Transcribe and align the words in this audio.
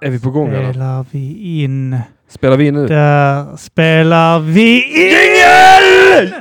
Är 0.00 0.10
vi 0.10 0.20
på 0.20 0.30
gång 0.30 0.48
eller? 0.48 0.72
Spelar 0.72 1.04
vi 1.10 1.62
in. 1.62 1.98
Spelar 2.28 2.56
vi 2.56 2.66
in 2.66 2.74
nu? 2.74 2.86
Där 2.86 3.56
spelar 3.56 4.40
vi 4.40 4.82
in! 6.22 6.32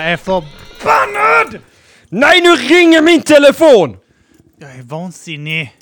Jag 0.00 0.12
är 0.12 0.16
förbannad! 0.16 1.62
Nej, 2.08 2.40
nu 2.42 2.48
ringer 2.56 3.02
min 3.02 3.22
telefon! 3.22 3.96
Jag 4.56 4.76
är 4.76 4.82
vansinnig. 4.82 5.76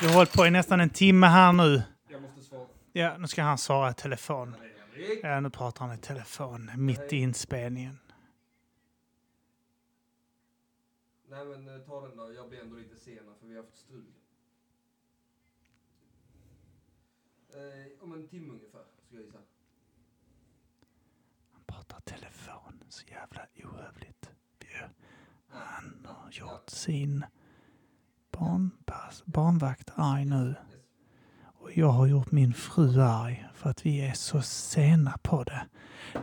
Vi 0.00 0.06
har 0.06 0.14
hållit 0.14 0.32
på 0.32 0.46
i 0.46 0.50
nästan 0.50 0.80
en 0.80 0.90
timme 0.90 1.26
här 1.26 1.52
nu. 1.52 1.82
Ja, 2.92 3.18
nu 3.18 3.26
ska 3.26 3.42
han 3.42 3.58
svara 3.58 3.90
i 3.90 3.94
telefon. 3.94 4.56
Ja, 5.22 5.40
nu 5.40 5.50
pratar 5.50 5.86
han 5.86 5.94
i 5.94 5.98
telefon 5.98 6.70
mitt 6.76 7.12
i 7.12 7.16
inspelningen. 7.16 7.98
Nej 11.28 11.44
men 11.44 11.68
eh, 11.68 11.80
ta 11.80 12.00
den 12.08 12.16
då, 12.16 12.32
jag 12.32 12.48
blir 12.48 12.60
ändå 12.60 12.76
lite 12.76 12.96
sen 12.96 13.18
för 13.40 13.46
vi 13.46 13.56
har 13.56 13.62
haft 13.62 13.76
strul. 13.76 14.04
Eh, 17.50 18.02
om 18.04 18.12
en 18.12 18.28
timme 18.28 18.52
ungefär, 18.52 18.84
ska 19.06 19.16
jag 19.16 19.24
gissa. 19.24 19.38
Han 21.92 22.00
pratar 22.02 22.16
telefon 22.16 22.72
så 22.88 23.02
jävla 23.10 23.40
ohövligt. 23.64 24.30
Han 25.52 26.06
har 26.06 26.30
gjort 26.32 26.70
sin 26.70 27.24
barnpass, 28.38 29.22
barnvakt 29.24 29.90
arg 29.96 30.24
nu. 30.24 30.54
Och 31.60 31.70
jag 31.74 31.88
har 31.88 32.06
gjort 32.06 32.30
min 32.30 32.54
fru 32.54 33.02
arg 33.02 33.46
för 33.54 33.70
att 33.70 33.86
vi 33.86 34.00
är 34.08 34.12
så 34.12 34.42
sena 34.42 35.12
på 35.22 35.44
det. 35.44 35.62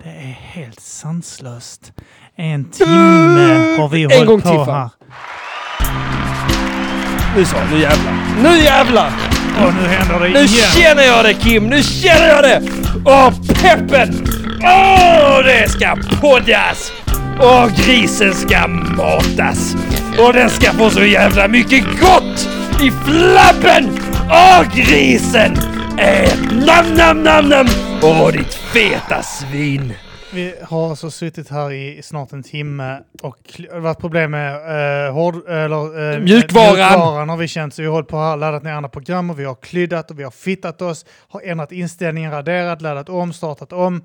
Det 0.03 0.09
är 0.09 0.37
helt 0.39 0.79
sanslöst. 0.79 1.93
En 2.35 2.65
timme 2.69 3.75
har 3.79 3.89
vi 3.89 4.03
En 4.03 4.27
hållit 4.27 4.45
till, 4.45 4.51
på 4.57 4.65
fan. 4.65 4.75
här. 4.75 4.89
Nu 7.35 7.45
så, 7.45 7.57
nu 7.71 7.79
jävlar. 7.79 8.13
Nu 8.43 8.57
jävlar! 8.57 9.11
Och 9.67 9.73
nu 9.73 9.81
händer 9.87 10.19
det 10.19 10.29
Nu 10.33 10.39
igen. 10.39 10.49
känner 10.71 11.03
jag 11.03 11.25
det 11.25 11.33
Kim, 11.33 11.67
nu 11.69 11.83
känner 11.83 12.27
jag 12.27 12.43
det! 12.43 12.61
Åh, 13.05 13.33
peppen! 13.61 14.42
Åh, 14.65 15.43
det 15.43 15.69
ska 15.69 15.97
poddas! 16.21 16.91
Och 17.39 17.71
grisen 17.71 18.33
ska 18.33 18.67
matas! 18.67 19.75
Och 20.19 20.33
den 20.33 20.49
ska 20.49 20.71
få 20.71 20.89
så 20.89 21.03
jävla 21.03 21.47
mycket 21.47 21.83
gott 22.01 22.49
i 22.81 22.91
flabben! 22.91 23.99
Åh, 24.31 24.75
grisen! 24.75 25.57
Ät 25.99 26.39
nam, 26.51 26.85
nam, 26.97 27.23
nam, 27.23 27.49
nam! 27.49 27.65
Åh, 28.03 28.31
ditt 28.31 28.53
feta 28.53 29.23
svin! 29.23 29.93
Vi 30.33 30.55
har 30.63 30.89
alltså 30.89 31.11
suttit 31.11 31.49
här 31.49 31.71
i 31.71 32.01
snart 32.03 32.31
en 32.31 32.43
timme 32.43 32.99
och 33.21 33.61
varit 33.73 33.99
problem 33.99 34.31
med 34.31 34.55
uh, 35.07 35.13
hård, 35.13 35.47
eller, 35.47 36.13
eh, 36.13 36.19
Mjukvaran. 36.19 36.73
mjukvaran 36.73 37.29
har 37.29 37.37
vi 37.37 37.47
känt. 37.47 37.73
Så 37.73 37.81
vi 37.81 37.87
har 37.87 37.93
hållit 37.93 38.09
på 38.09 38.17
här, 38.17 38.37
laddat 38.37 38.63
ner 38.63 38.71
andra 38.71 38.89
program 38.89 39.29
och 39.29 39.39
vi 39.39 39.43
har 39.45 39.55
klyddat 39.55 40.11
och 40.11 40.19
vi 40.19 40.23
har 40.23 40.31
fittat 40.31 40.81
oss, 40.81 41.05
har 41.29 41.41
ändrat 41.41 41.71
inställningar, 41.71 42.31
raderat, 42.31 42.81
laddat 42.81 43.09
om, 43.09 43.33
startat 43.33 43.73
om. 43.73 44.01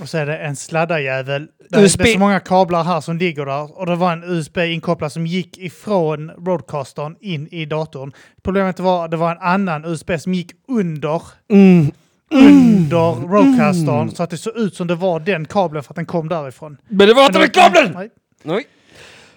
Och 0.00 0.08
så 0.08 0.18
är 0.18 0.26
det 0.26 0.36
en 0.38 0.56
sladdarjävel. 0.56 1.48
Det, 1.70 1.80
USB. 1.80 2.00
är 2.00 2.06
så 2.12 2.18
många 2.18 2.40
kablar 2.40 2.84
här 2.84 3.00
som 3.00 3.18
ligger 3.18 3.46
där 3.46 3.78
och 3.78 3.86
det 3.86 3.96
var 3.96 4.12
en 4.12 4.24
USB 4.24 4.58
inkopplad 4.58 5.12
som 5.12 5.26
gick 5.26 5.58
ifrån 5.58 6.30
roadcastern 6.30 7.16
in 7.20 7.48
i 7.50 7.64
datorn. 7.66 8.12
Problemet 8.42 8.80
var 8.80 9.04
att 9.04 9.10
det 9.10 9.16
var 9.16 9.30
en 9.32 9.38
annan 9.40 9.84
USB 9.84 10.10
som 10.20 10.34
gick 10.34 10.50
under 10.68 11.22
Mm. 11.50 11.90
under 12.30 13.12
roadcastern 13.28 14.10
så 14.10 14.22
att 14.22 14.30
det 14.30 14.38
såg 14.38 14.56
ut 14.56 14.74
som 14.74 14.86
det 14.86 14.94
var 14.94 15.20
den 15.20 15.44
kabeln 15.44 15.82
för 15.82 15.92
att 15.92 15.96
den 15.96 16.06
kom 16.06 16.28
därifrån. 16.28 16.76
Men 16.88 17.08
det 17.08 17.14
var 17.14 17.26
inte 17.26 17.38
var- 17.38 17.46
kabeln! 17.46 17.92
Nej. 17.94 18.10
Nej. 18.42 18.66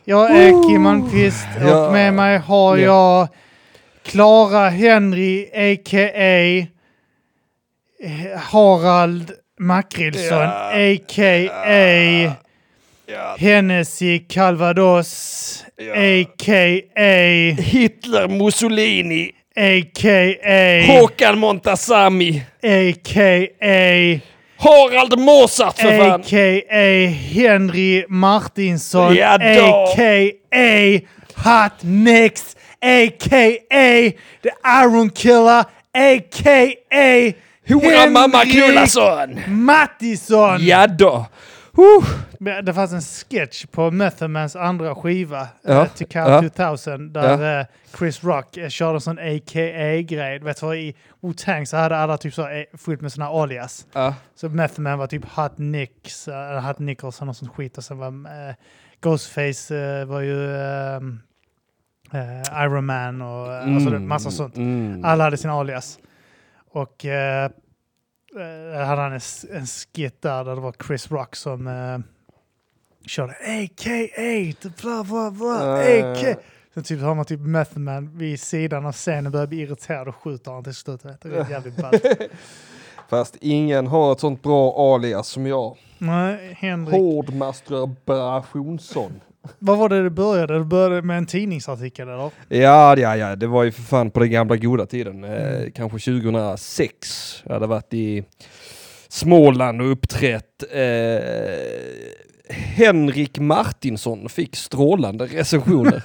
Jag 0.06 0.31
är 0.31 0.69
Kim 0.69 0.81
Malmqvist 0.81 1.46
Ja. 1.62 1.85
och 1.88 1.94
med 1.94 2.14
mig 2.14 2.38
har 2.38 2.78
Ja. 2.78 2.84
jag 3.19 3.28
Clara 4.03 4.69
Henry 4.69 5.44
a.k.a. 5.53 6.68
Harald 8.38 9.31
Makrilsson 9.61 10.39
Ja. 10.39 10.72
a.k.a. 10.73 12.35
Ja. 13.07 13.35
Hennessy 13.39 14.19
Calvados 14.29 15.63
Ja. 15.77 15.94
a.k.a. 15.94 17.61
Hitler, 17.61 18.27
Mussolini, 18.27 19.31
a.k.a. 19.55 20.85
Håkan 20.88 21.38
Montazami, 21.38 22.41
a.k.a. 22.63 24.19
Harald 24.57 25.19
Mozart 25.19 25.78
för 25.79 25.97
fan! 25.97 26.22
a.k.a. 26.22 27.07
Henry 27.33 28.05
Martinsson, 28.09 29.16
Ja 29.16 29.33
a.k.a. 29.35 30.99
Hot 31.35 31.73
Nicks, 31.83 32.55
a.k.a. 32.81 34.11
The 34.43 34.51
Iron 34.83 35.09
Killer, 35.09 35.66
a.k.a. 35.93 37.33
Hora 37.74 38.09
mamma 38.09 38.42
Knullason! 38.46 39.40
Mattisson! 39.48 40.58
Ja 40.59 40.88
då. 40.88 41.26
Uh. 41.78 42.06
Det 42.64 42.74
fanns 42.74 42.94
en 42.94 43.02
sketch 43.02 43.66
på 43.66 43.92
Methamans 43.92 44.56
andra 44.56 44.96
skiva, 44.96 45.48
Ja, 45.62 45.82
uh, 45.82 45.88
ja. 46.14 46.42
2000, 46.42 47.14
där 47.14 47.59
eh, 47.59 47.66
Chris 47.98 48.24
Rock 48.24 48.58
uh, 48.58 48.68
körde 48.68 48.98
en 48.98 49.02
sån 49.02 49.18
a.k.a.-grej. 49.20 50.40
Vet 50.40 50.62
du 50.62 50.76
i 50.76 50.96
Wu-Tang 51.22 51.66
så 51.66 51.78
hade 51.78 51.98
alla 51.98 52.18
typ 52.18 52.34
så 52.34 52.48
eh, 52.48 52.64
fullt 52.78 53.02
med 53.02 53.12
såna 53.12 53.28
alias. 53.28 53.86
Ja. 53.94 54.16
Så 54.36 54.50
Method 54.50 54.80
Man 54.80 55.00
var 55.00 55.08
typ 55.08 55.26
Hot 55.36 55.58
Nicks, 55.58 56.28
uh, 56.28 56.34
eller 56.34 56.62
Hot 56.62 56.80
Nicholson 56.80 57.30
och 57.30 57.36
sånt 57.36 57.52
skit. 57.52 57.78
Och 57.78 57.84
sen 57.84 57.98
var 57.98 58.08
eh, 58.08 58.56
Ghostface 59.02 59.76
eh, 59.76 60.06
var 60.06 60.22
ju 60.22 60.56
eh, 60.56 61.02
Iron 62.64 62.86
Man 62.86 63.22
och 63.22 63.53
alltså 63.53 63.90
det, 63.90 64.00
massa 64.00 64.32
sånt. 64.32 64.58
Mm. 64.58 65.06
Alla 65.06 65.24
hade 65.24 65.38
sina 65.38 65.53
alias. 65.53 66.00
Och 66.74 67.06
eh, 67.06 67.50
eh, 68.40 68.86
hade 68.86 69.02
han 69.02 69.14
en, 69.14 69.19
skit 69.66 70.22
där, 70.22 70.44
där 70.46 70.56
det 70.56 70.62
var 70.62 70.74
Chris 70.88 71.12
Rock 71.12 71.36
som 71.36 71.68
eh, 71.68 72.00
körde 73.08 73.34
a.k.a. 73.34 74.69
bla 74.81 75.03
bla 75.03 75.31
bla, 75.31 75.84
Eh. 75.84 76.12
a.k. 76.12 76.41
Så 76.74 76.81
typ 76.81 77.02
har 77.02 77.16
man 77.16 77.25
typ 77.25 77.40
Method 77.40 77.81
Man 77.81 78.18
vid 78.18 78.40
sidan 78.40 78.86
av 78.86 78.91
scenen 78.91 79.31
börjar 79.31 79.47
bli 79.47 79.62
irriterad 79.62 80.08
och 80.08 80.16
skjuter 80.16 80.52
han 80.52 80.64
till 80.64 80.75
slut. 80.75 81.02
Det 81.22 81.25
är 81.38 81.50
jävligt 81.50 81.78
ballt. 81.78 82.06
Fast 83.09 83.38
ingen 83.41 83.88
har 83.88 84.12
ett 84.12 84.20
sånt 84.20 84.44
bra 84.44 84.94
alias 84.96 85.28
som 85.28 85.47
jag. 85.47 85.78
Nej, 85.97 86.53
Henrik. 86.59 86.96
Hård 86.96 87.34
masturbationsson. 87.34 89.22
Vad 89.59 89.78
var 89.78 89.90
det 89.90 90.03
det 90.03 90.09
började? 90.09 90.53
Det 90.57 90.63
började 90.66 91.02
med 91.02 91.18
en 91.18 91.25
tidningsartikel 91.25 92.07
eller? 92.07 92.31
Ja, 92.50 92.97
ja, 92.97 93.16
ja, 93.18 93.35
det 93.35 93.47
var 93.47 93.63
ju 93.63 93.72
för 93.72 93.81
fan 93.81 94.12
på 94.12 94.19
den 94.19 94.31
gamla 94.31 94.56
goda 94.57 94.85
tiden. 94.85 95.24
Eh, 95.24 95.31
Mm. 95.31 95.72
kanske 95.72 96.00
2006. 96.00 97.41
Jag 97.46 97.53
hade 97.53 97.68
varit 97.68 97.94
i 97.94 98.24
Småland 99.09 99.81
och 99.81 99.91
uppträtt. 99.91 100.63
Eh, 100.72 101.19
Henrik 102.50 103.40
Martinsson 103.40 104.29
fick 104.29 104.56
strålande 104.56 105.25
recensioner. 105.25 106.02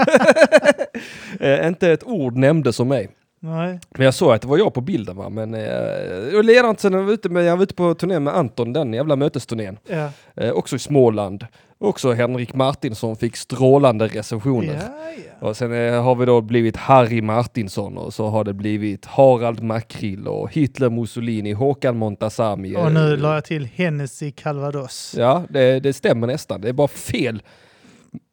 eh, 1.40 1.66
inte 1.66 1.90
ett 1.90 2.04
ord 2.04 2.36
nämndes 2.36 2.80
om 2.80 2.88
mig. 2.88 3.08
Nej. 3.46 3.80
Men 3.90 4.04
jag 4.04 4.14
såg 4.14 4.32
att 4.32 4.42
det 4.42 4.48
var 4.48 4.58
jag 4.58 4.74
på 4.74 4.80
bilden 4.80 5.16
va, 5.16 5.28
men 5.28 5.54
eh, 5.54 6.36
och 6.36 6.44
ledaren 6.44 6.76
sen 6.78 6.92
jag 6.92 7.02
var 7.02 7.12
ute 7.12 7.28
med, 7.28 7.44
jag 7.44 7.56
var 7.56 7.62
ute 7.62 7.74
på 7.74 7.94
turné 7.94 8.20
med 8.20 8.36
Anton, 8.36 8.72
den 8.72 8.92
jävla 8.92 9.16
mötesturnén. 9.16 9.78
Ja. 9.88 10.10
Eh, 10.36 10.50
också 10.50 10.76
i 10.76 10.78
Småland. 10.78 11.46
Också 11.78 12.12
Henrik 12.12 12.54
Martinsson 12.54 13.16
fick 13.16 13.36
strålande 13.36 14.06
recensioner. 14.06 14.74
Ja, 14.74 15.10
ja. 15.40 15.48
Och 15.48 15.56
sen 15.56 15.72
eh, 15.72 16.02
har 16.02 16.14
vi 16.14 16.26
då 16.26 16.40
blivit 16.40 16.76
Harry 16.76 17.22
Martinsson 17.22 17.98
och 17.98 18.14
så 18.14 18.28
har 18.28 18.44
det 18.44 18.52
blivit 18.52 19.06
Harald 19.06 19.62
Makrill 19.62 20.28
och 20.28 20.52
Hitler 20.52 20.90
Mussolini, 20.90 21.52
Håkan 21.52 21.96
Montazami. 21.96 22.76
Och 22.76 22.92
nu 22.92 23.12
eh, 23.12 23.18
la 23.18 23.34
jag 23.34 23.44
till 23.44 23.68
Hennessy 23.74 24.32
Calvados. 24.32 25.14
Ja, 25.18 25.42
det, 25.48 25.80
det 25.80 25.92
stämmer 25.92 26.26
nästan. 26.26 26.60
Det 26.60 26.68
är 26.68 26.72
bara 26.72 26.88
fel. 26.88 27.42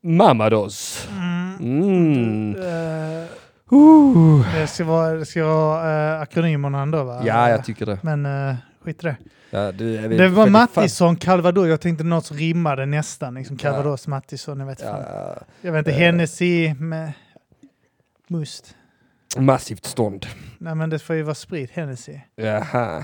Mamados. 0.04 1.08
Mm. 1.60 2.56
Eh, 2.56 2.64
Uh. 2.64 3.43
Det 4.56 4.68
ska 4.68 4.84
vara, 4.86 5.14
det 5.14 5.26
ska 5.26 5.46
vara 5.46 6.16
uh, 6.16 6.22
akronymerna 6.22 6.82
ändå 6.82 7.04
va? 7.04 7.22
Ja, 7.26 7.50
jag 7.50 7.66
tycker 7.66 7.86
det. 7.86 8.00
Men 8.02 8.26
uh, 8.26 8.56
skit 8.84 9.04
i 9.04 9.08
det. 9.08 9.16
Ja, 9.50 9.72
du, 9.72 9.98
är 9.98 10.10
Det 10.10 10.28
var 10.28 10.48
Mattisson, 10.48 11.16
Calvados. 11.16 11.68
Jag 11.68 11.82
tänkte 11.82 12.04
något 12.04 12.26
som 12.26 12.38
rimmade 12.38 12.86
nästan. 12.86 13.34
Liksom 13.34 13.58
Calvados, 13.58 14.08
Mattisson. 14.08 14.60
Jag 14.60 14.68
vet, 14.68 14.82
fan. 14.82 15.02
Ja, 15.10 15.36
jag 15.62 15.72
vet 15.72 15.80
inte, 15.80 15.92
Eh. 15.92 15.98
Hennessy 15.98 16.74
med 16.74 17.14
must. 18.28 18.76
Massivt 19.38 19.86
stånd. 19.86 20.26
Nej 20.58 20.76
men 20.76 20.90
det 20.90 21.00
får 21.00 21.16
ju 21.16 21.22
vara 21.22 21.36
sprit 21.36 21.72
Hennessy. 21.72 22.14
Jaha. 22.36 23.04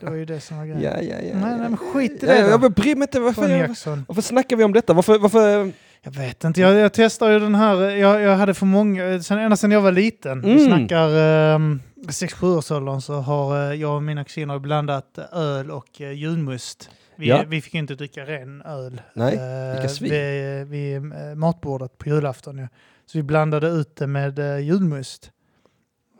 Det 0.00 0.02
var 0.02 0.14
ju 0.14 0.24
det 0.24 0.40
som 0.40 0.58
var 0.58 0.64
grejen. 0.64 0.82
ja, 0.82 0.90
ja, 1.02 1.16
ja. 1.22 1.38
Nej, 1.38 1.58
nej 1.58 1.68
men 1.68 1.76
skit 1.76 2.22
i 2.22 2.26
Ja, 2.26 2.32
det 2.32 2.38
jag 2.38 2.60
då. 2.60 2.68
bryr 2.68 2.94
mig 2.96 3.02
inte. 3.02 3.20
Varför, 3.20 3.48
jag, 3.48 3.58
Jackson. 3.58 4.04
varför 4.08 4.22
snackar 4.22 4.56
vi 4.56 4.64
om 4.64 4.72
detta? 4.72 4.92
Varför, 4.92 5.18
varför 5.18 5.72
Jag 6.06 6.12
vet 6.12 6.44
inte, 6.44 6.60
jag, 6.60 6.74
jag 6.74 6.92
testar 6.92 7.30
ju 7.30 7.38
den 7.38 7.54
här, 7.54 7.76
jag, 7.90 8.20
jag 8.22 8.36
hade 8.36 8.54
för 8.54 8.66
många, 8.66 9.22
sen, 9.22 9.38
ända 9.38 9.56
sedan 9.56 9.70
jag 9.70 9.80
var 9.80 9.92
liten, 9.92 10.40
vi 10.40 10.50
Mm. 10.52 10.66
snackar 10.66 11.08
um, 11.54 11.80
6-7 12.08 12.56
årsåldern 12.56 13.00
så 13.00 13.14
har 13.14 13.70
eh, 13.70 13.80
jag 13.80 13.96
och 13.96 14.02
mina 14.02 14.24
kusiner 14.24 14.58
blandat 14.58 15.18
öl 15.32 15.70
och 15.70 16.00
uh, 16.00 16.12
julmust. 16.12 16.90
Vi, 17.16 17.28
Ja. 17.28 17.44
vi 17.46 17.60
fick 17.60 17.74
inte 17.74 17.94
dricka 17.94 18.20
ren 18.26 18.62
öl 18.62 19.00
Nej, 19.14 19.88
svin. 19.88 20.10
vid, 20.10 20.66
vid 20.66 21.02
matbordet 21.36 21.98
på 21.98 22.08
julafton. 22.08 22.58
Ja. 22.58 22.68
Så 23.06 23.18
vi 23.18 23.22
blandade 23.22 23.68
ut 23.68 23.96
det 23.96 24.06
med 24.06 24.38
uh, 24.38 24.60
julmust. 24.60 25.30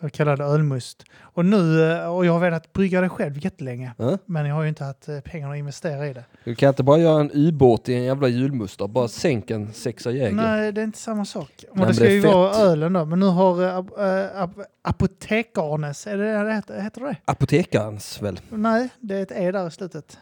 Jag 0.01 0.13
kallade 0.13 0.37
det 0.37 0.45
ölmust. 0.45 1.05
Och 1.21 1.45
nu, 1.45 1.93
eh, 1.93 2.17
och 2.17 2.27
jag 2.27 2.33
har 2.33 2.41
velat 2.41 2.73
brygga 2.73 3.01
det 3.01 3.09
själv 3.09 3.45
jättelänge. 3.45 3.93
Ja. 3.99 4.19
Men 4.27 4.47
jag 4.47 4.55
har 4.55 4.63
ju 4.63 4.69
inte 4.69 4.85
haft 4.85 5.09
eh, 5.09 5.21
pengarna 5.21 5.53
att 5.53 5.59
investera 5.59 6.07
i 6.07 6.13
det. 6.13 6.25
Du 6.45 6.55
kan 6.55 6.69
inte 6.69 6.83
bara 6.83 6.99
göra 6.99 7.21
en 7.21 7.31
ubåt 7.35 7.89
i 7.89 7.95
en 7.95 8.05
jävla 8.05 8.29
julmuster. 8.29 8.89
Bara 8.89 9.09
sänk 9.09 9.51
en 9.51 9.73
sexa 9.73 10.11
Jäger. 10.11 10.33
Nej, 10.33 10.73
det 10.73 10.81
är 10.81 10.85
inte 10.85 10.99
samma 10.99 11.25
sak. 11.25 11.65
Och 11.71 11.77
men 11.77 11.89
det 11.89 11.95
ska 11.95 12.05
det 12.05 12.13
ju 12.13 12.23
fett. 12.23 12.35
vara 12.35 12.55
ölen 12.55 12.93
då. 12.93 13.05
Men 13.05 13.21
nu 13.21 13.27
har 13.27 13.63
äh, 13.63 13.69
äh, 13.69 14.43
ap 14.43 14.51
Apotekarnes, 14.83 16.07
är 16.07 16.19
det 16.19 16.45
det 16.45 16.83
heter 16.83 17.01
det? 17.01 17.17
Apotekarens 17.25 18.23
väl? 18.23 18.41
Nej, 18.49 18.89
det 19.01 19.17
är 19.17 19.23
ett 19.23 19.33
E 19.33 19.53
där 19.53 19.69
i 19.69 19.71
slutet. 19.71 20.19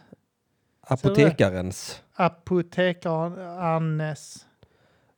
Apotekarens. 0.86 2.02
Apotekarnes. 2.14 4.43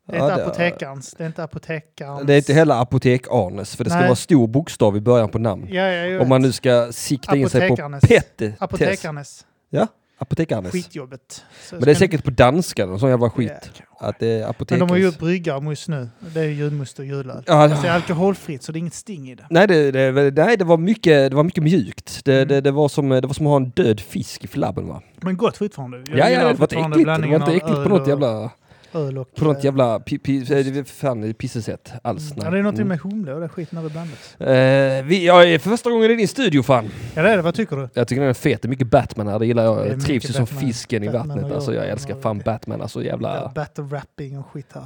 Det 0.08 0.16
är 0.16 0.18
Ja, 0.18 0.24
inte 0.24 0.36
det- 0.36 0.46
apotekarens, 0.46 1.14
det 1.18 1.24
är 1.24 1.26
inte 1.26 1.44
apotekarens. 1.44 2.26
Det 2.26 2.34
är 2.34 2.38
inte 2.38 2.52
heller 2.52 2.74
apotek-Arnes, 2.74 3.76
för 3.76 3.84
det 3.84 3.90
ska 3.90 3.98
Nej. 3.98 4.08
vara 4.08 4.16
stor 4.16 4.46
bokstav 4.46 4.96
i 4.96 5.00
början 5.00 5.28
på 5.28 5.38
namn. 5.38 5.66
Ja, 5.70 5.82
ja, 5.82 6.20
Om 6.22 6.28
man 6.28 6.42
nu 6.42 6.52
ska 6.52 6.88
sikta 6.92 7.36
in 7.36 7.48
sig 7.48 7.60
på 7.60 7.66
Apotekarnes. 7.66 8.04
Pette. 8.08 8.52
Apotekarnes. 8.58 9.46
Ja, 9.70 9.86
apotekarnes. 10.18 10.72
Skitjobbet. 10.72 11.44
Så 11.62 11.74
Men 11.74 11.84
det 11.84 11.90
är 11.90 11.94
säkert 11.94 12.24
på 12.24 12.30
danska, 12.30 12.86
någon 12.86 13.00
sån 13.00 13.10
jävla 13.10 13.30
skit. 13.30 13.52
Ja. 14.00 14.06
Att 14.08 14.18
det 14.18 14.26
är 14.26 14.40
Men 14.40 14.50
apotekens. 14.50 14.78
de 14.88 14.90
har 14.90 14.96
gjort 14.96 15.18
bryggarmust 15.18 15.88
nu. 15.88 16.08
Det 16.34 16.40
är 16.40 16.44
ju 16.44 16.52
julmust 16.52 16.98
och 16.98 17.04
julöl. 17.04 17.42
Ja, 17.46 17.52
Alltså 17.54 17.82
det 17.82 17.88
är 17.88 17.92
alkoholfritt 17.94 18.62
så 18.62 18.72
det 18.72 18.76
är 18.78 18.80
inget 18.80 18.94
sting 18.94 19.30
i 19.30 19.34
det. 19.34 19.46
Nej, 19.50 19.66
det, 19.66 19.90
det, 19.90 20.30
nej 20.44 20.56
det, 20.56 20.64
var 20.64 20.76
mycket, 20.78 21.30
det 21.30 21.36
var 21.36 21.42
mycket 21.42 21.62
mjukt. 21.62 22.24
Det, 22.24 22.32
Mm. 22.36 22.48
det, 22.48 22.60
det, 22.60 22.70
var 22.70 22.88
som, 22.88 23.08
det 23.08 23.20
var 23.26 23.34
som 23.34 23.46
att 23.46 23.50
ha 23.50 23.56
en 23.56 23.70
död 23.70 24.00
fisk 24.00 24.44
i 24.44 24.46
flabben 24.46 24.88
va? 24.88 25.02
Men 25.20 25.36
gott 25.36 25.56
fortfarande. 25.56 25.96
Jag 25.98 26.18
Ja, 26.18 26.30
ja, 26.30 26.38
det 26.38 26.44
var 26.44 26.50
inte 26.50 26.64
äckligt. 26.76 27.06
Det 27.06 27.28
var 27.28 27.34
inte 27.36 27.52
äckligt 27.52 27.82
på 27.82 27.88
något 27.88 28.08
jävla, 28.08 28.50
Öl 28.96 29.18
och... 29.18 29.34
på 29.34 29.44
något 29.44 29.56
eh, 29.58 29.64
jävla 29.64 30.00
pi, 30.00 30.18
pi, 30.18 30.38
eh, 30.78 30.84
fan, 30.84 31.34
pissesätt 31.34 31.92
alls. 32.02 32.32
Ja, 32.36 32.50
det 32.50 32.58
är 32.58 32.62
något 32.62 32.74
Mm. 32.74 32.88
med 32.88 33.00
humle 33.00 33.32
och 33.34 33.40
det 33.40 33.48
skiten 33.48 33.76
när 33.76 33.82
det 33.82 33.90
blandas. 33.90 34.40
Eh, 34.40 35.04
vi, 35.04 35.26
jag 35.26 35.50
är 35.52 35.58
för 35.58 35.70
första 35.70 35.90
gången 35.90 36.10
i 36.10 36.14
din 36.14 36.28
studio 36.28 36.62
fan. 36.62 36.88
Ja 37.14 37.22
det 37.22 37.30
är 37.30 37.36
det, 37.36 37.42
vad 37.42 37.54
tycker 37.54 37.76
du? 37.76 37.88
Jag 37.94 38.08
tycker 38.08 38.20
den 38.20 38.30
är 38.30 38.34
fet, 38.34 38.62
det 38.62 38.66
är 38.66 38.70
mycket 38.70 38.90
Batman 38.90 39.26
här, 39.28 39.38
det 39.38 39.46
gillar 39.46 39.64
jag. 39.64 39.76
Det 39.84 39.88
Jag 39.88 40.00
trivs 40.00 40.24
ju 40.28 40.32
som 40.32 40.44
Batman. 40.44 40.60
fisken 40.60 41.02
i 41.02 41.06
Batman 41.06 41.28
vattnet. 41.28 41.50
och 41.50 41.56
Alltså 41.56 41.74
jag 41.74 41.88
älskar 41.88 42.20
fan. 42.20 42.38
Batman, 42.44 42.82
alltså 42.82 43.02
jävla 43.04 43.52
Battle 43.54 43.84
rapping 43.84 44.38
och 44.38 44.46
skit 44.46 44.66
här. 44.74 44.84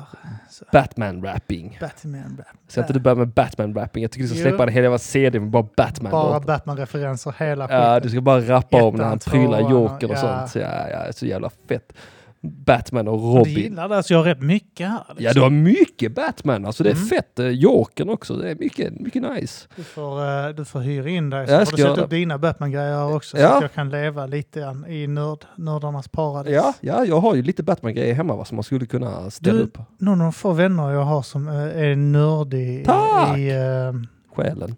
Batman-rapping. 0.72 1.78
Batman 1.80 2.36
rap. 2.38 2.46
Ska 2.68 2.80
inte 2.80 2.92
du 2.92 3.00
börja 3.00 3.14
med 3.14 3.28
Batman-rapping? 3.28 4.02
Jag 4.02 4.10
tycker 4.10 4.22
du 4.22 4.28
ska 4.28 4.38
släppa 4.48 4.62
en 4.62 4.68
hel 4.68 4.82
jävla 4.82 4.98
CD 4.98 5.40
med 5.40 5.50
bara 5.50 5.66
Batman. 5.76 6.12
Bara. 6.12 6.40
Batman-referenser 6.40 7.34
hela 7.38 7.68
skiten. 7.68 7.80
Ja, 7.82 8.00
du 8.00 8.10
ska 8.10 8.20
bara 8.20 8.40
rappa 8.40 8.82
om 8.82 8.94
när 8.96 9.04
han 9.04 9.18
prylar 9.18 9.70
Joker 9.70 10.10
och 10.10 10.18
sånt. 10.18 10.50
Så 10.50 10.58
ja, 10.58 10.88
ja, 10.90 11.12
så 11.12 11.26
jävla 11.26 11.50
fett. 11.68 11.92
Batman 12.42 13.08
och 13.08 13.18
Du 13.18 13.24
Robin. 13.38 13.54
gillar 13.54 13.88
det, 13.88 13.96
alltså 13.96 14.14
jag 14.14 14.18
har 14.18 14.24
rätt 14.24 14.42
mycket 14.42 14.88
här. 14.88 14.98
liksom. 15.08 15.24
Ja, 15.24 15.32
du 15.32 15.40
har 15.40 15.50
mycket 15.50 16.14
Batman. 16.14 16.66
Alltså 16.66 16.82
det 16.84 16.90
är 16.90 16.94
Mm. 16.94 17.06
fett. 17.06 17.38
Eh, 17.38 17.46
Jokern 17.46 18.08
också. 18.08 18.34
Det 18.36 18.50
är 18.50 18.54
mycket, 18.54 19.00
mycket 19.00 19.22
nice. 19.22 19.68
Du 19.76 19.82
får, 19.84 20.24
eh, 20.46 20.48
du 20.48 20.64
får 20.64 20.80
hyra 20.80 21.08
in 21.08 21.30
dig 21.30 21.46
så 21.46 21.52
Jag 21.52 21.68
får 21.70 21.76
du 21.76 21.82
sätta 21.82 22.00
upp 22.04 22.10
dina 22.10 22.38
Batman-grejer 22.38 23.14
också 23.14 23.36
så 23.36 23.42
Ja. 23.42 23.56
att 23.56 23.62
jag 23.62 23.72
kan 23.72 23.90
leva 23.90 24.26
lite 24.26 24.60
i 24.88 25.06
nörd, 25.06 25.44
nördarnas 25.56 26.08
paradis. 26.08 26.52
Ja, 26.54 26.74
ja, 26.80 27.04
jag 27.04 27.20
har 27.20 27.34
ju 27.34 27.42
lite 27.42 27.62
Batman-grejer 27.62 28.14
hemma 28.14 28.36
va, 28.36 28.44
som 28.44 28.56
man 28.56 28.64
skulle 28.64 28.86
kunna 28.86 29.30
ställa 29.30 29.56
Du- 29.58 29.64
upp. 29.64 29.78
Någon 29.98 30.20
av 30.20 30.24
de 30.26 30.32
få 30.32 30.52
vänner 30.52 30.90
jag 30.90 31.04
har 31.04 31.22
som 31.22 31.48
eh, 31.48 31.54
är 31.54 31.96
nördig 31.96 32.84
Tack! 32.86 33.38
i... 33.38 33.50
eh, 33.50 33.92
Själen. 34.36 34.76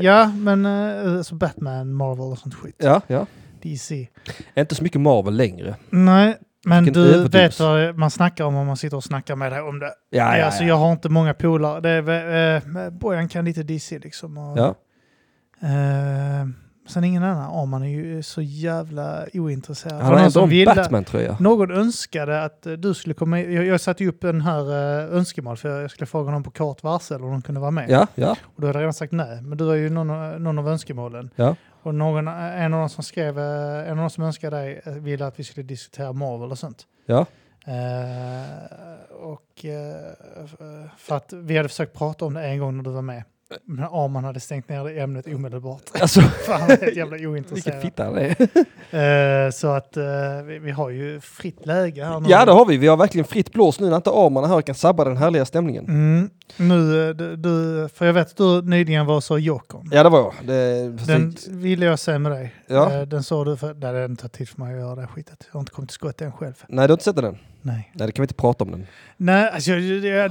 ja, 0.00 0.26
men 0.36 0.66
uh, 0.66 1.16
alltså 1.18 1.34
Batman, 1.34 1.92
Marvel 1.92 2.32
och 2.32 2.38
sånt 2.38 2.54
skit. 2.54 2.74
Ja, 2.78 3.00
ja. 3.06 3.26
DC. 3.62 4.08
Inte 4.56 4.74
så 4.74 4.82
mycket 4.82 5.00
Marvel 5.00 5.36
längre. 5.36 5.74
Nej, 5.90 6.36
men 6.68 6.84
Vilken 6.84 7.02
du 7.02 7.28
vet 7.28 7.60
vad 7.60 7.98
man 7.98 8.10
snackar 8.10 8.44
om 8.44 8.56
om 8.56 8.66
man 8.66 8.76
sitter 8.76 8.96
och 8.96 9.04
snackar 9.04 9.36
med 9.36 9.52
dig 9.52 9.60
om 9.60 9.78
det. 9.78 9.92
Ja, 10.10 10.36
ja, 10.36 10.44
Alltså, 10.44 10.62
ja. 10.62 10.68
jag 10.68 10.76
har 10.76 10.92
inte 10.92 11.08
många 11.08 11.34
polare. 11.34 11.80
Det 11.80 11.90
är, 11.90 12.56
eh, 12.56 12.90
Bojan 12.90 13.28
kan 13.28 13.44
lite 13.44 13.62
DC 13.62 13.98
liksom. 13.98 14.38
Och, 14.38 14.58
ja. 14.58 14.74
eh, 15.62 16.46
sen 16.88 17.04
ingen 17.04 17.22
annan. 17.22 17.50
Oh, 17.50 17.66
man 17.66 17.82
är 17.82 17.88
ju 17.88 18.22
så 18.22 18.42
jävla 18.42 19.26
ointresserad. 19.34 19.94
Han 19.94 20.04
har 20.04 20.12
någon 20.12 20.50
ändå 20.50 20.70
en 20.70 20.76
Batman-tröja. 20.76 21.36
Någon 21.40 21.70
önskade 21.70 22.44
att 22.44 22.66
eh, 22.66 22.72
du 22.72 22.94
skulle 22.94 23.14
komma. 23.14 23.40
Jag, 23.40 23.64
jag 23.66 23.80
satte 23.80 24.06
upp 24.06 24.20
den 24.20 24.40
här 24.40 24.70
uh, 24.70 25.16
önskemål 25.16 25.56
för 25.56 25.80
jag 25.80 25.90
skulle 25.90 26.06
fråga 26.06 26.24
honom 26.24 26.42
på 26.42 26.50
kort 26.50 26.82
varsel 26.82 27.22
om 27.22 27.30
de 27.30 27.42
kunde 27.42 27.60
vara 27.60 27.70
med. 27.70 27.90
Ja, 27.90 28.06
ja. 28.14 28.36
Och 28.42 28.60
du 28.60 28.66
hade 28.66 28.78
redan 28.78 28.94
sagt 28.94 29.12
nej. 29.12 29.42
Men 29.42 29.58
du 29.58 29.64
var 29.64 29.74
ju 29.74 29.90
någon, 29.90 30.42
någon 30.42 30.58
av 30.58 30.68
önskemålen. 30.68 31.30
Ja. 31.36 31.56
Och 31.88 31.94
någon, 31.94 32.28
en 32.28 32.74
av 32.74 32.80
de 32.80 32.88
som 32.88 33.04
skrev, 33.04 33.38
eh, 33.38 33.90
en 33.90 33.90
av 33.90 33.96
de 33.96 34.10
som 34.10 34.24
önskade 34.24 34.56
dig 34.56 34.80
eh, 34.84 34.92
ville 34.92 35.26
att 35.26 35.38
vi 35.40 35.44
skulle 35.44 35.66
diskutera 35.66 36.12
Marvel 36.12 36.50
och 36.50 36.58
sånt. 36.58 36.86
Ja. 37.06 37.26
Eh, 37.66 39.14
och 39.20 39.64
eh, 39.64 40.12
för 40.96 41.16
att 41.16 41.32
vi 41.32 41.56
hade 41.56 41.68
försökt 41.68 41.98
prata 41.98 42.24
om 42.24 42.34
det 42.34 42.42
en 42.42 42.58
gång 42.58 42.76
när 42.76 42.84
du 42.84 42.90
var 42.90 43.02
med. 43.02 43.22
Men 43.64 43.84
Arman 43.84 44.24
hade 44.24 44.40
stängt 44.40 44.68
ner 44.68 44.84
det 44.84 45.00
ämnet 45.00 45.26
omedelbart. 45.26 45.82
Alltså, 46.00 46.20
För 46.46 46.52
han 46.52 46.68
helt 46.68 46.96
jävla 46.96 47.12
vilken 47.12 47.30
ointresserad. 47.30 47.82
fitta 47.82 48.04
han 48.04 48.16
är. 48.18 49.46
Eh, 49.46 49.50
så 49.50 49.68
att 49.68 49.96
vi, 50.44 50.58
vi 50.58 50.70
har 50.70 50.90
ju 50.90 51.20
fritt 51.20 51.66
läge 51.66 52.04
här 52.04 52.20
nu. 52.20 52.28
Ja, 52.30 52.44
det 52.44 52.52
har 52.52 52.66
vi. 52.66 52.76
Vi 52.76 52.86
har 52.86 52.96
verkligen 52.96 53.24
fritt 53.24 53.52
blås 53.52 53.80
nu 53.80 53.88
när 53.88 53.96
inte 53.96 54.10
Arman 54.10 54.44
är 54.44 54.48
här 54.48 54.56
och 54.56 54.66
kan 54.66 54.74
sabba 54.74 55.04
den 55.04 55.16
härliga 55.16 55.44
stämningen. 55.44 55.84
Mm, 55.84 56.30
nu, 56.56 57.08
eh, 57.08 57.14
du, 57.16 57.88
för 57.94 58.06
jag 58.06 58.12
vet 58.12 58.26
att 58.30 58.36
du 58.36 58.62
nyligen 58.62 59.06
var 59.06 59.20
så 59.20 59.38
Jokern. 59.38 59.88
Ja, 59.92 60.02
det 60.02 60.08
var 60.08 60.18
jag. 60.18 60.34
Det, 60.46 60.88
Den 61.06 61.36
ville 61.48 61.86
jag 61.86 61.98
se 61.98 62.18
med 62.18 62.32
dig. 62.32 62.54
Ja. 62.66 62.92
Eh, 62.92 63.02
Den 63.02 63.22
sa 63.22 63.44
du 63.44 63.56
för... 63.56 63.66
Nej, 63.66 63.92
det 63.92 63.98
har 63.98 64.04
inte 64.04 64.28
tid 64.28 64.48
för 64.48 64.60
mig 64.60 64.74
att 64.74 64.80
göra 64.80 64.94
det 64.94 65.06
skitet. 65.06 65.44
Jag 65.46 65.52
har 65.52 65.60
inte 65.60 65.72
kommit 65.72 65.88
till 65.90 65.94
skott 65.94 66.20
än 66.22 66.32
själv. 66.32 66.64
Nej, 66.68 66.86
du 66.86 66.92
har 66.92 66.94
inte 66.96 67.04
sett 67.04 67.16
den? 67.16 67.38
Nej. 67.62 67.90
Nej, 67.94 68.06
det 68.06 68.12
kan 68.12 68.22
vi 68.22 68.24
inte 68.24 68.34
prata 68.34 68.64
om 68.64 68.70
den. 68.70 68.86
Nej, 69.16 69.50
alltså, 69.50 69.70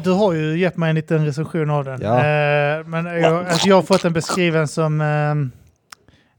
du 0.03 0.11
har 0.11 0.33
ju 0.33 0.59
gett 0.59 0.77
mig 0.77 0.89
en 0.89 0.95
liten 0.95 1.25
recension 1.25 1.69
av 1.69 1.85
den. 1.85 2.01
Ja. 2.01 2.17
Eh, 2.17 2.85
men 2.85 3.05
jag, 3.05 3.45
alltså, 3.47 3.67
jag 3.67 3.75
har 3.75 3.83
fått 3.83 4.01
den 4.01 4.13
beskriven 4.13 4.67
som 4.67 5.01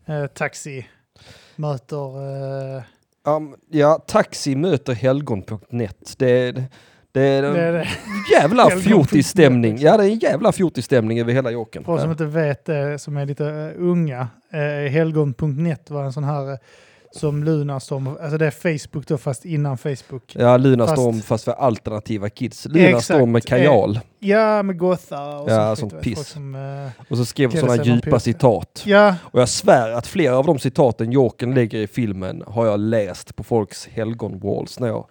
eh, 0.06 0.26
taxi 0.26 0.86
möter... 1.56 2.76
Eh, 2.76 2.82
Um, 3.26 3.54
ja, 3.70 4.04
taxi 4.06 4.56
möter 4.56 4.92
helgon.net. 4.94 6.14
Det, 6.18 6.52
det, 6.52 6.64
det 7.12 7.20
är 7.22 7.42
en 7.42 7.54
det 7.54 7.60
är 7.60 7.72
det. 7.72 7.88
jävla 8.32 8.70
fjortisstämning. 8.80 9.78
Ja, 9.78 9.96
det 9.96 10.04
är 10.04 10.08
en 10.10 10.18
jävla 10.18 10.52
fjortisstämning 10.52 11.20
över 11.20 11.32
hela 11.32 11.50
Jokern. 11.50 11.84
För 11.84 11.92
oss 11.92 12.00
som 12.02 12.10
inte 12.10 12.24
vet 12.24 12.64
det, 12.64 12.98
som 12.98 13.16
är 13.16 13.26
lite 13.26 13.46
eh, 13.46 13.82
unga, 13.82 14.28
eh, 14.52 14.90
helgon.net 14.90 15.90
var 15.90 16.04
en 16.04 16.12
sån 16.12 16.24
här 16.24 16.50
eh, 16.52 16.58
som 17.12 17.44
Lunarstorm, 17.44 18.06
alltså 18.22 18.38
det 18.38 18.46
är 18.46 18.78
Facebook 18.78 19.06
då 19.06 19.18
fast 19.18 19.44
innan 19.44 19.78
Facebook. 19.78 20.22
Ja, 20.36 20.56
Lunarstorm 20.56 21.14
Fast- 21.14 21.26
fast 21.28 21.44
för 21.44 21.52
alternativa 21.52 22.28
kids. 22.30 22.66
Lunarstorm 22.70 23.32
med 23.32 23.44
kajal. 23.44 24.00
Ja, 24.18 24.62
med 24.62 24.78
gothar 24.78 25.42
och 25.42 25.50
Ja, 25.50 25.76
sånt 25.76 25.92
skit, 25.92 26.02
piss. 26.02 26.26
Som, 26.28 26.54
eh, 26.54 27.04
Och 27.10 27.16
så 27.16 27.24
skrev 27.24 27.50
sådana 27.50 27.76
djupa 27.84 28.10
vampyr. 28.10 28.18
citat. 28.18 28.82
ja, 28.86 29.14
Och 29.22 29.40
jag 29.40 29.48
svär 29.48 29.90
att 29.90 30.06
flera 30.06 30.36
av 30.38 30.46
de 30.46 30.58
citaten 30.58 31.12
Jokern 31.12 31.54
lägger 31.54 31.78
i 31.78 31.86
filmen 31.86 32.42
har 32.46 32.66
jag 32.66 32.80
läst 32.80 33.36
på 33.36 33.44
folks 33.44 33.88
helgon-walls 33.94 34.80
när 34.80 34.88
jag... 34.88 35.06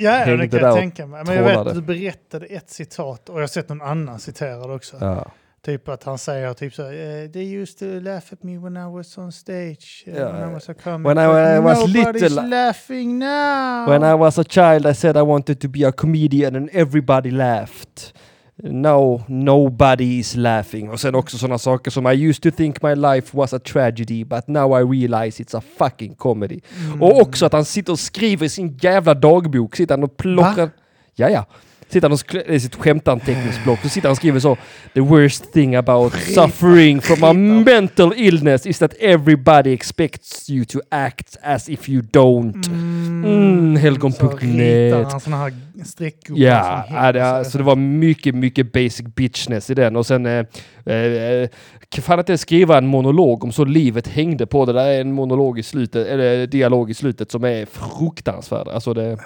ja 0.00 0.10
Hängde 0.10 0.36
det 0.42 0.48
kan 0.48 0.60
jag 0.60 0.76
tänka 0.76 1.06
mig. 1.06 1.22
Men 1.26 1.36
jag 1.36 1.42
vet 1.42 1.56
att 1.56 1.74
du 1.74 1.82
berättade 1.82 2.46
ett 2.46 2.70
citat 2.70 3.28
och 3.28 3.36
jag 3.36 3.42
har 3.42 3.46
sett 3.48 3.68
någon 3.68 3.82
annan 3.82 4.18
citera 4.18 4.66
det 4.66 4.72
också. 4.74 4.96
Ja. 5.00 5.30
Typ 5.64 5.88
att 5.88 6.04
han 6.04 6.18
säger 6.18 6.54
typ 6.54 6.74
så 6.74 6.82
här, 6.82 6.92
eh, 7.24 7.30
They 7.30 7.54
used 7.54 7.78
to 7.78 7.84
laugh 8.04 8.24
at 8.32 8.42
me 8.42 8.58
when 8.58 8.76
I 8.76 8.96
was 8.96 9.18
on 9.18 9.32
stage. 9.32 10.04
uh, 10.06 10.14
Ja, 10.16 10.32
when 10.32 10.50
I 10.50 10.54
was 10.54 10.68
a 10.68 10.74
comic. 10.84 11.06
When 11.10 11.18
I- 11.18 11.26
when 11.28 11.56
I 11.56 11.60
was 11.60 11.88
little- 11.88 12.48
laughing 12.48 13.18
now. 13.18 13.88
When 13.88 14.02
I 14.02 14.14
was 14.18 14.38
a 14.38 14.44
child 14.48 14.86
I 14.86 14.94
said 14.94 15.16
I 15.16 15.20
wanted 15.22 15.60
to 15.60 15.68
be 15.68 15.84
a 15.88 15.92
comedian 15.92 16.56
and 16.56 16.70
everybody 16.72 17.30
laughed. 17.30 18.14
No, 18.62 19.22
nobody 19.28 20.18
is 20.18 20.36
laughing. 20.36 20.90
Och 20.90 21.00
sen 21.00 21.14
också 21.14 21.38
sådana 21.38 21.58
saker 21.58 21.90
som 21.90 22.06
I 22.06 22.28
used 22.28 22.42
to 22.42 22.56
think 22.56 22.82
my 22.82 22.94
life 22.94 23.36
was 23.36 23.54
a 23.54 23.58
tragedy 23.58 24.24
but 24.24 24.48
now 24.48 24.80
I 24.80 25.00
realize 25.00 25.42
it's 25.42 25.58
a 25.58 25.62
fucking 25.78 26.14
comedy. 26.14 26.60
Mm. 26.86 27.02
Och 27.02 27.20
också 27.20 27.46
att 27.46 27.52
han 27.52 27.64
sitter 27.64 27.92
och 27.92 27.98
skriver 27.98 28.46
i 28.46 28.48
sin 28.48 28.78
jävla 28.82 29.14
dagbok, 29.14 29.76
sitter 29.76 29.94
han 29.94 30.04
och 30.04 30.16
plockar... 30.16 30.70
Ja, 31.14 31.28
ja. 31.28 31.46
Sitter 31.92 32.08
han 32.08 32.12
och 32.12 32.50
i 32.54 32.60
sitt 32.60 32.74
skämtanteckningsblock, 32.74 33.80
så 33.82 33.88
sitter 33.88 34.08
han 34.08 34.12
och 34.12 34.16
skriver 34.16 34.40
så 34.40 34.56
The 34.94 35.00
worst 35.00 35.52
thing 35.52 35.74
about 35.74 36.12
suffering 36.14 37.00
from 37.00 37.24
a 37.24 37.32
mental 37.32 38.12
illness 38.16 38.66
is 38.66 38.78
that 38.78 38.94
everybody 39.00 39.72
expects 39.72 40.50
you 40.50 40.64
to 40.64 40.78
act 40.90 41.36
as 41.42 41.68
if 41.68 41.88
you 41.88 42.02
don't. 42.02 42.66
Mm, 42.68 43.76
Så 43.76 43.80
Helgon.net. 43.80 45.12
han 45.12 45.20
såna 45.20 45.36
här 45.36 45.52
streckgubbar 45.84 46.42
Ja, 46.42 46.84
som 46.86 46.96
ja 46.96 47.12
det, 47.12 47.24
alltså 47.26 47.58
det 47.58 47.64
var 47.64 47.76
mycket, 47.76 48.34
mycket 48.34 48.72
basic 48.72 49.02
bitchness 49.02 49.70
i 49.70 49.74
den. 49.74 49.96
Och 49.96 50.06
sen 50.06 50.26
eh, 50.26 50.44
eh, 50.94 51.48
kan 51.88 52.02
fan 52.02 52.18
inte 52.18 52.38
skriva 52.38 52.78
en 52.78 52.86
monolog 52.86 53.44
om 53.44 53.52
så 53.52 53.64
livet 53.64 54.08
hängde 54.08 54.46
på 54.46 54.66
det. 54.66 54.72
där 54.72 54.86
är 54.86 55.00
en 55.00 55.12
monolog 55.12 55.58
i 55.58 55.62
slutet, 55.62 56.06
eller 56.06 56.46
dialog 56.46 56.90
i 56.90 56.94
slutet 56.94 57.30
som 57.30 57.44
är 57.44 57.66
fruktansvärd. 57.66 58.68
Alltså 58.68 58.94
det... 58.94 59.18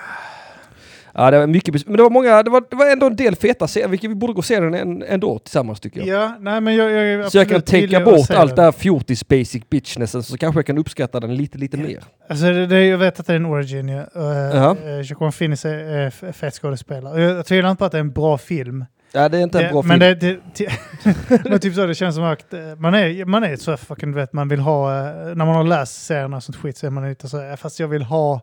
Ja, 1.16 1.30
det 1.30 1.38
var 1.38 1.47
mycket, 1.47 1.87
men 1.87 1.97
det 1.97 2.02
var 2.02 2.11
många, 2.11 2.42
det 2.42 2.50
var, 2.50 2.64
det 2.71 2.76
var 2.76 2.92
ändå 2.92 3.06
en 3.06 3.16
del 3.16 3.37
feta 3.37 3.68
serier, 3.68 3.88
vilket 3.88 4.11
vi 4.11 4.14
borde 4.14 4.33
gå 4.33 4.38
och 4.38 4.44
se 4.44 4.61
den 4.61 4.75
en, 4.75 5.02
ändå 5.02 5.38
tillsammans 5.38 5.80
tycker 5.80 6.00
jag. 6.00 6.09
Ja, 6.23 6.37
nej 6.40 6.61
men 6.61 6.75
jag, 6.76 6.90
jag 6.90 7.33
så 7.33 7.38
jag 7.38 7.49
kan 7.49 7.62
tänka 7.62 8.00
bort 8.00 8.30
allt 8.30 8.56
det 8.56 8.62
här 8.62 8.73
fjortis 8.73 9.28
basic 9.28 9.62
bitchnessen 9.71 10.23
så 10.23 10.38
kanske 10.38 10.59
jag 10.59 10.66
kan 10.66 10.78
uppskatta 10.78 11.21
den 11.21 11.35
lite, 11.37 11.59
lite 11.59 11.76
mer. 11.76 12.02
Alltså 12.28 12.44
det, 12.47 12.66
det, 12.66 12.87
jag 12.87 12.99
vet 12.99 13.21
att 13.21 13.26
det 13.26 13.33
är 13.33 13.37
en 13.37 13.47
origin. 13.47 13.88
Ja. 13.88 14.00
Uh, 14.16 14.25
Ja. 14.56 14.76
uh, 14.87 15.00
Joaquin 15.00 15.33
Phoenix 15.33 15.64
är, 15.64 16.06
f- 16.06 16.37
fet 16.37 16.54
skådespelare. 16.54 17.23
Jag, 17.23 17.37
jag 17.38 17.47
tvivlar 17.47 17.71
inte 17.71 17.78
på 17.78 17.85
att 17.85 17.92
det 17.92 17.99
är 17.99 18.00
en 18.00 18.12
bra 18.12 18.38
film. 18.38 18.85
Ja, 19.12 19.28
det 19.28 19.38
är 19.38 19.42
inte 19.42 19.61
en 19.64 19.73
bra 19.73 19.83
men 19.83 20.00
film. 20.00 20.16
det, 20.21 20.38
det, 20.56 20.73
men 21.50 21.61
typ 21.61 21.75
så, 21.75 21.87
det 21.87 21.94
känns 21.94 22.14
som 22.14 22.25
att 22.25 22.52
eh, 22.54 22.61
man 22.78 22.94
är, 22.94 23.25
man 23.25 23.44
är 23.44 23.56
så 23.56 23.76
fucking, 23.76 24.12
du 24.12 24.16
vet, 24.18 24.33
man 24.33 24.49
vill 24.49 24.61
ha, 24.61 24.99
eh, 24.99 25.04
när 25.14 25.35
man 25.44 25.54
har 25.54 25.64
läst 25.64 26.04
serierna 26.06 26.37
och 26.37 26.42
sånt 26.42 26.56
skit 26.56 26.76
så 26.76 26.87
är 26.87 26.90
man 26.90 27.09
lite 27.09 27.28
så, 27.28 27.38
här, 27.40 27.56
fast 27.56 27.80
jag 27.80 27.88
vill 27.88 28.02
ha, 28.02 28.40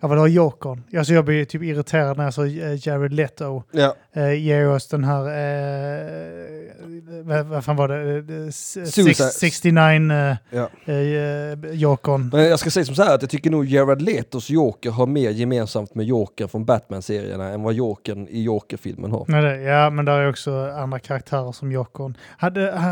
jag 0.00 0.08
vill 0.08 0.18
ha 0.18 0.26
Jokern. 0.28 0.82
Alltså 0.98 1.12
jag 1.14 1.24
blir 1.24 1.44
typ 1.44 1.62
irriterad 1.62 2.16
när 2.16 2.24
jag 2.24 2.34
såg 2.34 2.46
eh, 2.46 2.86
Jared 2.88 3.12
Leto 3.12 3.62
Ja. 3.72 3.94
eh, 4.12 4.32
ge 4.32 4.64
oss 4.64 4.88
den 4.88 5.04
här, 5.04 5.26
eh, 5.26 7.22
vad, 7.24 7.46
vad 7.46 7.64
fan 7.64 7.76
var 7.76 7.88
det, 7.88 8.00
Eh, 8.44 8.50
six- 8.84 9.32
69 9.32 10.10
eh, 10.12 10.36
Ja. 10.50 10.68
eh, 10.92 11.72
Jokern. 11.72 12.30
Men 12.32 12.44
jag 12.44 12.58
ska 12.58 12.70
säga 12.70 12.84
som 12.84 12.94
så 12.94 13.02
här 13.02 13.14
att 13.14 13.22
jag 13.22 13.30
tycker 13.30 13.50
nog 13.50 13.66
Jared 13.66 14.02
Letos 14.02 14.50
Joker 14.50 14.90
har 14.90 15.06
mer 15.06 15.30
gemensamt 15.30 15.94
med 15.94 16.06
Joker 16.06 16.46
från 16.46 16.64
Batman-serierna 16.64 17.48
än 17.48 17.62
vad 17.62 17.74
Jokern 17.74 18.28
i 18.28 18.42
Joker-filmen 18.42 19.10
har. 19.12 19.24
Nej, 19.28 19.42
det, 19.42 19.62
ja, 19.62 19.90
men 19.90 20.04
där 20.04 20.18
är 20.20 20.28
också 20.30 20.70
andra 20.76 20.98
karaktärer 20.98 21.52
som 21.52 21.72
Jokern. 21.72 22.16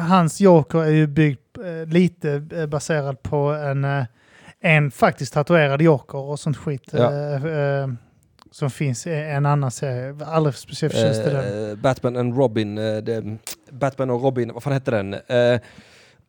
Hans 0.08 0.40
Joker 0.40 0.78
är 0.78 0.90
ju 0.90 1.06
byggd 1.06 1.38
eh, 1.58 1.86
lite 1.92 2.42
eh, 2.56 2.66
baserad 2.66 3.22
på 3.22 3.36
en, 3.36 3.84
eh, 3.84 4.04
en 4.60 4.90
faktiskt 4.90 5.32
tatuerad 5.32 5.82
Joker 5.82 6.18
och 6.18 6.40
sånt 6.40 6.56
skit. 6.56 6.90
Ja. 6.92 7.12
eh, 7.12 7.44
eh, 7.44 7.88
som 8.50 8.70
finns 8.70 9.06
i 9.06 9.14
en 9.14 9.46
annan 9.46 9.70
serie. 9.70 10.16
Aldrig 10.24 10.54
speciellt 10.54 10.94
förtjust 10.94 11.26
i 11.26 11.30
den. 11.30 11.70
Eh, 11.70 11.76
Batman 11.76 12.16
and 12.16 12.36
Robin, 12.36 12.78
eh, 12.78 12.96
det, 12.96 13.38
Batman 13.70 14.10
och 14.10 14.22
Robin, 14.22 14.52
vad 14.52 14.62
fan 14.62 14.72
hette 14.72 14.90
den? 14.90 15.14
Eh, 15.14 15.60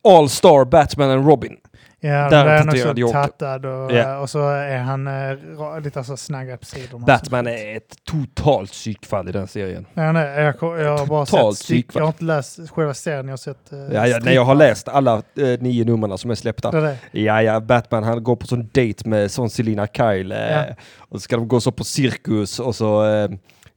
All 0.04 0.28
Star 0.28 0.64
Batman 0.64 1.10
and 1.10 1.26
Robin. 1.26 1.56
Ja, 2.02 2.28
där 2.30 2.46
är 2.46 2.58
han 2.58 2.68
också 2.68 2.92
Joker. 2.96 3.12
tattad 3.12 3.66
och, 3.66 3.92
Ja. 3.92 4.18
och 4.18 4.30
så 4.30 4.48
är 4.48 4.78
han 4.78 5.08
ra- 5.08 5.80
lite 5.80 6.04
så 6.04 6.16
snaggad 6.16 6.60
på 6.60 6.66
sidorna. 6.66 7.06
Batman 7.06 7.46
är 7.46 7.76
ett 7.76 7.94
totalt 8.04 8.70
psykfall 8.70 9.28
i 9.28 9.32
den 9.32 9.48
serien. 9.48 9.86
Ja, 9.94 10.12
nej, 10.12 10.42
jag, 10.60 10.80
jag 10.80 10.98
har 10.98 11.06
bara 11.06 11.26
Totalt 11.26 11.56
sett 11.58 11.64
styck. 11.64 11.86
Jag 11.94 12.00
har 12.00 12.06
inte 12.08 12.24
läst 12.24 12.70
själva 12.70 12.94
serien, 12.94 13.24
jag 13.26 13.32
har 13.32 13.36
sett... 13.36 13.72
eh, 13.72 13.78
Ja, 13.78 14.06
ja, 14.06 14.18
nej, 14.22 14.34
jag 14.34 14.44
har 14.44 14.54
läst 14.54 14.88
alla 14.88 15.14
eh, 15.14 15.22
nio 15.60 15.84
numren 15.84 16.18
som 16.18 16.30
är 16.30 16.34
släppta. 16.34 16.70
Det 16.70 16.80
det. 16.80 17.20
Ja, 17.20 17.42
ja, 17.42 17.60
Batman 17.60 18.04
han 18.04 18.24
går 18.24 18.36
på 18.36 18.46
sån 18.46 18.62
date 18.72 19.08
med 19.08 19.30
sån 19.30 19.50
Selina 19.50 19.86
Kyle. 19.86 20.30
Ja. 20.50 20.64
Och 20.98 21.16
så 21.16 21.20
ska 21.20 21.36
de 21.36 21.48
gå 21.48 21.60
så 21.60 21.72
på 21.72 21.84
cirkus 21.84 22.58
och 22.60 22.74
så 22.76 23.04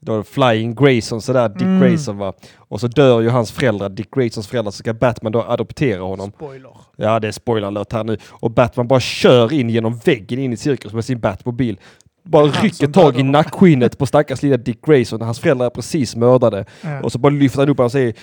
då 0.05 0.23
Flying 0.23 0.75
Grayson 0.75 1.21
sådär, 1.21 1.49
Dick 1.49 1.61
Mm. 1.61 1.79
Grayson 1.81 2.17
va. 2.17 2.33
Och 2.57 2.79
så 2.79 2.87
dör 2.87 3.21
ju 3.21 3.29
hans 3.29 3.51
föräldrar, 3.51 3.89
Dick 3.89 4.11
Graysons 4.15 4.47
föräldrar, 4.47 4.71
så 4.71 4.77
ska 4.77 4.93
Batman 4.93 5.31
då 5.31 5.41
adoptera 5.43 6.01
honom. 6.01 6.31
Spoiler. 6.31 6.71
Ja, 6.95 7.19
det 7.19 7.27
är 7.27 7.31
spoiler 7.31 7.67
alert 7.67 7.93
här 7.93 8.03
nu. 8.03 8.17
Och 8.29 8.51
Batman 8.51 8.87
bara 8.87 8.99
kör 8.99 9.53
in 9.53 9.69
genom 9.69 9.97
väggen 10.05 10.39
in 10.39 10.53
i 10.53 10.57
cirkus 10.57 10.93
med 10.93 11.05
sin 11.05 11.19
Batmobil. 11.19 11.79
Bara 12.25 12.45
rycker 12.45 12.87
tag 12.87 13.19
i 13.19 13.23
nackskinnet 13.23 13.97
på 13.97 14.05
stackars 14.05 14.41
lilla 14.43 14.57
Dick 14.57 14.85
Grayson. 14.85 15.21
Hans 15.21 15.39
föräldrar 15.39 15.65
är 15.65 15.69
precis 15.69 16.15
mördade. 16.15 16.65
Ja. 16.81 17.01
Och 17.01 17.11
så 17.11 17.17
bara 17.19 17.29
lyfter 17.33 17.59
han 17.59 17.69
upp 17.69 17.77
honom 17.77 17.85
och 17.85 17.91
säger 17.91 18.13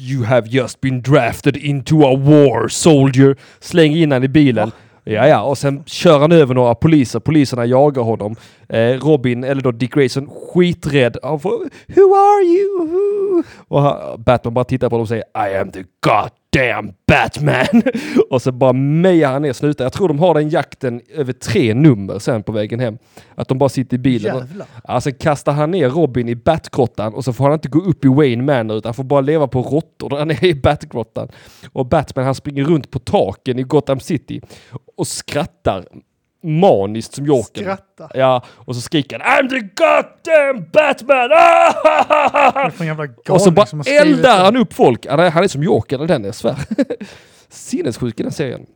You 0.00 0.24
have 0.24 0.48
just 0.48 0.80
been 0.80 1.02
drafted 1.02 1.56
into 1.56 1.96
a 2.02 2.16
war 2.16 2.68
soldier. 2.68 3.36
Slänger 3.60 3.96
in 3.96 4.12
han 4.12 4.24
i 4.24 4.28
bilen. 4.28 4.70
Ja, 4.74 4.87
ja, 5.12 5.42
och 5.42 5.58
sen 5.58 5.82
kör 5.86 6.18
han 6.18 6.32
över 6.32 6.54
några 6.54 6.74
poliser. 6.74 7.20
Poliserna 7.20 7.66
jagar 7.66 8.02
honom. 8.02 8.36
Eh, 8.68 8.78
Robin, 8.78 9.44
eller 9.44 9.62
då 9.62 9.72
Dick 9.72 9.94
Grayson, 9.94 10.30
skiträdd. 10.30 11.16
Han 11.22 11.40
får, 11.40 11.50
Who 11.86 12.14
are 12.14 12.44
you? 12.44 13.42
Och 13.68 13.82
han, 13.82 14.22
Batman 14.22 14.54
bara 14.54 14.64
tittar 14.64 14.88
på 14.88 14.94
honom 14.94 15.02
och 15.02 15.08
säger 15.08 15.24
I 15.52 15.56
am 15.56 15.70
the 15.70 15.80
God! 15.80 16.30
Goddamn 16.52 16.92
Batman. 17.06 17.82
och 18.30 18.42
så 18.42 18.52
bara 18.52 18.72
mejar 18.72 19.32
han 19.32 19.42
ner 19.42 19.52
snuten. 19.52 19.84
Jag 19.84 19.92
tror 19.92 20.08
de 20.08 20.18
har 20.18 20.34
den 20.34 20.48
jakten 20.48 21.00
över 21.14 21.32
tre 21.32 21.74
nummer 21.74 22.18
sen 22.18 22.42
på 22.42 22.52
vägen 22.52 22.80
hem. 22.80 22.98
Att 23.34 23.48
de 23.48 23.58
bara 23.58 23.68
sitter 23.68 23.94
i 23.94 23.98
bilen. 23.98 24.36
Jävlar. 24.36 24.66
Ja, 24.88 25.00
sen 25.00 25.14
kastar 25.14 25.52
han 25.52 25.70
ner 25.70 25.88
Robin 25.88 26.28
i 26.28 26.36
Batgrottan 26.36 27.14
och 27.14 27.24
så 27.24 27.32
får 27.32 27.44
han 27.44 27.52
inte 27.52 27.68
gå 27.68 27.78
upp 27.78 28.04
i 28.04 28.08
Wayne 28.08 28.42
Manor 28.42 28.76
utan 28.76 28.88
han 28.88 28.94
får 28.94 29.04
bara 29.04 29.20
leva 29.20 29.46
på 29.46 29.62
råttor 29.62 30.08
där 30.08 30.44
är 30.44 30.44
i 30.44 30.54
Batgrottan. 30.54 31.28
Och 31.72 31.86
Batman 31.86 32.24
han 32.24 32.34
springer 32.34 32.64
runt 32.64 32.90
på 32.90 32.98
taken 32.98 33.58
i 33.58 33.62
Gotham 33.62 34.00
City 34.00 34.40
och 34.96 35.06
skrattar 35.06 35.84
maniskt 36.42 37.14
som 37.14 37.26
Joker. 37.26 37.62
Skratta. 37.62 38.10
Ja, 38.14 38.42
och 38.54 38.74
så 38.74 38.80
skriker 38.80 39.18
han 39.18 39.44
I'm 39.44 39.48
the 39.48 39.60
goddamn 39.60 40.70
Batman! 40.72 41.30
Ah! 41.32 42.70
Och 43.34 43.40
så 43.40 43.50
bara 43.50 43.66
eldar 43.86 44.44
han 44.44 44.56
upp 44.56 44.72
folk. 44.72 45.06
Han 45.06 45.20
är, 45.20 45.30
han 45.30 45.44
är 45.44 45.48
som 45.48 45.62
Joker 45.62 46.04
i 46.04 46.06
den, 46.06 46.24
jag 46.24 46.34
svär. 46.34 46.56
Sinnessjuk 47.48 48.20
i 48.20 48.22
den 48.22 48.32
serien. 48.32 48.66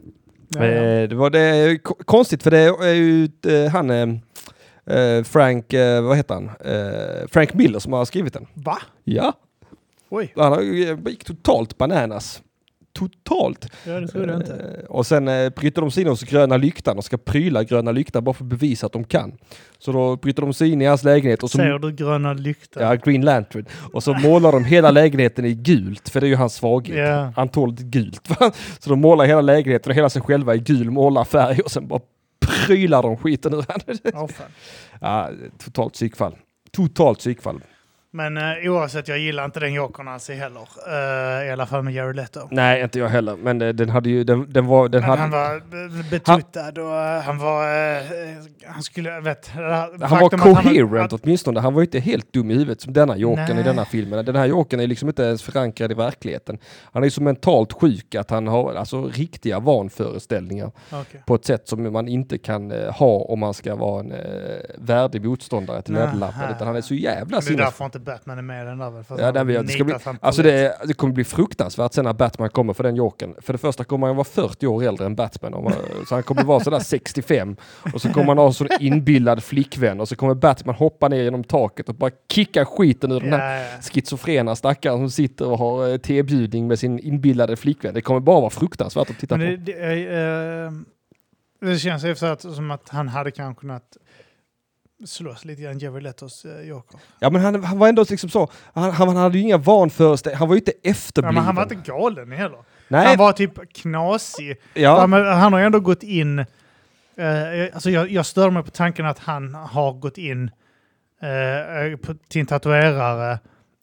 Ja, 0.48 0.64
ja. 0.66 0.72
Eh, 0.72 1.08
Det 1.08 1.14
var 1.14 1.30
det 1.30 1.78
konstigt 2.04 2.42
för 2.42 2.50
det 2.50 2.58
är 2.58 2.94
ju 2.94 3.24
eh, 3.46 3.70
han 3.72 3.90
eh, 3.90 5.22
Frank, 5.24 5.72
eh, 5.72 6.02
vad 6.02 6.16
heter 6.16 6.34
han? 6.34 6.50
Eh, 6.64 7.28
Frank 7.30 7.54
Miller 7.54 7.78
som 7.78 7.92
har 7.92 8.04
skrivit 8.04 8.32
den. 8.32 8.46
Va? 8.54 8.78
Ja, 9.04 9.32
Oj, 10.14 10.32
han 10.36 10.64
gick 11.06 11.24
totalt 11.24 11.78
bananas. 11.78 12.42
Totalt. 12.94 13.66
ja, 13.86 14.00
det 14.00 14.08
trodde 14.08 14.32
jag 14.32 14.40
inte. 14.40 14.54
Eh, 14.54 14.84
Och 14.90 15.06
sen 15.06 15.28
eh, 15.28 15.50
bryter 15.50 15.80
de 15.82 15.90
sig 15.90 16.02
in 16.02 16.08
hos 16.08 16.22
gröna 16.22 16.56
lyktan 16.56 16.98
och 16.98 17.04
ska 17.04 17.16
pryla 17.16 17.64
gröna 17.64 17.92
lyktan 17.92 18.24
bara 18.24 18.32
för 18.34 18.44
att 18.44 18.48
bevisa 18.50 18.86
att 18.86 18.92
de 18.92 19.04
kan. 19.04 19.32
Så 19.78 19.92
då 19.92 20.16
bryter 20.16 20.42
de 20.42 20.52
sig 20.54 20.70
in 20.72 20.82
i 20.82 20.84
hans 20.84 21.04
lägenhet 21.04 21.42
och 21.42 21.50
så 21.50 21.58
Ser 21.58 21.78
du 21.78 21.92
gröna 21.92 22.32
lyktor? 22.32 22.82
Ja, 22.82 22.94
Green 22.94 23.24
Lantern. 23.24 23.66
Och 23.92 24.02
så 24.02 24.14
målar 24.14 24.52
de 24.52 24.64
hela 24.64 24.90
lägenheten 24.90 25.44
i 25.44 25.54
gult, 25.54 26.08
för 26.08 26.20
det 26.20 26.26
är 26.26 26.28
ju 26.28 26.36
hans 26.36 26.54
svaghet. 26.54 26.96
Ja. 27.08 27.32
Han 27.36 27.48
tål 27.48 27.74
gult. 27.74 28.28
Va? 28.40 28.52
Så 28.78 28.90
de 28.90 29.00
målar 29.00 29.24
hela 29.24 29.40
lägenheten 29.40 29.90
och 29.90 29.96
hela 29.96 30.10
sig 30.10 30.22
själva 30.22 30.54
i 30.54 30.58
gul 30.58 30.90
målarfärg 30.90 31.60
och 31.60 31.70
sen 31.70 31.88
bara 31.88 32.00
prylar 32.66 33.02
de 33.02 33.16
skiten 33.16 33.54
ur 33.54 33.64
honom. 34.12 34.28
Fan. 34.28 34.46
Ja, 35.00 35.30
totalt 35.64 35.92
psykfall. 35.92 36.36
Totalt 36.72 37.18
psykfall. 37.18 37.60
Men 38.14 38.36
eh, 38.36 38.70
oavsett, 38.72 39.08
jag 39.08 39.18
gillar 39.18 39.44
inte 39.44 39.60
den 39.60 39.72
Jokern 39.72 40.08
alls 40.08 40.28
heller. 40.28 40.68
Eh, 40.88 41.46
I 41.48 41.50
alla 41.50 41.66
fall 41.66 41.82
med 41.82 41.94
Jared 41.94 42.16
Leto. 42.16 42.48
Nej, 42.50 42.82
inte 42.82 42.98
jag 42.98 43.08
heller. 43.08 43.36
Men 43.36 43.62
eh, 43.62 43.68
den 43.68 43.88
hade 43.88 44.10
ju, 44.10 44.24
den, 44.24 44.52
den 44.52 44.66
var, 44.66 44.88
den 44.88 45.00
Men 45.00 45.10
hade... 45.10 45.20
han 45.22 45.30
var 45.30 45.60
be- 45.70 46.04
betuttad 46.10 46.78
och 46.78 46.96
eh, 46.98 47.22
han 47.22 47.38
var... 47.38 47.62
eh, 47.96 48.02
han 48.66 48.82
skulle, 48.82 49.20
vet... 49.20 49.46
Han 49.48 49.98
var 50.00 50.38
coherent 50.38 51.12
åtminstone. 51.12 51.60
Han 51.60 51.74
var 51.74 51.80
ju 51.80 51.84
inte 51.86 51.98
helt 52.00 52.32
dum 52.32 52.50
i 52.50 52.54
huvudet 52.54 52.80
som 52.80 52.92
denna 52.92 53.16
Jokern 53.16 53.50
i 53.50 53.54
Nej. 53.54 53.64
denna 53.64 53.84
filmen. 53.84 54.24
Den 54.24 54.36
här 54.36 54.46
Jokern 54.46 54.80
är 54.80 54.86
liksom 54.86 55.08
inte 55.08 55.22
ens 55.22 55.42
förankrad 55.42 55.92
i 55.92 55.94
verkligheten. 55.94 56.58
Han 56.92 57.02
är 57.02 57.06
ju 57.06 57.10
så 57.10 57.22
mentalt 57.22 57.72
sjuk 57.72 58.14
att 58.14 58.30
han 58.30 58.46
har 58.46 58.74
alltså 58.74 59.04
riktiga 59.06 59.58
vanföreställningar. 59.60 60.70
Okej. 60.92 61.22
på 61.26 61.34
ett 61.34 61.44
sätt 61.44 61.68
som 61.68 61.92
man 61.92 62.08
inte 62.08 62.38
kan 62.38 62.70
eh, 62.72 62.92
ha 62.92 63.18
om 63.18 63.38
man 63.40 63.54
ska 63.54 63.74
vara 63.74 64.00
en 64.00 64.12
eh, 64.12 64.18
värdig 64.78 65.24
motståndare 65.24 65.82
till 65.82 65.94
Nähä. 65.94 66.50
Utan 66.56 66.66
han 66.66 66.76
är 66.76 66.80
så 66.80 66.94
jävla 66.94 67.20
Men 67.24 67.30
det 67.30 67.36
är 67.36 67.40
sinnes... 67.40 67.58
därför 67.64 67.84
inte 67.84 67.98
Batman 68.04 68.38
är 68.38 68.42
med 68.42 68.62
i 68.62 68.66
den 68.66 68.78
där 68.78 68.90
väl? 68.90 69.04
Ja, 69.08 69.32
det, 69.32 69.44
vet- 69.44 69.66
det, 69.66 69.72
ska 69.72 69.84
bli, 69.84 69.94
alltså 70.20 70.42
det, 70.42 70.76
det 70.86 70.94
kommer 70.94 71.14
bli 71.14 71.24
fruktansvärt 71.24 71.92
sen 71.92 72.04
när 72.04 72.12
Batman 72.12 72.48
kommer 72.50 72.72
för 72.72 72.82
den 72.84 72.96
jokern. 72.96 73.34
För 73.40 73.52
det 73.52 73.58
första 73.58 73.84
kommer 73.84 74.06
han 74.06 74.16
vara 74.16 74.24
40 74.24 74.66
år 74.66 74.82
äldre 74.84 75.06
än 75.06 75.14
Batman. 75.14 75.54
Om, 75.54 75.72
så 76.08 76.14
han 76.14 76.22
kommer 76.22 76.44
vara 76.44 76.60
sådär 76.60 76.78
65. 76.80 77.56
Och 77.94 78.00
så 78.00 78.08
kommer 78.12 78.26
han 78.26 78.38
ha 78.38 78.46
en 78.46 78.52
sån 78.54 78.68
inbillad 78.80 79.42
flickvän. 79.42 80.00
Och 80.00 80.08
så 80.08 80.16
kommer 80.16 80.34
Batman 80.34 80.74
hoppa 80.74 81.08
ner 81.08 81.22
genom 81.22 81.44
taket 81.44 81.88
och 81.88 81.94
bara 81.94 82.10
kicka 82.32 82.64
skiten 82.64 83.12
ur 83.12 83.20
den 83.20 83.32
här 83.32 83.56
Ja, 83.56 83.62
ja. 83.62 83.80
schizofrena 83.92 84.56
stackaren 84.56 84.98
som 84.98 85.10
sitter 85.10 85.48
och 85.48 85.58
har 85.58 85.88
eh, 85.88 85.96
tebjudning 85.96 86.66
med 86.68 86.78
sin 86.78 86.98
inbillade 86.98 87.56
flickvän. 87.56 87.94
Det 87.94 88.00
kommer 88.00 88.20
bara 88.20 88.40
vara 88.40 88.50
fruktansvärt 88.50 89.10
att 89.10 89.18
titta 89.18 89.36
Men 89.36 89.56
på. 89.56 89.62
det, 89.64 89.72
det, 89.72 90.06
är, 90.06 90.66
eh, 90.66 90.72
det 91.60 91.78
känns 91.78 92.04
efter 92.04 92.26
att, 92.26 92.40
som 92.40 92.70
att 92.70 92.88
han 92.88 93.08
hade 93.08 93.30
kanske 93.30 93.60
kunnat 93.60 93.96
slåss 95.06 95.44
lite 95.44 95.62
grann 95.62 95.78
Jared 95.78 96.02
Letos 96.02 96.44
uh, 96.44 96.60
Joker. 96.68 97.00
Ja 97.18 97.30
men 97.30 97.42
han, 97.42 97.64
han 97.64 97.78
var 97.78 97.88
ändå 97.88 98.04
liksom 98.10 98.30
så, 98.30 98.48
han, 98.74 98.90
han 98.90 99.16
hade 99.16 99.38
ju 99.38 99.44
inga 99.44 99.56
vanföreställningar, 99.58 100.38
han 100.38 100.48
var 100.48 100.54
ju 100.54 100.58
inte 100.60 100.72
Ja, 100.82 100.90
efterbliven. 100.90 101.34
men 101.34 101.44
han 101.44 101.54
var 101.54 101.62
inte 101.62 101.74
galen 101.74 102.32
heller. 102.32 102.58
Nej, 102.88 103.06
Han 103.06 103.16
var 103.16 103.32
typ 103.32 103.72
knasig. 103.74 104.56
Ja. 104.74 104.80
ja, 104.82 105.06
men 105.06 105.26
han 105.26 105.52
har 105.52 105.60
ändå 105.60 105.80
gått 105.80 106.02
in... 106.02 106.38
eh, 106.38 106.44
alltså 107.74 107.90
jag, 107.90 108.10
jag 108.10 108.26
stör 108.26 108.50
mig 108.50 108.62
på 108.62 108.70
tanken 108.70 109.06
att 109.06 109.18
han 109.18 109.54
har 109.54 109.92
gått 109.92 110.18
in 110.18 110.50
eh, 111.22 111.96
på, 111.96 112.14
till 112.28 112.40
en 112.40 112.46
tatuerare 112.46 113.38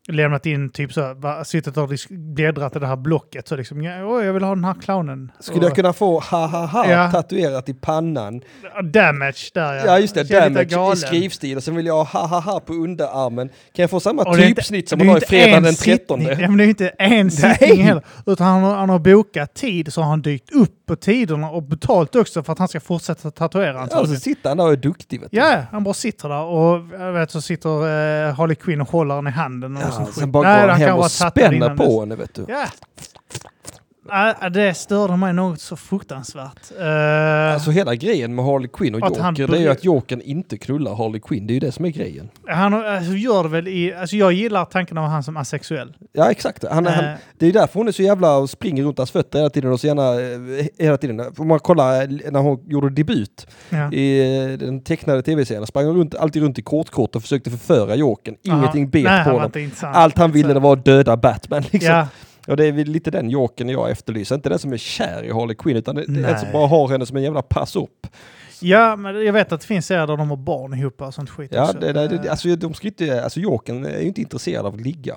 lämnat 0.10 0.46
in 0.46 0.70
typ 0.70 0.94
så, 0.94 1.16
suttit 1.46 1.78
och 1.78 1.90
bläddrat 2.10 2.76
i 2.76 2.80
det 2.80 2.88
här 2.88 2.96
blocket 2.96 3.48
så 3.48 3.56
liksom, 3.56 3.82
ja, 3.84 4.06
åh, 4.06 4.26
jag 4.26 4.34
vill 4.34 4.44
ha 4.44 4.56
den 4.56 4.64
här 4.66 4.74
clownen. 4.82 5.32
Skulle 5.40 5.62
jag 5.62 5.70
Och- 5.72 5.76
kunna 5.76 5.94
få 5.94 6.20
ha 6.20 6.46
ha 6.48 6.66
ha 6.66 6.90
Ja. 6.92 7.12
tatuerat 7.12 7.70
i 7.70 7.74
pannan? 7.74 8.42
Damage 8.84 9.52
där 9.54 9.74
ja. 9.74 9.84
Ja 9.86 10.00
just 10.00 10.14
det, 10.14 10.20
Jag 10.20 10.44
känner 10.44 10.66
damage 10.66 10.94
i 10.94 10.98
skrivstil 10.98 11.58
och 11.58 11.64
sen 11.64 11.76
vill 11.76 11.86
jag 11.86 12.04
ha 12.04 12.26
ha 12.28 12.40
ha 12.40 12.60
på 12.60 12.74
underarmen. 12.74 13.48
Kan 13.48 13.84
jag 13.84 13.90
få 13.90 14.00
samma 14.00 14.24
Och 14.24 14.36
typsnitt 14.36 14.90
som 14.90 14.98
man 15.00 15.08
har 15.10 15.18
i 15.18 15.22
fredag 15.22 15.58
en 15.58 15.64
den 15.64 15.76
13? 15.76 16.20
sittning. 16.20 16.40
Ja, 16.42 16.48
men 16.50 16.58
det 16.58 16.64
är 16.64 16.68
inte 16.68 16.88
en 16.90 17.32
sittning 17.32 17.84
heller. 17.84 18.04
Utan 18.26 18.48
han 18.48 18.64
har, 18.64 18.76
han 18.76 18.90
har 18.90 19.00
bokat 19.00 19.54
tid 19.54 19.94
så 19.94 20.02
har 20.02 20.10
han 20.10 20.22
dykt 20.22 20.52
upp 20.56 20.86
på 20.88 20.96
tiderna 20.96 21.50
och 21.50 21.64
betalt 21.64 22.16
också 22.16 22.44
för 22.44 22.54
att 22.54 22.60
han 22.60 22.68
ska 22.68 22.80
fortsätta 22.80 23.32
tatuera 23.32 23.88
Ja, 23.92 24.06
så 24.06 24.16
sitter 24.16 24.50
han 24.50 24.58
där 24.58 24.66
och 24.66 24.72
är 24.72 24.76
duktig 24.78 25.22
vet 25.22 25.32
du. 25.32 25.38
Ja, 25.38 25.64
han 25.72 25.84
bara 25.84 25.94
sitter 25.94 26.30
där 26.30 26.42
och 26.44 26.82
jag 27.00 27.12
vet 27.14 27.32
så 27.32 27.42
sitter 27.42 27.70
uh, 27.70 28.34
Harley 28.36 28.56
Quinn 28.56 28.82
och 28.82 28.90
håller 28.90 29.16
den 29.16 29.28
i 29.28 29.32
handen. 29.32 29.78
Och 29.78 29.84
Ja, 29.84 29.92
sånt 30.06 30.16
skit. 30.16 30.20
sen 30.20 30.32
bara 30.32 30.44
Nej, 30.44 30.62
går 30.62 30.70
han 30.70 30.80
kan 30.80 30.88
hem 30.88 30.96
vara 30.98 31.06
och 31.06 31.12
spänner 31.12 31.76
på 31.76 32.00
henne 32.00 32.16
vet 32.16 32.34
du. 32.36 32.46
Ja. 32.48 32.66
Ja, 34.12 34.50
det 34.50 34.74
störde 34.74 35.18
mig 35.18 35.34
något 35.34 35.62
så 35.62 35.76
fruktansvärt. 35.76 36.72
Eh, 36.80 37.54
Alltså 37.54 37.72
hela 37.72 37.96
grejen 37.96 38.36
med 38.36 38.46
Harley 38.46 38.68
Quinn 38.68 38.96
och 38.96 39.02
Joker, 39.02 39.48
det 39.48 39.58
är 39.58 39.62
ju 39.62 39.70
att 39.70 39.84
Jokern 39.84 40.22
inte 40.22 40.58
knullar 40.58 40.96
Harley 40.96 41.20
Quinn. 41.20 41.48
Det 41.48 41.52
är 41.52 41.54
ju 41.54 41.60
det 41.60 41.72
som 41.72 41.86
är 41.86 41.90
grejen. 41.90 42.30
han 42.48 42.74
alltså, 42.74 43.14
gör 43.14 43.48
väl 43.48 43.68
i... 43.68 43.94
Alltså, 43.94 44.16
jag 44.16 44.34
gillar 44.34 44.66
tanken 44.66 44.98
av 44.98 45.06
han 45.06 45.24
som 45.24 45.38
asexuell. 45.38 45.94
Ja 46.14 46.32
exakt. 46.32 46.66
Han, 46.72 46.86
han, 46.86 47.10
Eh, 47.10 47.18
det 47.38 47.48
är 47.48 47.54
därför 47.54 47.80
hon 47.80 47.88
är 47.88 47.92
så 47.92 48.02
jävla 48.04 48.38
och 48.38 48.50
springer 48.50 48.84
runt 48.84 48.98
hans 48.98 49.12
fötter 49.12 49.40
hela 49.40 49.50
tiden 49.50 49.72
och 49.72 49.80
så 49.80 49.88
gärna 49.88 50.14
eh, 50.60 50.66
hela 50.80 50.98
tiden. 50.98 51.34
Om 51.38 51.48
man 51.48 51.60
kollar 51.60 52.32
när 52.32 52.40
hon 52.40 52.60
gjorde 52.68 52.90
debut 52.90 53.48
ja. 53.70 53.92
i 53.92 54.58
den 54.60 54.84
tecknade 54.84 55.22
tv-serien 55.22 55.68
sprang 55.68 55.86
hon 55.86 55.98
runt, 55.98 56.16
alltid 56.16 56.42
runt 56.42 56.60
i 56.60 56.62
kortkort 56.62 57.16
och 57.16 57.22
försökte 57.22 57.50
förföra 57.50 57.96
Jokern. 57.96 58.36
Ingenting 58.44 58.90
bet 58.90 59.04
Nej, 59.04 59.24
på 59.24 59.30
honom. 59.30 59.52
Allt 59.82 60.18
han 60.18 60.32
ville 60.32 60.60
var 60.60 60.74
att 60.74 60.86
döda 60.86 61.18
Batman. 61.18 61.64
Liksom. 61.72 61.92
Ja, 61.92 62.08
Och 62.50 62.58
det 62.58 62.66
är 62.66 62.72
väl 62.72 62.88
lite 62.88 63.12
den 63.12 63.30
Jokern 63.30 63.70
jag 63.70 63.92
efterlyser. 63.92 64.36
Inte 64.36 64.50
den 64.50 64.60
som 64.60 64.74
är 64.74 64.78
kär 64.78 65.24
i 65.24 65.32
Harley 65.32 65.56
Quinn 65.56 65.78
utan 65.78 65.96
det 65.96 66.06
det 66.08 66.28
är 66.28 66.34
en 66.34 66.40
som 66.40 66.52
bara 66.52 66.68
har 66.68 66.88
henne 66.88 67.06
som 67.06 67.18
en 67.18 67.24
jävla 67.24 67.42
pass 67.42 67.76
upp. 67.76 68.08
Ja, 68.62 68.96
men 68.96 69.26
jag 69.26 69.34
vet 69.34 69.52
att 69.52 69.62
det 69.62 69.68
finns 69.68 69.86
serier 69.86 70.08
där 70.08 70.18
de 70.18 70.30
har 70.30 70.38
barn 70.38 70.74
ihop 70.74 71.02
och 71.02 71.14
sånt 71.14 71.30
skit 71.30 71.52
Ja, 71.54 71.74
det, 71.74 71.94
det, 71.94 72.08
det, 72.08 72.16
Eh, 72.26 72.32
alltså, 72.32 72.56
de 72.56 72.74
ska 72.74 72.88
inte, 72.88 73.24
alltså 73.24 73.40
Jokern 73.40 73.86
är 73.86 74.00
ju 74.00 74.08
inte 74.08 74.22
intresserad 74.22 74.66
av 74.66 74.74
att 74.76 74.82
ligga. 74.82 75.16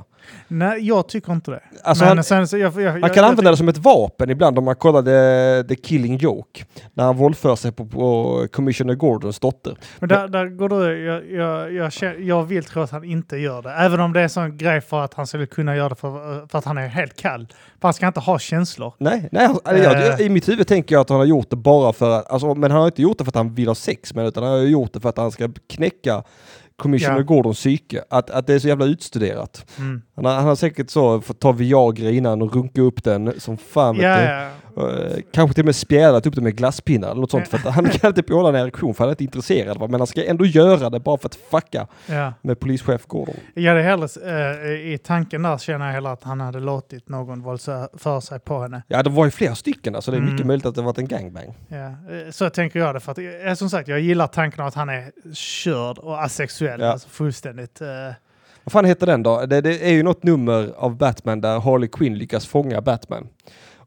Nej, 0.48 0.86
jag 0.88 1.08
tycker 1.08 1.32
inte 1.32 1.50
det. 1.50 1.60
Alltså, 1.84 2.04
men 2.04 2.16
han- 2.16 2.24
sen, 2.24 2.48
så 2.48 2.58
jag, 2.58 2.80
jag, 2.82 2.92
Man 2.92 3.00
jag, 3.00 3.14
kan 3.14 3.24
använda 3.24 3.50
det 3.50 3.56
som 3.56 3.68
ett 3.68 3.78
vapen 3.78 4.30
ibland 4.30 4.58
om 4.58 4.64
man 4.64 4.76
kollar 4.76 5.62
The, 5.62 5.74
Killing 5.76 6.16
Joke. 6.16 6.64
När 6.94 7.04
han 7.04 7.16
våldför 7.16 7.56
sig 7.56 7.72
på, 7.72 7.86
på 7.86 8.46
Commissioner 8.52 8.94
Gordons 8.94 9.38
dotter. 9.40 9.76
Men 9.98 10.08
där, 10.08 10.28
där 10.28 10.46
går 10.46 10.68
du, 10.68 11.04
jag, 11.34 11.72
jag, 11.72 12.20
jag, 12.20 12.42
vill 12.44 12.64
tro 12.64 12.82
att 12.82 12.90
han 12.90 13.04
inte 13.04 13.36
gör 13.36 13.62
det. 13.62 13.70
Även 13.72 14.00
om 14.00 14.12
det 14.12 14.20
är 14.20 14.24
en 14.24 14.30
sån 14.30 14.56
grej 14.56 14.80
för 14.80 15.00
att 15.04 15.14
han 15.14 15.26
skulle 15.26 15.46
kunna 15.46 15.76
göra 15.76 15.88
det 15.88 15.94
för, 15.94 16.46
för 16.48 16.58
att 16.58 16.64
han 16.64 16.78
är 16.78 16.88
helt 16.88 17.16
kall. 17.16 17.46
För 17.80 17.88
han 17.88 17.94
ska 17.94 18.06
inte 18.06 18.20
ha 18.20 18.38
känslor. 18.38 18.94
Nej, 18.98 19.28
nej 19.32 19.46
han- 19.46 19.78
jag, 19.82 20.20
Eh. 20.20 20.26
i 20.26 20.28
mitt 20.28 20.48
huvud 20.48 20.66
tänker 20.66 20.94
jag 20.94 21.00
att 21.00 21.08
han 21.08 21.18
har 21.18 21.24
gjort 21.26 21.50
det 21.50 21.56
bara 21.56 21.92
för 21.92 22.10
att, 22.18 22.30
alltså, 22.30 22.54
men 22.54 22.70
han 22.70 22.80
har 22.80 22.86
inte 22.86 23.02
gjort 23.02 23.18
det 23.18 23.24
för 23.24 23.31
att 23.32 23.36
han 23.36 23.54
vill 23.54 23.68
ha 23.68 23.74
sex 23.74 24.14
med 24.14 24.26
utan 24.26 24.42
han 24.42 24.52
har 24.52 24.58
gjort 24.58 24.92
det 24.92 25.00
för 25.00 25.08
att 25.08 25.16
han 25.18 25.30
ska 25.30 25.48
knäcka 25.68 26.22
Commissioner 26.76 27.16
Ja. 27.16 27.22
Gordons 27.22 27.58
psyke. 27.58 28.04
Att, 28.10 28.30
att 28.30 28.46
det 28.46 28.54
är 28.54 28.58
så 28.58 28.68
jävla 28.68 28.84
utstuderat. 28.84 29.66
Mm. 29.78 30.02
Han 30.16 30.24
har, 30.24 30.32
han 30.32 30.44
har 30.44 30.54
säkert 30.54 30.90
så 30.90 31.20
fått 31.20 31.40
ta 31.40 31.52
Viagra 31.52 32.10
innan 32.10 32.42
och 32.42 32.54
runka 32.54 32.80
upp 32.80 33.04
den 33.04 33.40
som 33.40 33.56
fan 33.56 33.96
vet 33.96 34.04
Ja, 34.04 34.22
ja. 34.22 34.48
Eh, 34.76 35.16
kanske 35.32 35.54
till 35.54 35.62
och 35.62 35.66
med 35.66 35.76
spjällat 35.76 36.26
upp 36.26 36.34
det 36.34 36.40
med 36.40 36.56
glasspinnar 36.56 37.10
eller 37.10 37.20
något 37.20 37.30
sånt. 37.30 37.48
För 37.48 37.58
att 37.58 37.74
han 37.74 37.84
kan 37.90 38.08
inte 38.08 38.22
behålla 38.22 38.48
en 38.48 38.54
erektion 38.54 38.94
för 38.94 39.04
han 39.04 39.08
är 39.08 39.12
inte 39.12 39.24
intresserad. 39.24 39.78
Va? 39.78 39.86
Men 39.88 40.00
han 40.00 40.06
ska 40.06 40.24
ändå 40.24 40.46
göra 40.46 40.90
det 40.90 41.00
bara 41.00 41.18
för 41.18 41.26
att 41.28 41.34
fucka 41.34 41.86
ja. 42.06 42.32
med 42.42 42.60
polischef 42.60 43.06
Gordon. 43.06 43.34
Jag 43.54 43.70
hade 43.72 43.82
hellre, 43.82 44.08
eh, 44.64 44.92
I 44.92 44.98
tanken 45.04 45.42
där 45.42 45.58
känner 45.58 45.86
jag 45.86 45.92
hellre 45.92 46.10
att 46.12 46.22
han 46.22 46.40
hade 46.40 46.60
låtit 46.60 47.08
någon 47.08 47.42
våldsa 47.42 47.88
för 47.98 48.20
sig 48.20 48.40
på 48.40 48.62
henne. 48.62 48.82
Ja, 48.88 49.02
det 49.02 49.10
var 49.10 49.24
ju 49.24 49.30
flera 49.30 49.54
stycken 49.54 49.94
alltså. 49.94 50.10
Det 50.10 50.16
är 50.16 50.20
mycket 50.20 50.32
Mm. 50.36 50.46
möjligt 50.46 50.66
att 50.66 50.74
det 50.74 50.82
varit 50.82 50.98
en 50.98 51.08
gangbang. 51.08 51.54
Ja. 51.68 51.76
eh, 51.86 51.94
Så 52.30 52.50
tänker 52.50 52.78
jag 52.78 52.94
det. 52.94 53.00
För 53.00 53.12
att, 53.12 53.18
eh, 53.18 53.54
som 53.54 53.70
sagt, 53.70 53.88
jag 53.88 54.00
gillar 54.00 54.26
tanken 54.26 54.60
av 54.60 54.66
att 54.66 54.74
han 54.74 54.88
är 54.88 55.10
körd 55.34 55.98
och 55.98 56.22
asexuell. 56.24 56.80
Ja. 56.80 56.86
Alltså 56.92 57.08
fullständigt. 57.08 57.80
eh, 57.80 57.88
Vad 58.64 58.72
fan 58.72 58.84
heter 58.84 59.06
den 59.06 59.22
då? 59.22 59.46
Det, 59.46 59.60
det 59.60 59.88
är 59.88 59.92
ju 59.92 60.02
något 60.02 60.22
nummer 60.22 60.72
av 60.76 60.96
Batman 60.96 61.40
där 61.40 61.60
Harley 61.60 61.88
Quinn 61.88 62.18
lyckas 62.18 62.46
fånga 62.46 62.80
Batman. 62.80 63.28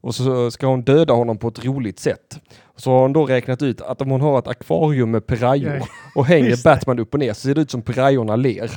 Och 0.00 0.14
så 0.14 0.50
ska 0.50 0.66
hon 0.66 0.82
döda 0.82 1.14
honom 1.14 1.38
på 1.38 1.48
ett 1.48 1.64
roligt 1.64 1.98
sätt. 1.98 2.40
Så 2.76 2.90
har 2.90 3.00
hon 3.00 3.12
då 3.12 3.26
räknat 3.26 3.62
ut 3.62 3.80
att 3.80 4.02
om 4.02 4.10
hon 4.10 4.20
har 4.20 4.38
ett 4.38 4.48
akvarium 4.48 5.10
med 5.10 5.26
pirayor 5.26 5.82
och 6.14 6.26
hänger 6.26 6.50
det. 6.50 6.64
Batman 6.64 6.98
upp 6.98 7.14
och 7.14 7.20
ner 7.20 7.32
så 7.32 7.40
ser 7.40 7.54
det 7.54 7.60
ut 7.60 7.70
som 7.70 7.82
pirayorna 7.82 8.36
ler. 8.36 8.70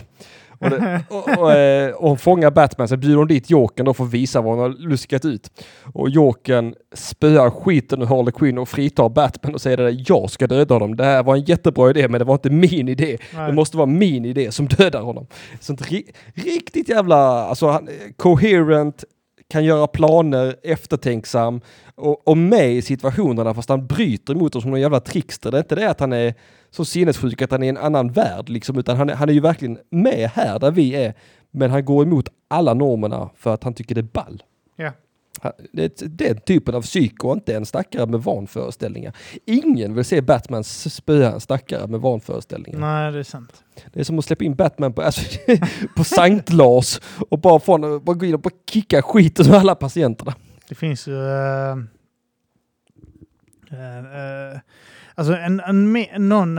Och, 0.60 0.70
det, 0.70 1.04
och, 1.10 1.38
och, 1.38 1.52
eh, 1.52 1.92
och 1.94 2.08
hon 2.10 2.18
fångar 2.18 2.52
Batman, 2.52 2.88
så 2.88 2.98
bjuder 2.98 3.18
hon 3.18 3.28
dit 3.28 3.50
Jokern 3.50 3.86
då 3.86 3.94
för 3.94 4.04
att 4.04 4.12
visa 4.12 4.42
vad 4.42 4.52
hon 4.52 4.60
har 4.60 4.70
luskat 4.70 5.26
ut. 5.26 5.64
Och 5.94 6.10
Jokern 6.10 6.76
spöar 6.94 7.50
skiten 7.50 8.02
ur 8.02 8.06
Harley 8.06 8.32
Quinn 8.32 8.58
och 8.58 8.70
fritar 8.70 9.10
Batman 9.10 9.54
och 9.54 9.62
säger 9.62 9.78
att 9.78 10.10
jag 10.10 10.30
ska 10.30 10.48
döda 10.48 10.76
honom. 10.76 10.96
Det 10.96 11.04
här 11.04 11.24
var 11.24 11.36
en 11.36 11.44
jättebra 11.44 11.90
idé 11.90 12.08
men 12.08 12.20
det 12.20 12.26
var 12.26 12.34
inte 12.34 12.50
min 12.50 12.88
idé. 12.90 13.18
Det 13.32 13.38
nej. 13.38 13.54
måste 13.54 13.78
vara 13.78 13.88
min 13.88 14.26
idé 14.26 14.52
som 14.52 14.68
dödar 14.68 15.02
honom. 15.02 15.28
Sånt 15.60 15.82
ri- 15.82 16.12
riktigt 16.34 16.90
jävla, 16.90 17.18
alltså 17.46 17.68
han, 17.68 17.90
coherent, 18.18 19.04
kan 19.50 19.66
göra 19.66 19.88
planer, 19.88 20.56
eftertänksam 20.64 21.62
och, 21.96 22.28
och 22.28 22.38
med 22.38 22.72
i 22.72 22.82
situationerna 22.82 23.54
fast 23.54 23.70
han 23.70 23.88
bryter 23.88 24.34
emot 24.34 24.54
dem 24.54 24.62
som 24.62 24.72
någon 24.72 24.82
jävla 24.82 25.00
trickster. 25.00 25.52
Det 25.52 25.58
är 25.58 25.60
inte 25.60 25.76
det 25.76 25.90
att 25.90 26.00
han 26.00 26.14
är 26.14 26.34
så 26.70 26.86
sinnessjuk 26.86 27.42
att 27.42 27.52
han 27.52 27.64
är 27.64 27.68
i 27.68 27.70
en 27.70 27.78
annan 27.78 28.12
värld 28.12 28.50
liksom, 28.50 28.78
utan 28.78 28.98
han 28.98 29.10
är, 29.10 29.14
han 29.14 29.30
är 29.30 29.34
ju 29.34 29.40
verkligen 29.40 29.80
med 29.90 30.30
här 30.34 30.60
där 30.60 30.72
vi 30.72 30.96
är. 30.96 31.14
Men 31.52 31.72
han 31.72 31.86
går 31.86 32.04
emot 32.04 32.30
alla 32.48 32.74
normerna 32.74 33.30
för 33.36 33.54
att 33.54 33.64
han 33.64 33.74
tycker 33.74 33.96
det 33.96 34.02
är 34.02 34.04
ball. 34.04 34.44
Ja. 34.76 34.92
Det 35.72 36.18
den 36.18 36.40
typen 36.42 36.76
av 36.76 36.82
psyko, 36.82 37.34
inte 37.34 37.56
en 37.56 37.66
stackare 37.66 38.06
med 38.06 38.20
vanföreställningar. 38.24 39.16
Ingen 39.46 39.96
vill 39.96 40.06
se 40.06 40.22
Batman 40.22 40.64
spöa 40.64 41.32
en 41.32 41.40
stackare 41.40 41.88
med 41.88 42.00
vanföreställningar. 42.00 42.80
Nej, 42.80 43.12
det 43.12 43.20
är 43.20 43.24
sant. 43.24 43.64
Det 43.94 44.00
är 44.00 44.04
som 44.04 44.20
att 44.20 44.26
släppa 44.26 44.44
in 44.44 44.56
Batman 44.56 44.94
på, 44.94 45.02
alltså, 45.02 45.22
på 45.96 46.04
Sankt 46.04 46.54
Lars 46.54 47.00
och 47.30 47.40
bara, 47.40 47.58
honom- 47.60 48.04
bara 48.04 48.16
gå 48.16 48.26
in 48.26 48.34
och 48.34 48.40
bara 48.42 48.54
kicka 48.72 49.02
skiten 49.02 49.46
ur 49.46 49.56
alla 49.56 49.76
patienterna. 49.76 50.34
Det 50.70 50.76
finns 50.76 51.08
ju... 51.08 51.16
eh, 51.28 51.78
eh, 53.72 53.98
eh, 54.54 54.60
alltså 55.16 55.34
en, 55.34 55.60
en, 55.60 55.98
me- 55.98 56.20
någon 56.20 56.58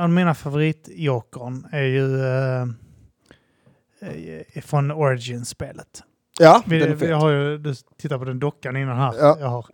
av 0.00 0.10
mina 0.10 0.34
favoritjokern 0.34 1.66
är 1.72 1.82
ju 1.82 2.08
från 4.62 4.90
Origin-spelet. 4.90 6.02
Ja, 6.40 6.62
Vi, 6.66 6.78
den 6.78 6.92
är 6.92 6.96
fet. 6.96 7.16
har 7.16 7.30
ju, 7.30 7.58
du 7.58 7.74
tittar 7.98 8.18
på 8.18 8.24
den 8.24 8.38
dockan 8.38 8.76
innan 8.76 8.96
här. 8.96 9.14
Ja. 9.20 9.36
Jag 9.40 9.46
har. 9.48 9.66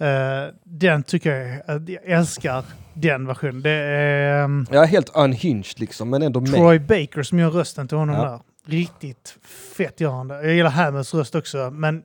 Eh, 0.00 0.48
den 0.64 1.02
tycker 1.02 1.32
jag, 1.66 1.90
jag 1.90 2.04
älskar 2.04 2.64
den 2.94 3.26
versionen. 3.26 3.62
Det 3.62 3.70
är 3.70 4.44
um, 4.44 4.66
Jag 4.70 4.82
är 4.82 4.86
helt 4.86 5.16
unhinged 5.16 5.80
liksom, 5.80 6.10
men 6.10 6.22
ändå 6.22 6.40
med. 6.40 6.50
Troy 6.54 6.78
Baker 6.78 7.22
som 7.22 7.38
gör 7.38 7.50
rösten 7.50 7.88
till 7.88 7.98
honom 7.98 8.16
Ja. 8.16 8.24
där. 8.24 8.40
Riktigt 8.76 9.36
fett 9.76 10.00
gör 10.00 10.10
han 10.10 10.28
det. 10.28 10.34
Jag 10.42 10.54
gillar 10.54 10.70
Hammers 10.70 11.14
röst 11.14 11.34
också, 11.34 11.70
men 11.70 12.02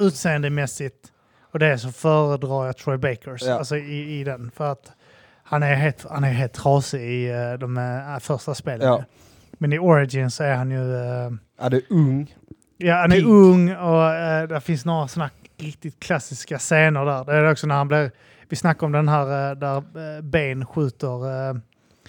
utseendemässigt 0.00 1.12
och 1.52 1.58
det 1.58 1.78
så 1.78 1.88
föredrar 1.92 2.66
jag 2.66 2.76
Troy 2.76 2.96
Bakers 2.96 3.42
Ja. 3.42 3.54
alltså 3.58 3.76
i, 3.76 4.20
i 4.20 4.24
den. 4.24 4.50
För 4.56 4.72
att 4.72 4.92
han 5.42 5.62
är 5.62 5.74
helt, 5.74 6.06
han 6.10 6.24
är 6.24 6.30
helt 6.32 6.52
trasig 6.52 7.00
i 7.00 7.30
eh, 7.30 7.52
de 7.52 7.76
eh, 7.78 8.18
första 8.20 8.54
spelen. 8.54 8.86
Ja. 8.88 9.04
Men 9.52 9.72
i 9.72 9.78
Origin 9.78 10.30
så 10.30 10.44
är 10.44 10.54
han 10.54 10.70
ju... 10.70 10.94
eh, 10.96 11.30
Ja, 11.60 11.68
det 11.68 11.76
är 11.76 11.82
ung. 11.90 12.34
Ja, 12.80 12.94
han 12.94 13.12
är 13.12 13.16
Pigg. 13.16 13.26
ung 13.26 13.74
och 13.76 14.02
uh, 14.42 14.48
det 14.48 14.60
finns 14.60 14.84
några 14.84 15.08
sådana 15.08 15.30
riktigt 15.56 16.00
klassiska 16.00 16.58
scener 16.58 17.04
där. 17.04 17.24
Det 17.24 17.32
är 17.32 17.50
också 17.52 17.66
när 17.66 17.74
han 17.74 17.88
blir... 17.88 18.10
Vi 18.48 18.56
snackade 18.56 18.86
om 18.86 18.92
den 18.92 19.08
här 19.08 19.50
eh, 19.50 19.56
där 19.56 19.76
uh, 19.76 20.22
Ben 20.22 20.66
skjuter 20.66 21.26
uh, 21.50 21.58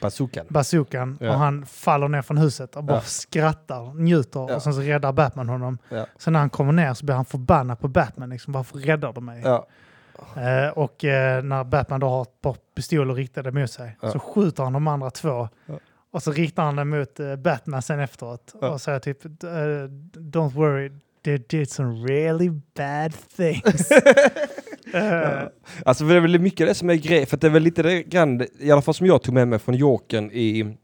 Bazookan. 0.01 0.45
bazookan 0.49 1.17
Ja. 1.21 1.29
och 1.31 1.39
han 1.39 1.65
faller 1.65 2.07
ner 2.07 2.21
från 2.21 2.37
huset 2.37 2.75
och 2.75 2.83
bara 2.83 2.97
Ja. 2.97 3.01
skrattar, 3.01 3.93
njuter 3.93 4.45
Ja. 4.49 4.55
och 4.55 4.61
sen 4.61 4.73
så 4.73 4.81
räddar 4.81 5.11
Batman 5.11 5.49
honom. 5.49 5.77
Ja. 5.89 6.05
Sen 6.17 6.33
när 6.33 6.39
han 6.39 6.49
kommer 6.49 6.71
ner 6.73 6.93
så 6.93 7.05
blir 7.05 7.15
han 7.15 7.25
förbannad 7.25 7.79
på 7.79 7.87
Batman. 7.87 8.29
Liksom, 8.29 8.53
Varför 8.53 8.77
räddar 8.77 9.13
du 9.13 9.21
mig? 9.21 9.43
Eh, 10.35 10.69
och 10.75 11.05
eh, 11.05 11.43
när 11.43 11.63
Batman 11.63 11.99
då 11.99 12.09
har 12.09 12.21
ett 12.21 12.41
par 12.41 12.55
pistoler 12.75 13.13
riktade 13.13 13.51
mot 13.51 13.71
sig 13.71 13.97
så 14.01 14.19
skjuter 14.19 14.63
han 14.63 14.73
de 14.73 14.87
andra 14.87 15.09
två. 15.09 15.49
Ja. 16.11 16.15
Och 16.17 16.23
så 16.23 16.31
riktar 16.31 16.63
han 16.63 16.75
den 16.75 16.89
mot 16.89 17.19
eh, 17.19 17.35
Batman 17.35 17.81
sen 17.81 17.99
efteråt 17.99 18.55
Ja. 18.61 18.69
och 18.69 18.81
säger 18.81 18.99
typ 18.99 19.25
eh, 19.25 19.29
Don't 20.13 20.53
worry, 20.53 20.91
they 21.25 21.37
did 21.49 21.69
some 21.69 22.07
really 22.07 22.49
bad 22.75 23.13
things. 23.37 23.89
Eh, 24.93 25.47
Alltså 25.85 26.03
det 26.03 26.15
är 26.15 26.19
väl 26.19 26.39
mycket 26.39 26.67
det 26.67 26.73
som 26.75 26.89
är 26.89 26.95
grej, 26.95 27.25
för 27.25 27.37
det 27.37 27.47
är 27.47 27.51
väl 27.51 27.63
lite 27.63 27.83
det 27.83 28.03
grann, 28.03 28.41
i 28.59 28.71
alla 28.71 28.81
fall 28.81 28.93
som 28.93 29.07
jag 29.07 29.21
tog 29.21 29.33
med 29.33 29.47
mig 29.47 29.59
från 29.59 29.75
Jokern 29.75 30.31
i 30.31 30.77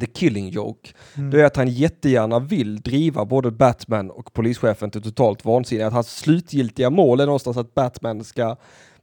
The 0.00 0.06
Killing 0.06 0.48
Joke, 0.48 0.90
mm. 1.16 1.30
det 1.30 1.40
är 1.40 1.44
att 1.44 1.56
han 1.56 1.68
jättegärna 1.68 2.38
vill 2.38 2.80
driva 2.80 3.24
både 3.24 3.50
Batman 3.50 4.10
och 4.10 4.32
polischefen 4.32 4.90
till 4.90 5.02
totalt 5.02 5.44
vansinne. 5.44 5.86
Att 5.86 5.92
hans 5.92 6.16
slutgiltiga 6.18 6.90
mål 6.90 7.20
är 7.20 7.26
någonstans 7.26 7.56
att 7.56 7.74
Batman 7.74 8.24
ska 8.24 8.56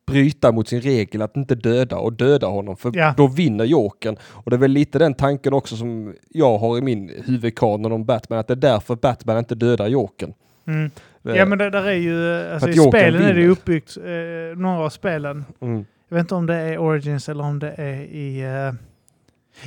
bryta 0.08 0.52
mot 0.52 0.68
sin 0.68 0.82
regel 0.82 1.22
att 1.22 1.38
inte 1.38 1.56
döda 1.56 1.98
och 1.98 2.14
döda 2.14 2.48
honom 2.48 2.78
för 2.78 2.92
Ja. 2.94 3.14
då 3.18 3.28
vinner 3.28 3.66
Jokern. 3.66 4.18
Och 4.30 4.50
det 4.52 4.56
är 4.56 4.60
väl 4.60 4.72
lite 4.72 5.00
den 5.00 5.14
tanken 5.14 5.54
också 5.54 5.76
som 5.76 6.14
jag 6.30 6.58
har 6.58 6.78
i 6.78 6.82
min 6.82 7.12
huvudkanon 7.26 7.92
om 7.92 8.06
Batman, 8.06 8.40
att 8.40 8.48
det 8.48 8.54
är 8.54 8.56
därför 8.56 8.96
Batman 8.96 9.38
inte 9.38 9.56
dödar 9.56 9.88
Jokern. 9.88 10.34
Mm. 10.68 10.92
Eh, 11.26 11.36
Ja 11.36 11.46
men 11.46 11.58
det 11.58 11.70
där 11.70 11.84
är 11.88 11.92
ju, 11.94 12.44
alltså 12.54 12.70
i 12.70 12.74
spelen 12.74 13.22
är 13.22 13.28
det 13.28 13.34
vinner. 13.34 13.50
uppbyggt, 13.50 13.98
eh, 13.98 14.58
några 14.58 14.80
av 14.86 14.90
spelen, 14.90 15.46
mm. 15.62 15.86
jag 16.10 16.16
vet 16.16 16.22
inte 16.24 16.36
om 16.36 16.46
det 16.46 16.56
är 16.56 16.78
Origins 16.78 17.30
eller 17.30 17.44
om 17.44 17.60
det 17.60 17.72
är 17.72 17.94
i... 18.02 18.40
eh, 18.42 18.74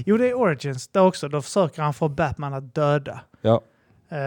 jo 0.06 0.16
det 0.16 0.28
är 0.28 0.34
Origins 0.34 0.88
där 0.88 1.02
också, 1.06 1.28
då 1.28 1.42
försöker 1.42 1.82
han 1.82 1.94
få 1.94 2.08
Batman 2.08 2.54
att 2.54 2.74
döda. 2.74 3.20
Ja. 3.42 3.60
Eh, 4.08 4.18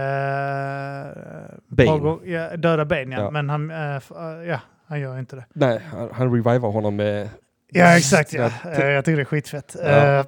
Bane. 1.68 2.00
gång- 2.00 2.22
Ja, 2.26 2.58
döda 2.58 2.86
Bane 2.86 3.16
ja, 3.16 3.22
Ja. 3.22 3.32
men 3.32 3.50
han, 3.50 3.72
eh, 3.72 3.96
eh, 3.96 4.02
ja, 4.48 4.60
han 4.94 5.02
gör 5.02 5.20
inte 5.20 5.36
det. 5.36 5.46
Nej, 5.54 5.82
han, 5.92 6.10
han 6.14 6.34
revivar 6.34 6.70
honom 6.70 6.96
med... 6.96 7.30
Ja 7.72 7.98
exakt 7.98 8.34
ja, 8.34 8.50
Ja, 8.64 8.86
jag 8.86 9.06
tycker 9.06 9.16
det 9.16 9.24
är 9.24 9.26
skitfett. 9.26 9.76
Ja. 9.84 10.20
Eh, 10.20 10.26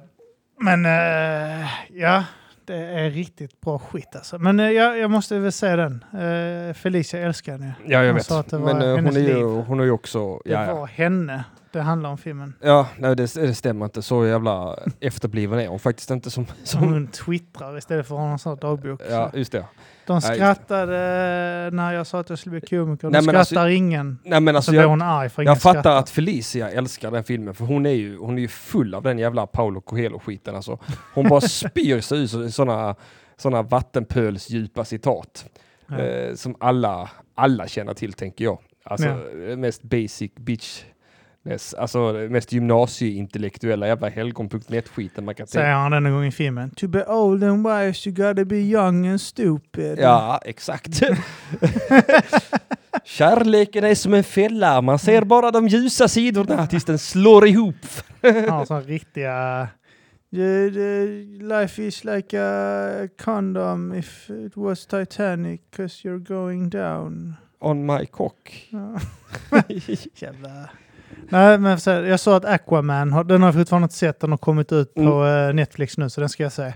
men 0.60 0.86
eh, 0.86 1.66
ja, 1.92 2.24
det 2.64 2.76
är 2.76 3.10
riktigt 3.10 3.60
bra 3.60 3.78
skit 3.78 4.16
alltså. 4.16 4.38
Men 4.38 4.60
eh, 4.60 4.70
jag, 4.70 4.98
jag 4.98 5.10
måste 5.10 5.38
väl 5.38 5.52
säga 5.52 5.76
den. 5.76 6.04
Felicia 6.74 7.20
älskar 7.20 7.52
henne. 7.52 7.74
Ja, 7.84 7.98
jag 7.98 8.06
Hon 8.06 8.14
vet. 8.14 8.26
sa 8.26 8.40
att 8.40 8.50
det 8.50 8.58
var 8.58 8.74
Men 8.74 8.82
eh, 8.82 8.88
hon, 8.88 8.96
hennes 8.96 9.16
är 9.16 9.20
ju, 9.20 9.34
liv. 9.34 9.44
hon 9.44 9.80
är 9.80 9.84
ju 9.84 9.90
också... 9.90 10.40
Det 10.44 10.50
ja. 10.50 10.74
var 10.74 10.86
henne 10.86 11.44
det 11.76 11.82
handlar 11.82 12.10
om 12.10 12.18
filmen. 12.18 12.54
ja 12.62 12.88
nej, 12.98 13.16
det, 13.16 13.34
det 13.34 13.54
stämmer 13.54 13.84
inte. 13.84 14.02
Så 14.02 14.26
jävla 14.26 14.76
efterbliven 15.00 15.58
är 15.60 15.68
hon 15.68 15.78
faktiskt 15.78 16.10
inte 16.10 16.30
som... 16.30 16.46
Som 16.64 16.80
hon 16.80 17.06
twittrar 17.08 17.78
istället 17.78 18.06
för 18.08 18.14
att 18.14 18.20
ha 18.20 18.28
någon 18.28 18.38
sån 18.38 18.52
här 18.52 18.60
dagbok. 18.60 19.00
ja, 19.10 19.30
Så 19.32 19.38
just 19.38 19.52
det. 19.52 19.64
De 20.06 20.20
skrattade 20.20 20.96
när 21.72 21.92
jag 21.92 22.06
sa 22.06 22.20
att 22.20 22.30
jag 22.30 22.38
skulle 22.38 22.60
bli 22.60 22.68
komiker. 22.68 23.10
Nej, 23.10 23.20
De 23.20 23.26
men 23.26 23.44
skrattar 23.44 23.60
alltså- 23.62 23.68
ingen. 23.70 24.18
Nej 24.24 24.40
men 24.40 24.54
så 24.54 24.56
alltså 24.56 24.70
blir 24.70 24.80
jag, 24.80 24.88
hon 24.88 25.02
arg 25.02 25.28
för 25.28 25.42
ingen 25.42 25.50
jag 25.50 25.62
fattar 25.62 25.80
skrattar. 25.80 25.98
att 25.98 26.10
Felicia 26.10 26.70
älskar 26.70 27.10
den 27.10 27.24
filmen 27.24 27.54
för 27.54 27.64
hon 27.64 27.86
är 27.86 27.90
ju, 27.90 28.18
hon 28.18 28.36
är 28.38 28.42
ju 28.42 28.48
full 28.48 28.94
av 28.94 29.02
den 29.02 29.18
jävla 29.18 29.46
Paolo 29.46 29.80
Coelho-skiten 29.80 30.56
alltså. 30.56 30.78
Hon 31.14 31.28
bara 31.28 31.40
spyr 31.40 32.00
sig 32.00 32.18
ut 32.22 32.54
sådana 32.54 32.94
såna 33.36 33.62
vattenpölsdjupa 33.62 34.84
citat. 34.84 35.46
Ja. 35.88 35.98
Eh, 35.98 36.34
som 36.34 36.56
alla, 36.60 37.10
alla 37.34 37.68
känner 37.68 37.94
till 37.94 38.12
tänker 38.12 38.44
jag. 38.44 38.58
Alltså 38.84 39.06
Ja. 39.08 39.56
mest 39.56 39.82
basic 39.82 40.32
bitch. 40.34 40.82
Alltså 41.78 42.12
mest 42.12 42.52
gymnasieintellektuella 42.52 43.86
jävla 43.86 44.08
helgon.net-skiten 44.08 45.24
man 45.24 45.34
kan 45.34 45.46
Säger 45.46 45.72
han 45.72 45.90
denna 45.90 46.10
gång 46.10 46.24
i 46.24 46.30
filmen. 46.30 46.70
To 46.70 46.88
be 46.88 47.04
old 47.04 47.44
and 47.44 47.66
wise 47.66 48.08
you 48.08 48.28
gotta 48.28 48.44
be 48.44 48.56
young 48.56 49.06
and 49.06 49.20
stupid. 49.20 49.98
Ja, 49.98 50.40
exakt. 50.44 51.00
Kärleken 53.04 53.84
är 53.84 53.94
som 53.94 54.14
en 54.14 54.24
fälla, 54.24 54.80
man 54.80 54.98
ser 54.98 55.22
bara 55.22 55.50
de 55.50 55.68
ljusa 55.68 56.08
sidorna 56.08 56.66
tills 56.66 56.84
den 56.84 56.98
slår 56.98 57.46
ihop. 57.46 57.76
Han 58.22 58.48
har 58.48 58.64
sådana 58.64 58.86
riktiga... 58.86 59.68
The, 60.30 60.70
the 60.70 61.06
life 61.40 61.82
is 61.82 62.04
like 62.04 62.38
a 62.38 63.08
condom 63.24 63.94
if 63.94 64.30
it 64.30 64.56
was 64.56 64.86
Titanic 64.86 65.60
cause 65.76 66.08
you're 66.08 66.18
going 66.18 66.68
down. 66.68 67.34
On 67.58 67.86
my 67.86 68.06
cock. 68.06 68.50
Jävla... 70.14 70.68
Nej, 71.30 71.58
men 71.58 71.78
här, 71.86 72.02
jag 72.02 72.20
sa 72.20 72.36
att 72.36 72.44
Aquaman, 72.44 73.12
har- 73.12 73.24
den 73.24 73.42
har 73.42 73.48
jag 73.48 73.54
fortfarande 73.54 73.84
inte 73.84 73.94
sett, 73.94 74.20
den 74.20 74.30
har 74.30 74.38
kommit 74.38 74.72
ut 74.72 74.94
på 74.94 75.00
Mm. 75.00 75.48
eh, 75.48 75.54
Netflix 75.54 75.98
nu 75.98 76.10
så 76.10 76.20
den 76.20 76.28
ska 76.28 76.42
jag 76.42 76.52
se. 76.52 76.72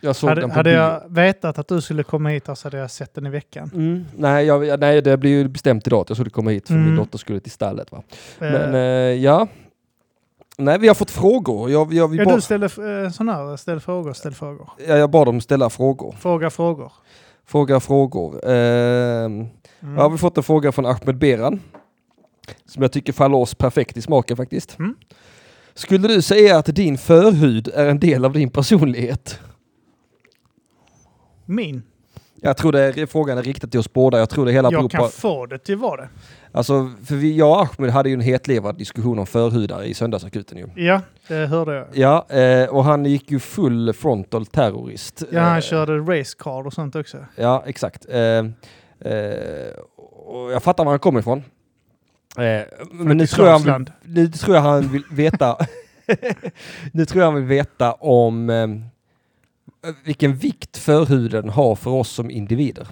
Jag 0.00 0.16
såg 0.16 0.28
Hade, 0.28 0.40
den 0.40 0.50
på 0.50 0.56
hade 0.56 0.70
bio. 0.70 0.78
jag 0.78 1.02
vetat 1.08 1.58
att 1.58 1.68
du 1.68 1.80
skulle 1.80 2.02
komma 2.02 2.28
hit 2.28 2.44
så 2.54 2.66
hade 2.66 2.78
jag 2.78 2.90
sett 2.90 3.14
den 3.14 3.26
i 3.26 3.30
veckan. 3.30 3.70
Mm, 3.74 4.04
nej, 4.16 4.46
jag, 4.46 4.80
nej, 4.80 5.02
det 5.02 5.16
blir 5.16 5.30
ju 5.30 5.48
bestämt 5.48 5.86
idag 5.86 6.00
att 6.00 6.08
jag 6.10 6.16
skulle 6.16 6.30
komma 6.30 6.50
hit 6.50 6.66
för 6.66 6.74
Mm. 6.74 6.86
min 6.86 6.96
dotter 6.96 7.18
skulle 7.18 7.40
till 7.40 7.52
stallet. 7.52 7.92
Va? 7.92 8.02
Eh, 8.40 8.52
Men 8.52 8.74
eh, 8.74 8.80
ja. 9.24 9.46
Nej, 10.58 10.78
vi 10.78 10.88
har 10.88 10.94
fått 10.94 11.10
frågor. 11.10 11.70
Jag, 11.70 11.92
jag, 11.92 12.08
vi 12.08 12.16
ja, 12.16 12.24
bad, 12.24 12.34
du 12.36 12.40
ställde 12.40 12.66
eh, 12.66 13.10
sån 13.10 13.28
här, 13.28 13.56
ställ 13.56 13.80
frågor, 13.80 14.12
ställ 14.12 14.34
frågor. 14.34 14.68
ja, 14.88 14.96
jag 14.96 15.10
bad 15.10 15.26
dem 15.26 15.40
ställa 15.40 15.70
frågor. 15.70 16.14
Fråga 16.20 16.50
frågor. 16.50 16.92
Fråga 17.46 17.80
frågor. 17.80 18.48
Ehm, 18.50 19.46
Mm. 19.82 19.94
Jag 19.96 20.02
har 20.02 20.10
vi 20.10 20.18
fått 20.18 20.36
en 20.36 20.42
fråga 20.42 20.72
från 20.72 20.86
Ahmed 20.86 21.18
Beran. 21.18 21.60
Som 22.66 22.82
jag 22.82 22.92
tycker 22.92 23.12
faller 23.12 23.36
oss 23.36 23.54
perfekt 23.54 23.96
i 23.96 24.02
smaken 24.02 24.36
faktiskt. 24.36 24.78
Mm. 24.78 24.94
Skulle 25.74 26.08
du 26.08 26.22
säga 26.22 26.58
att 26.58 26.66
din 26.66 26.98
förhud 26.98 27.68
är 27.74 27.86
en 27.86 28.00
del 28.00 28.24
av 28.24 28.32
din 28.32 28.50
personlighet? 28.50 29.40
Min. 31.46 31.82
Jag 32.42 32.56
tror 32.56 32.72
det 32.72 32.80
är, 32.80 33.06
frågan 33.06 33.38
är 33.38 33.42
riktad 33.42 33.66
till 33.66 33.80
oss 33.80 33.92
båda. 33.92 34.18
Jag 34.18 34.30
tror 34.30 34.46
det 34.46 34.52
hela 34.52 34.72
Jag 34.72 34.90
kan 34.90 35.00
på... 35.00 35.08
få 35.08 35.46
det 35.46 35.58
till 35.58 35.76
vad 35.76 35.98
det. 35.98 36.08
Alltså, 36.52 36.90
för 37.04 37.14
vi, 37.14 37.36
jag 37.36 37.50
och 37.50 37.60
Ahmed 37.60 37.90
hade 37.90 38.08
ju 38.08 38.14
en 38.14 38.20
hetlevad 38.20 38.78
diskussion 38.78 39.18
om 39.18 39.26
förhudar 39.26 39.82
i 39.82 39.94
söndagsakuten 39.94 40.58
ju. 40.58 40.84
Ja, 40.84 41.00
det 41.28 41.46
hörde 41.46 41.74
jag. 41.74 41.86
Ja, 41.92 42.36
eh, 42.36 42.68
och 42.68 42.84
han 42.84 43.06
gick 43.06 43.30
ju 43.30 43.38
full 43.38 43.92
frontal 43.92 44.46
terrorist. 44.46 45.22
Ja, 45.30 45.40
han 45.40 45.56
Eh, 45.56 45.60
körde 45.62 45.98
racecard 45.98 46.66
och 46.66 46.72
sånt 46.72 46.96
också. 46.96 47.18
Ja, 47.36 47.62
exakt. 47.66 48.06
Eh, 48.08 48.20
eh, 48.20 48.44
och 50.26 50.52
jag 50.52 50.62
fattar 50.62 50.84
var 50.84 50.92
han 50.92 50.98
kommer 50.98 51.20
ifrån. 51.20 51.42
Eh, 52.38 52.62
men 52.92 53.16
nu 53.16 53.26
tror, 53.26 53.48
jag 53.48 53.58
han 53.58 53.86
nu 54.02 54.28
tror 54.28 54.54
jag 54.56 54.62
han 54.62 54.88
vill 54.88 55.04
veta 55.10 55.56
Nu 56.92 57.04
tror 57.06 57.22
jag 57.22 57.30
han 57.30 57.34
vill 57.34 57.44
veta 57.44 57.92
om 57.92 58.50
eh, 58.50 58.66
vilken 60.04 60.34
vikt 60.36 60.76
förhuden 60.76 61.48
har 61.48 61.74
för 61.74 61.90
oss 61.90 62.08
som 62.10 62.30
individer. 62.30 62.86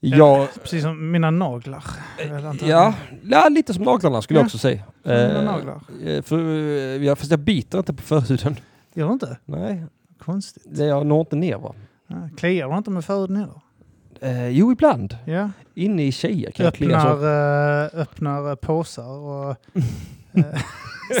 Ja, 0.00 0.48
Precis 0.62 0.82
som 0.82 1.10
mina 1.10 1.30
naglar. 1.30 1.84
antagligen. 2.30 2.68
ja, 2.68 2.94
ja, 3.22 3.48
lite 3.48 3.74
som 3.74 3.82
naglarna 3.84 4.22
skulle 4.22 4.38
Ja, 4.38 4.40
jag 4.40 4.46
också 4.46 4.58
säga. 4.58 4.82
mina 5.02 5.38
Eh, 5.38 5.44
naglar. 5.44 5.80
eh, 6.04 6.22
för, 6.22 6.38
eh, 6.38 7.04
ja, 7.04 7.16
fast 7.16 7.30
jag 7.30 7.40
biter 7.40 7.78
inte 7.78 7.94
på 7.94 8.02
förhuden. 8.02 8.56
Gör 8.94 9.06
du 9.06 9.12
inte? 9.12 9.36
Nej, 9.44 9.84
Konstigt. 10.18 10.78
jag 10.78 11.06
når 11.06 11.20
inte 11.20 11.36
ner 11.36 11.58
va. 11.58 11.74
Kliar 12.36 12.68
du 12.70 12.76
inte 12.76 12.90
med 12.90 13.04
förhuden 13.04 13.36
heller? 13.36 13.60
Eh, 14.20 14.48
jo, 14.48 14.72
ibland. 14.72 15.16
Ja. 15.24 15.50
Inne 15.74 16.02
i 16.06 16.12
tjejer 16.12 16.50
kan 16.50 16.64
jag 16.64 16.74
klia 16.74 16.96
Öppnar, 16.98 17.16
så. 17.90 17.96
äh, 17.96 18.00
öppnar 18.02 18.48
äh, 18.50 18.54
påsar 18.54 19.08
och... 19.08 19.50
äh, 20.32 20.44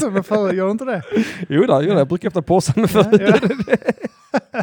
som 0.00 0.24
förhud, 0.24 0.54
gör 0.54 0.70
inte 0.70 0.84
det? 0.84 1.02
Jo, 1.48 1.64
då, 1.66 1.82
jo 1.82 1.92
då, 1.92 1.98
jag 1.98 2.08
brukar 2.08 2.28
öppna 2.28 2.42
påsen 2.42 2.74
med 2.76 2.90
Ja, 2.94 3.04
ja. 3.20 4.62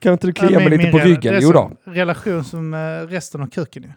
Kan 0.00 0.12
inte 0.12 0.26
du 0.26 0.32
Ja, 0.36 0.46
klia 0.46 0.58
mig 0.58 0.68
min- 0.70 0.78
lite 0.78 0.90
på 0.92 0.98
ryggen? 0.98 1.38
Jo 1.42 1.52
då. 1.52 1.70
relation 1.84 2.44
som 2.44 2.74
äh, 2.74 2.78
resten 3.08 3.40
av 3.42 3.46
kuken. 3.46 3.92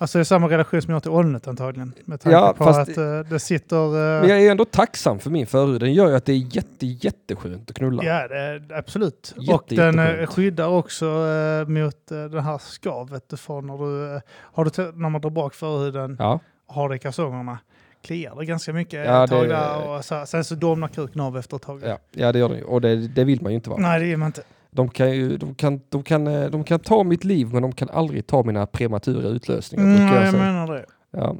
Alltså 0.00 0.18
det 0.18 0.22
är 0.22 0.24
samma 0.24 0.48
relation 0.48 0.82
som 0.82 0.90
jag 0.90 0.96
har 0.96 1.00
till 1.00 1.10
ollonet 1.10 1.48
antagligen. 1.48 1.92
Med 2.04 2.20
tanke 2.20 2.36
Ja, 2.38 2.54
på 2.58 2.64
att 2.64 2.88
äh, 2.98 3.20
det 3.30 3.38
sitter... 3.38 3.76
äh, 4.16 4.20
Men 4.20 4.30
jag 4.30 4.42
är 4.42 4.50
ändå 4.50 4.64
tacksam 4.64 5.18
för 5.18 5.30
min 5.30 5.46
förhud. 5.46 5.80
Den 5.80 5.92
gör 5.92 6.08
ju 6.08 6.14
att 6.16 6.24
det 6.24 6.32
är 6.32 6.56
jätte, 6.56 6.86
jätteskönt 6.86 7.70
att 7.70 7.76
knulla. 7.76 8.04
Ja, 8.04 8.28
det 8.28 8.62
absolut. 8.76 9.34
Jätte, 9.36 9.54
och 9.54 9.64
den 9.68 9.98
äh, 9.98 10.04
jätteskönt. 10.04 10.30
skyddar 10.30 10.66
också 10.68 11.06
äh, 11.06 11.68
mot 11.68 12.10
äh, 12.10 12.24
det 12.24 12.40
här 12.40 12.58
skavet 12.58 13.28
du 13.28 13.36
får 13.36 13.62
när 13.62 13.78
du... 13.78 14.20
har 14.36 14.64
du 14.64 14.92
när 14.92 15.08
man 15.08 15.20
drar 15.20 15.30
bak 15.30 15.54
förhuden 15.54 16.16
Ja. 16.18 16.40
har 16.66 16.88
det 16.88 16.96
i 16.96 16.98
kalsongerna. 16.98 17.58
Kliar 18.02 18.36
det 18.38 18.44
ganska 18.44 18.72
mycket 18.72 19.06
Ja, 19.06 19.24
ett 19.24 19.30
tag 19.30 19.42
det- 19.44 19.48
där 19.48 19.88
och 19.88 20.04
så, 20.04 20.26
sen 20.26 20.44
så 20.44 20.54
domnar 20.54 20.88
kuken 20.88 21.20
av 21.20 21.36
efter 21.38 21.56
ett 21.56 21.62
tag. 21.62 21.82
Ja, 21.84 21.98
ja, 22.12 22.32
det 22.32 22.38
gör 22.38 22.48
den 22.48 22.58
ju. 22.58 22.64
Och 22.64 22.80
det, 22.80 22.96
det 23.08 23.24
vill 23.24 23.42
man 23.42 23.52
ju 23.52 23.56
inte 23.56 23.70
vara. 23.70 23.80
Nej, 23.80 24.00
det 24.00 24.06
gör 24.06 24.16
man 24.16 24.26
inte. 24.26 24.42
De 24.70 24.88
kan, 24.88 25.10
ju, 25.12 25.36
de, 25.36 25.54
kan, 25.54 25.80
de, 25.88 26.02
kan, 26.02 26.26
eh, 26.26 26.50
de 26.50 26.64
kan 26.64 26.80
ta 26.80 27.04
mitt 27.04 27.24
liv 27.24 27.48
men 27.52 27.62
de 27.62 27.72
kan 27.72 27.88
aldrig 27.90 28.26
ta 28.26 28.42
mina 28.42 28.66
prematura 28.66 29.28
utlösningar. 29.28 29.84
Mm, 29.84 30.14
jag, 30.14 30.26
jag 30.26 30.34
menar 30.34 30.66
det. 30.74 30.84
Ja. 31.10 31.36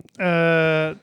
Uh, 0.91 0.97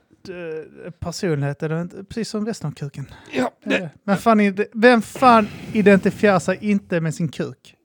personlighet 0.99 1.63
är 1.63 1.69
det 1.69 1.81
inte, 1.81 2.03
precis 2.03 2.29
som 2.29 2.45
resten 2.45 2.67
av 2.67 2.71
kuken. 2.71 3.07
Ja, 3.33 3.51
Det. 3.63 3.89
Men 4.03 4.17
fan, 4.17 4.55
vem 4.73 5.01
fan 5.01 5.47
identifierar 5.73 6.39
sig 6.39 6.57
inte 6.61 7.01
med 7.01 7.15
sin 7.15 7.29
kuk? 7.29 7.75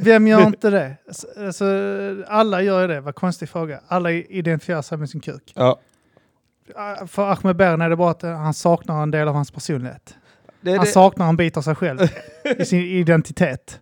Vem 0.00 0.26
gör 0.28 0.42
inte 0.46 0.70
det? 0.70 0.96
Alltså, 1.46 1.64
alla 2.28 2.62
gör 2.62 2.80
ju 2.80 2.86
det, 2.86 3.00
vad 3.00 3.14
konstig 3.14 3.48
fråga. 3.48 3.80
Alla 3.88 4.12
identifierar 4.12 4.82
sig 4.82 4.98
med 4.98 5.10
sin 5.10 5.20
kuk. 5.20 5.52
ja. 5.54 5.78
Uh, 7.00 7.06
För 7.06 7.30
Ahmed 7.32 7.56
Bern 7.56 7.80
är 7.80 7.90
det 7.90 7.96
bara 7.96 8.10
att 8.10 8.22
han 8.22 8.54
saknar 8.54 9.02
en 9.02 9.10
del 9.10 9.28
av 9.28 9.34
hans 9.34 9.50
personlighet. 9.50 10.16
Det, 10.60 10.70
Han 10.76 10.84
det, 10.84 10.90
saknar 10.90 11.28
en 11.28 11.36
bit 11.36 11.56
av 11.56 11.62
sig 11.62 11.74
själv 11.74 11.98
i 12.58 12.64
sin 12.64 12.80
identitet. 13.00 13.80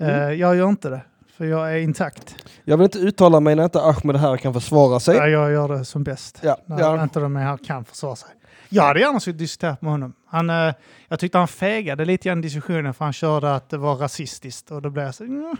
Uh, 0.00 0.08
Mm. 0.08 0.38
Jag 0.38 0.56
gör 0.56 0.68
inte 0.68 0.88
det, 0.88 1.00
för 1.36 1.44
jag 1.44 1.72
är 1.72 1.78
intakt. 1.78 2.34
jag 2.64 2.76
vill 2.76 2.84
inte 2.84 2.98
uttala 2.98 3.40
mig 3.40 3.54
när 3.54 3.64
inte 3.64 3.80
Ahmed 3.80 4.16
här 4.16 4.36
kan 4.36 4.54
försvara 4.54 5.00
sig. 5.00 5.16
Ja, 5.16 5.28
jag 5.28 5.52
gör 5.52 5.68
det 5.68 5.84
som 5.84 6.04
bäst. 6.04 6.38
Ja, 6.42 6.56
När 6.66 6.80
ja. 6.80 7.02
inte 7.02 7.20
de 7.20 7.36
är 7.36 7.40
här 7.40 7.56
kan 7.56 7.84
försvara 7.84 8.16
sig. 8.16 8.28
Jag 8.68 8.82
hade 8.82 9.00
gärna 9.00 9.18
diskuterat 9.32 9.82
med 9.82 9.90
honom. 9.90 10.12
Han, 10.26 10.50
eh, 10.50 10.74
jag 11.08 11.18
tyckte 11.20 11.38
han 11.38 11.48
fegade 11.48 12.04
lite 12.04 12.28
grann 12.28 12.38
i 12.38 12.42
diskussionen 12.42 12.94
för 12.94 13.04
han 13.04 13.12
körde 13.12 13.54
att 13.54 13.68
det 13.70 13.78
var 13.78 13.96
rasistiskt 13.96 14.70
och 14.70 14.82
då 14.82 14.90
blev 14.90 15.04
jag 15.04 15.14
så, 15.14 15.24
mm, 15.24 15.56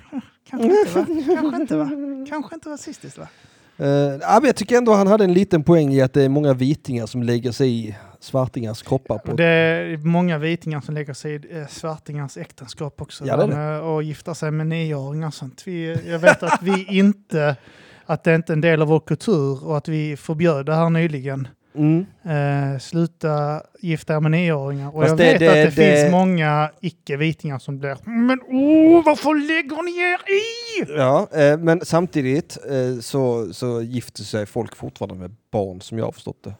kanske 0.50 0.68
inte 0.68 0.98
va? 0.98 1.06
Kanske 1.40 1.62
inte 1.62 1.76
va? 1.76 1.90
Kanske 2.28 2.54
inte 2.54 2.70
rasistiskt 2.70 3.18
va? 3.18 3.28
Eh, 3.78 3.86
ja, 3.88 4.38
men 4.40 4.44
jag 4.44 4.56
tycker 4.56 4.76
ändå 4.76 4.92
han 4.92 5.06
hade 5.06 5.24
en 5.24 5.32
liten 5.32 5.62
poäng 5.62 5.92
i 5.92 6.00
att 6.02 6.12
det 6.12 6.22
är 6.22 6.28
många 6.28 6.54
vitingar 6.54 7.06
som 7.06 7.22
lägger 7.22 7.52
sig 7.52 7.88
i 7.88 7.96
svartingars 8.20 8.82
kroppar. 8.82 9.18
På, 9.18 9.32
Det 9.32 9.44
är 9.44 9.96
många 9.96 10.38
vitingar 10.38 10.80
som 10.80 10.94
lägger 10.94 11.14
sig 11.14 11.34
i 11.34 11.58
eh, 11.60 11.66
svartingars 11.66 12.36
äktenskap 12.36 13.00
också. 13.02 13.24
Ja, 13.26 13.36
det 13.36 13.42
är 13.42 13.48
De, 13.48 13.74
eh, 13.76 13.90
och 13.94 14.02
gifter 14.02 14.34
sig 14.34 14.50
med 14.50 14.66
nioåringar 14.66 15.26
och 15.28 15.34
sånt. 15.34 15.62
Vi, 15.66 15.98
jag 16.10 16.18
vet 16.18 16.42
att 16.42 16.62
vi 16.62 16.84
inte 16.98 17.56
att 18.06 18.24
det 18.24 18.34
inte 18.34 18.52
är 18.52 18.54
en 18.54 18.60
del 18.60 18.82
av 18.82 18.88
vår 18.88 19.00
kultur 19.00 19.64
och 19.64 19.76
att 19.76 19.88
vi 19.88 20.16
förbjöd 20.16 20.66
det 20.66 20.74
här 20.74 20.90
nyligen. 20.90 21.48
Mm. 21.74 22.06
Eh, 22.24 22.78
sluta 22.78 23.62
gifta 23.80 24.16
er 24.16 24.20
med 24.20 24.30
nioåringar. 24.30 24.96
Och 24.96 25.02
Fast 25.02 25.08
jag 25.08 25.18
det- 25.18 25.24
vet 25.32 25.38
det- 25.40 25.48
att 25.48 25.54
det, 25.76 25.82
det- 25.82 26.00
finns 26.00 26.12
många 26.12 26.70
icke-vitingar 26.80 27.58
som 27.58 27.78
blir 27.78 27.96
Men 28.04 28.40
åh, 28.48 29.04
varför 29.04 29.34
lägger 29.48 29.82
ni 29.82 29.98
er 30.12 30.20
i? 30.32 30.98
Ja, 30.98 31.28
eh, 31.40 31.58
men 31.58 31.80
samtidigt 31.84 32.58
eh, 32.70 33.00
så, 33.00 33.52
så 33.54 33.82
gifter 33.82 34.22
sig 34.22 34.46
folk 34.46 34.76
fortfarande 34.76 35.14
med 35.14 35.34
barn 35.52 35.80
som 35.80 35.98
jag 35.98 36.04
har 36.04 36.12
förstått 36.12 36.42
det. 36.44 36.54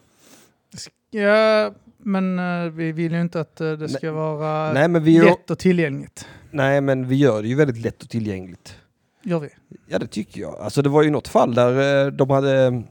Ja, 1.11 1.73
men 1.99 2.39
eh, 2.39 2.71
vi 2.73 2.93
vill 2.93 3.13
ju 3.13 3.21
inte 3.21 3.41
att 3.41 3.61
eh, 3.61 3.73
det 3.73 3.89
ska 3.89 4.13
vara 4.13 4.73
Nej 4.73 4.89
men, 4.89 5.05
vi, 5.05 5.21
lätt 5.21 5.51
och 5.51 5.59
tillgängligt. 5.59 6.29
nej 6.51 6.81
men 6.81 7.09
vi 7.09 7.17
gör 7.17 7.43
det 7.43 7.49
ju 7.49 7.55
väldigt 7.55 7.85
lätt 7.85 8.03
och 8.03 8.09
tillgängligt. 8.09 8.77
Gör 9.23 9.41
vi. 9.41 9.49
Ja 9.87 9.99
det 9.99 10.07
tycker 10.07 10.41
jag. 10.41 10.59
Alltså 10.61 10.83
det 10.83 10.89
var 10.89 11.03
ju 11.03 11.11
något 11.11 11.29
fall 11.29 11.55
där 11.55 12.07
eh, 12.07 12.13
de 12.13 12.31
hade 12.31 12.83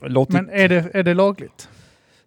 låtit... 0.00 0.32
Men 0.34 0.50
är 0.50 0.68
det, 0.68 0.90
är 0.94 1.02
det 1.02 1.14
lagligt? 1.14 1.68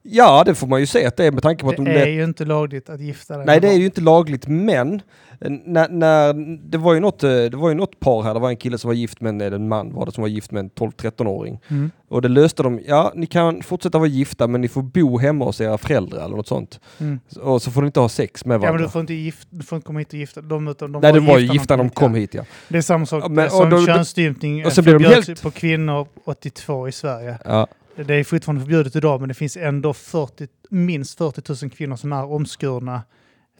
Ja 0.06 0.44
det 0.46 0.56
får 0.56 0.68
man 0.68 0.80
ju 0.80 0.86
säga 0.86 1.08
att 1.08 1.18
det 1.18 1.26
är 1.26 1.32
med 1.32 1.44
tanke 1.44 1.63
på 1.63 1.70
att 1.70 1.76
de 1.76 1.86
Det 1.86 2.02
är 2.02 2.08
ju 2.08 2.24
inte 2.24 2.46
lagligt 2.46 2.89
att 2.89 3.02
gifta 3.02 3.38
dig 3.38 3.46
Nej 3.46 3.60
det 3.60 3.68
är 3.68 3.74
ju 3.74 3.86
inte 3.86 4.02
lagligt 4.02 4.48
men 4.48 4.94
eh, 5.42 5.52
när, 5.66 5.89
när, 5.89 6.34
det, 6.70 6.78
var 6.78 6.94
ju 6.94 7.00
något, 7.00 7.24
eh, 7.24 7.30
det 7.30 7.56
var 7.58 7.70
ju 7.70 7.76
något 7.76 8.00
par 8.00 8.24
här, 8.24 8.34
det 8.34 8.39
var 8.39 8.50
en 8.50 8.58
kille 8.58 8.78
som 8.78 8.88
var 8.88 8.96
gift 8.96 9.22
med 9.22 9.42
en, 9.42 9.54
en 9.54 9.68
man 9.68 9.94
var 9.94 10.06
det 10.06 10.12
som 10.12 10.22
var 10.22 10.30
gift 10.30 10.52
med 10.52 10.60
en 10.60 10.70
12-13-åring. 10.70 11.60
Mm. 11.68 11.92
Och 12.10 12.22
det 12.22 12.28
löste 12.28 12.63
de, 12.63 12.80
ja 12.88 13.12
ni 13.16 13.26
kan 13.26 13.62
fortsätta 13.63 13.98
vara 13.98 14.08
gifta 14.08 14.48
men 14.48 14.62
ni 14.62 14.68
får 14.68 14.82
bo 14.82 15.18
hemma 15.18 15.46
hos 15.46 15.62
era 15.62 15.78
föräldrar 15.78 16.26
eller 16.26 16.36
något 16.36 16.48
sånt. 16.48 16.80
Mm. 17.00 17.20
Och 17.42 17.62
så 17.62 17.72
får 17.72 17.82
ni 17.82 17.86
inte 17.86 18.00
ha 18.00 18.10
sex 18.10 18.46
med 18.46 18.56
Ja, 18.56 18.60
varandra. 18.60 18.78
men 18.78 18.84
du 18.88 18.92
får 18.92 19.02
inte, 19.02 19.13
gift, 19.13 19.48
du 19.52 19.63
får 19.63 19.76
inte 19.76 19.86
komma 19.86 20.00
hit 20.00 20.08
och 20.13 20.20
gifta 20.20 20.42
dem. 20.42 20.68
Utan 20.68 20.92
de 20.92 21.02
Nej, 21.02 21.13
det 21.13 21.20
var 21.20 21.38
ju 21.39 21.54
gifta 21.54 21.76
när 21.76 21.84
de 21.84 21.89
kom 21.89 22.16
hit 22.16 22.34
ja. 22.34 22.44
Det 22.68 22.78
är 22.78 22.82
samma 22.82 23.06
sak 23.06 23.24
Ja, 23.24 23.30
men- 23.30 23.50
som 23.50 23.70
då- 23.70 23.86
könsstympning 23.86 24.66
och 24.66 24.72
så 24.74 24.82
de 24.82 24.92
förbjöds 24.92 25.28
helt- 25.28 25.42
på 25.42 25.52
kvinnor 25.52 26.08
82 26.26 26.88
i 26.88 26.92
Sverige. 26.92 27.38
ja. 27.46 27.68
Det 27.96 28.14
är 28.16 28.24
fortfarande 28.24 28.62
förbjudet 28.62 28.96
idag, 28.96 29.20
men 29.20 29.28
det 29.28 29.34
finns 29.34 29.58
ändå 29.58 29.94
40, 29.94 30.48
minst 30.70 31.18
40 31.18 31.66
000 31.66 31.72
kvinnor 31.72 31.96
som 31.96 32.14
är 32.14 32.24
omskurna 32.26 33.02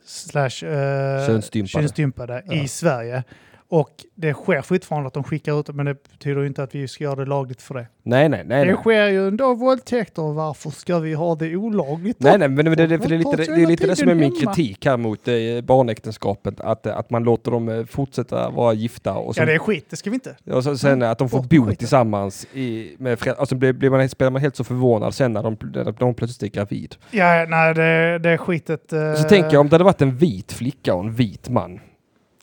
slash 0.06 0.44
eh, 0.68 1.28
Könsstympade. 1.28 1.68
könsstympade 1.68 2.44
Ja. 2.46 2.54
i 2.54 2.68
Sverige. 2.68 3.24
Och 3.74 3.90
det 4.16 4.34
sker 4.34 4.62
fortfarande 4.62 5.08
att 5.08 5.14
de 5.14 5.24
skickar 5.24 5.60
ut 5.60 5.66
det, 5.66 5.74
men 5.74 5.86
det 5.86 5.96
betyder 6.12 6.42
ju 6.42 6.48
inte 6.48 6.64
att 6.64 6.76
vi 6.76 6.88
ska 6.88 7.04
göra 7.04 7.16
det 7.16 7.26
lagligt 7.26 7.62
för 7.62 7.74
det. 7.74 7.88
Nej 8.04 8.30
nej 8.30 8.44
nej. 8.46 8.66
Det 8.66 8.72
Nej 8.72 8.76
sker 8.82 9.08
ju 9.08 9.28
ändå 9.28 9.54
våldtäkter, 9.54 10.34
varför 10.34 10.70
ska 10.70 11.00
vi 11.00 11.14
ha 11.14 11.36
det 11.36 11.56
olagligt 11.56 12.20
då? 12.20 12.28
nej, 12.28 12.38
nej 12.38 12.50
men 12.50 12.66
det, 12.66 12.88
det, 12.88 13.00
för 13.00 13.10
det 13.10 13.16
är 13.16 13.18
lite, 13.18 13.36
det, 13.36 13.62
är 13.62 13.68
lite 13.68 13.88
det 13.88 13.96
som 13.96 14.10
är 14.10 14.16
min 14.16 14.24
hemma. 14.24 14.54
kritik 14.54 14.86
här 14.86 14.98
mot 14.98 15.28
eh, 15.28 15.34
barnäktenskapet. 15.64 16.60
Att, 16.60 16.86
eh, 16.86 16.98
att 16.98 17.10
man 17.10 17.24
låter 17.24 17.52
dem 17.52 17.70
eh, 17.70 17.86
fortsätta 17.86 18.50
vara 18.50 18.74
gifta 18.74 19.14
och, 19.14 19.30
Ja, 19.30 19.34
sen, 19.34 19.48
det 19.48 19.54
är 19.54 19.60
skit, 19.60 19.86
det 19.90 19.96
ska 19.96 20.10
vi 20.10 20.14
inte. 20.14 20.36
och 20.52 20.64
så, 20.64 20.78
sen 20.78 21.02
att 21.04 21.18
de 21.18 21.30
får 21.30 21.42
bo 21.42 21.48
skiten. 21.62 21.76
tillsammans 21.76 22.48
i, 22.54 22.96
med 23.00 23.20
föräldrar. 23.20 23.42
Och 23.42 23.48
så 23.48 23.56
blir, 23.56 23.74
blir 23.74 23.90
man, 23.90 24.10
spelar 24.10 24.32
man 24.32 24.42
helt 24.42 24.56
så 24.56 24.64
förvånad 24.64 25.14
sen 25.14 25.34
när 25.34 25.44
de, 25.44 25.58
när 25.74 25.92
de 25.92 26.14
plötsligt 26.14 26.44
är 26.44 26.60
gravid. 26.60 26.96
Ja, 27.12 27.46
nej, 27.50 27.74
det, 27.74 28.20
det 28.20 28.30
är 28.30 28.38
skitet. 28.38 28.94
Eh, 28.94 29.14
Så 29.14 29.30
tänker 29.30 29.52
jag 29.54 29.62
om 29.62 29.70
det 29.70 29.74
hade 29.74 29.84
varit 29.84 30.02
en 30.02 30.16
vit 30.18 30.52
flicka 30.52 30.94
och 30.96 31.04
en 31.04 31.12
vit 31.14 31.50
man. 31.50 31.80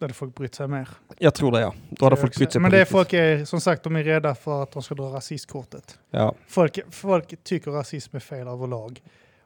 Då 0.00 0.04
hade 0.04 0.14
folk 0.14 0.34
brytt 0.34 0.54
sig 0.54 0.68
mer. 0.68 0.88
Jag 1.18 1.34
tror 1.34 1.52
det 1.52 1.60
ja. 1.60 1.74
Då 1.90 2.06
hade 2.06 2.16
folk 2.16 2.36
brytt 2.36 2.52
sig 2.52 2.60
Men 2.60 2.70
det 2.70 2.76
är 2.76 2.80
riktigt. 2.80 2.92
folk 2.92 3.12
är, 3.12 3.44
som 3.44 3.60
sagt, 3.60 3.82
de 3.82 3.96
är 3.96 4.04
rädda 4.04 4.34
för 4.34 4.62
att 4.62 4.72
de 4.72 4.82
ska 4.82 4.94
dra 4.94 5.04
rasistkortet. 5.04 5.98
Ja. 6.10 6.34
Folk, 6.48 6.78
folk 6.90 7.44
tycker 7.44 7.70
rasism 7.70 8.16
är 8.16 8.20
fel 8.20 8.48
överlag. 8.48 9.02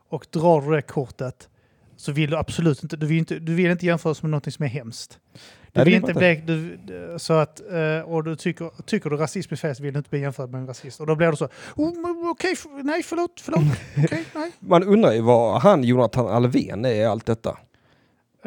Och 0.09 0.27
drar 0.31 0.61
du 0.62 0.71
det 0.77 0.83
kortet 0.83 1.49
så 1.97 2.12
vill 2.12 2.31
du 2.31 2.37
absolut 2.37 2.83
inte, 2.83 2.97
du 2.97 3.07
vill 3.07 3.19
inte, 3.19 3.38
du 3.38 3.55
vill 3.55 3.71
inte 3.71 3.87
jämföras 3.87 4.23
med 4.23 4.31
något 4.31 4.55
som 4.55 4.64
är 4.64 4.69
hemskt. 4.69 5.19
Du 5.33 5.38
Nej, 5.73 5.85
vill 5.85 5.95
inte 5.95 6.14
bli, 6.14 6.43
du, 6.47 6.79
så 7.19 7.33
att, 7.33 7.61
eh, 7.73 8.01
och 8.01 8.25
du 8.25 8.37
tycker, 8.37 8.71
tycker 8.87 9.11
du 9.11 9.17
rasism 9.17 9.53
är 9.55 9.57
fel 9.57 9.77
så 9.77 9.83
vill 9.83 9.93
du 9.93 9.99
inte 9.99 10.11
bli 10.11 10.21
jämförd 10.21 10.51
med 10.51 10.61
en 10.61 10.67
rasist. 10.67 11.01
Och 11.01 11.07
då 11.07 11.14
blir 11.14 11.31
det 11.31 11.37
så, 11.37 11.49
oh, 11.77 12.31
okej, 12.31 12.53
f- 12.53 12.67
nej 12.83 13.03
förlåt, 13.03 13.40
förlåt, 13.45 13.61
okej, 14.05 14.25
nej. 14.35 14.51
Man 14.59 14.83
undrar 14.85 15.12
ju 15.12 15.21
vad 15.21 15.61
han 15.62 15.85
Jonathan 15.85 16.27
Alvén 16.29 16.85
är 16.85 16.95
i 16.95 17.05
allt 17.05 17.27
detta. 17.27 17.59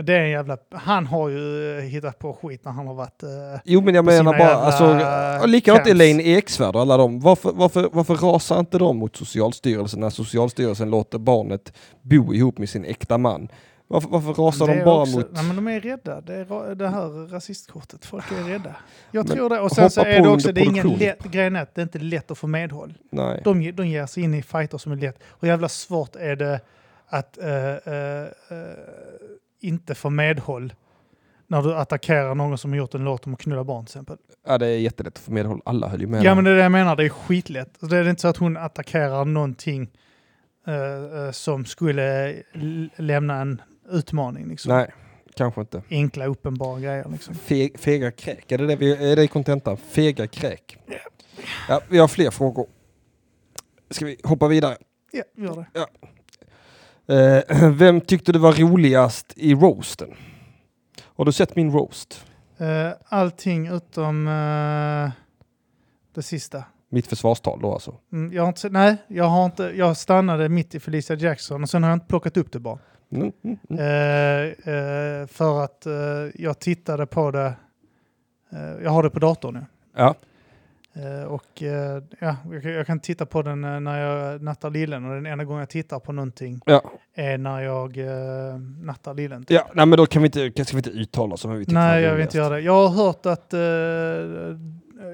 Det 0.03 0.13
är 0.13 0.19
en 0.19 0.29
jävla, 0.29 0.57
han 0.71 1.05
har 1.05 1.29
ju 1.29 1.77
eh, 1.77 1.83
hittat 1.83 2.19
på 2.19 2.33
skit 2.33 2.65
när 2.65 2.71
han 2.71 2.87
har 2.87 2.93
varit... 2.93 3.23
eh, 3.23 3.29
Jo 3.65 3.81
men 3.81 3.95
jag 3.95 4.05
menar 4.05 4.37
bara, 4.37 4.55
alltså, 4.55 5.45
likadant 5.47 5.79
camps. 5.79 5.91
Elaine 5.91 6.19
Eksvärd 6.19 6.75
och 6.75 6.81
alla 6.81 6.97
dem. 6.97 7.19
Varför, 7.19 7.51
varför, 7.53 7.89
varför 7.91 8.15
rasar 8.15 8.59
inte 8.59 8.77
de 8.77 8.97
mot 8.97 9.15
Socialstyrelsen 9.15 9.99
när 9.99 10.09
Socialstyrelsen 10.09 10.89
låter 10.89 11.17
barnet 11.17 11.73
bo 12.01 12.33
ihop 12.33 12.57
med 12.57 12.69
sin 12.69 12.85
äkta 12.85 13.17
man? 13.17 13.47
Varför, 13.89 14.09
varför 14.09 14.33
rasar 14.33 14.67
de 14.67 14.83
bara 14.83 15.01
också, 15.01 15.17
mot... 15.17 15.27
Nej, 15.31 15.43
men 15.43 15.55
de 15.55 15.67
är 15.67 15.79
rädda. 15.79 16.21
Det 16.21 16.33
är 16.33 16.75
det 16.75 16.87
här 16.87 17.27
rasistkortet. 17.27 18.05
Folk 18.05 18.25
är 18.31 18.49
rädda. 18.49 18.75
Jag 19.11 19.27
Men 19.27 19.37
tror 19.37 19.49
det. 19.49 19.59
Och 19.59 19.71
sen 19.71 19.89
så 19.89 20.01
är 20.01 20.21
det 20.21 20.29
också, 20.29 20.51
det 20.51 20.61
är 20.61 20.65
ingen 20.65 20.87
lätt, 20.87 21.23
grejen 21.23 21.55
är 21.55 21.61
att 21.61 21.75
det 21.75 21.81
är 21.81 21.83
inte 21.83 21.99
lätt 21.99 22.31
att 22.31 22.37
få 22.37 22.47
medhåll. 22.47 22.93
Nej. 23.11 23.41
De, 23.43 23.71
de 23.71 23.87
ger 23.87 24.05
sig 24.05 24.23
in 24.23 24.33
i 24.33 24.41
fighter 24.41 24.77
som 24.77 24.91
är 24.91 24.95
lätt. 24.95 25.19
Och 25.29 25.47
jävla 25.47 25.69
svårt 25.69 26.15
är 26.15 26.35
det 26.35 26.59
att 27.07 27.37
eh, 27.37 27.47
eh, 27.47 28.21
eh, 28.49 28.67
inte 29.59 29.95
få 29.95 30.09
medhåll 30.09 30.73
när 31.47 31.61
du 31.61 31.75
attackerar 31.75 32.35
någon 32.35 32.57
som 32.57 32.71
har 32.71 32.77
gjort 32.77 32.93
en 32.93 33.03
låt 33.03 33.27
om 33.27 33.33
att 33.33 33.39
knulla 33.39 33.63
barn 33.63 33.85
till 33.85 33.89
exempel. 33.91 34.17
Ja 34.47 34.57
det 34.57 34.67
är 34.67 34.77
jättelätt 34.77 35.13
att 35.13 35.23
få 35.23 35.31
medhåll. 35.31 35.61
Alla 35.65 35.87
höll 35.87 36.01
ju 36.01 36.07
med. 36.07 36.23
Ja 36.23 36.35
men 36.35 36.43
det 36.43 36.51
är 36.51 36.55
det 36.55 36.61
jag 36.61 36.71
menar, 36.71 36.95
det 36.95 37.05
är 37.05 37.09
skitlätt. 37.09 37.67
Alltså, 37.67 37.87
Det 37.87 37.97
är 37.97 38.09
inte 38.09 38.21
så 38.21 38.27
att 38.27 38.37
hon 38.37 38.57
attackerar 38.57 39.25
någonting 39.25 39.89
eh, 40.67 40.75
eh, 41.23 41.31
som 41.31 41.65
skulle 41.65 42.35
lämna 42.95 43.35
en 43.41 43.61
utmaning. 43.89 44.49
Liksom. 44.49 44.75
Nej, 44.75 44.93
kanske 45.35 45.61
inte. 45.61 45.83
Enkla 45.89 46.25
uppenbara 46.25 46.79
grejer. 46.79 47.09
Liksom. 47.11 47.35
Fe, 47.35 47.69
fega 47.75 48.11
kräk, 48.11 48.51
är 48.51 48.57
det 48.57 48.67
det 48.67 48.75
vi, 48.75 49.11
är 49.11 49.15
det 49.15 49.27
kontentan? 49.27 49.77
Fega 49.77 50.27
kräk. 50.27 50.77
Ja, 51.69 51.81
vi 51.89 51.97
har 51.97 52.07
fler 52.07 52.31
frågor. 52.31 52.67
Ska 53.89 54.05
vi 54.05 54.17
hoppa 54.23 54.47
vidare? 54.47 54.77
Ja, 55.11 55.23
gör 55.35 55.55
det. 55.55 55.85
Eh, 57.07 57.69
vem 57.71 58.01
tyckte 58.01 58.31
du 58.31 58.39
var 58.39 58.53
roligast 58.53 59.33
i 59.35 59.53
roasten? 59.53 60.09
Har 61.03 61.25
du 61.25 61.31
sett 61.31 61.55
min 61.55 61.71
roast? 61.71 62.25
Eh, 62.57 62.89
allting 63.05 63.67
utom 63.67 64.27
eh, 64.27 65.11
det 66.15 66.21
sista. 66.23 66.63
Mitt 66.89 67.07
försvarstal 67.07 67.59
då 67.61 67.73
alltså. 67.73 67.95
Mm, 68.11 68.33
jag 68.33 68.43
har 68.43 68.47
inte, 68.47 68.69
nej, 68.69 68.97
jag 69.07 69.25
har 69.25 69.45
inte. 69.45 69.63
Jag 69.63 69.97
stannade 69.97 70.49
mitt 70.49 70.75
i 70.75 70.79
Felicia 70.79 71.15
Jackson 71.15 71.63
och 71.63 71.69
sen 71.69 71.83
har 71.83 71.89
jag 71.89 71.95
inte 71.95 72.05
plockat 72.07 72.37
upp 72.37 72.51
det 72.51 72.59
bara. 72.59 72.79
Mm, 73.11 73.31
mm, 73.43 73.57
mm. 73.69 73.79
Eh, 73.79 74.73
eh, 74.73 75.27
för 75.27 75.63
att 75.63 75.85
eh, 75.85 75.93
jag 76.35 76.59
tittade 76.59 77.05
på 77.05 77.31
det. 77.31 77.53
eh, 78.51 78.83
jag 78.83 78.91
har 78.91 79.03
det 79.03 79.09
på 79.09 79.19
datorn 79.19 79.53
nu. 79.53 79.65
Ja, 79.95 80.15
och 81.27 81.63
eh, 81.63 82.03
ja, 82.19 82.35
jag, 82.63 82.87
kan- 82.87 82.99
titta 82.99 83.25
på 83.25 83.41
den 83.41 83.63
eh, 83.63 83.79
när 83.79 83.99
jag 84.01 84.41
nattar 84.41 84.69
lillen 84.69 85.05
och 85.05 85.15
den 85.15 85.25
enda 85.25 85.43
gången 85.43 85.59
jag 85.59 85.69
tittar 85.69 85.99
på 85.99 86.11
någonting 86.11 86.61
ja, 86.65 86.81
är 87.15 87.37
när 87.37 87.61
jag 87.61 87.97
eh, 87.97 88.59
nattar 88.83 89.13
lillen. 89.13 89.45
ja. 89.49 89.67
Nej 89.73 89.85
men 89.85 89.97
då 89.97 90.05
kan 90.05 90.21
vi 90.21 90.25
inte, 90.25 90.65
ska 90.65 90.77
vi 90.77 90.79
inte 90.79 90.89
uttala 90.89 91.33
oss 91.33 91.45
om 91.45 91.51
vi 91.51 91.57
var 91.65 91.73
Nej, 91.73 92.03
jag 92.03 92.13
vill 92.13 92.21
inte 92.23 92.37
göra 92.37 92.49
det. 92.55 92.59
Jag 92.61 92.87
har 92.87 93.05
hört 93.05 93.25
att... 93.25 93.53
eh, 93.53 93.59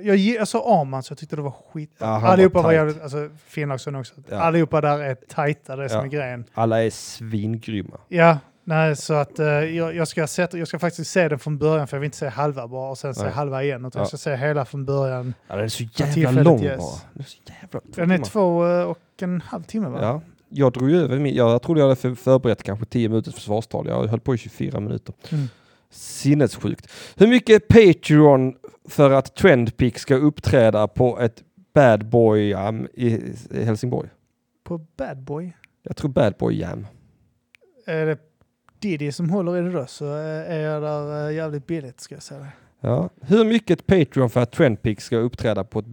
jag, 0.03 0.15
jag 0.17 0.47
sa 0.47 0.81
Arman 0.81 1.03
så 1.03 1.11
jag 1.11 1.17
tyckte 1.17 1.35
det 1.35 1.41
var 1.41 1.55
skit. 1.73 1.95
Ja, 1.97 2.19
var 2.19 2.29
Allihopa 2.29 2.61
var, 2.61 2.69
tight. 2.69 2.75
jävligt... 2.79 3.01
Alltså 3.01 3.29
Finnlagsson 3.47 3.95
också. 3.95 4.13
Ja. 4.29 4.37
Allihopa 4.39 4.81
där 4.81 4.99
är 4.99 5.15
tajta, 5.15 5.75
det 5.75 5.83
är 5.83 5.87
som 5.87 5.97
Ja. 5.99 6.05
är 6.05 6.09
grejen. 6.09 6.45
Alla 6.53 6.83
är 6.83 6.89
svingrymma. 6.89 7.97
Ja, 8.07 8.37
nej, 8.63 8.95
så 8.95 9.13
att 9.13 9.39
eh, 9.39 9.45
jag, 9.47 9.95
jag, 9.95 10.07
ska 10.07 10.27
sätta, 10.27 10.57
jag 10.57 10.67
ska 10.67 10.79
faktiskt 10.79 11.11
se 11.11 11.27
den 11.29 11.39
från 11.39 11.57
början 11.57 11.87
för 11.87 11.97
jag 11.97 12.01
vill 12.01 12.05
inte 12.07 12.17
se 12.17 12.27
halva 12.27 12.67
bara 12.67 12.89
och 12.89 12.97
sen 12.97 13.15
se 13.15 13.23
Nej. 13.23 13.31
halva 13.31 13.63
igen. 13.63 13.85
Utan 13.85 13.91
Ja. 13.93 14.01
jag 14.01 14.07
ska 14.07 14.17
se 14.17 14.35
hela 14.35 14.65
från 14.65 14.85
början. 14.85 15.33
Ja, 15.47 15.55
den 15.55 15.63
är 15.63 15.69
så 15.69 15.83
jävla 15.95 16.41
lång 16.43 16.61
ges. 16.61 16.77
bara. 16.77 16.99
Den 17.13 17.21
är 17.21 17.25
så 17.25 17.37
jävla 17.61 17.79
Den 17.95 18.11
är 18.11 18.17
två 18.17 18.67
eh, 18.67 18.83
och 18.83 18.99
en 19.21 19.41
halv 19.41 19.63
timme 19.63 19.89
va? 19.89 19.99
Ja, 20.01 20.21
jag 20.49 20.73
drog 20.73 20.91
över 20.91 21.19
min, 21.19 21.35
jag 21.35 21.61
trodde 21.61 21.79
jag 21.79 21.85
hade 21.87 21.95
för, 22.01 22.15
förberett 22.15 22.63
kanske 22.63 22.85
10 22.85 23.09
minuters 23.09 23.33
försvarstal. 23.35 23.87
Jag 23.87 24.07
höll 24.07 24.19
på 24.19 24.35
i 24.35 24.37
24 24.37 24.79
minuter. 24.79 25.15
Mm. 25.31 25.47
Sinnessjukt. 25.89 26.87
Hur 27.17 27.27
mycket 27.27 27.67
Patreon 27.67 28.55
för 28.89 29.11
att 29.11 29.35
Trendpick 29.35 29.99
ska 29.99 30.15
uppträda 30.15 30.87
på 30.87 31.19
ett 31.19 31.43
Bad 31.73 32.05
Boy 32.05 32.49
Jam 32.49 32.87
i, 32.93 33.07
i 33.51 33.63
Helsingborg? 33.63 34.09
På 34.63 34.77
Bad 34.77 35.23
Boy. 35.23 35.53
Jag 35.83 35.95
tror 35.97 36.09
Bad 36.09 36.33
Boy 36.39 36.59
Jam. 36.59 36.87
Är 37.85 38.05
det 38.05 38.17
Diddy 38.83 39.11
som 39.11 39.29
håller 39.29 39.57
i 39.57 39.61
det 39.61 39.71
då 39.71 39.85
så 39.85 40.05
eh, 40.05 40.51
är 40.53 40.59
jag 40.59 40.81
där 40.81 41.27
eh, 41.29 41.35
jävligt 41.35 41.67
billigt 41.67 41.99
ska 42.01 42.15
jag 42.15 42.23
säga. 42.23 42.47
Ja. 42.81 43.09
Hur 43.21 43.45
mycket 43.45 43.87
Patreon 43.87 44.29
för 44.29 44.41
att 44.41 44.51
Trendpick 44.51 45.01
ska 45.01 45.17
uppträda 45.17 45.63
på 45.63 45.79
ett 45.79 45.85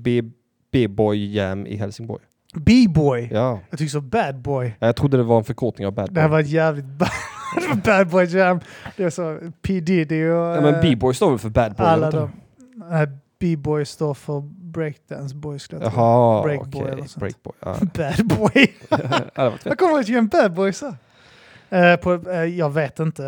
B-boy 0.73 1.35
Jam 1.37 1.67
i 1.67 1.77
Helsingborg? 1.77 2.23
B-boy! 2.55 3.29
Ja. 3.33 3.61
Jag 3.71 3.79
tycker 3.79 3.91
så 3.91 4.01
Bad 4.01 4.37
Boy. 4.43 4.77
Jag 4.79 4.97
trodde 4.97 5.17
det 5.17 5.23
var 5.23 5.39
en 5.39 5.45
förkortning 5.45 5.87
av 5.87 5.93
Bad 5.93 6.07
Det 6.09 6.13
Boy. 6.13 6.21
här 6.23 6.29
var 6.29 6.41
ett 6.41 6.49
jävligt 6.49 6.85
ba- 6.85 7.07
det 7.61 7.69
var 7.69 7.75
bad 7.77 8.09
boy 8.09 8.25
jam. 8.25 8.61
Det 8.97 9.05
är 9.05 9.11
så 9.11 9.39
P 9.63 9.81
Diddy 9.81 10.25
och 10.25 10.37
Ja, 10.57 10.61
men 10.61 10.75
eh, 10.75 10.81
B-boy 10.81 11.15
står 11.15 11.31
väl 11.31 11.39
för 11.39 11.49
Bad 11.49 11.75
Boy? 11.75 11.87
alla 11.87 12.11
de. 12.11 12.31
Nej, 12.91 13.09
B-boy 13.41 13.85
står 13.85 14.15
för 14.15 14.41
breakdance 14.73 15.35
boy 15.35 15.59
skulle 15.59 15.83
jag 15.83 15.93
tro. 15.93 16.01
Jaha, 16.03 16.43
Breakboy 16.43 16.83
okej. 16.83 16.97
sånt. 17.09 17.17
Breakboy. 17.17 17.53
Ja. 17.61 17.77
Bad 17.95 18.27
boy. 18.39 18.67
ja, 18.89 18.97
det 19.35 19.51
var. 19.51 19.59
Jag 19.65 19.79
kommer 19.79 19.93
ihåg 19.93 20.11
en 20.11 20.29
bad 20.29 20.55
boy 20.55 20.73
så. 20.73 20.95
Eh, 21.73 21.97
på, 21.97 22.31
eh, 22.31 22.45
jag 22.45 22.71
vet 22.71 23.01
inte 23.01 23.25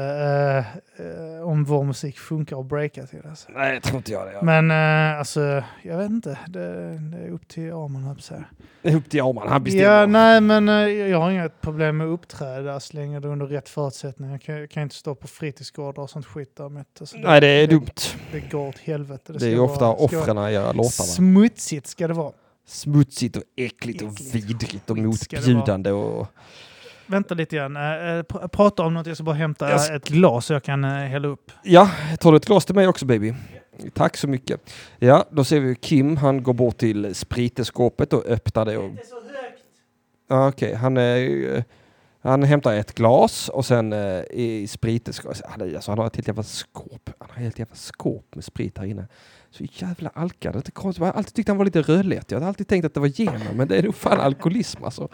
eh, 0.98 1.48
om 1.48 1.64
vår 1.64 1.84
musik 1.84 2.18
funkar 2.18 2.60
att 2.60 2.66
breaka 2.66 3.06
till. 3.06 3.22
Alltså. 3.30 3.48
Nej, 3.52 3.74
jag 3.74 3.82
tror 3.82 3.96
inte 3.96 4.12
jag 4.12 4.26
det. 4.26 4.32
Ja. 4.32 4.42
Men 4.42 4.70
alltså, 5.18 5.62
jag 5.82 5.98
vet 5.98 6.10
inte. 6.10 6.38
Det, 6.48 6.98
det 6.98 7.18
är 7.18 7.30
upp 7.30 7.48
till 7.48 7.72
Arman, 7.72 8.02
höll 8.02 8.16
jag. 8.30 8.44
Det 8.82 8.88
är 8.88 8.96
upp 8.96 9.10
till 9.10 9.20
Arman, 9.20 9.48
han 9.48 9.64
bestämmer. 9.64 9.84
Ja, 9.84 10.06
nej, 10.06 10.40
men 10.40 10.68
jag 11.08 11.20
har 11.20 11.30
inget 11.30 11.60
problem 11.60 11.96
med 11.96 12.06
att 12.06 12.12
uppträda 12.12 12.80
så 12.80 12.96
länge 12.96 13.20
det 13.20 13.28
är 13.28 13.32
under 13.32 13.46
rätt 13.46 13.68
förutsättningar. 13.68 14.32
Jag 14.32 14.42
kan, 14.42 14.54
jag 14.54 14.70
kan 14.70 14.82
inte 14.82 14.94
stå 14.94 15.14
på 15.14 15.28
fritidsgårdar 15.28 16.02
och 16.02 16.10
sånt 16.10 16.26
skit 16.26 16.56
där. 16.56 16.68
Med, 16.68 16.84
alltså, 17.00 17.16
Nej, 17.18 17.40
det 17.40 17.46
är 17.46 17.66
dumt. 17.66 17.86
Det 18.32 18.40
går 18.40 18.68
åt 18.68 18.78
helvete. 18.78 19.32
Det, 19.32 19.38
ska 19.38 19.46
är 19.48 19.50
ju 19.50 19.60
ofta 19.60 19.88
offren 19.88 20.38
i 20.38 20.56
vara 20.56 20.72
låtarna. 20.72 20.88
Smutsigt 20.88 21.86
ska 21.86 22.08
det 22.08 22.14
vara. 22.14 22.32
Smutsigt 22.66 23.36
och 23.36 23.42
äckligt 23.56 24.02
och 24.02 24.08
Äckligt. 24.08 24.34
vidrigt 24.34 24.90
och 24.90 24.96
ska 24.96 25.36
det 25.36 25.42
motbjudande 25.42 25.90
och... 25.90 26.26
Vänta 27.06 27.34
lite 27.34 27.56
grann. 27.56 27.76
Eh, 27.76 27.82
eh, 27.82 28.22
pr- 28.22 28.48
prata 28.48 28.82
om 28.82 28.94
något. 28.94 29.06
Jag 29.06 29.16
ska 29.16 29.24
bara 29.24 29.34
hämta 29.36 29.70
Jag 29.70 29.76
s- 29.80 29.90
ett 29.90 30.08
glas 30.08 30.46
så 30.46 30.52
jag 30.52 30.62
kan 30.62 30.84
eh, 30.84 30.90
hälla 30.90 31.28
upp. 31.28 31.52
Ja, 31.62 31.90
tar 32.20 32.30
du 32.32 32.36
ett 32.36 32.46
glas 32.46 32.64
till 32.64 32.74
mig 32.74 32.88
också 32.88 33.06
baby? 33.06 33.34
Tack 33.94 34.16
så 34.16 34.28
mycket. 34.28 34.60
Ja, 34.98 35.24
då 35.30 35.44
ser 35.44 35.60
vi 35.60 35.74
Kim, 35.74 36.16
han 36.16 36.42
går 36.42 36.52
bort 36.54 36.76
till 36.78 37.14
spriteskåpet 37.14 38.12
och 38.12 38.26
öppnar 38.26 38.64
det. 38.64 38.76
Och... 38.78 38.90
Ja, 40.28 40.48
Okej, 40.48 40.74
han, 40.74 40.96
eh, 40.96 41.62
han 42.22 42.42
hämtar 42.42 42.74
ett 42.74 42.94
glas 42.94 43.48
och 43.48 43.66
sen 43.66 43.92
eh, 43.92 44.22
i 44.30 44.66
spriteskåpet, 44.70 45.42
han, 45.48 45.60
är- 45.60 45.74
alltså, 45.74 45.90
han 45.90 45.98
har 45.98 46.06
ett 46.06 46.16
helt 46.16 46.28
jävla 46.28 46.42
skåp. 46.42 47.10
Han 47.18 47.28
har 47.30 47.36
ett 47.36 47.42
helt 47.42 47.58
jävla 47.58 47.74
skåp 47.74 48.34
med 48.34 48.44
sprit 48.44 48.78
här 48.78 48.84
inne. 48.84 49.06
Så 49.52 49.64
jävla 49.72 50.08
alkad. 50.08 50.54
Det 50.54 50.68
är 50.68 50.70
konstigt. 50.70 51.00
Jag 51.00 51.06
har 51.06 51.18
alltid 51.18 51.34
tyckt 51.34 51.48
han 51.48 51.58
var 51.58 51.64
lite 51.64 51.82
rödlätt. 51.82 52.30
Jag 52.30 52.36
hade 52.36 52.48
alltid 52.48 52.68
tänkt 52.68 52.84
att 52.84 52.94
det 52.94 53.00
var 53.00 53.08
gener, 53.08 53.52
men 53.54 53.68
det 53.68 53.76
är 53.76 53.82
nog 53.82 53.94
fan 53.94 54.20
alkoholism 54.20 54.84
alltså. 54.84 55.08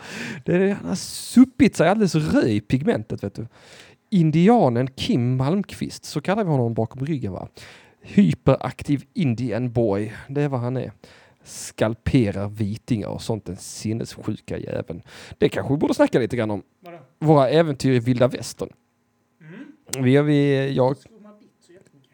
Det 0.44 0.54
är, 0.54 0.74
han 0.74 0.88
har 0.88 0.94
suppit 0.94 1.76
sig 1.76 1.88
alldeles 1.88 2.14
röd 2.14 2.48
i 2.48 2.60
pigmentet 2.60 3.24
vet 3.24 3.34
du. 3.34 3.46
Indianen 4.10 4.86
Kim 4.86 5.36
Malmqvist, 5.36 6.04
så 6.04 6.20
kallar 6.20 6.44
vi 6.44 6.50
honom 6.50 6.74
bakom 6.74 7.06
ryggen 7.06 7.32
va. 7.32 7.48
Hyperaktiv 8.00 9.04
Indian 9.14 9.72
boy, 9.72 10.12
det 10.28 10.42
är 10.42 10.48
vad 10.48 10.60
han 10.60 10.76
är. 10.76 10.92
Skalperar 11.44 12.48
vitingar 12.48 13.08
och 13.08 13.22
sånt, 13.22 13.44
den 13.44 13.56
sinnessjuka 13.56 14.58
jäveln. 14.58 15.02
Det 15.38 15.48
kanske 15.48 15.72
vi 15.72 15.78
borde 15.78 15.94
snacka 15.94 16.18
lite 16.18 16.36
grann 16.36 16.50
om. 16.50 16.62
Våra 17.18 17.48
äventyr 17.48 17.92
i 17.92 17.98
vilda 17.98 18.28
västern. 18.28 18.68
Vi 19.98 20.16
har 20.16 20.24
vi, 20.24 20.72
jag... 20.74 20.96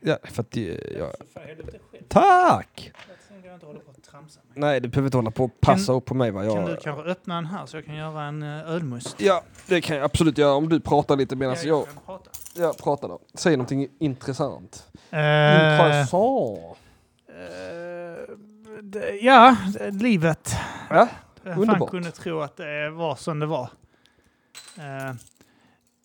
Ja, 0.01 0.19
för 0.25 0.43
att 0.43 0.57
jag... 0.57 1.11
Tack! 2.09 2.93
Nej, 4.55 4.81
du 4.81 4.89
behöver 4.89 5.07
inte 5.07 5.17
hålla 5.19 5.31
på 5.31 5.45
och 5.45 5.61
passa 5.61 5.93
upp 5.93 6.05
på 6.05 6.15
mig 6.15 6.31
va. 6.31 6.41
Kan 6.41 6.51
Jag, 6.55 6.67
du 6.69 6.77
kanske 6.77 7.03
öppna 7.11 7.35
den 7.35 7.47
här 7.47 7.67
så 7.67 7.77
jag 7.77 7.85
kan 7.87 7.95
göra 7.95 8.23
en 8.25 8.43
uh, 8.43 8.71
ölmust? 8.71 9.17
Ja, 9.21 9.43
det 9.67 9.81
kan 9.81 9.97
jag 9.97 10.05
absolut 10.05 10.39
göra 10.39 10.55
om 10.55 10.69
du 10.69 10.81
pratar 10.81 11.17
lite 11.17 11.37
medan 11.37 11.57
Ja, 11.63 11.69
jag, 11.69 11.85
kan 11.87 11.95
prata. 12.07 12.31
jag 12.55 12.79
pratar 12.79 13.09
då. 13.09 13.19
Säg 13.35 13.57
någonting 13.57 13.89
intressant. 13.99 14.87
Eh, 15.11 15.19
Intressant. 15.19 16.13
eh, 17.29 18.35
det- 18.83 19.11
ja, 19.21 19.57
livet. 19.91 20.57
Ja, 20.91 21.09
Jag 21.45 21.55
fan 21.55 21.63
Underbart. 21.63 21.91
kunde 21.91 22.11
tro 22.11 22.41
att 22.41 22.57
det 22.57 22.91
var 22.91 23.17
som 23.17 23.39
det 23.39 23.47
var. 23.47 23.69
Eh, 24.79 25.15
det- 25.34 25.34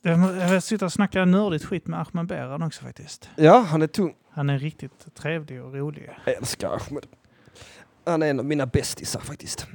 jag 0.01 0.63
sitter 0.63 0.85
och 0.85 0.93
snackar 0.93 1.25
nördigt 1.25 1.65
skit 1.65 1.87
med 1.87 1.99
Ahmed 1.99 2.27
Beran 2.27 2.63
också 2.63 2.83
faktiskt. 2.83 3.29
ja, 3.35 3.59
han 3.69 3.81
är 3.81 3.87
tung. 3.87 4.13
Han 4.31 4.49
är 4.49 4.59
riktigt 4.59 5.15
trevlig 5.15 5.63
och 5.63 5.73
rolig. 5.73 6.09
Jag 6.25 6.35
älskar 6.35 6.69
Ahmed. 6.69 7.05
Han 8.05 8.23
är 8.23 8.29
en 8.29 8.39
av 8.39 8.45
mina 8.45 8.65
bästisar 8.65 9.19
faktiskt. 9.19 9.67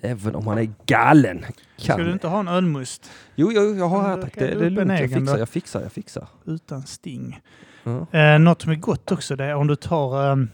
Även 0.00 0.34
om 0.34 0.46
han 0.46 0.58
är 0.58 0.72
galen. 0.86 1.44
Ska 1.76 1.96
Kan. 1.96 2.06
du 2.06 2.12
inte 2.12 2.28
ha 2.28 2.40
en 2.40 2.48
ölmust 2.48 3.10
Jo, 3.34 3.52
jo, 3.52 3.74
jag 3.74 3.88
har 3.88 4.02
här 4.02 4.22
tack. 4.22 4.34
Det, 4.34 4.54
det 4.54 4.66
är 4.66 4.70
lugnt. 4.70 4.90
Jag 5.00 5.08
fixar, 5.10 5.38
jag 5.38 5.48
fixar, 5.48 5.80
jag 5.82 5.92
fixar. 5.92 6.28
utan 6.44 6.82
sting? 6.86 7.40
Ja. 7.84 8.06
Eh, 8.18 8.38
något 8.38 8.62
som 8.62 8.72
är 8.72 8.76
gott 8.76 9.12
också 9.12 9.36
det 9.36 9.44
är 9.44 9.54
om 9.54 9.66
du 9.66 9.76
tar, 9.76 10.30
um, 10.32 10.48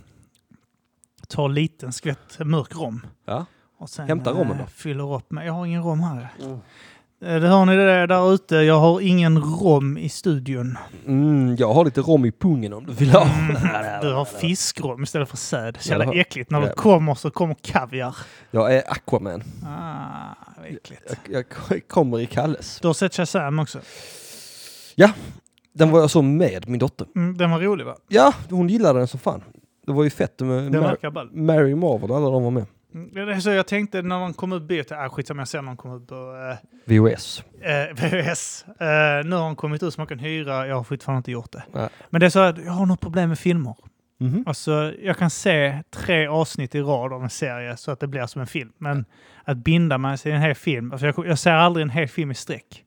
tar 1.28 1.48
liten 1.48 1.92
skvätt 1.92 2.38
mörk 2.38 2.74
rom. 2.76 3.06
Ja. 3.24 3.46
Och 3.78 3.90
sen 3.90 4.08
Hämta 4.08 4.30
rommen 4.32 4.56
då. 4.56 4.62
eh, 4.62 4.68
fyller 4.68 5.14
upp 5.16 5.30
med... 5.30 5.46
Jag 5.46 5.52
har 5.52 5.66
ingen 5.66 5.82
rom 5.82 6.00
här. 6.00 6.28
Mm. 6.42 6.58
Eh, 7.22 7.40
Det 7.40 7.48
hör 7.48 7.64
ni 7.64 7.76
det 7.76 8.06
där 8.06 8.34
ute. 8.34 8.56
Jag 8.56 8.78
har 8.80 9.00
ingen 9.00 9.38
rom 9.42 9.98
i 9.98 10.08
studion. 10.08 10.78
Mm, 11.06 11.56
jag 11.56 11.72
har 11.72 11.84
lite 11.84 12.00
rom 12.00 12.24
i 12.24 12.32
pungen 12.32 12.72
om 12.72 12.86
du 12.86 12.92
vill 12.92 13.10
ha. 13.10 13.28
Mm, 13.28 13.56
du 14.02 14.12
har 14.12 14.24
fiskrom 14.24 15.02
istället 15.02 15.28
för 15.28 15.36
säd. 15.36 15.76
Så 15.80 15.88
jävla 15.88 16.12
äckligt. 16.14 16.50
När 16.50 16.60
du 16.60 16.66
Ja. 16.66 16.72
kommer 16.74 17.14
så 17.14 17.30
kommer 17.30 17.54
kaviar. 17.62 18.16
Jag 18.50 18.74
är 18.76 18.90
Aquaman. 18.90 19.42
Ah, 19.66 20.64
äckligt. 20.66 21.02
Jag, 21.30 21.44
jag 21.70 21.88
kommer 21.88 22.20
i 22.20 22.26
Kalles. 22.26 22.78
Du 22.82 22.86
har 22.88 22.94
sett 22.94 23.14
Shazam 23.14 23.58
också. 23.58 23.78
Den 25.74 25.90
var 25.90 26.00
jag 26.00 26.10
så 26.10 26.22
med 26.22 26.68
min 26.68 26.78
dotter. 26.78 27.06
Mm, 27.16 27.36
den 27.36 27.50
var 27.50 27.60
rolig 27.60 27.84
va? 27.86 27.96
Ja, 28.08 28.34
hon 28.50 28.68
gillade 28.68 28.98
den 28.98 29.08
som 29.08 29.20
fan. 29.20 29.42
Det 29.86 29.92
var 29.92 30.04
ju 30.04 30.10
fett 30.10 30.40
med 30.40 30.72
Mar-. 30.72 31.28
Mary 31.36 31.74
Marvel 31.74 32.10
och 32.10 32.16
alla 32.16 32.30
de 32.30 32.42
var 32.44 32.50
med. 32.50 32.66
Mm, 32.94 33.10
Det 33.12 33.20
är 33.34 33.40
så 33.40 33.50
jag 33.50 33.66
tänkte 33.66 34.02
när 34.02 34.18
man 34.18 34.34
kom 34.34 34.52
ut 34.52 34.62
bio, 34.62 34.84
äh, 34.94 35.08
skitsamma 35.08 35.40
jag 35.40 35.48
ser 35.48 35.58
när 35.58 35.62
man 35.62 35.76
kom 35.76 35.96
ut 35.96 36.08
på 36.08 36.14
eh, 36.14 36.68
VHS. 36.84 37.44
eh, 37.60 37.94
VHS. 37.94 38.64
Eh, 38.68 39.24
nu 39.24 39.36
har 39.36 39.46
den 39.46 39.56
kommit 39.56 39.82
ut 39.82 39.94
så 39.94 40.00
man 40.00 40.06
kan 40.06 40.18
hyra, 40.18 40.66
jag 40.66 40.76
har 40.76 40.84
fortfarande 40.84 41.18
inte 41.18 41.30
gjort 41.30 41.52
det. 41.52 41.62
Nej. 41.72 41.88
Men 42.10 42.20
det 42.20 42.26
är 42.26 42.30
så 42.30 42.38
att 42.40 42.58
jag 42.64 42.72
har 42.72 42.86
något 42.86 43.00
problem 43.00 43.28
med 43.28 43.38
filmer. 43.38 43.74
Mhm. 44.20 44.44
Alltså, 44.46 44.92
jag 45.02 45.16
kan 45.18 45.30
se 45.30 45.82
tre 45.90 46.26
avsnitt 46.26 46.74
i 46.74 46.80
rad 46.80 47.12
av 47.12 47.22
en 47.22 47.30
serie 47.30 47.76
så 47.76 47.90
att 47.90 48.00
det 48.00 48.06
blir 48.06 48.26
som 48.26 48.40
en 48.40 48.46
film. 48.46 48.72
Men 48.78 49.04
att 49.44 49.56
binda 49.56 49.98
mig 49.98 50.18
till 50.18 50.32
en 50.32 50.40
hel 50.40 50.54
film, 50.54 50.92
alltså 50.92 51.06
jag, 51.06 51.26
jag 51.26 51.38
ser 51.38 51.50
aldrig 51.52 51.82
en 51.82 51.90
hel 51.90 52.08
film 52.08 52.30
i 52.30 52.34
sträck. 52.34 52.84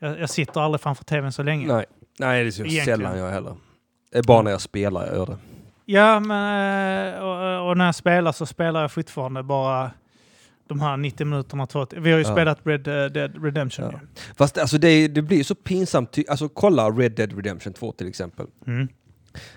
Jag, 0.00 0.20
jag 0.20 0.30
sitter 0.30 0.60
aldrig 0.60 0.80
framför 0.80 1.04
tvn 1.04 1.32
så 1.32 1.42
länge. 1.42 1.66
Nej. 1.66 1.84
Nej, 2.18 2.42
det 2.42 2.48
är 2.48 2.50
så 2.50 2.62
Egentligen. 2.64 2.98
sällan 2.98 3.18
jag 3.18 3.30
heller. 3.30 3.54
Det 4.12 4.18
är 4.18 4.22
bara 4.22 4.42
när 4.42 4.50
jag 4.50 4.60
spelar 4.60 5.06
jag 5.06 5.16
gör 5.16 5.26
det. 5.26 5.36
Ja, 5.92 6.20
men 6.20 7.14
eh, 7.14 7.20
och, 7.22 7.68
och 7.70 7.76
när 7.76 7.84
jag 7.86 7.94
spelar 7.94 8.32
så 8.32 8.46
spelar 8.46 8.80
jag 8.80 8.92
fortfarande 8.92 9.42
bara 9.42 9.90
de 10.68 10.80
här 10.80 10.96
90 10.96 11.26
minuterna. 11.26 11.66
Vi 11.96 12.10
har 12.10 12.18
ju 12.18 12.24
Ja. 12.24 12.32
spelat 12.32 12.58
Red 12.64 12.88
eh, 12.88 13.04
Dead 13.04 13.44
Redemption. 13.44 13.88
Ja. 13.92 14.00
Fast 14.36 14.58
alltså 14.58 14.78
det, 14.78 15.08
det 15.08 15.22
blir 15.22 15.44
så 15.44 15.54
pinsamt. 15.54 16.18
Alltså 16.28 16.48
kolla 16.48 16.90
Red 16.90 17.12
Dead 17.12 17.36
Redemption 17.36 17.72
2 17.72 17.92
till 17.92 18.08
exempel. 18.08 18.46
Mm. 18.66 18.88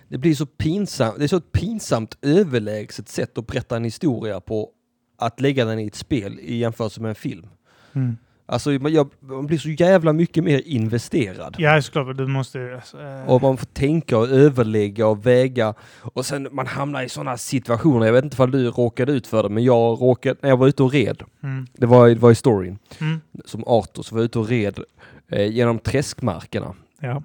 Det 0.08 0.18
blir 0.18 0.36
så 0.36 0.46
pinsamt. 0.46 1.18
Det 1.18 1.24
är 1.24 1.28
så 1.28 1.38
ett 1.38 1.52
pinsamt 1.52 2.18
överlägset 2.22 3.10
sätt 3.10 3.38
att 3.38 3.48
berätta 3.48 3.76
en 3.76 3.84
historia 3.84 4.40
på 4.40 4.70
att 5.18 5.40
lägga 5.42 5.66
den 5.66 5.80
i 5.80 5.88
ett 5.88 5.96
spel 5.96 6.40
i 6.40 6.56
jämförelse 6.58 7.02
med 7.02 7.10
en 7.10 7.16
film. 7.16 7.48
Mm. 7.94 8.18
Alltså 8.46 8.74
jag, 8.74 9.10
man 9.20 9.46
blir 9.48 9.58
så 9.58 9.70
jävla 9.70 10.14
mycket 10.14 10.44
mer 10.44 10.62
investerad. 10.66 11.56
Ja, 11.60 11.82
såklart. 11.82 12.18
Du 12.18 12.28
måste 12.28 12.82
eh, 13.00 13.30
Och 13.30 13.42
man 13.42 13.58
får 13.58 13.66
tänka 13.66 14.18
och 14.18 14.30
överlägga 14.30 15.08
och 15.08 15.26
väga. 15.26 15.74
Och 16.02 16.26
sen 16.26 16.48
man 16.52 16.68
hamnar 16.68 17.04
i 17.04 17.10
sådana 17.10 17.38
situationer. 17.38 18.06
Jag 18.06 18.14
vet 18.14 18.24
inte 18.24 18.44
om 18.44 18.52
du 18.52 18.70
råkade 18.70 19.12
ut 19.12 19.28
för 19.28 19.44
det, 19.44 19.50
men 19.50 19.64
jag 19.64 20.02
råkade, 20.02 20.36
när 20.42 20.50
jag 20.50 20.58
var 20.58 20.68
ute 20.68 20.84
och 20.84 20.92
red, 20.92 21.24
mm. 21.44 21.68
det 21.74 21.86
var, 21.86 22.10
det 22.10 22.16
var 22.16 22.32
i 22.32 22.36
storyn, 22.36 22.78
Mm. 23.00 23.22
som 23.46 23.64
Arthur, 23.68 24.04
så 24.04 24.16
var 24.16 24.22
jag 24.22 24.26
ute 24.26 24.40
och 24.40 24.48
red 24.48 24.80
eh, 25.28 25.46
genom 25.52 25.80
träskmarkerna. 25.80 26.76
Ja. 27.00 27.24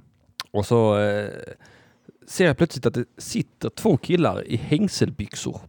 Och 0.51 0.67
så 0.67 0.99
eh, 0.99 1.29
ser 2.29 2.47
jag 2.47 2.57
plötsligt 2.57 2.87
att 2.87 2.95
det 2.95 3.05
sitter 3.19 3.69
två 3.69 3.97
killar 3.97 4.45
i 4.49 4.57
hängselbyxor 4.57 5.61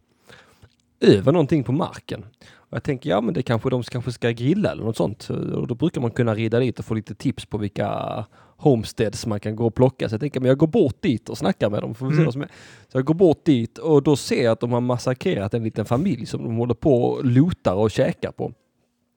över 1.00 1.32
någonting 1.32 1.64
på 1.64 1.72
marken. 1.72 2.24
Och 2.70 2.76
jag 2.76 2.82
tänker, 2.82 3.10
ja 3.10 3.20
men 3.20 3.34
det 3.34 3.42
kanske 3.42 3.70
de 3.70 3.82
kanske 3.82 4.12
ska 4.12 4.30
grilla 4.30 4.70
eller 4.72 4.84
något 4.84 4.96
sånt. 4.96 5.30
Och 5.30 5.66
då 5.66 5.74
brukar 5.74 6.00
man 6.00 6.10
kunna 6.10 6.34
rida 6.34 6.58
dit 6.58 6.78
och 6.78 6.84
få 6.84 6.94
lite 6.94 7.14
tips 7.14 7.46
på 7.46 7.58
vilka 7.58 8.24
homesteads 8.56 9.26
man 9.26 9.40
kan 9.40 9.56
gå 9.56 9.66
och 9.66 9.74
plocka. 9.74 10.08
Så 10.08 10.14
jag 10.14 10.20
tänker, 10.20 10.40
men 10.40 10.48
jag 10.48 10.58
går 10.58 10.66
bort 10.66 11.02
dit 11.02 11.28
och 11.28 11.38
snackar 11.38 11.70
med 11.70 11.82
dem. 11.82 11.94
Får 11.94 12.06
vi 12.06 12.12
se 12.12 12.14
Mm. 12.16 12.24
vad 12.24 12.32
som 12.32 12.42
är. 12.42 12.48
Så 12.92 12.98
jag 12.98 13.04
går 13.04 13.14
bort 13.14 13.44
dit 13.44 13.78
och 13.78 14.02
då 14.02 14.16
ser 14.16 14.44
jag 14.44 14.52
att 14.52 14.60
de 14.60 14.72
har 14.72 14.80
massakrerat 14.80 15.54
en 15.54 15.64
liten 15.64 15.84
familj 15.84 16.26
som 16.26 16.44
de 16.44 16.56
håller 16.56 16.74
på 16.74 17.02
och 17.04 17.24
lotar 17.24 17.74
och 17.74 17.90
käkar 17.90 18.30
på. 18.32 18.52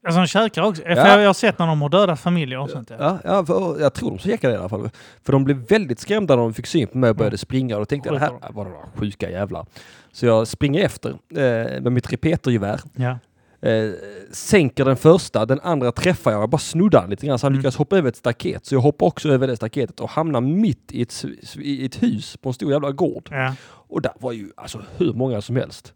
Alltså 0.05 0.19
de 0.21 0.27
käkar 0.27 0.61
också. 0.63 0.81
För 0.81 0.89
Ja. 0.89 1.19
Jag 1.21 1.27
har 1.29 1.33
sett 1.33 1.59
när 1.59 1.67
de 1.67 1.81
har 1.81 1.89
dödat 1.89 2.19
familjer 2.19 2.59
och 2.59 2.69
sånt. 2.69 2.91
Ja. 2.99 3.17
Ja, 3.23 3.45
för, 3.45 3.81
jag 3.81 3.93
tror 3.93 4.09
de 4.09 4.17
käkade 4.17 4.53
det 4.53 4.57
i 4.57 4.59
alla 4.59 4.69
fall. 4.69 4.89
För 5.23 5.33
de 5.33 5.43
blev 5.43 5.57
väldigt 5.57 5.99
skrämda 5.99 6.35
när 6.35 6.43
de 6.43 6.53
fick 6.53 6.67
syn 6.67 6.87
på 6.87 6.97
mig 6.97 7.09
och 7.09 7.15
började 7.15 7.37
springa. 7.37 7.75
Och 7.75 7.81
då 7.81 7.85
tänkte 7.85 8.09
jag, 8.09 8.15
det 8.15 8.19
här 8.19 8.31
var 8.53 8.63
några 8.63 8.77
sjuka 8.95 9.29
jävlar. 9.31 9.65
Så 10.11 10.25
jag 10.25 10.47
springer 10.47 10.85
efter 10.85 11.09
eh, 11.09 11.81
med 11.81 11.91
mitt 11.91 12.13
repetergevär. 12.13 12.79
Ja. 12.95 13.17
Eh, 13.63 13.91
sänker 14.32 14.86
den 14.86 14.97
första, 14.97 15.45
den 15.45 15.60
andra 15.63 15.91
träffar 15.91 16.32
jag. 16.32 16.41
Jag 16.41 16.49
bara 16.49 16.58
snuddar 16.58 17.08
lite 17.08 17.26
grann 17.28 17.39
så 17.39 17.45
han 17.45 17.54
Mm. 17.54 17.60
lyckas 17.60 17.76
hoppa 17.76 17.97
över 17.97 18.10
ett 18.10 18.15
staket. 18.15 18.65
Så 18.65 18.76
jag 18.76 18.80
hoppar 18.82 19.06
också 19.06 19.30
över 19.30 19.47
det 19.47 19.56
staketet 19.56 19.99
och 19.99 20.10
hamnar 20.10 20.41
mitt 20.41 20.91
i 20.91 21.02
ett, 21.02 21.26
i 21.58 21.86
ett 21.86 22.04
hus 22.04 22.38
på 22.38 22.49
en 22.49 22.54
stor 22.54 22.71
jävla 22.71 22.91
gård. 22.91 23.30
Ja. 23.32 23.54
Och 23.88 24.02
där 24.02 24.12
var 24.19 24.32
ju 24.32 24.49
alltså 24.58 24.82
hur 24.97 25.13
många 25.13 25.41
som 25.41 25.56
helst. 25.56 25.93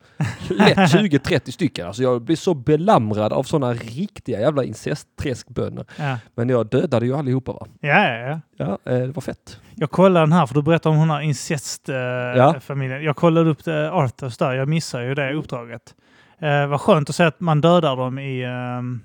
Lätt 0.50 0.78
20-30 0.78 1.52
stycken. 1.52 1.88
Alltså 1.88 2.04
jag 2.04 2.22
blev 2.22 2.36
så 2.36 2.54
belamrad 2.54 3.34
av 3.34 3.44
sådana 3.44 3.74
riktiga 3.74 4.40
jävla 4.40 4.64
incestträskbönor. 4.64 5.86
Ja. 5.98 6.18
Men 6.36 6.50
jag 6.50 6.68
dödade 6.70 7.06
ju 7.06 7.16
allihopa 7.16 7.54
va. 7.54 7.68
Ja, 7.80 8.10
ja, 8.10 8.18
ja. 8.28 8.40
Ja, 8.58 8.92
eh, 8.94 9.00
det 9.00 9.12
var 9.12 9.22
fett. 9.22 9.60
Jag 9.76 9.92
kollade 9.92 10.26
den 10.26 10.32
här, 10.34 10.46
för 10.46 10.56
du 10.56 10.62
berättade 10.62 10.94
om 10.96 11.00
den 11.02 11.10
här 11.10 11.22
incestfamiljen. 11.22 13.04
Jag 13.04 13.15
kollade 13.15 13.50
upp 13.50 13.65
det, 13.65 13.92
Arthurs 13.92 14.38
där, 14.38 14.54
jag 14.54 14.68
missade 14.68 15.06
ju 15.06 15.15
det 15.15 15.34
uppdraget. 15.34 15.96
Eh, 16.42 16.67
vad 16.67 16.81
skönt 16.81 17.10
att 17.10 17.15
se 17.15 17.23
att 17.23 17.40
man 17.40 17.62
dödar 17.62 17.96
dem 17.96 18.19
i, 18.19 18.44
ehm, 18.44 19.00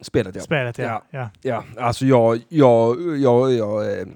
Spelet 0.00 0.36
ja. 0.36 0.42
Spelet, 0.42 0.78
ja. 0.78 1.02
Ja. 1.10 1.30
ja. 1.42 1.64
Ja, 1.76 1.82
alltså 1.84 2.06
jag, 2.06 2.40
jag, 2.48 2.96
jag, 3.18 3.52
jag 3.52 3.92
eh, 3.92 4.06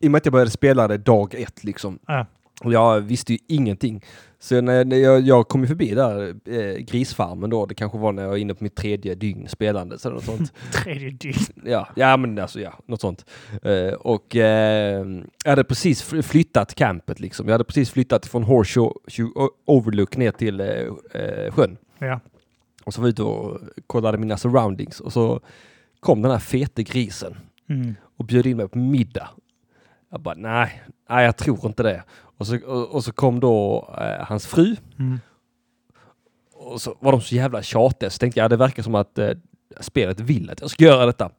i 0.00 0.06
och 0.06 0.10
med 0.10 0.18
att 0.18 0.26
jag 0.26 0.32
började 0.32 0.50
spela 0.50 0.88
det 0.88 0.98
dag 0.98 1.34
ett 1.34 1.64
liksom. 1.64 1.98
Ja. 2.06 2.26
Och 2.64 2.72
jag 2.72 3.00
visste 3.00 3.32
ju 3.32 3.38
ingenting. 3.48 4.04
Så 4.42 4.60
när, 4.60 4.84
när 4.84 4.96
jag, 4.96 5.20
jag 5.20 5.48
kom 5.48 5.60
ju 5.60 5.66
förbi 5.66 5.94
där, 5.94 6.34
eh, 6.44 6.76
grisfarmen 6.78 7.50
då, 7.50 7.66
det 7.66 7.74
kanske 7.74 7.98
var 7.98 8.12
när 8.12 8.22
jag 8.22 8.30
var 8.30 8.36
inne 8.36 8.54
på 8.54 8.64
mitt 8.64 8.74
tredje 8.76 9.14
dygn 9.14 9.48
spelande, 9.48 9.98
så 9.98 10.10
något 10.10 10.24
sånt. 10.24 10.52
Tredje 10.72 11.10
dygn. 11.10 11.34
Ja, 11.64 11.88
ja 11.96 12.16
men 12.16 12.38
alltså 12.38 12.60
ja, 12.60 12.72
något 12.86 13.00
sånt. 13.00 13.24
Eh, 13.62 13.92
och 13.94 14.36
eh, 14.36 15.06
jag 15.44 15.50
hade 15.50 15.64
precis 15.64 16.02
fly- 16.02 16.22
flyttat 16.22 16.74
campet 16.74 17.20
liksom. 17.20 17.46
Jag 17.46 17.52
hade 17.54 17.64
precis 17.64 17.90
flyttat 17.90 18.26
från 18.26 18.42
Horseshoe 18.42 18.92
Shoe 19.08 19.48
Overlook 19.66 20.16
ner 20.16 20.30
till 20.32 20.60
eh, 20.60 20.66
eh, 21.14 21.52
sjön. 21.52 21.76
Ja. 21.98 22.20
Och 22.84 22.94
så 22.94 23.00
var 23.00 23.08
jag 23.08 23.12
ute 23.12 23.22
och 23.22 23.60
kollade 23.86 24.18
mina 24.18 24.36
surroundings 24.36 25.00
och 25.00 25.12
så 25.12 25.40
kom 26.00 26.22
den 26.22 26.30
här 26.30 26.38
fete 26.38 26.82
grisen 26.82 27.36
Mm. 27.68 27.94
och 28.18 28.24
bjöd 28.24 28.46
in 28.46 28.56
mig 28.56 28.68
på 28.68 28.78
middag. 28.78 29.28
Jag 30.10 30.20
bara 30.20 30.34
nej, 30.34 30.82
nej 31.10 31.24
jag 31.24 31.36
tror 31.36 31.66
inte 31.66 31.82
det. 31.82 32.02
Och 32.40 32.46
så, 32.46 32.56
och, 32.66 32.88
och 32.94 33.04
så 33.04 33.12
kom 33.12 33.40
då 33.40 33.88
eh, 33.98 34.26
hans 34.26 34.46
fru 34.46 34.76
Mm. 34.98 35.20
och 36.54 36.80
så 36.80 36.96
var 37.00 37.12
de 37.12 37.20
så 37.20 37.34
jävla 37.34 37.62
tjatiga 37.62 38.10
så 38.10 38.18
tänkte 38.18 38.40
jag 38.40 38.50
det 38.50 38.56
verkar 38.56 38.82
som 38.82 38.94
att 38.94 39.18
eh, 39.18 39.30
spelet 39.80 40.20
vill 40.20 40.50
att 40.50 40.60
jag 40.60 40.70
ska 40.70 40.84
göra 40.84 41.06
detta. 41.06 41.30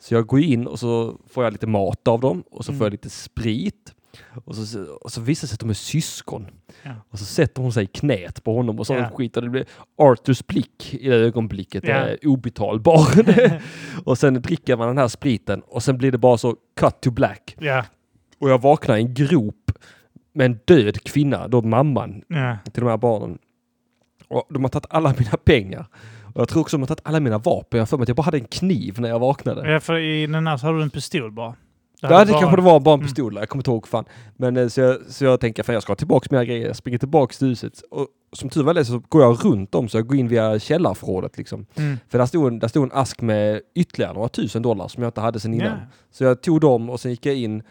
Så 0.00 0.14
jag 0.14 0.26
går 0.26 0.40
in 0.40 0.66
och 0.66 0.78
så 0.78 1.16
får 1.30 1.44
jag 1.44 1.52
lite 1.52 1.66
mat 1.66 2.08
av 2.08 2.20
dem 2.20 2.42
och 2.50 2.64
så 2.64 2.70
Mm. 2.72 2.78
får 2.78 2.84
jag 2.86 2.92
lite 2.92 3.10
sprit. 3.10 3.94
Och 4.44 4.54
så, 4.54 4.84
och 4.84 5.12
så 5.12 5.20
visar 5.20 5.40
det 5.46 5.48
sig 5.48 5.54
att 5.54 5.60
de 5.60 5.70
är 5.70 5.74
syskon. 5.74 6.46
Ja. 6.82 6.90
Och 7.10 7.18
så 7.18 7.24
sätter 7.24 7.62
hon 7.62 7.72
sig 7.72 7.84
i 7.84 7.86
knät 7.86 8.44
på 8.44 8.54
honom 8.56 8.78
och 8.78 8.86
sån 8.86 8.96
Ja. 8.96 9.10
skit. 9.10 9.36
Och 9.36 9.42
det 9.42 9.48
blir 9.48 9.66
Arthurs 9.98 10.46
blick 10.46 10.94
i 10.94 11.08
det 11.08 11.16
ögonblicket 11.16 11.84
Ja. 11.84 11.94
är 11.94 12.26
obetalbar. 12.26 13.08
och 14.04 14.18
sen 14.18 14.34
dricker 14.42 14.76
man 14.76 14.88
den 14.88 14.98
här 14.98 15.08
spriten 15.08 15.60
och 15.60 15.82
sen 15.82 15.98
blir 15.98 16.12
det 16.12 16.18
bara 16.18 16.38
så 16.38 16.56
cut 16.80 17.00
to 17.00 17.10
black. 17.10 17.56
Ja. 17.60 17.84
Och 18.38 18.50
jag 18.50 18.60
vaknar 18.62 18.96
i 18.96 19.00
en 19.00 19.14
grop 19.14 19.54
med 20.38 20.46
en 20.46 20.58
död 20.64 21.02
kvinna, 21.04 21.48
då 21.48 21.62
mamman 21.62 22.22
Ja. 22.28 22.56
till 22.72 22.80
de 22.82 22.88
här 22.90 22.96
barnen. 22.96 23.38
Och 24.28 24.46
de 24.50 24.62
har 24.64 24.68
tagit 24.70 24.86
alla 24.90 25.14
mina 25.18 25.36
pengar. 25.44 25.86
Och 26.34 26.40
jag 26.40 26.48
tror 26.48 26.60
också 26.60 26.76
de 26.76 26.82
har 26.82 26.86
tagit 26.86 27.00
alla 27.04 27.20
mina 27.20 27.38
vapen. 27.38 27.78
Jag 27.78 27.80
har 27.82 27.86
för 27.86 27.96
mig 27.96 28.02
att 28.02 28.08
jag 28.08 28.16
bara 28.16 28.22
hade 28.22 28.38
en 28.38 28.44
kniv 28.44 29.00
när 29.00 29.08
jag 29.08 29.18
vaknade. 29.18 29.72
ja, 29.72 29.80
för 29.80 29.98
i 29.98 30.26
den 30.26 30.46
här 30.46 30.56
så 30.56 30.66
har 30.66 30.74
du 30.74 30.82
en 30.82 30.90
pistol 30.90 31.32
bara. 31.32 31.54
Ja, 32.00 32.24
det 32.24 32.32
kanske 32.32 32.56
det 32.56 32.62
var 32.62 32.80
bara 32.80 32.94
en 32.94 33.00
Mm. 33.00 33.06
pistol. 33.08 33.36
Jag 33.36 33.48
kommer 33.48 33.60
inte 33.60 33.70
ihåg 33.70 33.88
fan. 33.88 34.04
Men 34.36 34.56
eh, 34.56 34.68
så 34.68 34.80
jag, 34.80 34.96
så 35.08 35.24
jag 35.24 35.40
tänker, 35.40 35.62
fan 35.62 35.72
jag 35.74 35.82
ska 35.82 35.94
tillbaka 35.94 36.28
mina 36.30 36.44
grejer. 36.44 36.66
Jag 36.66 36.76
springer 36.76 36.98
tillbaka 36.98 37.32
till 37.32 37.48
huset. 37.48 37.82
Och 37.90 38.06
som 38.32 38.48
tur 38.48 38.62
var 38.62 38.82
så 38.84 39.02
går 39.08 39.22
jag 39.22 39.44
runt 39.44 39.74
om 39.74 39.88
så 39.88 39.98
jag 39.98 40.06
går 40.06 40.16
in 40.16 40.28
via 40.28 40.58
källarförrådet 40.58 41.38
liksom. 41.38 41.66
Mm. 41.76 41.96
För 42.08 42.18
där 42.18 42.26
stod, 42.26 42.46
en, 42.48 42.58
där 42.58 42.68
stod 42.68 42.82
en 42.84 42.92
ask 42.92 43.20
med 43.20 43.60
ytterligare 43.74 44.12
några 44.14 44.28
tusen 44.28 44.62
dollar 44.62 44.88
som 44.88 45.02
jag 45.02 45.08
inte 45.08 45.20
hade 45.20 45.40
sedan 45.40 45.54
innan. 45.54 45.66
Ja. 45.66 45.86
Så 46.10 46.24
jag 46.24 46.42
tog 46.42 46.60
dem 46.60 46.90
och 46.90 47.00
sen 47.00 47.10
gick 47.10 47.26
jag 47.26 47.36
in. 47.36 47.62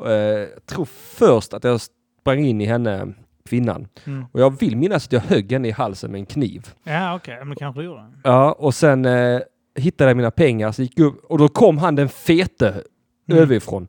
Eh, 0.00 0.48
tror 0.66 0.84
först 1.18 1.54
att 1.54 1.64
jag 1.64 1.80
sprang 2.26 2.44
in 2.44 2.60
i 2.60 2.64
henne, 2.66 3.12
kvinnan. 3.48 3.88
Mm. 4.04 4.24
Och 4.32 4.40
jag 4.40 4.60
vill 4.60 4.76
minnas 4.76 5.06
att 5.06 5.12
jag 5.12 5.20
högg 5.20 5.52
henne 5.52 5.68
i 5.68 5.70
halsen 5.70 6.10
med 6.12 6.18
en 6.18 6.26
kniv. 6.26 6.66
Ja, 6.84 7.14
okej. 7.16 7.44
Men 7.44 7.56
kanske 7.56 7.82
gjorde. 7.82 8.04
Ja, 8.24 8.52
och 8.52 8.74
sen 8.74 9.04
eh, 9.04 9.40
hittade 9.74 10.10
jag 10.10 10.16
mina 10.16 10.30
pengar 10.30 10.72
så 10.72 10.82
gick 10.82 10.98
upp 10.98 11.24
och 11.24 11.38
då 11.38 11.48
kom 11.48 11.78
han 11.78 11.94
den 11.94 12.08
fete 12.08 12.82
Mm. 13.28 13.42
överifrån. 13.42 13.88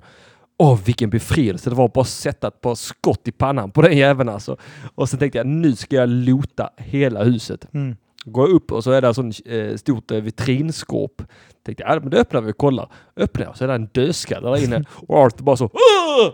Åh, 0.60 0.80
vilken 0.86 1.10
befrielse. 1.10 1.70
Det 1.70 1.76
var 1.76 1.88
bara 1.88 2.02
att 2.02 2.08
sätta 2.08 2.48
ett 2.48 2.62
par 2.62 2.76
skott 2.76 3.28
i 3.28 3.32
pannan 3.32 3.72
på 3.72 3.82
den 3.82 3.98
jäveln 3.98 4.30
alltså. 4.30 4.58
Och 4.96 5.10
sen 5.10 5.20
tänkte 5.20 5.38
jag, 5.38 5.48
nu 5.48 5.76
ska 5.76 5.96
jag 5.96 6.10
lota 6.10 6.70
hela 6.78 7.24
huset. 7.24 7.68
Mm. 7.74 7.96
Går 8.26 8.48
jag 8.50 8.56
upp 8.56 8.72
och 8.72 8.84
så 8.84 8.92
är 8.92 9.02
det 9.02 9.14
sån 9.14 9.32
eh, 9.46 9.76
stort 9.76 10.12
eh, 10.12 10.18
vitrinskåp. 10.22 11.22
Tänkte 11.66 11.84
jag, 11.84 11.96
ja, 11.96 12.00
men 12.00 12.10
det 12.10 12.18
öppnar 12.20 12.42
vi 12.42 12.52
och 12.52 12.58
kollar. 12.58 12.90
Öppnar 13.16 13.46
jag 13.46 13.58
så 13.58 13.64
är 13.64 13.68
det 13.68 13.74
en 13.74 13.90
dödskalle 13.94 14.50
där 14.50 14.64
inne. 14.64 14.84
Och 15.08 15.18
Arthur 15.18 15.44
bara 15.44 15.58
så, 15.58 15.66
"Åh!" 15.66 16.34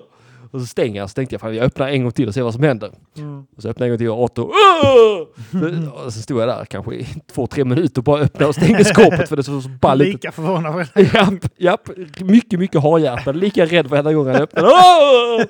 Och 0.54 0.60
så 0.62 0.66
stänger 0.66 1.02
jag, 1.02 1.10
så 1.10 1.14
tänkte 1.14 1.34
jag, 1.34 1.42
fan 1.42 1.56
jag 1.56 1.66
öppnar 1.66 1.88
en 1.88 2.04
gång 2.04 2.12
till 2.12 2.28
och 2.28 2.34
ser 2.34 2.42
vad 2.42 2.54
som 2.54 2.64
händer. 2.64 2.92
Mm. 3.18 3.46
Och 3.56 3.62
så 3.62 3.70
öppnade 3.70 3.86
jag 3.90 4.02
en 4.02 4.08
gång 4.08 4.28
till 4.30 4.42
och 4.44 4.50
"Åh!" 4.50 5.28
så, 5.52 5.92
och 6.06 6.14
så 6.14 6.22
stod 6.22 6.42
jag 6.42 6.48
där 6.48 6.66
kanske 6.66 6.96
i 6.96 7.08
två, 7.34 7.48
tre 7.48 7.64
minuter 7.66 8.00
och 8.00 8.04
bara 8.04 8.22
öppnade 8.22 8.46
och 8.46 8.56
stängde 8.56 8.84
skåpet 8.86 9.30
för 9.30 9.36
det 9.36 9.44
såg 9.44 9.64
så 9.64 9.70
ball 9.70 10.02
ut. 10.02 10.08
Lika 10.08 10.32
förvånad. 10.32 10.88
Japp, 10.96 11.34
japp. 11.58 11.90
Mycket, 12.20 12.60
mycket 12.60 12.82
harhjärtad. 12.84 13.36
Lika 13.36 13.66
rädd 13.66 13.88
varenda 13.88 14.14
gång 14.14 14.28
han 14.28 14.36
öppnade. 14.36 14.68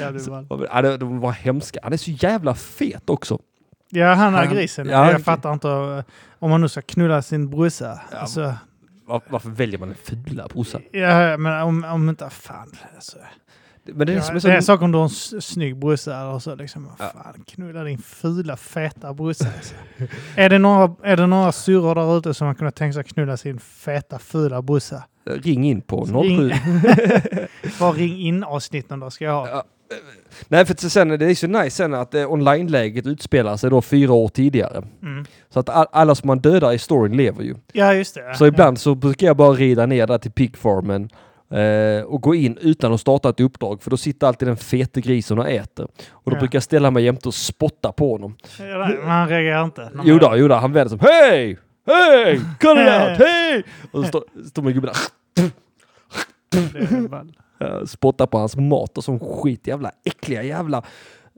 Ja, 0.00 0.10
det. 0.10 0.46
Ja, 0.70 0.82
det- 0.82 0.96
de 0.96 1.20
var 1.20 1.30
hemska. 1.32 1.80
Han 1.82 1.92
är 1.92 1.96
så 1.96 2.10
jävla 2.10 2.54
fet 2.54 3.10
också. 3.10 3.38
ja, 3.90 4.12
han 4.14 4.34
är 4.34 4.46
grisen. 4.46 4.88
ja, 4.88 5.10
jag 5.12 5.22
fattar 5.22 5.52
inte 5.52 5.68
eh, 5.68 6.02
om 6.38 6.50
man 6.50 6.60
nu 6.60 6.68
ska 6.68 6.82
knulla 6.82 7.22
sin 7.22 7.50
brorsa. 7.50 8.00
Ja, 8.12 8.18
Alltså, 8.18 8.54
Var, 9.08 9.22
varför 9.28 9.50
väljer 9.50 9.78
man 9.78 9.88
den 9.88 9.96
fula 10.26 10.48
brorsan? 10.48 10.82
ja, 10.92 11.36
men 11.36 11.62
om, 11.62 11.84
om 11.84 12.08
inte... 12.08 12.30
Fan. 12.30 12.72
Alltså. 12.94 13.16
Men 13.84 14.06
det 14.06 14.14
är 14.14 14.20
som 14.20 14.32
Ja, 14.34 14.36
är 14.36 14.40
så... 14.40 14.48
det 14.48 14.52
är 14.52 14.56
en 14.56 14.62
sak 14.62 14.82
om 14.82 14.92
du 14.92 14.98
har 14.98 15.04
en 15.04 15.40
snygg 15.42 15.76
brorsa 15.76 16.16
eller 16.20 16.38
så. 16.38 16.54
Liksom, 16.54 16.88
Ja. 16.98 17.04
fan, 17.14 17.44
knulla 17.46 17.84
din 17.84 17.98
fula, 17.98 18.56
feta 18.56 19.14
brorsa. 19.14 19.44
Alltså. 19.56 19.74
är, 20.36 20.48
det 20.50 20.58
några, 20.58 20.94
är 21.02 21.16
det 21.16 21.26
några 21.26 21.52
syrror 21.52 21.94
där 21.94 22.18
ute 22.18 22.34
som 22.34 22.46
har 22.46 22.54
kunnat 22.54 22.74
tänka 22.76 22.92
sig 22.92 23.00
att 23.00 23.08
knulla 23.08 23.36
sin 23.36 23.58
feta, 23.58 24.18
fula 24.18 24.62
brorsa? 24.62 25.02
Ring 25.24 25.64
in 25.64 25.80
på 25.80 26.06
07. 26.06 26.12
Ring- 26.12 26.52
Var 27.80 27.92
ring 27.98 28.18
in 28.20 28.44
avsnitten 28.44 29.00
då 29.00 29.10
ska 29.10 29.24
jag 29.24 29.32
ha. 29.32 29.48
Ja, 29.48 29.64
Nej, 30.48 30.66
för 30.66 30.74
sen, 30.88 31.08
det 31.08 31.26
är 31.30 31.34
så 31.34 31.46
nice 31.46 31.70
sen 31.70 31.94
att 31.94 32.14
eh, 32.14 32.32
online-läget 32.32 33.06
utspelar 33.06 33.56
sig 33.56 33.70
då 33.70 33.82
fyra 33.82 34.12
år 34.12 34.28
tidigare. 34.28 34.82
Mm. 35.02 35.24
Så 35.50 35.60
att 35.60 35.68
all, 35.68 35.86
alla 35.92 36.14
som 36.14 36.26
man 36.26 36.38
dödar 36.38 36.72
i 36.72 36.78
storyn 36.78 37.16
lever 37.16 37.42
ju. 37.44 37.54
Ja, 37.72 37.94
just 37.94 38.14
det. 38.14 38.34
Så 38.34 38.46
ibland 38.46 38.80
så 38.80 38.94
brukar 38.94 39.26
jag 39.26 39.36
bara 39.36 39.52
rida 39.52 39.86
ner 39.86 40.06
där 40.06 40.18
till 40.18 40.30
pigfarmen 40.32 41.10
eh, 41.52 42.02
och 42.04 42.20
gå 42.22 42.34
in 42.34 42.58
utan 42.60 42.92
att 42.92 43.00
starta 43.00 43.28
ett 43.28 43.40
uppdrag 43.40 43.82
för 43.82 43.90
då 43.90 43.96
sitter 43.96 44.26
alltid 44.26 44.48
den 44.48 44.56
fete 44.56 45.00
grisen 45.00 45.38
och 45.38 45.48
äter. 45.50 45.84
Och 46.10 46.30
då 46.30 46.36
Ja. 46.36 46.40
brukar 46.40 46.56
jag 46.56 46.62
ställa 46.62 46.90
mig 46.90 47.04
jämte 47.04 47.28
och 47.28 47.34
spotta 47.34 47.92
på 47.92 48.12
honom. 48.12 48.36
Ja, 48.58 48.64
Men 48.64 49.08
han 49.10 49.28
reagerar 49.28 49.64
inte. 49.64 49.90
Jo 50.04 50.18
då, 50.18 50.32
jo 50.36 50.48
då, 50.48 50.54
han 50.54 50.72
vänder 50.72 50.88
som 50.88 51.00
Hej! 51.00 51.58
Hej! 51.86 52.34
Out! 52.36 52.78
Hej! 53.18 53.64
Och 53.90 54.02
så 54.02 54.08
står, 54.08 54.24
står 54.48 54.62
min 54.62 54.74
gubbe 54.74 54.86
där 54.88 54.96
Eh, 57.60 57.84
spottar 57.84 58.26
på 58.26 58.38
hans 58.38 58.56
mat 58.56 58.98
och 58.98 59.04
som 59.04 59.20
skit 59.20 59.66
jävla 59.66 59.90
äckliga 60.04 60.42
jävla... 60.42 60.82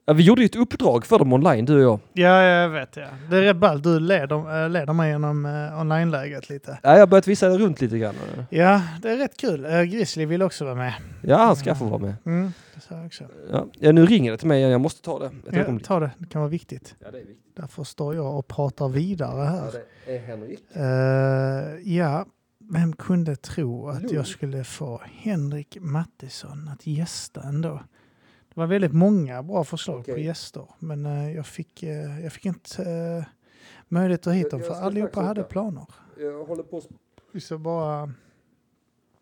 Ja, 0.04 0.12
vi 0.12 0.22
gjorde 0.22 0.42
ju 0.42 0.46
ett 0.46 0.56
uppdrag 0.56 1.06
för 1.06 1.18
dem 1.18 1.32
online 1.32 1.64
du 1.64 1.74
och 1.74 1.82
jag. 1.82 2.00
Ja, 2.12 2.42
jag 2.42 2.68
vet 2.68 2.96
ja. 2.96 3.06
Det 3.30 3.36
är 3.36 3.42
rätt 3.42 3.56
ballt. 3.56 3.84
Du 3.84 4.00
leder, 4.00 4.64
äh, 4.64 4.70
leder 4.70 4.92
mig 4.92 5.10
genom 5.10 5.46
äh, 5.46 5.80
online-läget 5.80 6.48
lite. 6.50 6.78
Ja, 6.82 6.92
jag 6.92 6.98
har 6.98 7.06
börjat 7.06 7.26
visa 7.26 7.48
det 7.48 7.58
runt 7.58 7.80
lite 7.80 7.98
grann. 7.98 8.14
Ja, 8.50 8.82
det 9.02 9.10
är 9.10 9.16
rätt 9.16 9.36
kul. 9.36 9.62
Grizzly 9.86 10.26
vill 10.26 10.42
också 10.42 10.64
vara 10.64 10.74
med. 10.74 10.94
Ja, 11.22 11.36
han 11.36 11.56
ska 11.56 11.74
få 11.74 11.84
vara 11.84 11.98
med. 11.98 12.14
Mm, 12.26 12.52
det 12.74 12.80
sa 12.80 12.94
jag 12.94 13.06
också. 13.06 13.24
Ja, 13.52 13.66
ja, 13.78 13.92
nu 13.92 14.06
ringer 14.06 14.30
det 14.30 14.38
till 14.38 14.48
mig 14.48 14.58
igen. 14.58 14.70
Jag 14.70 14.80
måste 14.80 15.02
ta 15.02 15.18
det. 15.18 15.30
Ja, 15.52 15.78
ta 15.84 16.00
det. 16.00 16.10
Det 16.18 16.26
kan 16.26 16.40
vara 16.40 16.50
viktigt. 16.50 16.94
Ja, 16.98 17.10
det 17.10 17.18
är 17.18 17.24
viktigt. 17.24 17.56
Därför 17.56 17.84
står 17.84 18.14
jag 18.14 18.38
och 18.38 18.46
pratar 18.48 18.88
vidare 18.88 19.44
här. 19.44 19.72
det 20.06 20.16
är 20.16 20.20
Henrik. 20.20 20.60
Eh, 20.72 21.94
ja, 21.96 22.26
vem 22.72 22.92
kunde 22.96 23.36
tro 23.36 23.88
att 23.88 24.10
jag 24.12 24.26
skulle 24.26 24.64
få 24.64 25.00
Henrik 25.04 25.78
Mattisson 25.80 26.68
att 26.68 26.86
gästa 26.86 27.42
ändå? 27.42 27.82
Det 28.48 28.56
var 28.60 28.66
väldigt 28.66 28.92
många 28.92 29.42
bra 29.42 29.64
förslag 29.64 30.04
på 30.06 30.12
Okej. 30.12 30.24
gäster, 30.24 30.66
men 30.78 31.06
eh, 31.06 31.32
jag, 31.32 31.46
fick, 31.46 31.82
eh, 31.82 32.20
jag 32.20 32.32
fick 32.32 32.46
inte 32.46 32.82
uh, 32.82 33.24
möjlighet 33.88 34.26
att 34.26 34.34
hit 34.34 34.50
dem 34.50 34.60
för 34.60 34.74
allihopa 34.74 35.20
hade 35.22 35.42
planer. 35.42 35.86
Jag 36.18 36.44
håller 36.44 36.62
på... 36.62 36.82
Ska 37.40 37.58
bara... 37.58 38.12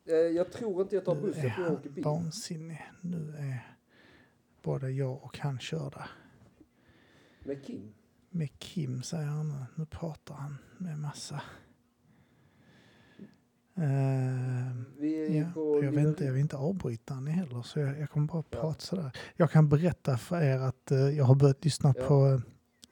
Eh, 0.07 0.15
Jag 0.15 0.53
tror 0.53 0.83
inte 0.83 0.95
jag 0.95 1.05
tar 1.05 1.15
bussen, 1.15 1.43
jag 1.45 1.55
tror 1.55 1.67
jag 1.67 1.75
åker 1.77 1.91
bil. 1.91 2.05
vansinnig. 2.05 2.83
Nu 3.01 3.35
är 3.39 3.77
både 4.63 4.91
jag 4.91 5.23
och 5.25 5.39
han 5.39 5.59
körda. 5.59 6.09
Med 7.45 7.67
Kim. 7.67 7.93
Med 8.31 8.59
Kim 8.59 9.03
säger 9.03 9.27
han. 9.27 9.65
Nu 9.75 9.87
pratar 9.87 10.35
han 10.35 10.59
med 10.79 10.99
massa. 10.99 11.43
Eh, 13.79 14.69
är 15.05 15.53
Ja, 15.55 15.85
jag, 15.85 15.93
vet 15.93 16.07
inte, 16.07 16.25
jag 16.25 16.33
vill 16.33 16.41
inte 16.41 16.57
avbryta 16.57 17.15
ni 17.21 17.31
heller, 17.31 17.63
så 17.63 17.81
jag, 17.81 18.01
jag 18.01 18.11
kommer 18.11 18.27
bara 18.27 18.43
prata 18.43 18.81
sådär. 18.81 19.11
Jag 19.37 19.51
kan 19.51 19.69
berätta 19.69 20.17
för 20.19 20.43
er 20.43 20.59
att 20.59 20.91
eh, 20.91 20.99
jag 20.99 21.25
har 21.25 21.35
börjat 21.35 21.65
lyssna 21.65 21.95
Ja. 21.99 22.05
på 22.07 22.27
uh, 22.27 22.41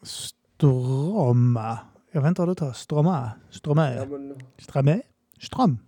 Stroma. 0.02 1.78
Jag 2.12 2.20
vet 2.22 2.28
inte 2.28 2.40
vad 2.42 2.48
det 2.48 2.54
tar. 2.54 2.72
Stroma? 2.72 3.30
Stromé? 3.50 3.94
Ja, 3.94 4.04
men, 4.04 4.40
Stromé? 4.58 5.02
Strom? 5.40 5.78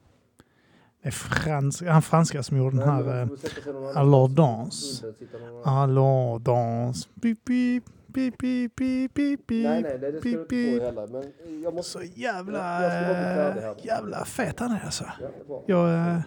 Det 1.02 1.08
är 1.08 1.12
fransk, 1.12 1.82
han 1.84 2.02
franska 2.02 2.42
som 2.42 2.56
gjorde 2.56 2.76
den 2.76 2.88
här 2.88 3.02
uh, 3.02 3.20
annanstans. 3.20 5.04
Alors 5.04 6.38
Dans. 6.38 7.06
Under 7.22 7.82
Pip, 8.14 8.38
pip, 8.38 8.76
pip, 8.76 9.14
pip, 9.14 9.46
pip, 9.46 9.64
Nej, 9.68 9.82
nej, 9.82 9.98
det 9.98 9.98
ska 9.98 10.06
du 10.10 10.20
pip, 10.20 10.32
inte 10.34 10.48
pip. 10.48 10.78
få 10.78 10.84
heller. 10.84 11.06
Men 11.06 11.62
jag 11.62 11.74
måste... 11.74 11.92
Så 11.92 12.02
jävla, 12.14 12.58
Ja, 12.58 12.82
jag 12.82 12.90
här. 12.90 13.56
eh, 13.56 13.86
jävla 13.86 14.24
fet 14.24 14.60
han 14.60 14.70
är 14.72 14.80
alltså. 14.84 15.04
Ja. 15.18 15.30
Jag, 15.66 15.94
eh, 15.94 16.20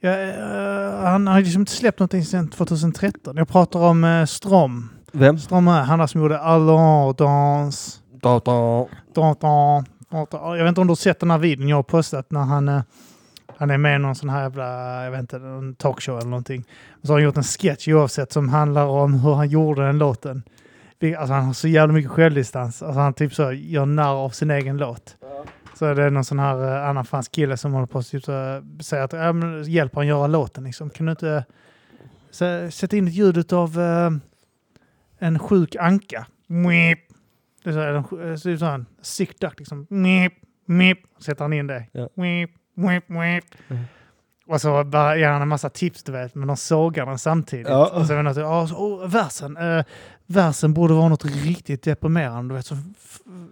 jag, 0.00 0.28
eh, 0.28 1.00
han 1.04 1.26
har 1.26 1.40
liksom 1.40 1.62
inte 1.62 1.72
släppt 1.72 1.98
någonting 1.98 2.24
sedan 2.24 2.48
2013. 2.50 3.36
Jag 3.36 3.48
pratar 3.48 3.80
om 3.80 4.04
uh, 4.04 4.24
Strom. 4.26 4.88
Vem? 5.12 5.38
Strom 5.38 5.68
är 5.68 5.82
han 5.82 6.08
som 6.08 6.20
gjorde 6.20 6.40
Alors 6.40 7.14
Dans. 7.16 8.02
Da, 8.22 8.38
da. 8.44 8.88
Dan, 9.14 9.36
dan, 9.40 9.84
Jag 10.58 10.64
vet 10.64 10.68
inte 10.68 10.80
om 10.80 10.86
du 10.86 10.90
har 10.90 10.96
sett 10.96 11.20
den 11.20 11.30
här 11.30 11.38
videon 11.38 11.68
jag 11.68 11.76
har 11.76 11.82
postat 11.82 12.30
när 12.30 12.40
han, 12.40 12.82
han 13.58 13.70
är 13.70 13.78
med 13.78 13.96
i 13.96 13.98
någon 13.98 14.14
sån 14.14 14.28
här 14.28 14.42
jävla, 14.42 15.04
jag 15.04 15.10
vet 15.10 15.20
inte, 15.20 15.38
någon 15.38 15.74
talkshow 15.74 16.18
eller 16.18 16.30
någonting. 16.30 16.64
Så 17.02 17.08
har 17.08 17.18
han 17.18 17.24
gjort 17.24 17.36
en 17.36 17.42
sketch 17.42 17.88
oavsett 17.88 18.32
som 18.32 18.48
handlar 18.48 18.86
om 18.86 19.14
hur 19.14 19.34
han 19.34 19.48
gjorde 19.48 19.86
den 19.86 19.98
låten. 19.98 20.42
Alltså 21.18 21.34
han 21.34 21.44
har 21.44 21.52
så 21.52 21.68
jävla 21.68 21.94
mycket 21.94 22.10
självdistans. 22.10 22.82
Alltså 22.82 23.00
han 23.00 23.14
typ 23.14 23.34
så 23.34 23.52
gör 23.52 23.86
narr 23.86 24.14
av 24.14 24.30
sin 24.30 24.50
egen 24.50 24.76
låt. 24.76 25.16
Så 25.74 25.86
är 25.86 25.94
det 25.94 26.10
någon 26.10 26.24
sån 26.24 26.38
här 26.38 26.76
eh, 26.76 26.88
annan 26.88 27.04
fransk 27.04 27.32
kille 27.32 27.56
som 27.56 27.72
håller 27.72 27.86
på 27.86 27.98
att 27.98 28.10
typ 28.10 28.24
så, 28.24 28.62
säga 28.80 29.04
att 29.04 29.12
ja, 29.12 29.32
men, 29.32 29.64
hjälp 29.64 29.94
han 29.94 30.06
göra 30.06 30.26
låten 30.26 30.64
liksom. 30.64 30.90
Kan 30.90 31.06
du 31.06 31.12
inte 31.12 31.44
så, 32.30 32.70
sätta 32.70 32.96
in 32.96 33.08
ett 33.08 33.14
ljud 33.14 33.52
av 33.52 33.80
eh, 33.80 34.10
en 35.18 35.38
sjuk 35.38 35.76
anka? 35.76 36.26
Meep. 36.46 36.98
Det 37.64 37.70
är 37.70 37.74
så, 37.74 37.80
en 37.80 38.30
eh, 38.30 38.36
så 38.36 38.50
är 38.50 38.56
så 38.56 38.66
en 38.66 38.86
sick 39.02 39.40
duck 39.40 39.58
liksom. 39.58 39.86
Meep, 39.90 40.32
meep. 40.64 40.98
Sätter 41.18 41.44
han 41.44 41.52
in 41.52 41.66
det. 41.66 41.84
Ja. 41.92 42.08
Meep, 42.14 42.50
meep, 42.78 43.08
meep. 43.08 43.44
Mm. 43.68 43.82
Och 44.46 44.60
så 44.60 44.84
bara 44.84 45.16
ger 45.16 45.28
han 45.28 45.42
en 45.42 45.48
massa 45.48 45.70
tips 45.70 46.02
du 46.02 46.12
vet, 46.12 46.34
men 46.34 46.48
de 46.48 46.56
sågar 46.56 47.06
den 47.06 47.18
samtidigt. 47.18 47.68
Ja. 47.68 47.86
Och 47.88 48.06
så 48.06 48.12
är 48.12 48.16
det 48.16 48.22
något, 48.22 48.36
oh, 48.38 48.66
så, 48.66 48.74
oh, 48.74 49.08
versen, 49.08 49.56
eh, 49.56 49.84
versen 50.26 50.74
borde 50.74 50.94
vara 50.94 51.08
något 51.08 51.24
riktigt 51.24 51.82
deprimerande, 51.82 52.54
du 52.54 52.56
vet, 52.56 52.66
som, 52.66 52.94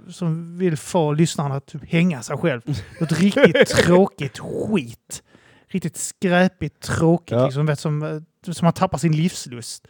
som 0.09 0.59
vill 0.59 0.77
få 0.77 1.13
lyssnarna 1.13 1.55
att 1.57 1.67
typ 1.67 1.93
hänga 1.93 2.23
sig 2.23 2.37
själv. 2.37 2.61
Något 3.01 3.13
riktigt 3.13 3.69
tråkigt 3.69 4.39
skit. 4.39 5.23
Riktigt 5.69 5.97
skräpigt 5.97 6.81
tråkigt, 6.83 7.31
Ja. 7.37 7.45
liksom, 7.45 7.67
vet, 7.67 7.81
som, 7.81 8.03
eh, 8.03 8.53
som 8.53 8.67
man 8.67 8.73
tappar 8.73 8.99
sin 8.99 9.13
livslust. 9.17 9.87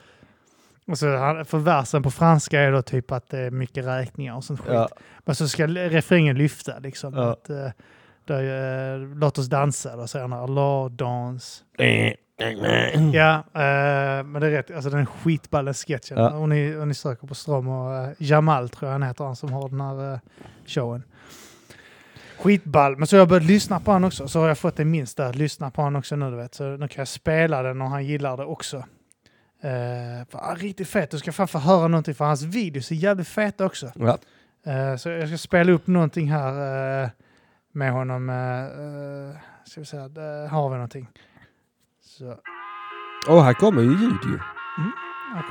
Och 0.87 0.99
så, 0.99 1.17
han- 1.17 1.45
för 1.45 1.59
versen 1.59 2.03
på 2.03 2.11
franska 2.11 2.61
är 2.61 2.73
då 2.73 2.83
typ 2.83 3.13
att 3.13 3.29
det 3.31 3.39
är 3.39 3.51
mycket 3.51 3.85
räkningar 3.87 4.35
och 4.37 4.45
sånt 4.45 4.61
skit. 4.61 4.73
Ja. 4.73 4.89
Men 5.25 5.35
så 5.35 5.49
ska 5.49 5.67
refrängen 5.67 6.39
lyfta 6.39 6.79
liksom. 6.79 7.15
Att, 7.19 7.51
eh, 7.51 7.69
där, 8.27 8.95
eh, 8.95 9.09
låt 9.17 9.39
oss 9.39 9.47
dansa, 9.47 9.97
då 9.97 10.07
säger 10.07 10.29
han 10.29 10.55
la 10.55 10.89
dans. 10.89 11.65
Mm. 11.79 12.15
Ja, 13.13 13.37
eh, 13.39 14.25
men 14.25 14.41
det 14.41 14.47
är 14.47 14.51
rätt. 14.51 14.71
Alltså 14.71 14.91
den 14.91 15.01
är 15.01 15.05
skitball 15.05 15.65
den 15.65 15.75
sketchen. 15.75 16.19
Ja. 16.19 16.35
Och, 16.35 16.49
ni, 16.49 16.77
och 16.77 16.89
ni 16.89 16.95
söker 16.95 17.27
på 17.27 17.35
Strom 17.35 17.69
och 17.69 17.95
eh, 17.95 18.11
Jamal 18.19 18.69
tror 18.69 18.89
jag 18.89 18.93
han 18.93 19.03
heter, 19.03 19.25
han 19.25 19.37
som 19.37 19.53
har 19.53 19.69
den 19.69 19.81
här 19.81 20.13
eh, 20.13 20.19
showen. 20.67 21.03
Skitball. 22.39 22.97
Men 22.97 23.07
så 23.07 23.17
har 23.17 23.19
jag 23.19 23.29
börjat 23.29 23.45
lyssna 23.45 23.81
på 23.81 23.93
han 23.93 24.05
också. 24.05 24.29
Så 24.29 24.41
har 24.41 24.49
jag 24.49 24.59
fått 24.59 24.81
en 24.81 24.91
minst 24.91 25.17
där. 25.17 25.33
Lyssna 25.33 25.71
på 25.71 25.83
han 25.83 25.97
också 25.97 26.17
nu 26.17 26.31
du 26.31 26.37
vet. 26.37 26.55
Så 26.55 26.65
nu 26.65 26.89
kan 26.89 27.01
jag 27.01 27.09
spela 27.09 27.63
den 27.63 27.83
och 27.83 27.89
han 27.89 28.07
gillar 28.07 28.37
det 28.37 28.45
också. 28.45 28.77
Uh, 28.77 30.25
för, 30.31 30.39
ah, 30.39 30.55
riktigt 30.55 30.89
fett. 30.89 31.11
Du 31.11 31.19
ska 31.19 31.33
fan 31.33 31.49
få 31.49 31.59
höra 31.59 31.89
någonting 31.89 32.15
för 32.15 32.25
hans 32.25 32.43
videos 32.43 32.91
är 32.91 32.95
jävligt 32.95 33.29
feta 33.29 33.65
också. 33.65 33.93
Ja. 33.95 34.19
Eh, 34.67 34.97
så 34.97 35.09
jag 35.09 35.29
ska 35.29 35.39
spela 35.39 35.73
upp 35.73 35.87
någonting 35.87 36.33
här 36.33 37.03
eh, 37.03 37.09
med 37.77 37.93
honom. 37.93 38.29
Uh, 38.31 39.37
ska 39.65 39.81
vi 39.81 39.87
säga, 39.87 40.09
där 40.09 40.49
har 40.49 40.69
vi 40.69 40.75
någonting. 40.75 41.09
Så, 42.05 42.35
Och 43.29 43.45
här 43.45 43.53
kommer 43.53 43.83
ju 43.83 43.89
ljud 43.89 44.19
ju. 44.25 44.39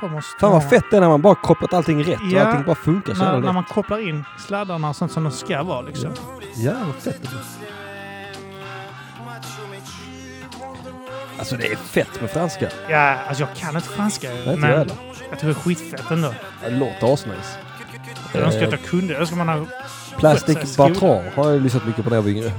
kommer 0.00 0.20
Fan 0.40 0.52
vad 0.52 0.70
fett 0.70 0.84
det 0.90 0.96
är 0.96 1.00
när 1.00 1.08
man 1.08 1.22
bara 1.22 1.34
kopplat 1.34 1.72
allting 1.72 2.02
rätt 2.04 2.20
och 2.20 2.26
Ja. 2.26 2.44
allting 2.44 2.66
bara 2.66 2.74
funkar 2.74 3.14
så 3.14 3.24
När, 3.24 3.40
när 3.40 3.52
man 3.52 3.64
kopplar 3.64 3.98
in 4.08 4.24
sladdarna 4.38 4.88
och 4.88 4.96
sånt 4.96 5.12
som 5.12 5.24
de 5.24 5.32
ska 5.32 5.62
vara 5.62 5.80
liksom. 5.80 6.10
Ja, 6.56 6.72
vad 6.86 6.94
fett 6.94 7.22
det. 7.22 7.28
Alltså 11.38 11.56
det 11.56 11.72
är 11.72 11.76
fett 11.76 12.20
med 12.20 12.30
franska. 12.30 12.68
Ja, 12.88 12.98
alltså 13.28 13.42
jag 13.42 13.54
kan 13.56 13.76
inte 13.76 13.88
franska. 13.88 14.32
inte 14.32 14.50
jag 14.50 14.58
men 14.58 14.70
heller. 14.70 14.94
jag 15.30 15.38
tycker 15.38 15.46
det 15.46 15.52
är 15.52 15.54
skitfett 15.54 16.10
ändå. 16.10 16.34
Det 16.64 16.70
låter 16.70 17.12
asnice. 17.14 17.58
Jag 18.34 18.42
önskar 18.42 18.62
Eh, 18.62 18.66
att 18.66 18.72
jag 18.72 18.82
kunde. 18.84 19.12
Jag 19.12 19.20
önskar 19.20 19.36
man 19.36 19.48
har... 19.48 19.66
Plastic. 20.18 20.76
Batran 20.76 21.24
har 21.34 21.50
jag 21.50 21.62
lyssnat 21.62 21.86
mycket 21.86 22.04
på 22.04 22.10
när 22.10 22.16
jag 22.16 22.22
var 22.22 22.30
yngre. 22.30 22.52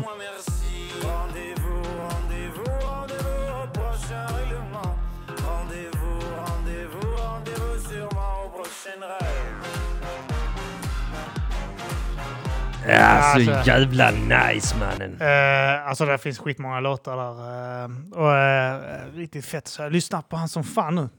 Ja, 12.88 13.22
så 13.22 13.52
Alltså- 13.52 13.70
jävla 13.72 14.12
nice 14.12 14.76
mannen. 14.80 15.22
Eh, 15.22 15.88
alltså 15.88 16.06
det 16.06 16.18
finns 16.18 16.40
skitmånga 16.40 16.80
låtar 16.80 17.18
där. 17.18 17.84
eh, 17.84 18.20
och 18.24 18.38
eh, 18.38 18.82
riktigt 19.16 19.46
fett. 19.46 19.68
Så 19.68 19.82
jag 19.82 19.92
lyssnar 19.92 20.22
på 20.22 20.36
han 20.36 20.50
som 20.50 20.64
fan 20.64 20.96
nu. 20.96 21.10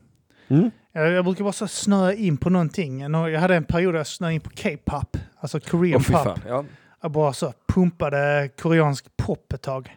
Mm. 0.49 0.71
Jag, 0.93 1.11
jag 1.13 1.25
brukar 1.25 1.45
bara 1.45 1.53
så 1.53 1.69
snöa 1.69 2.13
in 2.15 2.37
på 2.37 2.51
någonting. 2.51 3.11
Nå- 3.11 3.29
Jag 3.29 3.41
hade 3.41 3.57
en 3.57 3.65
period 3.65 3.95
där 3.95 3.99
jag 3.99 4.07
snöade 4.07 4.35
in 4.35 4.41
på 4.41 4.51
K-pop. 4.63 5.17
Alltså 5.41 5.61
Korean 5.61 6.01
fy 6.05 6.13
pop. 6.13 6.39
Ja. 6.49 6.65
Jag 7.03 7.11
bara 7.11 7.33
så 7.33 7.53
pumpade 7.75 8.51
koreansk 8.63 9.17
pop 9.17 9.53
ett 9.53 9.63
tag. 9.63 9.97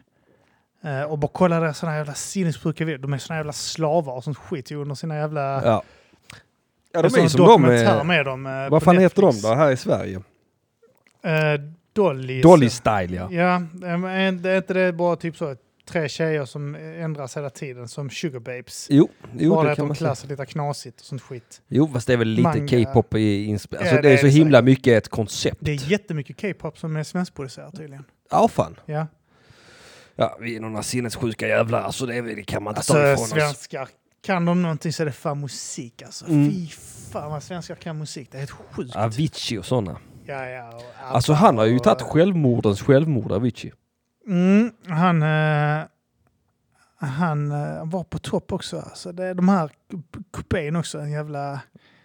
Eh, 0.84 1.02
och 1.02 1.18
bara 1.18 1.28
kollade 1.28 1.74
sådana 1.74 1.96
jävla 1.96 2.14
sinnessjuka 2.14 2.84
videor. 2.84 2.98
De 3.02 3.12
är 3.12 3.18
såna 3.18 3.36
jävla 3.36 3.52
slavar 3.52 4.12
och 4.14 4.24
sånt 4.24 4.38
skit 4.38 4.72
under 4.72 4.94
sina 4.94 5.16
jävla... 5.16 5.40
Ja. 5.64 5.82
Ja, 6.92 7.02
de 7.02 7.06
är 7.20 7.28
som 7.28 7.46
de 7.46 7.64
är... 7.64 8.04
med 8.04 8.24
dem. 8.26 8.46
eh, 8.46 8.68
Vad 8.70 8.82
fan 8.82 8.98
heter 8.98 9.22
de 9.22 9.26
Netflix. 9.26 9.42
då 9.48 9.54
här 9.54 9.70
i 9.70 9.76
Sverige? 9.76 10.22
Eh, 11.22 11.60
Dolly. 11.92 12.40
Dolly 12.42 12.68
Style 12.70 13.14
ja. 13.16 13.28
Ja, 13.32 13.54
eh, 13.88 14.04
är 14.04 14.28
inte 14.28 14.74
det 14.74 14.92
bara 14.92 15.16
typ 15.16 15.36
så 15.36 15.56
tre 15.86 16.08
tjejer 16.08 16.44
som 16.44 16.74
ändras 16.74 17.36
hela 17.36 17.50
tiden 17.50 17.88
som 17.88 18.10
sugar 18.10 18.40
babes. 18.40 18.86
Jo, 18.90 19.08
jo 19.38 19.54
bara 19.54 19.66
det 19.66 19.72
att 19.72 19.78
de 19.78 19.94
klär 19.94 20.14
sig 20.14 20.28
lite 20.28 20.46
knasigt 20.46 21.00
och 21.00 21.06
sånt 21.06 21.22
skit. 21.22 21.62
Jo, 21.68 21.88
fast 21.92 22.06
det 22.06 22.12
är 22.12 22.16
väl 22.16 22.28
lite. 22.28 22.66
K-pop 22.84 23.14
i 23.14 23.46
insp- 23.46 23.76
Alltså 23.78 23.94
Ja, 23.94 24.02
det 24.02 24.10
är 24.12 24.16
så 24.16 24.26
himla 24.26 24.58
säkert. 24.58 24.64
mycket 24.64 24.98
ett 25.04 25.08
koncept. 25.08 25.56
Det 25.60 25.72
är 25.72 25.90
jättemycket 25.90 26.40
K-pop 26.40 26.78
som 26.78 26.96
är 26.96 27.02
svenskproducerat 27.02 27.76
tydligen. 27.76 28.04
Ja, 28.30 28.48
fan. 28.48 28.76
Ja. 28.86 29.06
Ja, 30.16 30.36
vi 30.40 30.56
är 30.56 30.60
några 30.60 30.82
sinnessjuka 30.82 31.48
jävlar. 31.48 31.80
Alltså 31.82 32.06
det, 32.06 32.20
det 32.20 32.42
kan 32.42 32.62
man 32.62 32.70
inte 32.70 32.78
Alltså 32.78 32.92
ta 32.92 33.12
ifrån 33.12 33.24
oss. 33.24 33.30
svenskar, 33.30 33.88
kan 34.26 34.44
de 34.44 34.62
någonting 34.62 34.92
så 34.92 35.02
är 35.02 35.06
det 35.06 35.12
fan 35.12 35.40
musik 35.40 36.02
alltså. 36.02 36.26
Mm. 36.26 36.50
Fy 36.50 36.66
fan 37.12 37.30
vad 37.30 37.42
svenskar 37.42 37.74
kan 37.74 37.98
musik. 37.98 38.28
Det 38.30 38.36
är 38.36 38.38
helt 38.38 38.50
sjukt. 38.50 38.96
Avicii 38.96 39.58
och 39.58 39.64
sådana. 39.64 39.98
Ja, 40.26 40.46
ja, 40.48 40.68
och 40.76 40.82
Alltså 41.16 41.32
han 41.32 41.58
har 41.58 41.64
ju 41.66 41.78
tagit 41.78 42.02
självmordens 42.02 42.82
självmord, 42.82 43.32
Avicii. 43.32 43.72
Mm, 44.26 44.72
han, 44.86 45.22
eh, 45.22 45.84
han 46.96 47.52
eh, 47.52 47.84
var 47.84 48.04
på 48.04 48.18
topp 48.18 48.52
också. 48.52 48.76
Alltså 48.80 49.12
det 49.12 49.24
är 49.24 49.34
de 49.34 49.48
här 49.48 49.70
kupén 50.32 50.76
också, 50.76 50.98
en 50.98 51.10
jävla 51.10 51.60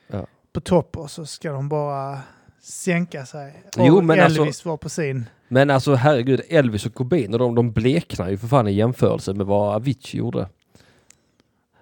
Ja. 0.08 0.26
på 0.54 0.60
topp 0.62 0.98
och 0.98 1.12
så 1.12 1.26
ska 1.26 1.52
de 1.52 1.70
bara 1.70 2.20
sänka 2.62 3.26
sig. 3.26 3.64
Jo, 3.78 3.98
och 3.98 4.06
men 4.06 4.20
Elvis 4.20 4.40
alltså- 4.40 4.70
var 4.70 4.78
på 4.78 4.90
sin. 4.90 5.26
Men 5.48 5.70
alltså 5.70 5.96
herregud, 5.96 6.42
Elvis 6.50 6.86
och 6.86 6.94
Cobain, 6.94 7.34
och 7.34 7.40
de, 7.40 7.56
de 7.56 7.72
bleknar 7.72 8.30
ju 8.30 8.38
för 8.38 8.48
fan 8.48 8.68
i 8.68 8.72
jämförelse 8.72 9.34
med 9.34 9.46
vad 9.46 9.76
Avicii 9.76 10.18
gjorde. 10.20 10.50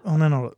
Vad 0.03 0.19
menar 0.19 0.43
du? 0.43 0.51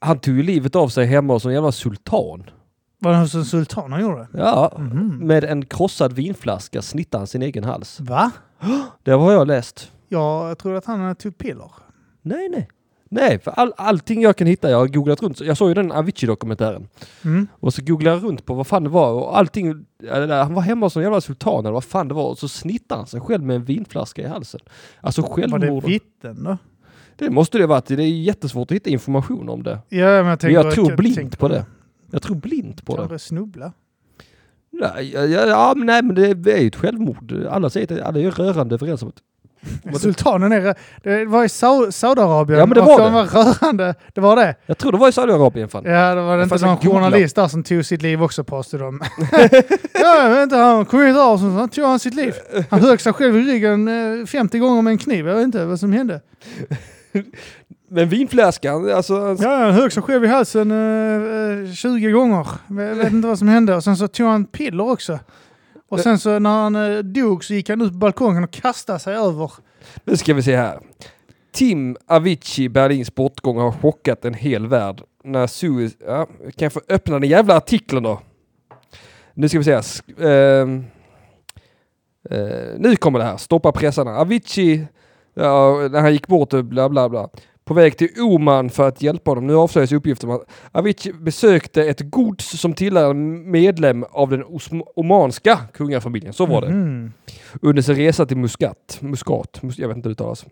Han 0.00 0.18
tog 0.18 0.34
ju 0.36 0.42
livet 0.42 0.76
av 0.76 0.88
sig 0.88 1.06
hemma 1.06 1.32
hos 1.32 1.44
en 1.44 1.52
jävla 1.52 1.72
sultan. 1.72 2.50
Var 2.98 3.12
det 3.12 3.18
hos 3.18 3.34
en 3.34 3.44
sultan 3.44 3.92
han 3.92 4.00
gjorde? 4.00 4.28
Ja, 4.34 4.72
Mhm. 4.78 5.18
med 5.26 5.44
en 5.44 5.66
krossad 5.66 6.12
vinflaska 6.12 6.82
snittade 6.82 7.20
han 7.20 7.26
sin 7.26 7.42
egen 7.42 7.64
hals. 7.64 8.00
Va? 8.00 8.30
Det 9.02 9.10
har 9.10 9.32
jag 9.32 9.46
läst. 9.46 9.92
Ja, 10.08 10.48
jag 10.48 10.58
tror 10.58 10.74
att 10.74 10.84
han 10.84 11.14
tog 11.16 11.38
piller. 11.38 11.70
Nej, 12.22 12.48
nej. 12.48 12.68
Nej, 13.14 13.38
för 13.38 13.50
all, 13.50 13.72
allting 13.76 14.22
jag 14.22 14.36
kan 14.36 14.46
hitta, 14.46 14.70
jag 14.70 14.78
har 14.78 14.86
googlat 14.88 15.22
runt. 15.22 15.40
Jag 15.40 15.56
såg 15.56 15.68
ju 15.68 15.74
den 15.74 15.92
Avicii-dokumentären. 15.92 16.88
Mm. 17.24 17.48
Och 17.60 17.74
så 17.74 17.82
googlade 17.82 18.16
jag 18.16 18.24
runt 18.24 18.46
på 18.46 18.54
vad 18.54 18.66
fan 18.66 18.84
det 18.84 18.90
var 18.90 19.12
och 19.12 19.38
allting, 19.38 19.84
det 19.98 20.34
han 20.34 20.54
var 20.54 20.62
hemma 20.62 20.86
hos 20.86 20.96
en 20.96 21.02
jävla 21.02 21.20
sultan 21.20 21.60
eller 21.60 21.72
vad 21.72 21.84
fan 21.84 22.08
det 22.08 22.14
var 22.14 22.28
och 22.30 22.38
så 22.38 22.48
snittade 22.48 22.98
han 22.98 23.06
sig 23.06 23.20
själv 23.20 23.42
med 23.44 23.56
en 23.56 23.64
vinflaska 23.64 24.22
i 24.22 24.26
halsen. 24.26 24.60
Alltså 25.00 25.22
Var 25.22 25.28
det 25.28 25.34
självmord. 25.34 25.84
vittnen 25.84 26.44
då? 26.44 26.58
Det 27.16 27.30
måste 27.30 27.58
det 27.58 27.66
varit, 27.66 27.86
det 27.86 27.94
är 27.94 28.08
jättesvårt 28.08 28.70
att 28.70 28.74
hitta 28.74 28.90
information 28.90 29.48
om 29.48 29.62
det. 29.62 29.78
Ja, 29.88 30.06
men 30.06 30.26
jag, 30.26 30.42
Men 30.42 30.52
jag 30.52 30.74
tror 30.74 30.88
jag 30.88 30.98
blint 30.98 31.38
på 31.38 31.48
det. 31.48 31.66
Jag 32.10 32.22
tror 32.22 32.36
blint 32.36 32.84
på 32.84 32.92
det. 32.92 32.98
Kanske 32.98 33.18
snubbla. 33.18 33.72
Ja, 34.82 35.00
ja, 35.00 35.46
ja, 35.46 35.72
men 35.76 35.86
nej 35.86 36.02
men 36.02 36.14
det 36.14 36.52
är 36.52 36.60
ju 36.60 36.66
ett 36.66 36.76
självmord. 36.76 37.46
Alla 37.50 37.70
säger 37.70 37.86
det, 37.86 38.04
alla 38.04 38.20
är 38.20 38.30
rörande 38.30 38.74
överens 38.74 39.02
om 39.02 39.12
det. 39.14 39.22
Sultanen 39.98 40.52
är... 40.52 40.74
Det 41.02 41.24
var 41.24 41.44
i 41.44 41.46
Sau- 41.46 41.90
Saudiarabien. 41.90 42.58
Ja, 42.58 42.66
men 42.66 42.74
det 42.74 42.80
var 42.80 42.98
de 42.98 43.04
det. 43.04 43.10
var 43.10 43.24
rörande. 43.26 43.94
Det 44.14 44.20
var 44.20 44.36
det. 44.36 44.54
Jag 44.66 44.78
tror 44.78 44.92
det 44.92 44.98
var 44.98 45.08
i 45.08 45.12
Saudiarabien 45.12 45.68
fan. 45.68 45.84
Ja, 45.84 46.14
det 46.14 46.20
var 46.22 46.36
det 46.36 46.42
inte 46.42 46.66
någon 46.66 46.76
journalist 46.76 47.36
där 47.36 47.48
som 47.48 47.62
tog 47.62 47.84
sitt 47.84 48.02
liv 48.02 48.22
också 48.22 48.44
påstod 48.44 48.80
de. 48.80 49.00
ja, 49.94 50.42
inte, 50.42 50.56
han 50.56 50.84
kom 50.84 51.00
hit 51.02 51.16
och 51.16 51.40
så 51.40 51.68
tog 51.72 51.84
han 51.84 51.98
sitt 51.98 52.14
liv. 52.14 52.34
Han 52.70 52.80
högg 52.80 53.00
sig 53.00 53.12
själv 53.12 53.36
i 53.36 53.40
ryggen 53.40 53.88
eh, 54.20 54.26
50 54.26 54.58
gånger 54.58 54.82
med 54.82 54.90
en 54.90 54.98
kniv. 54.98 55.28
Jag 55.28 55.34
vet 55.34 55.44
inte 55.44 55.64
vad 55.64 55.80
som 55.80 55.92
hände. 55.92 56.20
Men 57.92 58.08
vinflaskan, 58.08 58.90
alltså... 58.90 59.36
Ja, 59.40 59.56
han 59.56 59.72
högg 59.72 59.92
sig 59.92 60.02
själv 60.02 60.24
i 60.24 60.28
halsen 60.28 60.70
eh, 60.70 61.68
eh, 61.68 61.72
20 61.72 62.10
gånger. 62.10 62.46
Jag 62.68 62.94
vet 62.94 63.12
inte 63.12 63.28
vad 63.28 63.38
som 63.38 63.48
hände. 63.48 63.76
Och 63.76 63.84
sen 63.84 63.96
så 63.96 64.08
tog 64.08 64.26
han 64.26 64.44
piller 64.44 64.90
också. 64.90 65.18
Och 65.88 66.00
sen 66.00 66.18
så 66.18 66.38
när 66.38 66.50
han 66.50 66.76
eh, 66.76 66.98
dog 66.98 67.44
så 67.44 67.54
gick 67.54 67.68
han 67.68 67.80
ut 67.80 67.92
på 67.92 67.98
balkongen 67.98 68.44
och 68.44 68.50
kastade 68.50 68.98
sig 68.98 69.16
över. 69.16 69.52
Nu 70.04 70.16
ska 70.16 70.34
vi 70.34 70.42
se 70.42 70.56
här. 70.56 70.80
Tim 71.52 71.96
Avicii, 72.06 72.68
Berlins 72.68 73.14
bortgång, 73.14 73.58
har 73.58 73.72
chockat 73.72 74.24
en 74.24 74.34
hel 74.34 74.66
värld. 74.66 75.02
När 75.24 75.46
Suez... 75.46 75.92
Ja, 76.06 76.26
kan 76.26 76.66
jag 76.66 76.72
få 76.72 76.80
öppna 76.88 77.18
den 77.18 77.28
jävla 77.28 77.56
artikeln 77.56 78.02
då? 78.02 78.20
Nu 79.34 79.48
ska 79.48 79.58
vi 79.58 79.64
se 79.64 79.74
här. 79.74 79.84
Ehm, 80.26 80.84
Eh, 82.30 82.74
nu 82.78 82.96
kommer 82.96 83.18
det 83.18 83.24
här, 83.24 83.36
stoppa 83.36 83.72
pressarna. 83.72 84.16
Avicii, 84.16 84.86
ja, 85.34 85.88
när 85.90 86.00
han 86.00 86.12
gick 86.12 86.26
bort 86.26 86.50
bla 86.50 86.88
bla 86.88 87.08
bla. 87.08 87.28
På 87.64 87.74
väg 87.74 87.96
till 87.96 88.08
Oman 88.20 88.70
för 88.70 88.88
att 88.88 89.02
hjälpa 89.02 89.30
honom. 89.30 89.46
Nu 89.46 89.54
avslöjas 89.56 89.92
uppgifter 89.92 90.28
om 90.28 90.34
att 90.34 90.42
Avicii 90.72 91.12
besökte 91.12 91.82
ett 91.84 92.00
gods 92.10 92.60
som 92.60 92.72
tillhör 92.74 93.10
en 93.10 93.50
medlem 93.50 94.04
av 94.10 94.30
den 94.30 94.44
omanska 94.96 95.58
kungafamiljen. 95.72 96.32
Så 96.32 96.46
var 96.46 96.60
det. 96.60 96.68
Mhm. 96.68 97.12
Under 97.62 97.82
sin 97.82 97.96
resa 97.96 98.26
till 98.26 98.36
Muscat. 98.36 98.98
Muscat, 99.00 99.58
mus- 99.62 99.78
jag 99.78 99.88
vet 99.88 99.96
inte 99.96 100.08
hur 100.08 100.14
det 100.14 100.22
uttalas. 100.22 100.46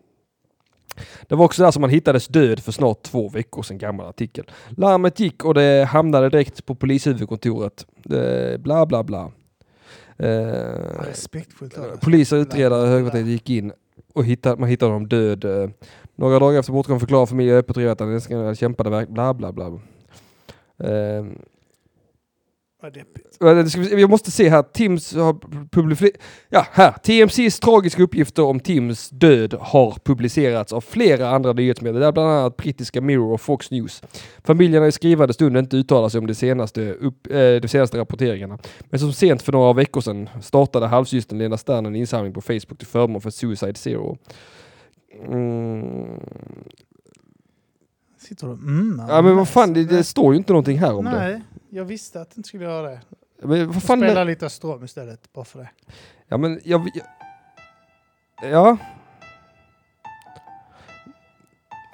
Det 1.29 1.35
var 1.35 1.45
också 1.45 1.63
där 1.63 1.71
som 1.71 1.83
han 1.83 1.91
hittades 1.91 2.29
död 2.29 2.61
för 2.61 2.73
snart 2.73 3.03
två 3.03 3.29
veckor 3.29 3.63
sedan, 3.63 3.79
gammal 3.79 4.07
artikel. 4.09 4.51
Larmet 4.69 5.21
gick 5.21 5.45
och 5.45 5.55
det 5.55 5.85
hamnade 5.85 6.29
direkt 6.29 6.67
på 6.67 6.75
polishuvudkontoret. 6.75 7.87
Eh, 8.13 8.59
bla 8.59 8.87
bla 8.87 9.05
bla. 9.05 9.31
Eh, 10.17 10.27
Respektfullt. 11.09 12.01
Poliser 12.01 12.37
och 12.37 12.41
utredare 12.43 12.87
i 12.87 12.91
högkvarteret 12.91 13.27
gick 13.27 13.51
in 13.51 13.73
och 14.15 14.25
hittade, 14.25 14.61
man 14.61 14.69
hittade 14.69 14.93
honom 14.93 15.09
död. 15.09 15.45
eh. 15.45 15.71
Några 16.21 16.39
dagar 16.39 16.59
efter 16.59 16.73
bortgången 16.73 17.01
förklarade 17.01 17.27
familjen 17.27 17.57
öppet 17.57 17.77
och 17.77 17.83
att 17.83 17.99
den 17.99 18.57
kämpade 18.57 18.91
verk- 18.91 19.09
bla 19.09 19.35
bla 19.35 19.53
bla. 19.53 19.67
Eh, 20.85 21.25
Jag 23.99 24.11
måste 24.11 24.31
se 24.31 24.49
här, 24.49 24.63
Tims 24.63 25.15
har 25.15 25.37
publicerat... 25.71 26.15
Ja, 26.49 26.67
här. 26.73 26.93
TMCs 26.93 27.61
tragiska 27.61 28.03
uppgifter 28.03 28.43
om 28.43 28.61
Tims 28.61 29.11
död 29.11 29.55
har 29.61 29.97
publicerats 30.05 30.73
av 30.73 30.81
flera 30.81 31.29
andra 31.31 31.53
nyhetsmedier, 31.53 32.01
där 32.01 32.13
bland 32.13 32.31
annat 32.31 32.57
brittiska 32.57 33.01
Mirror 33.01 33.33
och 33.33 33.41
Fox 33.41 33.71
News. 33.71 34.03
Familjerna 34.45 34.87
i 34.87 34.93
skrivande 34.93 35.35
stund 35.35 35.57
inte 35.57 35.77
uttalar 35.77 36.09
sig 36.09 36.19
om 36.19 36.27
de 36.27 36.35
senaste, 36.35 36.93
upp, 36.93 37.27
eh, 37.31 37.55
de 37.63 37.69
senaste 37.69 37.99
rapporteringarna. 37.99 38.59
Men 38.81 39.01
som 39.01 39.13
sent 39.13 39.43
för 39.43 39.53
några 39.53 39.73
veckor 39.73 40.01
sedan 40.01 40.29
startade 40.43 40.87
halvsystern 40.87 41.39
Lena 41.39 41.57
Stern 41.57 41.87
en 41.87 41.97
insamling 41.97 42.33
på 42.33 42.41
Facebook 42.41 42.79
till 42.79 42.87
förmån 42.87 43.21
för 43.21 43.31
Suicide 43.31 43.75
Zero. 43.75 44.19
Mm. 45.15 46.21
Sitter 48.19 48.47
du 48.47 48.53
mm, 48.53 49.03
Ja 49.09 49.23
men 49.23 49.37
vad 49.37 49.49
fan, 49.49 49.73
det, 49.73 49.85
det 49.85 50.05
står 50.05 50.33
ju 50.33 50.39
inte 50.39 50.53
någonting 50.53 50.79
här 50.79 50.95
om 50.95 51.05
det. 51.05 51.11
Nej, 51.11 51.43
jag 51.71 51.85
visste 51.85 52.21
att 52.21 52.31
du 52.31 52.35
inte 52.37 52.49
skulle 52.49 52.65
göra 52.65 52.91
det. 52.91 53.01
Men 53.43 53.67
vad 53.67 53.83
fan, 53.83 53.99
Spela 53.99 54.25
lite 54.25 54.51
stråm 54.51 54.85
istället, 54.85 55.33
bara 55.33 55.45
för 55.45 55.59
det. 55.59 55.71
Ja 56.29 56.37
men 56.37 56.61
jag... 56.65 56.89
jag 58.43 58.51
ja. 58.51 58.77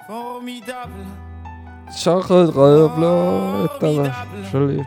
Formidable, 0.07 1.05
Charlie. 4.51 4.85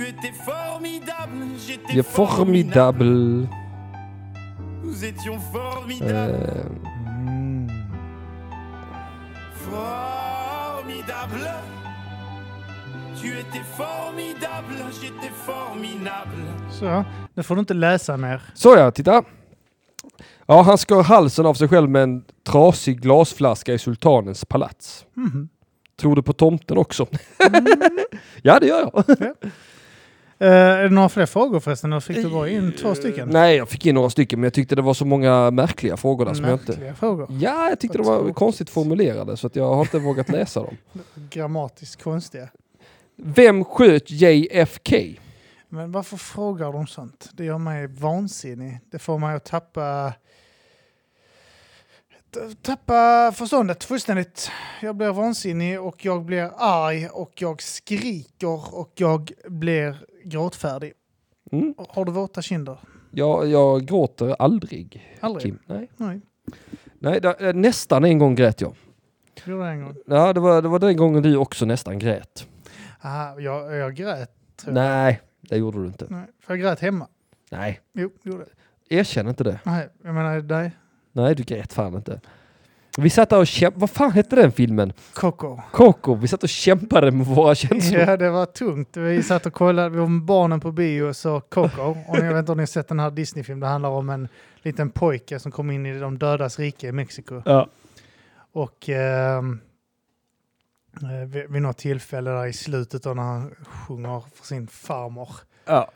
tu 0.00 0.06
étais 0.06 0.32
formidable, 0.32 1.46
j'étais 1.58 1.98
är 1.98 2.02
formidabel. 2.02 3.48
Nous 4.82 5.04
étions 5.04 5.38
formidables, 5.52 6.10
Eh, 6.10 6.79
Tu 13.40 13.46
étais 13.46 13.64
formidable, 13.76 14.74
j'étais 15.00 15.32
formidable. 15.46 16.70
Så, 16.70 17.04
nu 17.34 17.42
får 17.42 17.54
du 17.54 17.60
inte 17.60 17.74
läsa 17.74 18.16
mer. 18.16 18.42
så 18.54 18.76
ja, 18.76 18.90
titta. 18.90 19.22
Ja, 20.46 20.62
han 20.62 20.78
skar 20.78 21.02
halsen 21.02 21.46
av 21.46 21.54
sig 21.54 21.68
själv 21.68 21.90
med 21.90 22.02
en 22.02 22.24
trasig 22.46 23.00
glasflaska 23.00 23.74
i 23.74 23.78
sultanens 23.78 24.44
palats. 24.44 25.04
Mhm. 25.14 25.48
Tror 26.00 26.16
du 26.16 26.22
på 26.22 26.32
tomten 26.32 26.78
också? 26.78 27.06
ja, 28.42 28.58
det 28.60 28.66
gör 28.66 28.80
jag. 28.92 29.10
Eh, 30.38 30.52
är 30.52 30.82
det 30.82 30.88
några 30.90 31.08
fler 31.08 31.26
frågor 31.26 31.60
förresten? 31.60 31.92
Eller 31.92 32.00
fick 32.00 32.16
du 32.16 32.30
bara 32.30 32.48
in 32.48 32.72
två 32.72 32.94
stycken? 32.94 33.28
Nej, 33.28 33.56
jag 33.56 33.68
fick 33.68 33.86
in 33.86 33.94
några 33.94 34.10
stycken, 34.10 34.40
men 34.40 34.44
jag 34.44 34.54
tyckte 34.54 34.74
det 34.74 34.82
var 34.82 34.94
så 34.94 35.04
många 35.04 35.50
märkliga 35.50 35.96
frågor 35.96 36.24
där 36.24 36.34
som 36.34 36.44
jag 36.44 36.54
inte... 36.54 36.72
Märkliga 36.72 36.94
frågor. 36.94 37.26
Ja, 37.40 37.68
jag 37.68 37.80
tyckte 37.80 37.98
Vad 37.98 38.06
de 38.06 38.10
var 38.10 38.18
tråkigt. 38.18 38.36
konstigt 38.36 38.70
formulerade, 38.70 39.36
så 39.36 39.46
att 39.46 39.56
jag 39.56 39.74
har 39.74 39.80
inte 39.80 39.98
vågat 39.98 40.28
läsa 40.28 40.60
dem. 40.62 40.76
Grammatiskt 41.30 42.02
konstiga. 42.02 42.48
Vem 43.22 43.64
sköt 43.64 44.10
JFK? 44.10 44.92
Men 45.68 45.92
varför 45.92 46.16
frågar 46.16 46.72
de 46.72 46.86
sånt? 46.86 47.30
Det 47.32 47.44
gör 47.44 47.58
mig 47.58 47.86
vansinnig. 47.86 48.78
Det 48.90 48.98
får 48.98 49.18
mig 49.18 49.36
att 49.36 49.44
tappa... 49.44 50.12
Tappa 52.62 53.32
förståndet 53.32 53.84
fullständigt. 53.84 54.50
Jag 54.82 54.96
blir 54.96 55.12
vansinnig 55.12 55.80
och 55.80 56.04
jag 56.04 56.24
blir 56.24 56.50
arg 56.56 57.08
och 57.08 57.32
jag 57.38 57.62
skriker 57.62 58.74
och 58.78 58.92
jag 58.94 59.32
blir 59.48 60.04
gråtfärdig. 60.24 60.92
Mm. 61.52 61.74
Har 61.88 62.04
du 62.04 62.12
våta 62.12 62.42
kinder? 62.42 62.78
Jag, 63.10 63.46
jag 63.46 63.86
gråter 63.86 64.36
aldrig, 64.38 65.16
Aldrig? 65.20 65.42
Kim. 65.42 65.58
Nej. 65.66 65.90
Nej, 65.96 66.20
Nej, 66.98 67.20
eh, 67.40 67.54
nästan 67.54 68.04
en 68.04 68.18
gång 68.18 68.34
grät 68.34 68.60
jag. 68.60 68.74
gjorde 69.46 69.66
en 69.68 69.82
gång. 69.82 69.94
Ja, 70.06 70.32
det 70.32 70.40
var, 70.40 70.62
det 70.62 70.68
var 70.68 70.78
den 70.78 70.96
gången 70.96 71.22
du 71.22 71.36
också 71.36 71.64
nästan 71.64 71.98
grät. 71.98 72.46
Aha, 73.02 73.40
jag, 73.40 73.76
jag 73.76 73.94
grät. 73.94 74.30
Tror 74.56 74.76
jag. 74.76 74.84
Nej, 74.84 75.20
det 75.40 75.56
gjorde 75.56 75.78
du 75.78 75.86
inte. 75.86 76.06
Nej, 76.08 76.26
för 76.40 76.54
jag 76.54 76.60
grät 76.60 76.80
hemma. 76.80 77.06
Nej, 77.50 77.80
Jo, 77.92 78.10
gjorde 78.22 78.44
det. 78.44 78.94
erkänn 78.96 79.28
inte 79.28 79.44
det. 79.44 79.60
Nej, 79.64 79.88
jag 80.04 80.14
menar 80.14 80.40
dig. 80.40 80.72
Nej, 81.12 81.34
du 81.34 81.42
grät 81.42 81.72
fan 81.72 81.94
inte. 81.94 82.20
Vi 82.98 83.10
satt 83.10 83.30
där 83.30 83.38
och 83.38 83.46
kämpade. 83.46 83.80
Vad 83.80 83.90
fan 83.90 84.12
hette 84.12 84.36
den 84.36 84.52
filmen? 84.52 84.92
Coco. 85.14 85.60
Coco. 85.72 86.14
Vi 86.14 86.28
satt 86.28 86.42
och 86.42 86.48
kämpade 86.48 87.10
med 87.10 87.26
våra 87.26 87.54
känslor. 87.54 88.00
Ja, 88.00 88.16
det 88.16 88.30
var 88.30 88.46
tungt. 88.46 88.96
Vi 88.96 89.22
satt 89.22 89.46
och 89.46 89.52
kollade, 89.52 89.88
vi 89.88 89.98
var 89.98 90.06
med 90.06 90.22
barnen 90.22 90.60
på 90.60 90.72
bio 90.72 91.02
och 91.02 91.16
så 91.16 91.40
Coco. 91.40 91.82
Och 92.08 92.16
jag 92.18 92.22
vet 92.28 92.36
inte 92.38 92.52
om 92.52 92.58
ni 92.58 92.62
har 92.62 92.66
sett 92.66 92.88
den 92.88 93.00
här 93.00 93.10
Disney-filmen. 93.10 93.60
Det 93.60 93.66
handlar 93.66 93.90
om 93.90 94.10
en 94.10 94.28
liten 94.62 94.90
pojke 94.90 95.38
som 95.38 95.52
kom 95.52 95.70
in 95.70 95.86
i 95.86 95.98
de 95.98 96.18
dödas 96.18 96.58
rike 96.58 96.86
i 96.86 96.92
Mexiko. 96.92 97.42
Ja. 97.44 97.68
Och 98.52 98.88
ehm, 98.88 99.52
eh, 99.52 99.58
vid, 101.26 101.50
vid 101.50 101.62
något 101.62 101.78
tillfälle 101.78 102.30
där 102.30 102.46
i 102.46 102.52
slutet 102.52 103.02
då 103.02 103.14
när 103.14 103.22
han 103.22 103.54
sjunger 103.66 104.22
för 104.34 104.46
sin 104.46 104.66
farmor. 104.66 105.28
ja. 105.64 105.90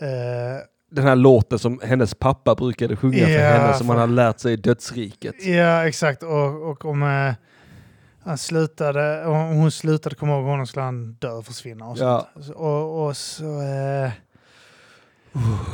Eh, 0.00 0.62
Den 0.90 1.04
här 1.04 1.16
låten 1.16 1.58
som 1.58 1.80
hennes 1.84 2.14
pappa 2.14 2.54
brukade 2.54 2.96
sjunga 2.96 3.24
för 3.26 3.32
Ja, 3.32 3.38
henne 3.50 3.74
som 3.74 3.86
fan. 3.86 3.98
han 3.98 3.98
hade 3.98 4.12
lärt 4.12 4.40
sig 4.40 4.52
i 4.52 4.56
dödsriket. 4.56 5.46
ja, 5.46 5.86
exakt. 5.88 6.22
Och, 6.22 6.70
och 6.70 6.84
om 6.84 7.02
eh, 7.02 7.34
han 8.24 8.38
slutade, 8.38 9.26
om 9.26 9.56
hon 9.56 9.70
slutade 9.70 10.14
komma 10.16 10.32
ihåg 10.36 10.44
honom 10.44 10.66
skulle 10.66 10.84
han 10.84 11.12
dö 11.12 11.30
och 11.30 11.46
försvinna. 11.46 11.86
Och, 11.86 11.98
Ja. 11.98 12.28
och, 12.54 13.06
och 13.06 13.16
så... 13.16 13.60
Eh, 13.62 14.10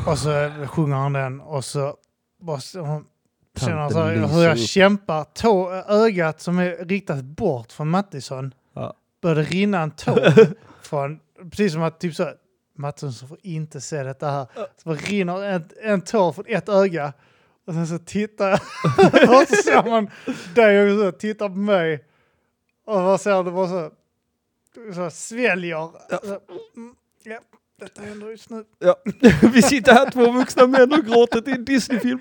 och 0.07 0.19
så 0.19 0.51
sjunger 0.67 0.97
han 0.97 1.13
den 1.13 1.41
och 1.41 1.65
så 1.65 1.97
bara 2.41 2.61
så- 3.57 3.61
hon 3.61 3.69
känner 3.69 3.83
han 3.83 3.91
så 3.91 4.03
här, 4.03 4.15
lyser 4.17 4.27
hur 4.35 4.43
jag 4.45 4.53
upp. 4.53 4.59
kämpar. 4.69 5.25
Tå, 5.25 5.73
ögat 5.89 6.41
som 6.41 6.59
är 6.59 6.85
riktat 6.85 7.25
bort 7.25 7.73
från 7.73 7.89
Mattisson 7.91 8.55
Ja. 8.75 8.95
började 9.23 9.43
rinna 9.43 9.81
en 9.83 9.91
tår 9.91 10.55
från, 10.83 11.21
precis 11.51 11.73
som 11.73 11.83
att 11.83 12.01
typ 12.01 12.15
så, 12.15 12.31
Mattisson 12.77 13.29
får 13.29 13.39
inte 13.43 13.81
se 13.81 14.03
detta 14.03 14.31
här. 14.31 14.47
Så 14.55 14.89
bara 14.89 14.95
rinner 14.97 15.43
en, 15.45 15.65
en 15.83 16.01
tår 16.01 16.33
från 16.33 16.45
ett 16.49 16.69
öga 16.69 17.13
och 17.67 17.75
sen 17.75 17.87
så 17.87 17.99
tittar 17.99 18.49
jag 18.49 18.61
och 19.41 19.49
så 19.49 19.57
ser 19.65 19.91
man 19.91 20.11
dig 20.55 20.93
och 20.93 20.99
så 20.99 21.13
tittar 21.19 21.49
på 21.49 21.55
mig 21.55 22.05
och 22.87 23.03
vad 23.03 23.21
ser 23.21 23.43
du 23.43 23.51
bara 23.51 23.69
så, 23.69 23.91
så 24.95 25.11
sväljer. 25.11 25.77
Ja. 26.11 26.19
Så, 26.23 26.39
mm, 26.77 26.95
ja, 27.23 27.39
detta 27.81 28.03
händer 28.03 28.31
just 28.31 28.51
nu. 28.51 28.65
Ja. 28.79 28.97
Vi 29.53 29.63
sitter 29.63 29.93
här 29.93 30.11
två 30.11 30.31
vuxna 30.31 30.67
män 30.67 30.93
och 30.93 31.05
gråter 31.05 31.41
till 31.41 31.53
en 31.53 31.65
Disney-film. 31.65 32.21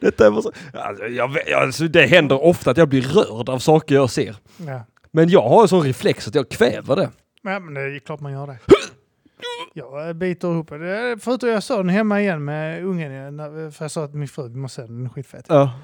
Detta 0.00 0.26
är 0.26 0.40
så... 0.40 0.52
Alltså, 0.74 1.06
jag, 1.06 1.52
alltså, 1.52 1.84
det 1.88 2.06
händer 2.06 2.42
ofta 2.44 2.70
att 2.70 2.76
jag 2.76 2.88
blir 2.88 3.02
rörd 3.02 3.48
av 3.48 3.58
saker 3.58 3.94
jag 3.94 4.10
ser. 4.10 4.36
Ja. 4.66 4.84
Men 5.10 5.28
jag 5.28 5.48
har 5.48 5.62
en 5.62 5.68
sån 5.68 5.82
reflex 5.82 6.28
att 6.28 6.34
jag 6.34 6.48
kväver 6.48 6.96
det. 6.96 7.10
Ja, 7.42 7.60
men 7.60 7.74
det 7.74 7.80
är 7.80 7.98
klart 7.98 8.20
man 8.20 8.32
gör 8.32 8.46
det. 8.46 8.58
Jag 9.74 10.16
biter 10.16 10.48
ihop. 10.52 10.68
Förutom 11.22 11.48
jag 11.48 11.62
såg 11.62 11.78
den 11.78 11.88
hemma 11.88 12.20
igen 12.20 12.44
med 12.44 12.84
ungen. 12.84 13.38
För 13.72 13.84
jag 13.84 13.90
sa 13.90 14.04
att 14.04 14.14
min 14.14 14.28
fru 14.28 14.48
vi 14.48 14.56
måste 14.56 14.74
se 14.74 14.86
den, 14.86 14.96
den 14.96 15.06
är 15.06 15.10
skitfet. 15.10 15.44
Ja. 15.48 15.80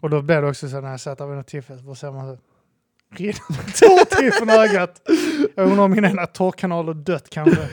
Och 0.00 0.10
då 0.10 0.22
blev 0.22 0.42
det 0.42 0.48
också 0.48 0.68
så 0.68 0.80
när 0.80 0.90
jag 0.90 1.00
satt 1.00 1.18
där 1.18 1.26
vid 1.26 1.36
något 1.36 1.46
tillfälle, 1.46 1.80
då 1.82 1.94
ser 1.94 2.10
man 2.10 2.36
så 2.36 2.42
rinner 3.16 3.78
tår 3.80 4.16
till 4.16 4.32
från 4.32 4.50
ögat. 4.50 5.02
Jag 5.54 5.66
undrar 5.66 5.84
om 5.84 5.90
min 5.90 6.04
ena 6.04 6.26
tårkanal 6.26 6.86
har 6.86 6.94
dött 6.94 7.30
kanske. 7.30 7.68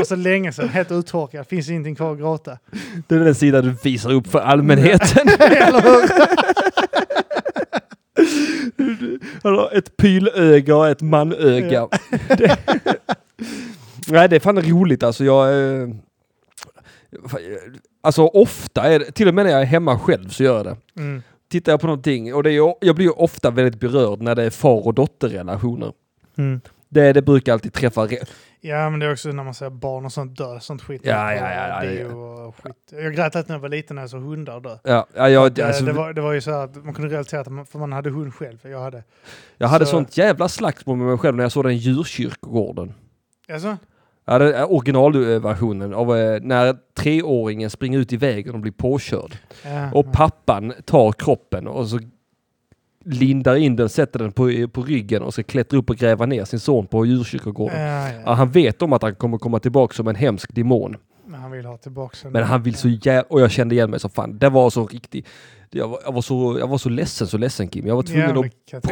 Och 0.00 0.06
så 0.06 0.16
länge 0.16 0.52
sedan, 0.52 0.68
helt 0.68 0.90
uttorkad, 0.90 1.46
finns 1.46 1.68
ingenting 1.68 1.94
kvar 1.94 2.12
att 2.12 2.18
gråta. 2.18 2.58
Det 3.06 3.14
är 3.14 3.18
den 3.18 3.34
sidan 3.34 3.64
du 3.64 3.76
visar 3.82 4.12
upp 4.12 4.26
för 4.26 4.38
allmänheten. 4.38 5.28
Eller 5.38 5.82
hur? 5.82 6.08
Han 9.42 9.54
har 9.54 9.70
ett 9.78 9.96
pylöga 9.96 10.76
och 10.76 10.88
ett 10.88 11.02
manöga. 11.02 11.88
Det, 12.28 12.58
nej, 14.08 14.28
det 14.28 14.36
är 14.36 14.40
fan 14.40 14.62
roligt 14.62 15.02
alltså. 15.02 15.24
Jag, 15.24 15.72
eh, 15.80 15.88
alltså 18.00 18.22
ofta, 18.22 18.82
är 18.82 18.98
det, 18.98 19.12
till 19.12 19.28
och 19.28 19.34
med 19.34 19.44
när 19.44 19.52
jag 19.52 19.60
är 19.60 19.66
hemma 19.66 19.98
själv 19.98 20.28
så 20.28 20.42
gör 20.42 20.56
jag 20.56 20.66
det. 20.66 20.76
Mm. 20.96 21.22
Tittar 21.50 21.72
jag 21.72 21.80
på 21.80 21.86
någonting 21.86 22.34
och 22.34 22.42
det 22.42 22.52
är, 22.52 22.74
jag 22.80 22.96
blir 22.96 23.20
ofta 23.20 23.50
väldigt 23.50 23.80
berörd 23.80 24.22
när 24.22 24.34
det 24.34 24.42
är 24.42 24.50
far 24.50 24.86
och 24.86 24.94
dotterrelationer. 24.94 25.92
Mm. 26.38 26.60
Det, 26.88 27.12
det 27.12 27.22
brukar 27.22 27.52
alltid 27.52 27.72
träffa 27.72 28.06
rätt. 28.06 28.30
Ja, 28.60 28.90
men 28.90 29.00
det 29.00 29.06
är 29.06 29.12
också 29.12 29.28
när 29.28 29.44
man 29.44 29.54
ser 29.54 29.70
barn 29.70 30.04
och 30.04 30.12
sånt 30.12 30.38
dö, 30.38 30.60
sånt 30.60 30.82
skit. 30.82 31.00
Ja, 31.04 31.34
ja, 31.34 31.50
ja, 31.52 31.84
ja, 31.84 32.06
och 32.14 32.54
skit. 32.62 32.74
Jag 32.92 33.14
grät 33.14 33.36
alltid 33.36 33.48
när 33.48 33.56
jag 33.56 33.60
var 33.60 33.68
liten 33.68 33.94
när 33.96 34.02
jag 34.02 34.10
såg 34.10 34.22
hundar 34.22 34.60
dö. 34.60 34.78
Ja, 34.84 35.06
ja, 35.16 35.28
jag, 35.28 35.52
det, 35.52 35.62
alltså, 35.62 35.84
det, 35.84 35.92
var, 35.92 36.12
det 36.12 36.20
var 36.20 36.32
ju 36.32 36.40
så 36.40 36.50
att 36.50 36.84
man 36.84 36.94
kunde 36.94 37.14
relatera 37.14 37.44
till, 37.44 37.64
för 37.70 37.78
man 37.78 37.92
hade 37.92 38.10
hund 38.10 38.34
själv. 38.34 38.58
Jag 38.62 38.80
hade. 38.80 39.04
jag 39.56 39.68
hade 39.68 39.86
så- 39.86 39.90
sånt 39.90 40.16
jävla 40.16 40.48
slagsmål 40.48 40.96
med 40.96 41.06
mig 41.06 41.18
själv 41.18 41.36
när 41.36 41.44
jag 41.44 41.52
såg 41.52 41.64
den 41.64 41.76
djurkyrkogården. 41.76 42.94
Alltså? 43.52 43.76
Ja, 44.24 44.38
det 44.38 44.56
är 44.56 44.72
originalversionen 44.72 45.94
av 45.94 46.16
eh, 46.16 46.40
när 46.42 46.76
treåringen 46.98 47.70
springer 47.70 47.98
ut 47.98 48.12
i 48.12 48.16
vägen 48.16 48.54
och 48.54 48.60
blir 48.60 48.72
påkörd. 48.72 49.36
Ja, 49.64 49.90
Och 49.92 50.06
ja. 50.06 50.12
pappan 50.12 50.72
tar 50.84 51.12
kroppen 51.12 51.66
och 51.68 51.88
så 51.88 51.98
lindar 53.10 53.56
in 53.56 53.76
den, 53.76 53.88
sätter 53.88 54.18
den 54.18 54.32
på, 54.32 54.68
på 54.72 54.82
ryggen 54.82 55.22
och 55.22 55.32
ska 55.32 55.42
klättra 55.42 55.78
upp 55.78 55.90
och 55.90 55.96
gräva 55.96 56.26
ner 56.26 56.44
sin 56.44 56.60
son 56.60 56.86
på 56.86 57.06
djurkyrkogården. 57.06 57.80
Ja, 57.80 58.12
Ja, 58.24 58.32
han 58.32 58.50
vet 58.50 58.82
om 58.82 58.92
att 58.92 59.02
han 59.02 59.14
kommer 59.14 59.38
komma 59.38 59.58
tillbaka 59.60 59.94
som 59.94 60.08
en 60.08 60.14
hemsk 60.16 60.54
demon. 60.54 60.96
Men 61.26 61.40
han 61.40 61.50
vill 61.50 61.64
ha 61.66 61.76
tillbaka. 61.76 62.16
Men 62.30 62.42
han 62.42 62.62
vill 62.62 62.74
så 62.74 62.88
jävla... 62.88 63.22
Och 63.22 63.40
jag 63.40 63.50
kände 63.50 63.74
igen 63.74 63.90
mig 63.90 64.00
som 64.00 64.10
fan. 64.10 64.38
Det 64.38 64.48
var 64.48 64.70
så 64.70 64.86
riktigt... 64.86 65.26
Jag 65.70 65.88
var, 65.88 66.00
jag 66.04 66.12
var, 66.12 66.22
så, 66.22 66.56
jag 66.58 66.66
var 66.68 66.78
så 66.78 66.88
ledsen, 66.88 67.26
så 67.26 67.38
ledsen 67.38 67.68
Kim. 67.68 67.86
Jag 67.86 67.96
var 67.96 68.02
tvungen 68.02 68.30
Ja, 68.72 68.78
att... 68.78 68.84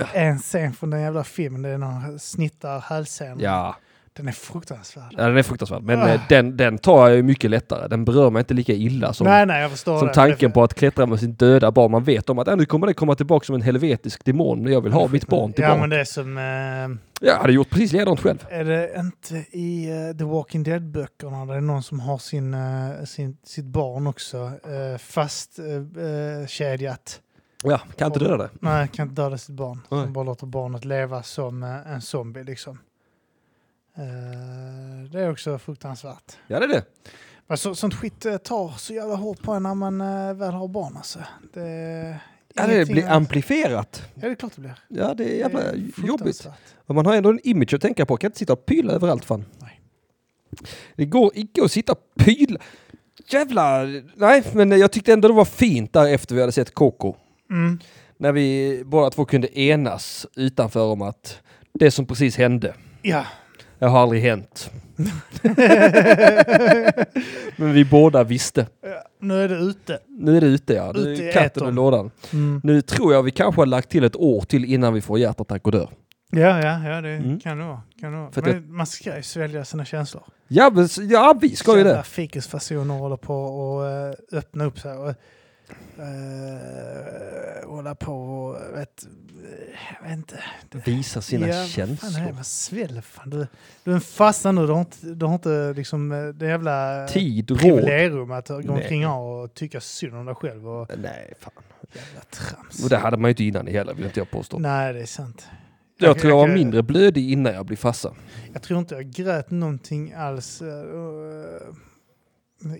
brott- 0.00 0.08
en 0.14 0.38
scen 0.38 0.72
från 0.72 0.90
den 0.90 1.00
jävla 1.00 1.24
filmen, 1.24 1.62
det 1.62 1.68
är 1.68 1.78
när 1.78 1.86
han 1.86 2.18
snittar 2.18 2.80
hälsenan. 2.80 3.40
Ja, 3.40 3.76
Den 4.16 4.28
är 4.28 4.32
fruktansvärd. 4.32 5.04
ja, 5.10 5.26
den 5.26 5.36
är 5.36 5.42
fruktansvärd. 5.42 5.82
Men 5.82 6.00
Ah. 6.00 6.08
eh, 6.08 6.20
den, 6.28 6.56
den 6.56 6.78
tar 6.78 7.08
jag 7.08 7.16
ju 7.16 7.22
mycket 7.22 7.50
lättare. 7.50 7.88
Den 7.88 8.04
berör 8.04 8.30
mig 8.30 8.40
inte 8.40 8.54
lika 8.54 8.72
illa 8.72 9.12
som, 9.12 9.26
nej, 9.26 9.46
nej, 9.46 9.62
jag 9.62 9.70
förstår 9.70 9.98
som 9.98 10.12
tanken 10.12 10.50
Det- 10.50 10.54
på 10.54 10.62
att 10.62 10.74
klättra 10.74 11.06
med 11.06 11.20
sin 11.20 11.32
döda 11.34 11.70
barn. 11.70 11.90
Man 11.90 12.04
vet 12.04 12.30
om 12.30 12.38
att 12.38 12.48
äh, 12.48 12.56
nu 12.56 12.64
kommer 12.64 12.86
det 12.86 12.94
komma 12.94 13.14
tillbaka 13.14 13.44
som 13.44 13.54
en 13.54 13.62
helvetisk 13.62 14.24
demon. 14.24 14.62
Men 14.62 14.72
jag 14.72 14.80
vill 14.80 14.92
ha 14.92 15.08
mitt 15.08 15.26
barn 15.26 15.50
Ja, 15.50 15.54
tillbaka. 15.54 15.80
men 15.80 15.90
det 15.90 16.00
är 16.00 16.04
som... 16.04 16.38
Eh, 16.38 17.26
Jag 17.28 17.36
hade 17.36 17.52
gjort 17.52 17.70
precis 17.70 17.92
likadant 17.92 18.20
själv. 18.20 18.46
är 18.50 18.64
det 18.64 18.90
inte 18.96 19.34
i 19.58 19.90
eh, 19.90 20.16
The 20.18 20.24
Walking 20.24 20.62
Dead-böckerna 20.62 21.46
där 21.46 21.52
det 21.52 21.58
är 21.58 21.60
någon 21.60 21.82
som 21.82 22.00
har 22.00 22.18
sin, 22.18 22.54
eh, 22.54 23.04
sin, 23.04 23.36
sitt 23.44 23.64
barn 23.64 24.06
också 24.06 24.38
uh, 24.38 24.98
fast 24.98 25.58
uh, 25.58 26.46
kedjat? 26.46 27.20
Ja, 27.64 27.80
kan 27.96 28.06
inte 28.06 28.18
döda 28.18 28.36
det. 28.36 28.50
Nej, 28.60 28.88
kan 28.88 29.08
inte 29.08 29.22
döda 29.22 29.38
sitt 29.38 29.54
barn. 29.54 29.80
Nej. 29.90 30.02
Som 30.04 30.12
bara 30.12 30.24
låter 30.24 30.46
barnet 30.46 30.84
leva 30.84 31.22
som 31.22 31.62
en 31.62 32.00
zombie 32.00 32.44
liksom. 32.44 32.78
Eh, 33.96 35.10
det 35.12 35.20
är 35.20 35.30
också 35.30 35.58
fruktansvärt. 35.58 36.32
Ja, 36.46 36.58
det 36.58 36.64
är 36.64 36.68
det. 36.68 36.84
Men 37.46 37.58
så, 37.58 37.74
sånt 37.74 37.94
skit 37.94 38.26
eh, 38.26 38.36
tar 38.36 38.68
så 38.78 38.94
jävla 38.94 39.14
hårt 39.14 39.42
på 39.42 39.52
en 39.52 39.62
när 39.62 39.74
man 39.74 40.00
eh, 40.00 40.34
väl 40.34 40.52
har 40.54 40.68
barn 40.68 40.96
alltså. 40.96 41.18
Det, 41.54 42.16
Ja, 42.54 42.66
det 42.66 42.88
blir 42.88 43.02
annat- 43.02 43.16
amplifierat. 43.16 44.02
Ja, 44.14 44.20
det 44.20 44.26
är 44.26 44.34
klart 44.34 44.52
det 44.54 44.60
blir. 44.60 44.74
Ja, 44.88 45.14
det 45.14 45.24
är 45.24 45.38
jävla 45.38 45.60
Det 45.60 45.68
är 46.02 46.06
jobbigt. 46.06 46.48
Och 46.86 46.94
man 46.94 47.06
har 47.06 47.16
ändå 47.16 47.30
en 47.30 47.40
image 47.42 47.74
att 47.74 47.80
tänka 47.80 48.06
på. 48.06 48.16
Kan 48.16 48.28
inte 48.28 48.38
sitta 48.38 48.52
och 48.52 48.66
pyla 48.66 48.92
överallt 48.92 49.24
fan. 49.24 49.44
Nej. 49.60 49.80
Det 50.96 51.04
går 51.06 51.30
icke 51.34 51.64
att 51.64 51.72
sitta 51.72 51.92
och 51.92 51.98
pyla. 52.18 52.60
Jävla... 53.28 53.82
Nej, 54.16 54.44
men 54.52 54.70
jag 54.78 54.92
tyckte 54.92 55.12
ändå 55.12 55.28
det 55.28 55.34
var 55.34 55.44
fint 55.44 55.92
där 55.92 56.08
efter 56.08 56.34
vi 56.34 56.40
hade 56.40 56.52
sett 56.52 56.74
Coco. 56.74 57.14
Mm. 57.50 57.78
När 58.16 58.32
vi 58.32 58.82
båda 58.86 59.10
två 59.10 59.24
kunde 59.24 59.58
enas 59.60 60.26
utanför 60.36 60.84
om 60.84 61.02
att 61.02 61.38
det 61.72 61.90
som 61.90 62.06
precis 62.06 62.36
hände, 62.36 62.74
Ja. 63.02 63.24
Det 63.82 63.88
har 63.88 64.00
aldrig 64.00 64.22
hänt. 64.22 64.70
Men 67.56 67.72
vi 67.72 67.84
båda 67.84 68.24
visste. 68.24 68.66
Ja, 68.82 69.02
Nu 69.20 69.44
är 69.44 69.48
det 69.48 69.54
ute. 69.56 69.98
Nu 70.08 70.36
är 70.36 70.40
det 70.40 70.46
ute 70.46 70.74
ja. 70.74 70.92
Nu 70.94 71.00
Ute 71.00 71.22
i 71.22 71.28
är 71.28 71.32
katten 71.32 71.66
ur 71.68 71.72
lådan. 71.72 72.10
Mm. 72.32 72.60
Nu 72.64 72.82
tror 72.82 73.12
jag 73.12 73.22
vi 73.22 73.30
kanske 73.30 73.60
har 73.60 73.66
lagt 73.66 73.88
till 73.90 74.04
ett 74.04 74.16
år 74.16 74.40
till 74.40 74.64
innan 74.64 74.94
vi 74.94 75.00
får 75.00 75.18
hjärtattack 75.18 75.66
och 75.66 75.72
dör. 75.72 75.88
Ja, 76.30 76.40
ja, 76.64 76.88
ja, 76.88 77.00
det 77.00 77.08
Mm. 77.08 77.40
kan 77.40 77.58
det 77.58 77.64
vara. 77.64 77.82
Kan 78.00 78.12
det 78.12 78.18
vara. 78.18 78.30
För 78.30 78.40
att 78.40 78.46
Men 78.46 78.72
man 78.76 78.86
ska 78.86 79.16
ju 79.16 79.22
svälja 79.22 79.64
sina 79.64 79.84
känslor. 79.84 80.22
Ja, 80.48 80.70
men, 80.74 80.88
ja 81.10 81.38
vi 81.40 81.56
ska 81.56 81.78
ju 81.78 81.84
det. 81.84 82.02
Fikusfasoner 82.02 82.98
håller 82.98 83.16
på 83.16 83.34
och 83.36 83.82
uh, 83.82 84.38
öppna 84.38 84.64
upp 84.64 84.78
sig 84.78 84.92
uh, 85.98 87.68
hålla 87.70 87.94
på 87.94 88.12
och 88.14 88.78
vet, 88.78 89.04
eh, 89.04 89.10
jag 90.02 90.08
vet 90.08 90.16
inte. 90.18 90.38
Visa 90.90 91.20
sina 91.22 91.46
Ja, 91.46 91.52
Fan, 91.52 91.66
känslor. 91.68 92.10
nej, 92.22 92.32
vad 92.32 92.46
sväller 92.46 93.00
fan. 93.00 93.30
Du, 93.30 93.46
du 93.84 93.90
är 93.90 93.94
en 93.94 94.00
farsa 94.00 94.52
nu, 94.52 94.66
du 94.66 94.72
har 94.72 94.80
inte, 94.80 95.06
du 95.06 95.26
har 95.26 95.34
inte 95.34 95.72
liksom 95.76 96.12
eh, 96.12 96.24
det 96.26 96.46
jävla 96.46 97.06
Tid, 97.08 97.50
råd. 97.50 97.58
privilegium 97.60 98.30
att 98.30 98.48
gå 98.48 98.72
omkring 98.72 99.06
och 99.06 99.54
tycka 99.54 99.80
synd 99.80 100.14
om 100.14 100.26
dig 100.26 100.34
själv 100.34 100.68
och 100.68 100.90
Nej, 100.98 101.32
fan. 101.40 101.52
jävla 101.92 102.20
trams. 102.30 102.84
Och 102.84 102.90
det 102.90 102.96
hade 102.96 103.16
man 103.16 103.28
ju 103.28 103.30
inte 103.30 103.44
innan 103.44 103.66
hela, 103.66 103.92
vill 103.92 104.04
inte 104.04 104.20
jag 104.20 104.30
påstå. 104.30 104.58
Nej, 104.58 104.92
det 104.92 105.00
är 105.02 105.06
sant. 105.06 105.46
Jag 105.98 106.18
tror 106.18 106.30
jag 106.30 106.36
var 106.38 106.46
kan- 106.46 106.54
mindre 106.54 106.82
blödig 106.82 107.30
innan 107.32 107.54
jag 107.54 107.66
blev 107.66 107.76
farsa. 107.76 108.14
Jag 108.52 108.62
tror 108.62 108.78
inte 108.78 108.94
jag 108.94 109.10
grät 109.10 109.50
någonting 109.50 110.12
alls 110.12 110.62
eh, 110.62 110.68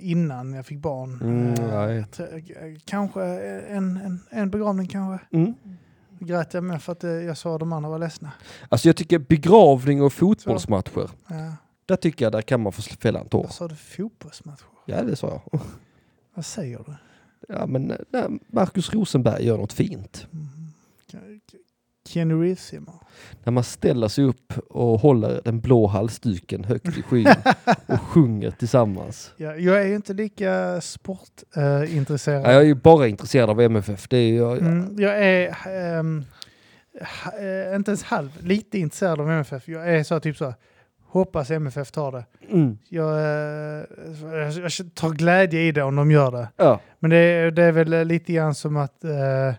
innan 0.01 0.53
jag 0.53 0.67
fick 0.67 0.79
barn. 0.79 1.19
Mm, 1.23 1.55
Eh, 1.55 2.05
jag 2.47 2.81
kanske 2.85 3.23
en, 3.23 3.97
en, 3.97 4.21
en 4.31 4.51
begravning 4.51 4.87
kanske. 4.89 5.27
Mm. 5.37 5.55
Grät 6.19 6.55
jag 6.55 6.65
med 6.65 6.83
för 6.83 6.93
att 6.93 7.05
eh, 7.05 7.11
jag 7.11 7.39
sa 7.39 7.55
att 7.55 7.61
de 7.61 7.73
andra 7.73 7.91
var 7.91 7.99
ledsna. 7.99 8.33
Alltså 8.69 8.89
jag 8.89 8.97
tycker 8.97 9.19
begravning 9.19 10.03
och 10.03 10.13
fotbollsmatcher, 10.13 11.11
Ja. 11.27 11.53
där 11.87 11.97
tycker 11.97 12.25
jag 12.25 12.33
där 12.33 12.43
kan 12.43 12.61
man 12.63 12.73
få 12.73 12.83
fälla 12.83 13.21
en 13.21 13.29
tår. 13.29 13.43
Vad 13.43 13.53
sa 13.53 13.69
du? 13.69 13.75
Fotbollsmatcher? 13.75 14.67
Ja, 14.87 15.03
det 15.03 15.17
sa 15.17 15.29
jag. 15.51 15.61
Vad 16.35 16.45
säger 16.45 16.79
du? 16.87 16.95
Ja, 17.49 17.67
men 17.67 17.91
eh, 17.91 17.97
Marcus 18.47 18.93
Rosenberg 18.93 19.45
gör 19.47 19.57
något 19.59 19.73
fint. 19.73 20.27
Mm. 20.33 20.49
Reeves-filmer. 22.43 22.95
När 23.45 23.51
man 23.53 23.65
ställer 23.65 24.09
sig 24.09 24.25
upp 24.25 24.53
och 24.71 25.01
håller 25.01 25.41
den 25.45 25.61
blå 25.61 25.87
halsduken 25.87 26.65
högt 26.65 26.99
i 26.99 27.03
skyn 27.03 27.27
och 27.87 28.01
sjunger 28.09 28.51
tillsammans. 28.51 29.33
Ja, 29.37 29.55
jag 29.57 29.83
är 29.83 29.87
ju 29.87 29.95
inte 29.97 30.13
lika 30.13 30.81
sportintresserad. 30.81 32.43
Ja, 32.47 32.53
jag 32.53 32.61
är 32.63 32.67
ju 32.67 32.75
bara 32.75 33.09
intresserad 33.09 33.51
av 33.51 33.61
MFF. 33.61 34.09
Det 34.09 34.17
är 34.17 34.37
jag, 34.37 34.59
Mm, 34.59 34.97
jag 34.99 35.19
är 35.25 35.49
eh, 37.41 37.77
inte 37.77 37.91
ens 37.91 38.03
halv, 38.03 38.31
lite 38.41 38.79
intresserad 38.79 39.21
av 39.21 39.31
MFF. 39.31 39.69
Jag 39.69 39.89
är 39.95 40.03
så 40.05 40.21
typ 40.21 40.37
så, 40.37 40.55
hoppas 41.09 41.51
MFF 41.51 41.91
tar 41.91 42.13
det. 42.13 42.25
mm. 42.51 42.79
Jag, 42.89 43.19
eh, 43.19 43.85
jag, 44.33 44.53
jag 44.53 44.95
tar 44.95 45.11
glädje 45.11 45.61
i 45.61 45.73
det 45.73 45.83
om 45.83 45.97
de 45.97 46.11
gör 46.11 46.31
det. 46.31 46.49
ja. 46.57 46.81
Men 46.99 47.11
det, 47.11 47.17
är- 47.17 47.51
det 47.51 47.63
är 47.63 47.73
väl 47.73 48.07
lite 48.07 48.33
grann 48.33 48.55
som 48.55 48.77
att... 48.77 49.05
Eh, 49.05 49.55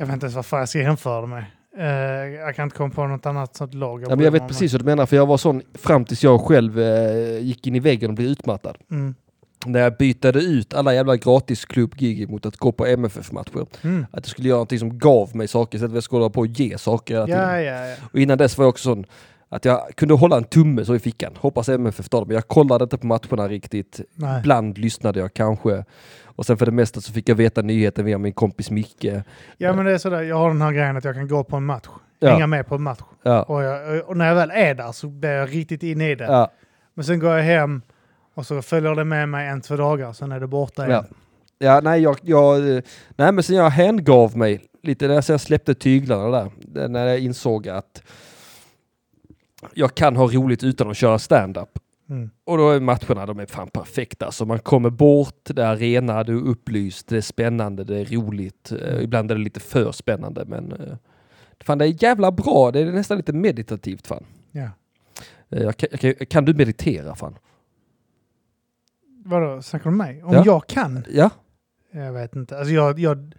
jag 0.00 0.06
vet 0.06 0.14
inte 0.14 0.26
ens 0.26 0.36
vad 0.36 0.46
fan 0.46 0.58
jag 0.58 0.68
ska 0.68 0.78
jämföra 0.78 1.20
det 1.20 1.26
med. 1.26 1.44
Eh, 1.78 2.30
jag 2.40 2.56
kan 2.56 2.64
inte 2.64 2.76
komma 2.76 2.90
på 2.90 3.06
något 3.06 3.26
annat 3.26 3.56
sånt 3.56 3.74
lag. 3.74 4.02
Ja, 4.02 4.08
men 4.08 4.10
jag 4.10 4.18
bryr 4.18 4.30
mig 4.30 4.40
vet 4.40 4.48
precis 4.48 4.72
vad 4.72 4.80
du 4.80 4.84
menar, 4.84 5.06
för 5.06 5.16
jag 5.16 5.26
var 5.26 5.36
sån 5.36 5.62
fram 5.74 6.04
tills 6.04 6.24
jag 6.24 6.40
själv 6.40 6.80
eh, 6.80 7.38
gick 7.38 7.66
in 7.66 7.74
i 7.74 7.80
väggen 7.80 8.10
och 8.10 8.16
blev 8.16 8.28
utmattad. 8.28 8.78
Mm. 8.90 9.14
När 9.66 9.80
jag 9.80 9.96
bytade 9.96 10.38
ut 10.38 10.74
alla 10.74 10.94
jävla 10.94 11.16
gratisklubbgig 11.16 12.30
mot 12.30 12.46
att 12.46 12.56
gå 12.56 12.72
på 12.72 12.86
MFF-matcher. 12.86 13.66
Mm. 13.82 14.06
Att 14.10 14.26
jag 14.26 14.26
skulle 14.26 14.48
göra 14.48 14.56
någonting 14.56 14.78
som 14.78 14.98
gav 14.98 15.36
mig 15.36 15.48
saker 15.48 15.76
istället 15.76 15.90
för 15.90 15.94
att 15.94 15.96
jag 15.96 16.04
skulle 16.04 16.22
hålla 16.22 16.30
på 16.30 16.40
och 16.40 16.46
ge 16.46 16.78
saker 16.78 17.14
hela 17.14 17.26
tiden. 17.26 17.40
Ja, 17.40 17.60
ja, 17.60 17.86
ja. 17.86 17.96
Och 18.12 18.18
innan 18.18 18.38
dess 18.38 18.58
var 18.58 18.64
jag 18.64 18.70
också 18.70 18.82
sån 18.82 19.06
att 19.48 19.64
jag 19.64 19.90
kunde 19.94 20.14
hålla 20.14 20.36
en 20.36 20.44
tumme 20.44 20.84
så 20.84 20.94
i 20.94 20.98
fickan. 20.98 21.32
Hoppas 21.36 21.68
MFF 21.68 22.08
tar 22.08 22.20
det, 22.20 22.26
men 22.26 22.34
jag 22.34 22.48
kollade 22.48 22.84
inte 22.84 22.98
på 22.98 23.06
matcherna 23.06 23.48
riktigt. 23.48 24.00
Nej. 24.14 24.38
Ibland 24.38 24.78
lyssnade 24.78 25.20
jag 25.20 25.34
kanske. 25.34 25.84
Och 26.40 26.46
sen 26.46 26.56
för 26.56 26.66
det 26.66 26.72
mesta 26.72 27.00
så 27.00 27.12
fick 27.12 27.28
jag 27.28 27.36
veta 27.36 27.62
nyheten 27.62 28.04
via 28.04 28.18
min 28.18 28.32
kompis 28.32 28.70
Micke. 28.70 29.04
ja, 29.58 29.72
men 29.72 29.84
det 29.84 29.92
är 29.92 29.98
sådär. 29.98 30.22
Jag 30.22 30.36
har 30.36 30.48
den 30.48 30.62
här 30.62 30.72
grejen 30.72 30.96
att 30.96 31.04
jag 31.04 31.14
kan 31.14 31.28
gå 31.28 31.44
på 31.44 31.56
en 31.56 31.64
match. 31.64 31.88
Ja. 32.18 32.30
Hänga 32.30 32.46
med 32.46 32.66
på 32.66 32.74
en 32.74 32.82
match. 32.82 33.00
Ja. 33.22 33.42
Och, 33.42 33.62
jag, 33.62 34.08
och 34.08 34.16
när 34.16 34.28
jag 34.28 34.34
väl 34.34 34.50
är 34.50 34.74
där 34.74 34.92
så 34.92 35.08
blir 35.08 35.30
jag 35.30 35.54
riktigt 35.54 35.82
inne 35.82 36.10
i 36.10 36.14
det. 36.14 36.24
Ja. 36.24 36.50
Men 36.94 37.04
sen 37.04 37.18
går 37.18 37.36
jag 37.36 37.42
hem 37.42 37.82
och 38.34 38.46
så 38.46 38.62
följer 38.62 38.94
det 38.94 39.04
med 39.04 39.28
mig 39.28 39.48
en, 39.48 39.60
två 39.60 39.76
dagar. 39.76 40.12
Sen 40.12 40.32
är 40.32 40.40
det 40.40 40.46
borta 40.46 40.86
igen. 40.86 41.04
Ja. 41.58 41.80
Nej, 41.80 42.02
jag, 42.02 42.16
jag, 42.22 42.60
nej, 43.16 43.32
men 43.32 43.42
sen 43.42 43.56
jag 43.56 43.70
hängav 43.70 44.36
mig 44.36 44.64
lite 44.82 45.08
när 45.08 45.14
jag 45.14 45.40
släppte 45.40 45.74
tyglarna 45.74 46.50
där, 46.62 46.88
när 46.88 47.06
jag 47.06 47.18
insåg 47.18 47.68
att 47.68 48.02
jag 49.74 49.94
kan 49.94 50.16
ha 50.16 50.26
roligt 50.26 50.64
utan 50.64 50.90
att 50.90 50.96
köra 50.96 51.18
stand-up. 51.18 51.78
Mm. 52.10 52.30
Och 52.44 52.58
då 52.58 52.70
är 52.70 52.80
matcherna, 52.80 53.26
de 53.26 53.38
är 53.38 53.46
fan 53.46 53.68
perfekta. 53.68 54.32
Så 54.32 54.46
man 54.46 54.58
kommer 54.58 54.90
bort, 54.90 55.40
det 55.44 55.62
är 55.62 55.66
arena, 55.66 56.24
det 56.24 56.32
är 56.32 56.36
upplyst, 56.36 57.08
det 57.08 57.16
är 57.16 57.20
spännande, 57.20 57.84
det 57.84 57.98
är 57.98 58.04
roligt. 58.04 58.72
Eh, 58.72 59.02
ibland 59.02 59.30
är 59.30 59.34
det 59.34 59.40
lite 59.40 59.60
för 59.60 59.92
spännande, 59.92 60.44
men 60.46 60.72
eh, 60.72 60.96
fan 61.60 61.78
det 61.78 61.84
är 61.84 62.02
jävla 62.02 62.32
bra. 62.32 62.70
Det 62.70 62.80
är 62.80 62.92
nästan 62.92 63.16
lite 63.16 63.32
meditativt 63.32 64.06
fan. 64.06 64.24
Eh, 64.52 65.62
jag 65.62 65.76
kan, 65.76 65.88
jag 65.92 66.00
kan, 66.00 66.26
kan 66.26 66.44
du 66.44 66.54
meditera 66.54 67.14
fan? 67.14 67.38
Vadå, 69.24 69.62
snackar 69.62 69.84
du 69.84 69.88
om 69.90 69.96
mig? 69.96 70.22
Om 70.22 70.32
Ja. 70.34 70.42
jag 70.46 70.66
kan? 70.66 71.04
Ja? 71.10 71.30
Jag 71.90 72.12
vet 72.12 72.36
inte. 72.36 72.58
Alltså 72.58 72.72
jag, 72.74 72.98
jag, 72.98 73.34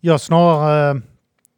jag 0.00 0.20
snarare 0.20 0.90
eh, 0.90 0.96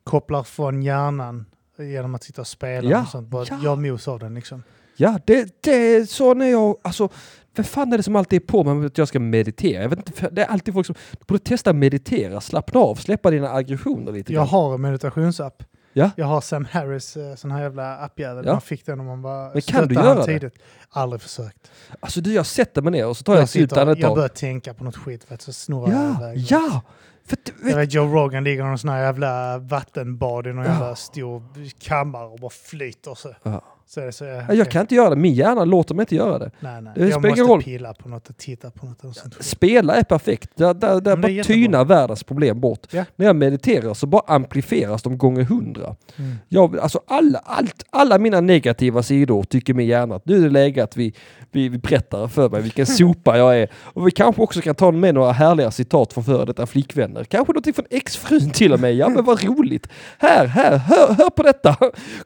kopplar 0.05 0.43
från 0.43 0.83
hjärnan 0.83 1.47
genom 1.79 2.15
att 2.15 2.23
sitta 2.23 2.41
och 2.41 2.47
spela 2.47 2.91
Ja, 2.91 3.01
och 3.03 3.09
sånt. 3.09 3.29
Bara 3.29 3.45
ja. 3.51 3.59
gör 3.63 3.77
mos 3.77 4.09
av 4.09 4.19
den 4.19 4.35
liksom. 4.35 4.63
Ja, 4.97 5.19
det, 5.27 5.63
det 5.63 5.71
är 5.97 6.05
så 6.05 6.35
när 6.35 6.47
jag, 6.47 6.77
alltså 6.83 7.09
Vem 7.55 7.65
fan 7.65 7.93
är 7.93 7.97
det 7.97 8.03
som 8.03 8.17
alltid 8.17 8.43
är 8.43 8.47
på 8.47 8.65
mig 8.65 8.87
att 8.87 8.99
jag 8.99 9.09
ska 9.09 9.21
meditera? 9.21 9.83
Jag 9.83 9.89
vet 9.89 9.99
inte, 10.09 10.29
det 10.33 10.43
är 10.43 10.47
alltid 10.47 10.75
folk 10.75 10.87
som... 10.87 10.95
Du 11.11 11.25
borde 11.27 11.45
testa 11.45 11.73
meditera, 11.73 12.41
slappna 12.41 12.81
av, 12.81 12.95
släppa 12.95 13.31
dina 13.31 13.51
aggressioner 13.51 14.13
lite 14.13 14.33
Jag 14.33 14.41
grann. 14.41 14.49
har 14.49 14.75
en 14.75 14.81
meditationsapp. 14.81 15.63
Ja. 15.93 16.11
Jag 16.17 16.27
har 16.27 16.41
Sam 16.41 16.65
Harris 16.71 17.17
eh, 17.17 17.35
sån 17.35 17.51
här 17.51 17.63
jävla 17.63 17.97
appjävel. 17.97 18.45
Ja. 18.47 18.53
Man 18.53 18.61
fick 18.61 18.87
den 18.87 19.01
om 19.01 19.07
man 19.07 19.23
var 19.23 19.51
Men 19.53 19.63
kan 19.63 19.89
du 19.89 19.95
göra 19.95 20.15
det? 20.15 20.25
tidigt. 20.25 20.55
Aldrig 20.91 21.23
försökt. 21.23 21.71
Alltså 22.01 22.21
du, 22.21 22.33
jag 22.35 22.47
sätter 22.47 22.83
mig 22.83 22.93
ner 22.93 23.07
och 23.07 23.17
så 23.17 23.23
tar 23.25 23.33
jag, 23.33 23.39
Jag, 23.41 23.45
ett 23.45 23.55
djupt 23.55 23.71
sitter, 23.71 23.81
jag 23.83 23.89
andetag. 23.89 24.15
börjar 24.15 24.29
tänka 24.29 24.75
på 24.75 24.85
något 24.85 24.97
skit 24.97 25.31
vet, 25.31 25.43
så 25.43 25.53
snurrar 25.53 25.93
jag 25.93 26.03
Ja, 26.03 26.19
iväg. 26.31 26.47
ja! 26.49 26.81
För 27.27 27.37
att, 27.37 27.53
Jag 27.61 27.67
vet, 27.67 27.77
vet 27.77 27.93
Joe 27.95 28.07
Rogan 28.07 28.45
ligger 28.45 28.63
i 28.63 28.67
någon 28.67 28.79
sån 28.79 28.91
här 28.91 29.03
jävla 29.03 29.59
vattenbad 29.59 30.47
i 30.47 30.53
någon 30.53 30.65
Ja. 30.65 30.71
jävla 30.73 30.97
stor 30.97 31.43
kammare 31.81 32.27
och 32.27 32.39
bara 32.39 32.51
flyter 32.51 33.15
så. 33.15 33.35
Ja. 33.43 33.63
Så, 33.95 34.13
så 34.13 34.25
ja, 34.25 34.55
jag 34.55 34.71
kan 34.71 34.81
inte 34.81 34.95
göra 34.95 35.11
det, 35.11 35.17
min 35.17 35.35
hjärna 35.35 35.65
låter 35.65 35.95
mig 35.95 36.03
inte 36.03 36.15
göra 36.15 36.39
det. 36.39 36.51
Nej, 36.61 36.83
nej. 36.83 36.93
det 36.97 37.09
jag 37.09 37.23
måste 37.23 37.43
roll. 37.43 37.63
pilla 37.63 37.95
på 37.95 38.09
något 38.09 38.31
och 38.31 38.37
titta 38.37 38.71
på 38.71 38.87
något. 38.87 39.05
Och 39.05 39.15
sånt. 39.17 39.37
Spela 39.41 39.95
är 39.95 40.03
perfekt. 40.03 40.51
Där, 40.55 40.75
där, 40.75 41.01
där 41.01 41.17
bara 41.17 41.29
jättebra. 41.29 41.55
tynar 41.55 41.85
världens 41.85 42.25
problem 42.25 42.61
bort. 42.61 42.87
Ja. 42.91 43.05
När 43.17 43.27
jag 43.27 43.37
mediterar 43.37 43.95
så 43.95 44.07
bara 44.07 44.23
amplifieras 44.27 45.03
de 45.03 45.19
gånger 45.19 45.43
hundra. 45.43 45.97
Mm. 46.17 46.35
Jag, 46.49 46.79
alltså 46.79 47.01
alla, 47.07 47.39
allt, 47.39 47.85
alla 47.91 48.19
mina 48.19 48.41
negativa 48.41 49.03
sidor 49.03 49.43
tycker 49.43 49.75
min 49.75 49.87
hjärna 49.87 50.15
att 50.15 50.27
nu 50.27 50.37
är 50.37 50.43
det 50.43 50.51
läge 50.51 50.85
att 50.85 50.97
vi, 50.97 51.15
vi, 51.51 51.69
vi 51.69 51.79
berättar 51.79 52.29
för 52.29 52.49
mig 52.49 52.63
vilken 52.63 52.87
sopa 52.97 53.39
jag 53.39 53.59
är. 53.59 53.69
Och 53.75 54.07
vi 54.07 54.11
kanske 54.11 54.43
också 54.43 54.61
kan 54.61 54.75
ta 54.75 54.91
med 54.91 55.15
några 55.15 55.33
härliga 55.33 55.71
citat 55.71 56.13
från 56.13 56.25
före 56.25 56.45
detta 56.45 56.67
flickvänner. 56.67 57.25
Kanske 57.25 57.53
någonting 57.53 57.75
från 57.75 57.87
exfrun 57.91 58.51
till 58.51 58.73
och 58.73 58.81
med. 58.81 58.95
Ja 58.95 59.09
men 59.09 59.25
vad 59.25 59.45
roligt. 59.45 59.89
Här, 60.19 60.47
här, 60.47 60.77
hör, 60.77 61.15
hör 61.15 61.31
på 61.31 61.43
detta. 61.43 61.77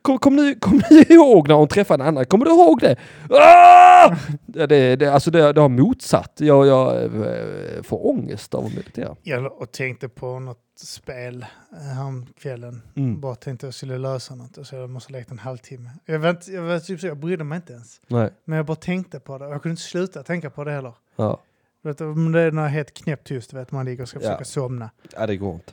Kom, 0.02 0.18
kom, 0.18 0.36
nu, 0.36 0.54
kom 0.54 0.82
nu 0.90 1.02
ihåg 1.08 1.48
när 1.56 1.60
hon 1.60 1.68
träffade 1.68 2.04
en 2.04 2.08
annan. 2.08 2.24
Kommer 2.24 2.44
du 2.44 2.50
ihåg 2.50 2.80
det? 2.80 2.96
Ah! 3.30 4.16
Ja, 4.46 4.66
det, 4.66 4.96
det, 4.96 5.06
alltså 5.06 5.30
det, 5.30 5.52
det 5.52 5.60
har 5.60 5.68
motsatt. 5.68 6.32
Jag, 6.36 6.66
jag 6.66 7.04
eh, 7.04 7.82
får 7.82 8.06
ångest 8.06 8.54
av 8.54 8.64
att 8.64 8.74
meditera. 8.74 9.16
Jag 9.22 9.52
och 9.62 9.72
tänkte 9.72 10.08
på 10.08 10.38
något 10.38 10.58
spel 10.76 11.46
eh, 11.72 11.78
häromkvällen. 11.78 12.82
Mm. 12.96 13.20
Bara 13.20 13.34
tänkte 13.34 13.66
jag 13.66 13.74
skulle 13.74 13.98
lösa 13.98 14.34
något. 14.34 14.66
Så 14.66 14.74
jag 14.76 14.90
måste 14.90 15.12
ha 15.12 15.18
lekt 15.18 15.30
en 15.30 15.38
halvtimme. 15.38 15.90
Jag, 16.04 16.18
vet, 16.18 16.48
jag, 16.48 16.62
vet, 16.62 16.86
typ 16.86 17.00
så, 17.00 17.06
jag 17.06 17.16
brydde 17.16 17.44
mig 17.44 17.56
inte 17.56 17.72
ens. 17.72 18.00
Nej. 18.06 18.30
Men 18.44 18.56
jag 18.56 18.66
bara 18.66 18.76
tänkte 18.76 19.20
på 19.20 19.38
det. 19.38 19.44
Jag 19.44 19.62
kunde 19.62 19.72
inte 19.72 19.82
sluta 19.82 20.22
tänka 20.22 20.50
på 20.50 20.64
det 20.64 20.70
heller. 20.72 20.92
Ja. 21.16 21.40
Vet, 21.82 21.98
det 21.98 22.04
är 22.04 22.08
när 22.50 22.50
det 22.52 22.60
är 22.60 22.68
helt 22.68 22.94
knäpptyst, 22.94 23.52
vet 23.52 23.72
man 23.72 23.84
ligger 23.84 24.02
och 24.02 24.08
ska 24.08 24.18
Ja. 24.18 24.22
försöka 24.22 24.44
somna. 24.44 24.90
ja, 25.12 25.26
det 25.26 25.36
går 25.36 25.54
inte. 25.54 25.72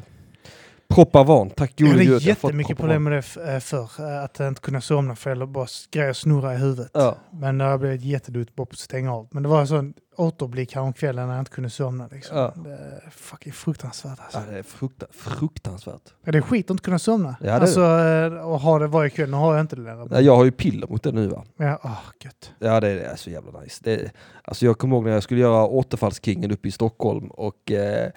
Propavan, 0.93 1.49
tack 1.49 1.73
Jag 1.75 1.87
gode 1.87 1.91
hade 1.91 2.05
gud. 2.05 2.13
jag 2.21 2.37
fått 2.37 2.49
jättemycket 2.49 2.77
problem 2.77 3.03
med 3.03 3.13
det 3.13 3.53
eh, 3.53 3.59
förr. 3.59 3.89
eh, 3.99 4.23
Att 4.23 4.39
inte 4.39 4.61
kunna 4.61 4.81
somna 4.81 5.15
för 5.15 5.29
eller 5.31 5.45
bara 5.45 5.67
grejer 5.91 6.13
snurra 6.13 6.53
i 6.53 6.57
huvudet. 6.57 6.89
Ja. 6.93 7.15
Men 7.31 7.57
det 7.57 7.65
har 7.65 7.77
blivit 7.77 8.01
jättedumt 8.01 8.55
bara 8.55 8.65
på 8.65 8.71
att 8.73 8.77
stänga 8.79 9.13
av. 9.13 9.27
Men 9.31 9.43
det 9.43 9.49
var 9.49 9.61
en 9.61 9.67
sån 9.67 9.93
återblick 10.17 10.75
häromkvällen 10.75 11.27
när 11.27 11.35
jag 11.35 11.41
inte 11.41 11.51
kunde 11.51 11.69
somna. 11.69 12.07
Liksom. 12.11 12.37
Ja. 12.37 12.53
Det 12.55 12.69
är 12.71 13.09
fucking 13.11 13.53
fruktansvärt 13.53 14.19
alltså. 14.19 14.39
Ja, 14.47 14.51
det 14.53 14.59
är 14.59 14.63
frukta, 14.63 15.05
fruktansvärt. 15.11 16.01
Ja, 16.25 16.31
det 16.31 16.37
är 16.37 16.41
skit 16.41 16.65
att 16.65 16.69
inte 16.71 16.83
kunna 16.83 16.99
somna. 16.99 17.35
det 17.41 17.49
är 17.49 17.59
alltså, 17.59 17.81
eh, 17.81 18.47
och 18.49 18.59
ha 18.59 18.79
det 18.79 18.87
varje 18.87 19.09
kväll. 19.09 19.29
Nu 19.29 19.37
har 19.37 19.53
jag 19.53 19.61
inte 19.61 19.75
det 19.75 19.81
längre. 19.81 20.07
Ja, 20.11 20.19
Jag 20.21 20.35
har 20.35 20.45
ju 20.45 20.51
piller 20.51 20.87
mot 20.87 21.03
det 21.03 21.11
nu 21.11 21.27
va. 21.27 21.43
Ja, 21.57 21.79
åh, 21.83 21.99
gött. 22.23 22.51
Ja 22.59 22.79
det 22.79 22.87
är, 22.89 22.95
det 22.95 23.01
är 23.05 23.15
så 23.15 23.29
jävla 23.29 23.59
nice. 23.61 23.81
Det 23.83 23.93
är, 23.95 24.11
alltså 24.43 24.65
jag 24.65 24.77
kommer 24.77 24.95
ihåg 24.95 25.05
när 25.05 25.11
jag 25.11 25.23
skulle 25.23 25.41
göra 25.41 25.65
återfallskingen 25.65 26.51
uppe 26.51 26.67
i 26.67 26.71
Stockholm 26.71 27.27
och 27.27 27.71
eh, 27.71 28.11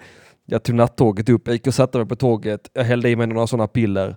jag 0.49 0.63
tog 0.63 0.75
nattåget 0.75 1.29
upp, 1.29 1.47
jag 1.47 1.53
gick 1.53 1.67
och 1.67 1.73
satte 1.73 1.97
mig 1.97 2.07
på 2.07 2.15
tåget, 2.15 2.69
jag 2.73 2.83
hällde 2.83 3.09
i 3.09 3.15
mig 3.15 3.27
några 3.27 3.47
sådana 3.47 3.67
piller, 3.67 4.15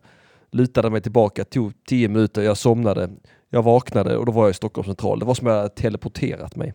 lutade 0.50 0.90
mig 0.90 1.00
tillbaka, 1.00 1.44
tog 1.44 1.72
tio 1.84 2.08
minuter, 2.08 2.42
jag 2.42 2.56
somnade. 2.56 3.10
Jag 3.52 3.62
vaknade 3.62 4.16
och 4.16 4.26
då 4.26 4.32
var 4.32 4.42
jag 4.44 4.50
i 4.50 4.54
Stockholm 4.54 4.86
central. 4.86 5.18
Det 5.18 5.24
var 5.24 5.34
som 5.34 5.46
att 5.46 5.50
jag 5.52 5.56
hade 5.62 5.74
teleporterat 5.74 6.56
mig. 6.56 6.74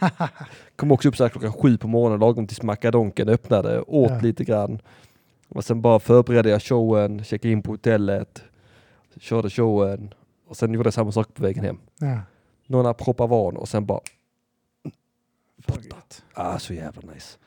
Kom 0.76 0.92
också 0.92 1.08
upp 1.08 1.16
så 1.16 1.24
här 1.24 1.28
klockan 1.28 1.52
sju 1.52 1.78
på 1.78 1.88
morgonen 1.88 2.20
lagom 2.20 2.46
tills 2.46 2.62
macadonken 2.62 3.28
öppnade, 3.28 3.80
åt 3.80 4.10
Ja. 4.10 4.20
lite 4.20 4.44
grann. 4.44 4.78
Och 5.48 5.64
sen 5.64 5.80
bara 5.82 5.98
förberedde 5.98 6.50
jag 6.50 6.62
showen, 6.62 7.24
checkade 7.24 7.52
in 7.52 7.62
på 7.62 7.70
hotellet, 7.72 8.42
körde 9.20 9.50
showen 9.50 10.14
och 10.48 10.56
sen 10.56 10.72
gjorde 10.74 10.86
jag 10.86 10.94
samma 10.94 11.12
sak 11.12 11.34
på 11.34 11.42
vägen 11.42 11.64
hem. 11.64 11.78
Ja, 11.98 12.18
Några 12.66 12.94
Propavan 12.94 13.56
och 13.56 13.68
sen 13.68 13.86
bara, 13.86 14.00
gött. 15.84 16.24
ah 16.34 16.58
så 16.58 16.74
jävla 16.74 17.12
nice. 17.14 17.38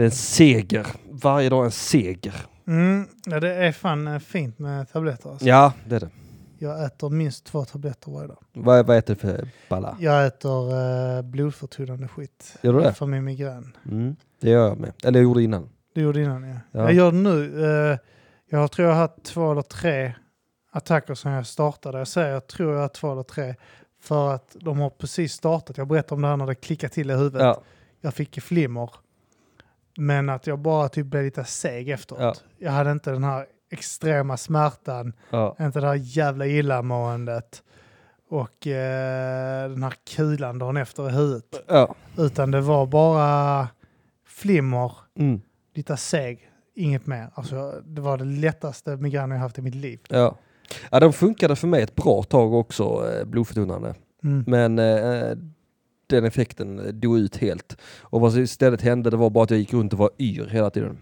Det 0.00 0.04
är 0.04 0.06
en 0.06 0.10
seger. 0.10 0.86
Varje 1.10 1.48
dag 1.48 1.64
en 1.64 1.70
seger. 1.70 2.34
Mm, 2.66 3.06
ja, 3.26 3.40
det 3.40 3.54
är 3.54 3.72
fan 3.72 4.08
eh, 4.08 4.18
fint 4.18 4.58
med 4.58 4.92
tabletter. 4.92 5.30
Alltså. 5.30 5.46
Ja, 5.46 5.72
det 5.88 5.96
är 5.96 6.00
det. 6.00 6.10
Jag 6.58 6.84
äter 6.84 7.10
minst 7.10 7.44
två 7.44 7.64
tabletter 7.64 8.10
varje 8.10 8.28
dag. 8.28 8.38
Vad, 8.52 8.86
vad 8.86 8.96
äter 8.96 9.14
du 9.14 9.20
för 9.20 9.48
balla? 9.68 9.96
Jag 10.00 10.26
äter 10.26 10.74
uh, 10.74 11.22
blodförtunnande 11.22 12.08
skit. 12.08 12.56
Gör 12.62 12.72
du 12.72 12.80
det? 12.80 12.92
För 12.92 13.06
min 13.06 13.24
migrän. 13.24 13.76
Mm, 13.90 14.16
det 14.40 14.50
gör 14.50 14.68
jag 14.68 14.78
med. 14.78 14.92
Eller 15.04 15.18
jag 15.18 15.24
gjorde 15.24 15.42
innan. 15.42 15.68
Det 15.94 16.00
gjorde 16.00 16.22
innan 16.22 16.48
ja. 16.48 16.56
Ja. 16.72 16.80
Jag 16.80 16.92
gör 16.92 17.12
det 17.12 17.18
nu. 17.18 17.64
eh, 17.92 17.98
jag 18.50 18.70
tror 18.70 18.88
jag 18.88 18.94
har 18.94 19.00
haft 19.00 19.22
två 19.22 19.52
eller 19.52 19.62
tre 19.62 20.12
attacker 20.72 21.14
som 21.14 21.30
jag 21.30 21.46
startade. 21.46 21.98
Jag 21.98 22.08
säger 22.08 22.32
jag 22.32 22.46
tror 22.46 22.74
jag 22.74 22.80
har 22.80 22.88
två 22.88 23.12
eller 23.12 23.22
tre. 23.22 23.54
För 24.02 24.34
att 24.34 24.56
de 24.60 24.78
har 24.78 24.90
precis 24.90 25.32
startat. 25.32 25.78
Jag 25.78 25.88
berättade 25.88 26.14
om 26.14 26.22
det 26.22 26.28
här 26.28 26.36
när 26.36 26.46
det 26.46 26.54
klickade 26.54 26.94
till 26.94 27.10
i 27.10 27.14
huvudet. 27.14 27.42
Ja, 27.42 27.62
Jag 28.00 28.14
fick 28.14 28.42
flimmer. 28.42 28.90
Men 29.98 30.28
att 30.28 30.46
jag 30.46 30.58
bara 30.58 30.88
typ 30.88 31.06
blev 31.06 31.24
lite 31.24 31.44
seg 31.44 31.88
efteråt. 31.90 32.20
Ja. 32.20 32.34
Jag 32.58 32.72
hade 32.72 32.90
inte 32.92 33.10
den 33.10 33.24
här 33.24 33.46
extrema 33.70 34.36
smärtan. 34.36 35.12
ja, 35.30 35.56
Inte 35.60 35.80
det 35.80 35.86
här 35.86 35.94
jävla 35.94 36.46
illamåendet. 36.46 37.62
Och 38.28 38.66
eh, 38.66 39.70
den 39.70 39.82
här 39.82 39.94
kulan 40.16 40.58
dagen 40.58 40.76
efter 40.76 41.08
i 41.08 41.12
huvudet. 41.12 41.64
ja. 41.68 41.94
Utan 42.18 42.50
det 42.50 42.60
var 42.60 42.86
bara 42.86 43.68
flimmer, 44.26 44.92
Mm, 45.18 45.40
lite 45.74 45.96
seg, 45.96 46.50
inget 46.74 47.06
mer. 47.06 47.30
Alltså, 47.34 47.80
det 47.84 48.00
var 48.00 48.18
det 48.18 48.24
lättaste 48.24 48.96
migrän 48.96 49.30
jag 49.30 49.38
haft 49.38 49.58
i 49.58 49.62
mitt 49.62 49.74
liv. 49.74 50.00
ja. 50.08 50.36
Ja, 50.90 51.00
de 51.00 51.12
funkade 51.12 51.56
för 51.56 51.66
mig 51.66 51.82
ett 51.82 51.94
bra 51.94 52.22
tag 52.22 52.54
också, 52.54 53.10
eh, 53.12 53.24
blodförtunnande. 53.26 53.94
Mm. 54.24 54.44
Men 54.46 54.78
eh, 54.78 55.36
den 56.10 56.24
effekten 56.24 57.00
dog 57.00 57.18
ut 57.18 57.36
helt. 57.36 57.76
Och 58.00 58.20
vad 58.20 58.32
som 58.32 58.42
istället 58.42 58.82
hände 58.82 59.10
det 59.10 59.16
var 59.16 59.30
bara 59.30 59.44
att 59.44 59.50
jag 59.50 59.58
gick 59.60 59.72
runt 59.72 59.92
och 59.92 59.98
var 59.98 60.10
yr 60.18 60.46
hela 60.46 60.70
tiden. 60.70 60.98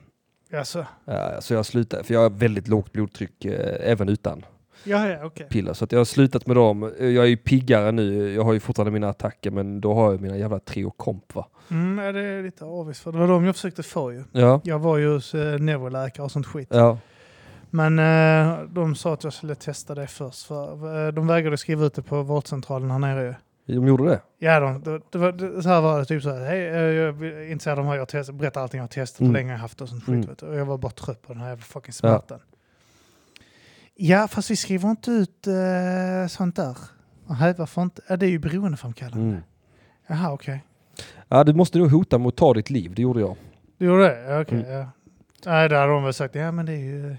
Alltså, 0.55 0.87
Ja, 1.05 1.41
så 1.41 1.55
jag 1.55 1.67
slutade, 1.67 2.05
för 2.05 2.15
jag 2.15 2.21
har 2.21 2.31
väldigt 2.31 2.69
lågt 2.69 2.93
blodtryck 2.93 3.45
eh, 3.45 3.91
även 3.91 4.09
utan 4.09 4.45
ja, 4.85 5.09
ja, 5.09 5.25
okej. 5.25 5.47
piller. 5.51 5.73
Så 5.73 5.87
jag 5.91 5.99
har 5.99 6.05
slutat 6.05 6.47
med 6.47 6.57
dem. 6.57 6.93
Jag 6.99 7.17
är 7.17 7.25
ju 7.25 7.37
piggare 7.37 7.93
nu. 7.93 8.35
Jag 8.35 8.45
har 8.45 8.53
ju 8.53 8.61
fortfarande 8.61 8.91
mina 8.93 9.09
attacker 9.09 9.51
men 9.51 9.81
då 9.81 9.95
har 9.95 10.11
jag 10.13 10.21
mina 10.21 10.37
jävla 10.37 10.59
Triokomp 10.61 11.35
va. 11.35 11.47
Mm, 11.71 12.05
ja, 12.05 12.13
det 12.13 12.21
är 12.21 12.43
lite 12.43 12.65
avis 12.65 13.01
för 13.01 13.13
det 13.13 13.19
var 13.19 13.29
de 13.29 13.45
jag 13.45 13.55
försökte 13.55 13.83
få 13.83 14.13
ju. 14.13 14.25
Ja, 14.33 14.61
Jag 14.65 14.79
var 14.79 14.97
ju 14.99 15.13
hos 15.15 15.35
eh, 15.35 15.59
neuroläkare 15.59 16.25
och 16.25 16.33
sånt 16.33 16.47
skit. 16.47 16.69
ja, 16.71 16.99
Men 17.71 17.99
eh, 17.99 18.59
de 18.69 18.95
sa 18.95 19.13
att 19.15 19.25
jag 19.25 19.33
skulle 19.33 19.55
testa 19.55 19.95
det 19.95 20.07
först. 20.07 20.43
För, 20.47 21.07
eh, 21.07 21.13
de 21.13 21.27
vägrade 21.27 21.57
skriva 21.59 21.85
ut 21.87 21.95
det 21.95 22.03
på 22.03 22.23
vårdcentralen 22.23 22.91
här 22.91 22.99
nere 22.99 23.23
ju. 23.25 23.35
De 23.75 23.87
gjorde 23.87 24.05
det. 24.05 24.21
Ja, 24.39 24.61
de, 24.61 25.01
det 25.13 25.19
var, 25.19 25.33
det, 25.33 25.63
så 25.63 25.69
här 25.69 25.81
var 25.81 25.99
det. 25.99 26.05
Typ 26.05 26.23
så 26.23 26.31
här, 26.35 26.45
hej, 26.45 26.59
jag 26.61 27.23
är 27.25 27.51
intresserad 27.51 27.79
av 27.79 27.85
de 27.85 27.91
här, 27.91 27.97
jag 27.97 28.09
testar, 28.09 28.33
berättar 28.33 28.61
allting 28.63 28.79
jag 28.79 28.83
har 28.83 28.89
testat, 28.89 29.21
Mm. 29.21 29.31
hur 29.35 29.39
länge 29.41 29.53
jag 29.53 29.59
haft 29.59 29.81
och 29.81 29.89
sånt 29.89 30.03
skit. 30.05 30.09
Mm. 30.15 30.27
Vet. 30.29 30.43
Och 30.43 30.55
jag 30.57 30.65
var 30.65 30.79
bara 30.79 30.93
trött 30.93 31.23
på 31.23 31.33
den 31.33 31.43
här 31.43 31.49
jävla 31.49 31.65
fucking 31.65 31.93
smärtan. 31.93 32.41
Ja, 33.95 34.29
fast 34.29 34.51
vi 34.51 34.57
skriver 34.57 34.91
inte 34.91 35.11
ut 35.11 35.47
eh, 35.47 36.29
sånt 36.29 36.57
där. 36.57 36.77
Nähä, 37.29 37.55
varför 37.59 37.83
inte? 37.83 38.03
Ja, 38.09 38.17
det 38.17 38.27
är 38.27 38.31
ju 38.31 38.39
beroendeframkallande. 38.39 39.25
Mm. 39.31 39.43
Jaha, 40.07 40.33
okej. 40.33 40.65
Ja, 41.29 41.45
du 41.45 41.53
måste 41.55 41.79
nog 41.79 41.91
hota 41.91 42.19
mot 42.19 42.35
att 42.35 42.39
ta 42.39 42.55
ditt 42.55 42.71
liv. 42.71 42.95
Det 42.95 43.03
gjorde 43.03 43.21
jag. 43.21 43.37
Du 43.79 43.87
gjorde 43.87 44.03
det? 44.03 44.21
Ja, 44.33 44.41
Okej, 44.41 44.59
Mm. 44.59 44.71
ja. 44.71 44.87
Nej, 45.47 45.69
där 45.69 45.81
har 45.81 45.89
de 45.89 46.05
väl 46.05 46.15
sagt, 46.15 46.35
ja 46.35 46.53
men 46.53 46.67
det 46.67 46.73
är 46.73 46.77
ju... 46.77 47.17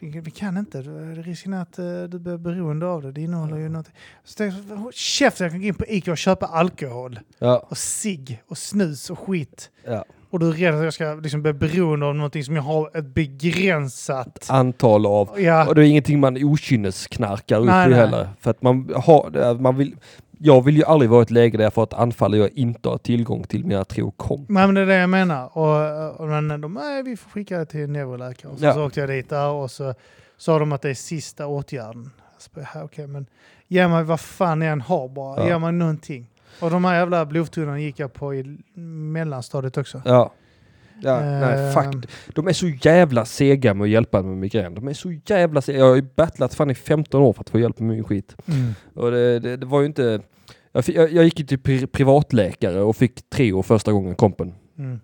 Vi 0.00 0.30
kan 0.30 0.56
inte, 0.56 0.82
Det- 0.82 1.14
risken 1.22 1.52
är 1.52 1.62
att 1.62 1.78
eh, 1.78 1.84
du 2.02 2.18
blir 2.18 2.36
beroende 2.36 2.86
av 2.86 3.02
det. 3.02 3.12
Det 3.12 3.20
innehåller 3.20 3.56
ju 3.56 3.68
något. 3.68 3.86
Så 4.24 4.50
"Håll 4.74 4.92
käften, 4.92 5.44
jag 5.44 5.52
kan 5.52 5.60
gå 5.60 5.66
in 5.66 5.74
på 5.74 5.84
Ica 5.86 6.10
och 6.12 6.18
köpa 6.18 6.46
alkohol. 6.46 7.20
Ja, 7.38 7.66
Och 7.70 7.78
cigg 7.78 8.42
och 8.48 8.58
snus 8.58 9.10
och 9.10 9.18
skit. 9.18 9.70
ja. 9.86 10.04
Och 10.30 10.38
du 10.40 10.48
är 10.48 10.52
rädd 10.52 10.74
att 10.74 10.84
jag 10.84 10.94
ska 10.94 11.14
liksom 11.14 11.42
bli 11.42 11.52
beroende 11.52 12.06
av 12.06 12.14
någonting 12.14 12.44
som 12.44 12.56
jag 12.56 12.62
har 12.62 12.96
ett 12.98 13.04
begränsat... 13.14 14.46
Antal 14.50 15.06
av. 15.06 15.40
Ja, 15.40 15.68
Och 15.68 15.74
det 15.74 15.80
är 15.82 15.84
ingenting 15.84 16.20
man 16.20 16.36
okynnesknarkar 16.44 17.58
upp 17.60 17.66
i 17.68 17.70
heller. 17.94 18.28
För 18.40 18.50
att 18.50 18.62
man 18.62 18.92
har, 18.96 19.54
man 19.58 19.76
vill, 19.76 19.96
jag 20.38 20.64
vill 20.64 20.76
ju 20.76 20.84
aldrig 20.84 21.10
vara 21.10 21.20
i 21.20 21.22
ett 21.22 21.30
läge 21.30 21.56
där 21.56 21.64
jag 21.64 21.74
får 21.74 21.82
ett 21.82 21.92
anfall 21.92 22.32
och 22.34 22.38
jag 22.38 22.50
inte 22.52 22.88
har 22.88 22.98
tillgång 22.98 23.42
till 23.44 23.64
mina 23.64 23.84
Triokomp. 23.84 24.48
Nej, 24.48 24.66
men 24.66 24.74
det 24.74 24.80
är 24.80 24.86
det 24.86 24.94
jag 24.96 25.10
menar. 25.10 25.58
Och, 25.58 26.20
och 26.20 26.28
men 26.28 26.60
de, 26.60 26.74
nej, 26.74 27.02
vi 27.02 27.16
får 27.16 27.30
skicka 27.30 27.58
det 27.58 27.66
till 27.66 27.80
en 27.80 27.92
neuroläkare. 27.92 28.52
Och 28.52 28.58
så, 28.58 28.64
Ja. 28.64 28.74
så 28.74 28.86
åkte 28.86 29.00
jag 29.00 29.08
dit 29.08 29.28
där 29.28 29.48
och 29.48 29.70
så 29.70 29.94
sa 30.36 30.58
de 30.58 30.72
att 30.72 30.82
det 30.82 30.90
är 30.90 30.94
sista 30.94 31.46
åtgärden. 31.46 32.10
Jag 32.54 32.64
bara, 32.64 32.68
"Ja, 32.74 32.84
Okej, 32.84 33.06
men 33.06 33.26
ge 33.68 33.88
mig 33.88 34.04
vad 34.04 34.20
fan 34.20 34.60
jag 34.60 34.72
än 34.72 34.80
har 34.80 35.08
bara. 35.08 35.40
Ja. 35.40 35.46
Ge 35.48 35.58
mig 35.58 35.72
någonting. 35.72 36.26
Och 36.60 36.70
de 36.70 36.84
här 36.84 36.94
jävla 36.94 37.26
blodtunnorna 37.26 37.80
gick 37.80 37.98
jag 37.98 38.12
på 38.12 38.34
i 38.34 38.58
mellanstadiet 39.12 39.76
också. 39.76 40.02
Ja. 40.04 40.32
Ja, 41.02 41.20
nej, 41.20 41.66
Eh, 41.68 41.72
fuck. 41.72 42.06
De 42.34 42.48
är 42.48 42.52
så 42.52 42.66
jävla 42.68 43.24
sega 43.24 43.74
med 43.74 43.84
att 43.84 43.90
hjälpa 43.90 44.22
med 44.22 44.36
migrän. 44.36 44.74
De 44.74 44.88
är 44.88 44.92
så 44.94 45.12
jävla 45.26 45.60
sega. 45.62 45.78
Jag 45.78 45.88
har 45.88 45.96
ju 45.96 46.02
battlat 46.16 46.54
fan 46.54 46.70
i 46.70 46.74
15 46.74 47.22
år 47.22 47.32
för 47.32 47.40
att 47.40 47.50
få 47.50 47.58
hjälp 47.58 47.78
med 47.80 47.88
min 47.96 48.04
skit. 48.04 48.36
Mm. 48.48 48.74
Och 48.94 49.10
det, 49.10 49.38
det, 49.38 49.56
det 49.56 49.66
var 49.66 49.80
ju 49.80 49.86
inte... 49.86 50.20
Jag, 50.72 50.84
fick, 50.84 50.96
jag, 50.96 51.12
jag 51.12 51.24
gick 51.24 51.40
ju 51.40 51.46
till 51.46 51.58
pri- 51.58 51.86
privatläkare 51.86 52.80
och 52.80 52.96
fick 52.96 53.30
Treo 53.30 53.62
första 53.62 53.92
gången, 53.92 54.14
kompen. 54.14 54.54
Mm. 54.78 55.00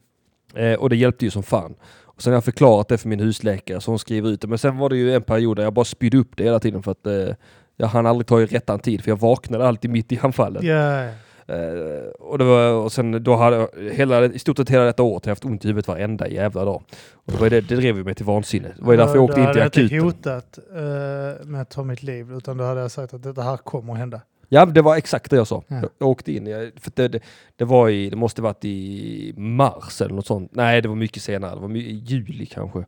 Eh, 0.54 0.74
och 0.78 0.90
det 0.90 0.96
hjälpte 0.96 1.24
ju 1.24 1.30
som 1.30 1.42
fan. 1.42 1.74
Och 2.04 2.22
sen 2.22 2.32
har 2.32 2.36
jag 2.36 2.44
förklarat 2.44 2.88
det 2.88 2.98
för 2.98 3.08
min 3.08 3.20
husläkare 3.20 3.80
så 3.80 3.90
hon 3.90 3.98
skriver 3.98 4.30
ut 4.30 4.40
det. 4.40 4.48
Men 4.48 4.58
sen 4.58 4.76
var 4.78 4.88
det 4.88 4.96
ju 4.96 5.14
en 5.14 5.22
period 5.22 5.56
där 5.56 5.62
jag 5.62 5.72
bara 5.74 5.84
spydde 5.84 6.18
upp 6.18 6.36
det 6.36 6.44
hela 6.44 6.60
tiden 6.60 6.82
för 6.82 6.90
att 6.90 7.06
eh, 7.06 7.34
jag 7.76 7.86
hann 7.86 8.06
aldrig 8.06 8.26
ta 8.26 8.40
i 8.40 8.46
rättan 8.46 8.78
tid 8.78 9.04
för 9.04 9.10
jag 9.10 9.20
vaknade 9.20 9.68
alltid 9.68 9.90
mitt 9.90 10.12
i 10.12 10.18
anfallet. 10.22 10.62
Ja, 10.62 11.08
Eh, 11.46 12.08
och, 12.18 12.38
det 12.38 12.44
var, 12.44 12.72
och 12.72 12.92
sen 12.92 13.24
då 13.24 13.36
hade 13.36 13.68
hela, 13.92 14.24
i 14.24 14.38
stort 14.38 14.56
sett 14.56 14.70
hela 14.70 14.84
detta 14.84 15.02
året 15.02 15.24
har 15.24 15.30
jag 15.30 15.34
haft 15.34 15.44
ont 15.44 15.64
i 15.64 15.68
huvudet 15.68 15.88
varenda 15.88 16.28
jävla 16.28 16.64
dag. 16.64 16.82
Och 17.12 17.32
det, 17.32 17.38
var 17.40 17.50
det, 17.50 17.60
det 17.60 17.76
drev 17.76 17.96
ju 17.96 18.04
mig 18.04 18.14
till 18.14 18.26
vansinne. 18.26 18.68
Det 18.76 18.84
var 18.84 18.92
ju 18.92 18.96
därför 18.96 19.14
jag 19.14 19.24
åkte 19.24 19.40
in 19.40 19.46
till 19.46 19.54
Då 19.54 19.60
hade 19.60 19.60
jag 19.60 19.66
akuten. 19.66 19.96
inte 19.96 20.04
hotat 20.04 20.58
eh, 20.74 21.46
med 21.46 21.60
att 21.60 21.70
ta 21.70 21.84
mitt 21.84 22.02
liv, 22.02 22.32
utan 22.32 22.56
då 22.56 22.64
hade 22.64 22.80
jag 22.80 22.90
sagt 22.90 23.14
att 23.14 23.34
det 23.34 23.42
här 23.42 23.56
kommer 23.56 23.92
att 23.92 23.98
hända. 23.98 24.20
Ja, 24.48 24.66
det 24.66 24.82
var 24.82 24.96
exakt 24.96 25.30
det 25.30 25.36
jag 25.36 25.46
sa. 25.46 25.62
Ja. 25.68 25.80
Jag, 25.98 26.08
åkte 26.08 26.32
in, 26.32 26.46
jag, 26.46 26.70
för 26.80 26.92
det, 26.94 27.08
det, 27.08 27.20
det 27.56 27.64
var 27.64 27.88
i, 27.88 28.10
det 28.10 28.16
måste 28.16 28.42
varit 28.42 28.64
i 28.64 29.34
mars 29.36 30.00
eller 30.00 30.14
något 30.14 30.26
sånt. 30.26 30.50
Nej, 30.54 30.82
det 30.82 30.88
var 30.88 30.96
mycket 30.96 31.22
senare. 31.22 31.54
Det 31.54 31.60
var 31.60 31.76
i 31.76 32.02
juli 32.06 32.46
kanske. 32.46 32.84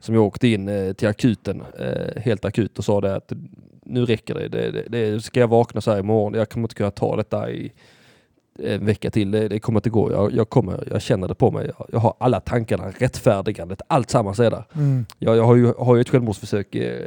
Som 0.00 0.14
jag 0.14 0.24
åkte 0.24 0.48
in 0.48 0.68
eh, 0.68 0.92
till 0.92 1.08
akuten, 1.08 1.62
eh, 1.78 2.22
helt 2.22 2.44
akut 2.44 2.78
och 2.78 2.84
sa 2.84 3.00
det 3.00 3.16
att 3.16 3.32
nu 3.82 4.04
räcker 4.04 4.34
det. 4.34 4.48
Det, 4.48 4.70
det, 4.70 4.82
det. 4.88 5.20
Ska 5.20 5.40
jag 5.40 5.48
vakna 5.48 5.80
så 5.80 5.90
här 5.90 5.98
imorgon? 5.98 6.34
Jag 6.34 6.48
kommer 6.48 6.64
inte 6.64 6.74
kunna 6.74 6.90
ta 6.90 7.16
detta 7.16 7.50
i 7.50 7.72
en 8.64 8.86
vecka 8.86 9.10
till. 9.10 9.30
Det, 9.30 9.48
det 9.48 9.58
kommer 9.58 9.78
inte 9.78 9.90
gå. 9.90 10.12
Jag, 10.12 10.32
jag, 10.32 10.50
kommer, 10.50 10.88
jag 10.90 11.02
känner 11.02 11.28
det 11.28 11.34
på 11.34 11.50
mig. 11.50 11.70
Jag, 11.78 11.88
jag 11.92 11.98
har 11.98 12.14
alla 12.18 12.40
tankarna, 12.40 12.90
rättfärdigandet, 12.98 13.82
allt 13.86 14.10
sammans 14.10 14.38
är 14.38 14.50
där. 14.50 14.64
Mm. 14.74 15.06
Jag, 15.18 15.36
jag 15.36 15.44
har 15.44 15.56
ju, 15.56 15.72
har 15.78 15.94
ju 15.94 16.00
ett 16.00 16.08
självmordsförsök 16.08 16.74
eh, 16.74 17.00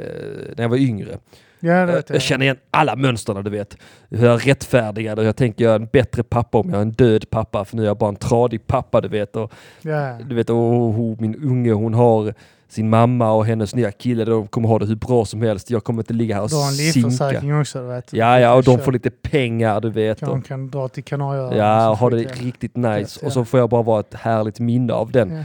när 0.56 0.64
jag 0.64 0.68
var 0.68 0.76
yngre. 0.76 1.18
Ja, 1.60 1.72
det 1.72 1.78
Jag, 1.78 1.86
vet 1.86 2.10
jag. 2.10 2.22
känner 2.22 2.44
igen 2.44 2.56
alla 2.70 2.96
mönstren 2.96 3.44
du 3.44 3.50
vet. 3.50 3.76
Hur 4.10 4.26
jag 4.26 4.46
rättfärdigar 4.48 5.16
det. 5.16 5.22
Jag 5.24 5.36
tänker 5.36 5.64
jag 5.64 5.70
är 5.72 5.76
en 5.80 5.88
bättre 5.92 6.22
pappa 6.22 6.58
om 6.58 6.70
jag 6.70 6.76
är 6.78 6.82
en 6.82 6.92
död 6.92 7.30
pappa. 7.30 7.64
För 7.64 7.76
nu 7.76 7.82
är 7.82 7.86
jag 7.86 7.98
bara 7.98 8.08
en 8.08 8.16
tradig 8.16 8.66
pappa 8.66 9.00
du 9.00 9.08
vet. 9.08 9.36
Och, 9.36 9.52
Ja. 9.82 10.16
du 10.28 10.34
vet 10.34 10.50
och, 10.50 10.56
hon- 10.56 11.16
min 11.20 11.34
unge 11.44 11.72
hon 11.72 11.94
har 11.94 12.34
sin 12.68 12.90
mamma 12.90 13.32
och 13.32 13.46
hennes 13.46 13.74
nya 13.74 13.92
kille. 13.92 14.24
De 14.24 14.46
kommer 14.46 14.68
ha 14.68 14.78
det 14.78 14.86
hur 14.86 14.94
bra 14.96 15.24
som 15.24 15.42
helst. 15.42 15.70
Jag 15.70 15.84
kommer 15.84 16.02
inte 16.02 16.12
ligga 16.12 16.34
här 16.34 16.42
och 16.42 16.48
Du 16.48 16.56
har 16.56 16.66
en 16.68 16.72
sinka. 16.72 17.08
livförsäkring 17.08 17.60
också, 17.60 17.78
du 17.80 17.86
vet. 17.86 18.12
Ja, 18.12 18.40
ja, 18.40 18.54
och 18.54 18.62
de 18.64 18.78
får 18.78 18.92
lite 18.92 19.10
pengar 19.10 19.80
du 19.80 19.90
vet. 19.90 20.22
Och, 20.22 20.44
kan 20.46 20.70
dra 20.70 20.88
till 20.88 21.04
Kanarieöarna. 21.04 21.56
ja, 21.56 21.90
och 21.90 21.96
ha 21.98 22.10
det 22.10 22.16
riktigt 22.16 22.76
nice. 22.76 23.26
Och 23.26 23.32
så 23.32 23.44
får 23.44 23.60
jag 23.60 23.70
bara 23.70 23.82
vara 23.82 24.00
ett 24.00 24.14
härligt 24.14 24.60
minne 24.60 24.92
av 24.92 25.10
den. 25.12 25.44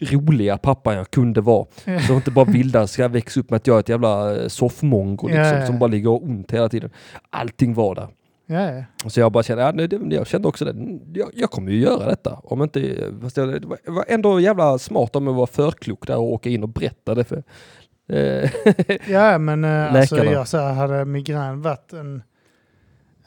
Roliga 0.00 0.58
pappan 0.58 0.94
jag 0.96 1.10
kunde 1.10 1.40
vara. 1.40 1.66
Så 2.06 2.14
inte 2.14 2.30
bara 2.30 2.44
vilda 2.44 2.86
ska 2.86 3.08
växa 3.08 3.40
upp 3.40 3.50
med 3.50 3.56
att 3.56 3.66
jag 3.66 3.76
är 3.76 3.80
ett 3.80 3.88
jävla 3.88 4.36
eh, 4.42 4.48
soffmongo 4.48 5.26
liksom, 5.28 5.44
Ja, 5.44 5.58
ja. 5.58 5.66
som 5.66 5.78
bara 5.78 5.86
ligger 5.90 6.10
och 6.10 6.22
ont 6.24 6.52
hela 6.52 6.68
tiden. 6.68 6.90
Allting 7.30 7.74
var 7.74 7.94
där. 7.94 8.08
Så 9.06 9.20
jag 9.20 9.32
bara 9.32 9.42
kände, 9.42 9.62
ja, 9.62 9.72
nej, 9.72 10.14
jag 10.16 10.26
kände 10.26 10.48
också 10.48 10.64
det, 10.64 10.70
Mm, 10.70 11.00
jag, 11.14 11.28
jag 11.34 11.50
kommer 11.50 11.72
ju 11.72 11.78
göra 11.80 12.06
detta. 12.10 12.40
Om 12.44 12.62
inte, 12.62 12.96
fast 13.22 13.36
jag, 13.36 13.48
det 13.62 13.66
var- 13.86 14.04
ändå 14.08 14.40
jävla 14.40 14.78
smart 14.78 15.16
om 15.16 15.26
jag 15.26 15.34
var 15.34 15.46
förklok 15.46 16.06
där 16.06 16.16
och 16.16 16.32
åka 16.32 16.48
in 16.50 16.62
och 16.62 16.68
berätta 16.68 17.14
det 17.14 17.24
för 17.24 17.42
eh, 18.12 18.50
ja, 19.12 19.38
men 19.38 19.64
eh, 19.64 19.94
alltså, 19.94 20.24
jag 20.24 20.48
så 20.48 20.58
här, 20.58 20.72
hade 20.74 21.04
migrän 21.04 21.62
varit 21.62 21.92
en, 21.92 22.22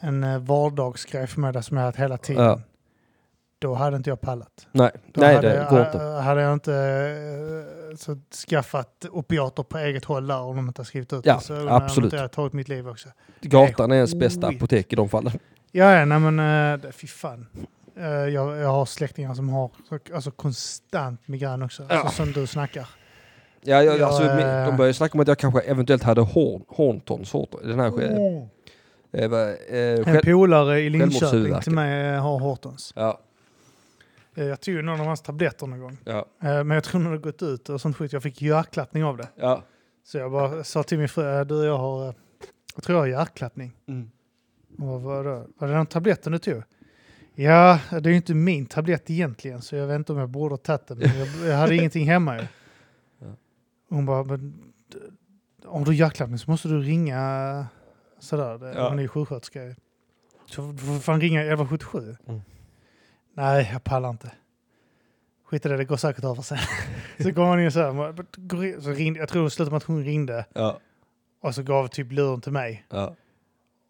en 0.00 0.44
vardagsgrej 0.44 1.26
för 1.26 1.40
mig, 1.40 1.62
som 1.62 1.76
jag 1.76 1.84
haft 1.84 1.98
hela 1.98 2.16
tiden. 2.18 2.62
Då 3.62 3.74
hade 3.74 3.96
inte 3.96 4.10
jag 4.10 4.20
pallat. 4.20 4.66
Nej, 4.72 4.90
Då 5.12 5.20
nej 5.20 5.34
hade, 5.34 5.48
det 5.48 5.54
jag- 5.56 5.68
går 5.70 5.80
inte. 5.86 5.98
eh, 5.98 6.20
Hade 6.20 6.42
jag 6.42 6.52
inte 6.52 6.74
eh, 6.74 7.96
så 7.96 8.16
skaffat 8.48 9.04
opiater 9.10 9.62
på 9.62 9.78
eget 9.78 10.04
håll 10.04 10.26
där 10.26 10.40
om 10.40 10.56
de 10.56 10.68
inte 10.68 10.80
har 10.80 10.84
skrivit 10.84 11.12
ut 11.12 11.26
Ja, 11.26 11.34
det, 11.34 11.40
så 11.40 11.54
hade 11.54 11.72
absolut. 11.72 12.12
jag 12.12 12.24
inte 12.24 12.34
tagit 12.34 12.52
mitt 12.52 12.68
liv 12.68 12.88
också. 12.88 13.08
Gatan 13.40 13.90
är 13.92 13.96
ens 13.96 14.14
bästa 14.14 14.48
skit. 14.48 14.56
apotek 14.56 14.92
i 14.92 14.96
de 14.96 15.08
fallen. 15.08 15.32
Ja, 15.72 15.98
ja, 15.98 16.04
nej 16.04 16.18
men 16.18 16.40
uh, 16.84 16.90
fy 16.92 17.06
fan. 17.06 17.46
Eh, 17.96 18.04
jag, 18.06 18.56
jag 18.56 18.68
har 18.68 18.86
släktingar 18.86 19.34
som 19.34 19.48
har 19.48 19.70
så- 19.88 19.98
alltså, 20.14 20.30
konstant 20.30 21.28
migrän 21.28 21.62
också, 21.62 21.82
Ja. 21.88 21.94
alltså, 21.96 22.16
som 22.24 22.32
du 22.32 22.46
snackar. 22.46 22.88
Ja, 23.64 23.82
jag, 23.82 23.98
Ja, 23.98 24.06
alltså, 24.06 24.22
min- 24.22 24.66
de 24.66 24.76
började 24.76 24.94
snacka 24.94 25.12
om 25.14 25.20
att 25.20 25.28
jag 25.28 25.38
kanske 25.38 25.60
eventuellt 25.60 26.02
hade 26.02 26.20
horn, 26.20 26.62
Horntons, 26.68 27.32
den 27.62 27.80
här 27.80 27.90
vad, 29.28 29.48
eh, 29.48 30.14
En 30.16 30.20
polare 30.24 30.80
i 30.80 30.90
Linköping 30.90 31.60
till 31.60 31.72
mig 31.72 32.16
har 32.16 32.38
Hortons. 32.38 32.92
ja, 32.96 33.20
Jag 34.34 34.60
tog 34.60 34.84
någon 34.84 35.00
av 35.00 35.06
hans 35.06 35.22
tabletter 35.22 35.66
någon 35.66 35.80
gång. 35.80 35.98
ja, 36.04 36.26
Eh, 36.42 36.64
Men 36.64 36.70
jag 36.70 36.84
tror 36.84 37.00
den 37.00 37.06
hade 37.10 37.22
gått 37.22 37.42
ut 37.42 37.68
och 37.68 37.80
sånt 37.80 37.96
skit. 37.96 38.12
Jag 38.12 38.22
fick 38.22 38.42
hjärtklappning 38.42 39.04
av 39.04 39.16
det. 39.16 39.28
ja. 39.36 39.62
Så 40.04 40.18
jag 40.18 40.32
bara 40.32 40.64
sa 40.64 40.82
till 40.82 40.98
min 40.98 41.08
fru, 41.08 41.38
"Eh, 41.38 41.44
du 41.44 41.64
jag 41.64 41.78
har, 41.78 42.08
eh, 42.08 42.14
jag 42.74 42.84
tror 42.84 42.96
jag 42.96 43.02
har 43.02 43.20
hjärtklappning. 43.20 43.72
Mm. 43.88 44.10
Och 44.78 45.02
vad 45.02 45.24
då? 45.24 45.46
Var 45.58 45.68
det 45.68 45.74
den 45.74 45.86
tabletten 45.86 46.32
du 46.32 46.38
tog? 46.38 46.62
Ja, 47.34 47.78
det 47.90 47.96
är 47.96 48.08
ju 48.08 48.16
inte 48.16 48.34
min 48.34 48.66
tablett 48.66 49.10
egentligen 49.10 49.62
så 49.62 49.76
jag 49.76 49.86
vet 49.86 49.96
inte 49.96 50.12
om 50.12 50.18
jag 50.18 50.28
borde 50.28 50.52
ha 50.52 50.56
tagit 50.58 50.86
den. 50.86 50.98
Men 50.98 51.18
jag, 51.18 51.28
jag 51.50 51.56
hade 51.56 51.74
ingenting 51.76 52.06
hemma 52.06 52.36
ju. 52.38 52.46
Ja. 53.18 53.26
Hon 53.88 54.06
bara, 54.06 54.24
men, 54.24 54.62
om 55.64 55.84
du 55.84 55.90
har 55.90 55.94
hjärtklappning 55.94 56.38
så 56.38 56.50
måste 56.50 56.68
du 56.68 56.80
ringa 56.80 57.66
sådär. 58.18 58.72
Ja. 58.76 58.88
Hon 58.88 58.98
är 58.98 59.02
ju 59.02 59.08
sjuksköterska. 59.08 59.60
Så 60.46 60.62
du 60.72 60.78
får 60.78 60.98
fan 60.98 61.20
ringa 61.20 61.40
1177. 61.40 62.16
Mm. 62.28 62.40
Nej, 63.34 63.68
jag 63.72 63.84
pallar 63.84 64.10
inte. 64.10 64.30
Skit 65.44 65.66
i 65.66 65.68
det, 65.68 65.76
det 65.76 65.84
går 65.84 65.96
säkert 65.96 66.24
över 66.24 66.42
sen. 66.42 66.58
så 67.18 67.32
kom 67.34 67.46
hon 67.46 67.60
in 67.60 67.72
så 67.72 67.80
här, 67.80 68.80
så 68.80 68.90
ringde, 68.90 69.20
jag 69.20 69.28
tror 69.28 69.44
det 69.44 69.50
slutade 69.50 69.70
med 69.70 69.76
att 69.76 69.82
hon 69.82 70.04
ringde 70.04 70.44
Ja, 70.52 70.78
och 71.42 71.54
så 71.54 71.62
gav 71.62 71.88
typ 71.88 72.12
luren 72.12 72.40
till 72.40 72.52
mig. 72.52 72.86
ja. 72.90 73.14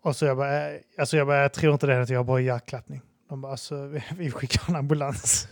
Och 0.04 0.16
så 0.16 0.24
jag 0.24 0.36
bara, 0.36 0.70
eh, 0.70 0.80
alltså 0.98 1.16
jag 1.16 1.26
bara, 1.26 1.36
jag 1.42 1.52
tror 1.52 1.72
inte 1.72 1.86
det, 1.86 2.02
att 2.02 2.08
jag 2.08 2.18
har 2.18 2.24
bara 2.24 2.40
hjärtklappning. 2.40 3.00
De 3.28 3.40
bara, 3.40 3.52
alltså 3.52 3.86
vi, 4.16 4.30
skickar 4.30 4.62
en 4.68 4.76
ambulans. 4.76 5.48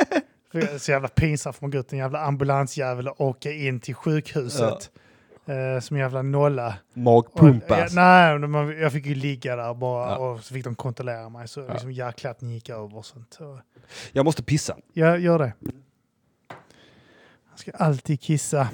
Är 0.52 0.78
så 0.78 0.90
jävla 0.90 1.08
pinsamt 1.08 1.56
för 1.56 1.62
man 1.64 1.70
går 1.70 1.80
ut 1.80 1.92
en 1.92 1.98
jävla 1.98 2.20
ambulansjävel 2.20 3.08
och 3.08 3.20
åka 3.20 3.52
in 3.52 3.80
till 3.80 3.94
sjukhuset. 3.94 4.90
Eh, 5.46 5.80
som 5.80 5.96
jävla 5.96 6.22
nolla. 6.22 6.74
Och, 6.92 6.96
Magpumpas. 6.98 7.92
ja, 7.94 8.02
nej, 8.02 8.38
man, 8.38 8.78
jag 8.78 8.92
fick 8.92 9.06
ju 9.06 9.14
ligga 9.14 9.56
där 9.56 9.74
bara 9.74 10.10
Ja. 10.10 10.16
och 10.16 10.40
så 10.44 10.54
fick 10.54 10.64
de 10.64 10.74
kontrollera 10.74 11.28
mig. 11.28 11.48
Så 11.48 11.60
Ja. 11.60 11.72
liksom 11.72 11.92
hjärtklappning 11.92 12.50
gick 12.50 12.68
över 12.68 12.96
och 12.96 13.06
sånt. 13.06 13.34
Så, 13.38 13.58
Jag 14.12 14.24
måste 14.24 14.42
pissa. 14.42 14.76
ja, 14.92 15.16
gör 15.16 15.38
det. 15.38 15.52
Jag 17.50 17.58
ska 17.58 17.70
alltid 17.72 18.20
kissa. 18.20 18.68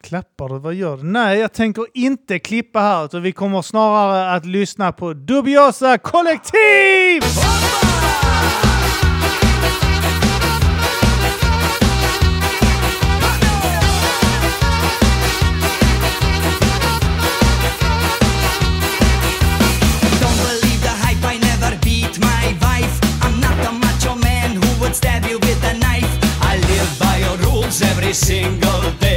Klappar 0.00 0.48
du? 0.48 0.58
Vad 0.58 0.74
gör 0.74 0.96
du? 0.96 1.02
Nej, 1.02 1.38
jag 1.38 1.52
tänker 1.52 1.86
inte 1.94 2.38
klippa 2.38 2.80
här. 2.80 3.04
Utan 3.04 3.22
vi 3.22 3.32
kommer 3.32 3.62
snarare 3.62 4.32
att 4.36 4.46
lyssna 4.46 4.92
på 4.92 5.12
Dubiosa 5.12 5.98
Kollektiv! 5.98 7.22
Every 28.08 28.14
single 28.14 28.90
day. 29.00 29.07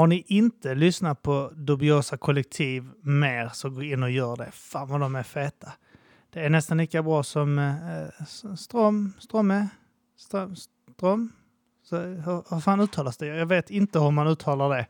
Har 0.00 0.06
ni 0.06 0.24
inte 0.26 0.74
lyssnat 0.74 1.22
på 1.22 1.50
Dubiosa 1.54 2.16
Kollektiv 2.16 2.90
mer 3.02 3.48
så 3.48 3.70
gå 3.70 3.82
in 3.82 4.02
och 4.02 4.10
gör 4.10 4.36
det. 4.36 4.50
Fan 4.52 4.88
vad 4.88 5.00
de 5.00 5.14
är 5.14 5.22
feta. 5.22 5.72
Det 6.30 6.40
är 6.40 6.50
nästan 6.50 6.78
lika 6.78 7.02
bra 7.02 7.22
som 7.22 7.58
eh, 7.58 8.26
Strom, 8.56 9.12
Stromme, 9.18 9.68
Strom, 10.16 10.56
Strom. 10.56 11.32
Så, 11.82 11.96
hur, 11.96 12.54
hur 12.54 12.60
fan 12.60 12.80
uttalas 12.80 13.16
det? 13.16 13.26
Jag 13.26 13.46
vet 13.46 13.70
inte 13.70 13.98
hur 13.98 14.10
man 14.10 14.28
uttalar 14.28 14.68
det. 14.76 14.86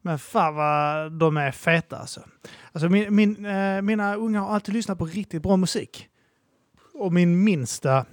Men 0.00 0.18
fan 0.18 0.54
vad 0.54 1.12
de 1.12 1.36
är 1.36 1.50
feta 1.50 1.98
alltså. 1.98 2.20
alltså 2.72 2.88
min, 2.88 3.14
min, 3.14 3.46
eh, 3.46 3.82
mina 3.82 4.14
unga 4.14 4.40
har 4.40 4.54
alltid 4.54 4.74
lyssnat 4.74 4.98
på 4.98 5.04
riktigt 5.04 5.42
bra 5.42 5.56
musik. 5.56 6.08
Och 6.94 7.12
min 7.12 7.44
minsta 7.44 8.06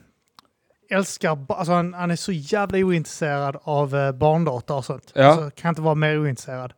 älskar, 0.91 1.45
alltså 1.49 1.73
han, 1.73 1.93
han 1.93 2.11
är 2.11 2.15
så 2.15 2.31
jävla 2.31 2.77
ointresserad 2.77 3.57
av 3.63 3.95
eh, 3.95 4.11
barndata 4.11 4.73
och 4.73 4.85
sånt. 4.85 5.11
Ja. 5.15 5.25
Alltså, 5.25 5.51
kan 5.61 5.69
inte 5.69 5.81
vara 5.81 5.95
mer 5.95 6.19
ointresserad. 6.19 6.73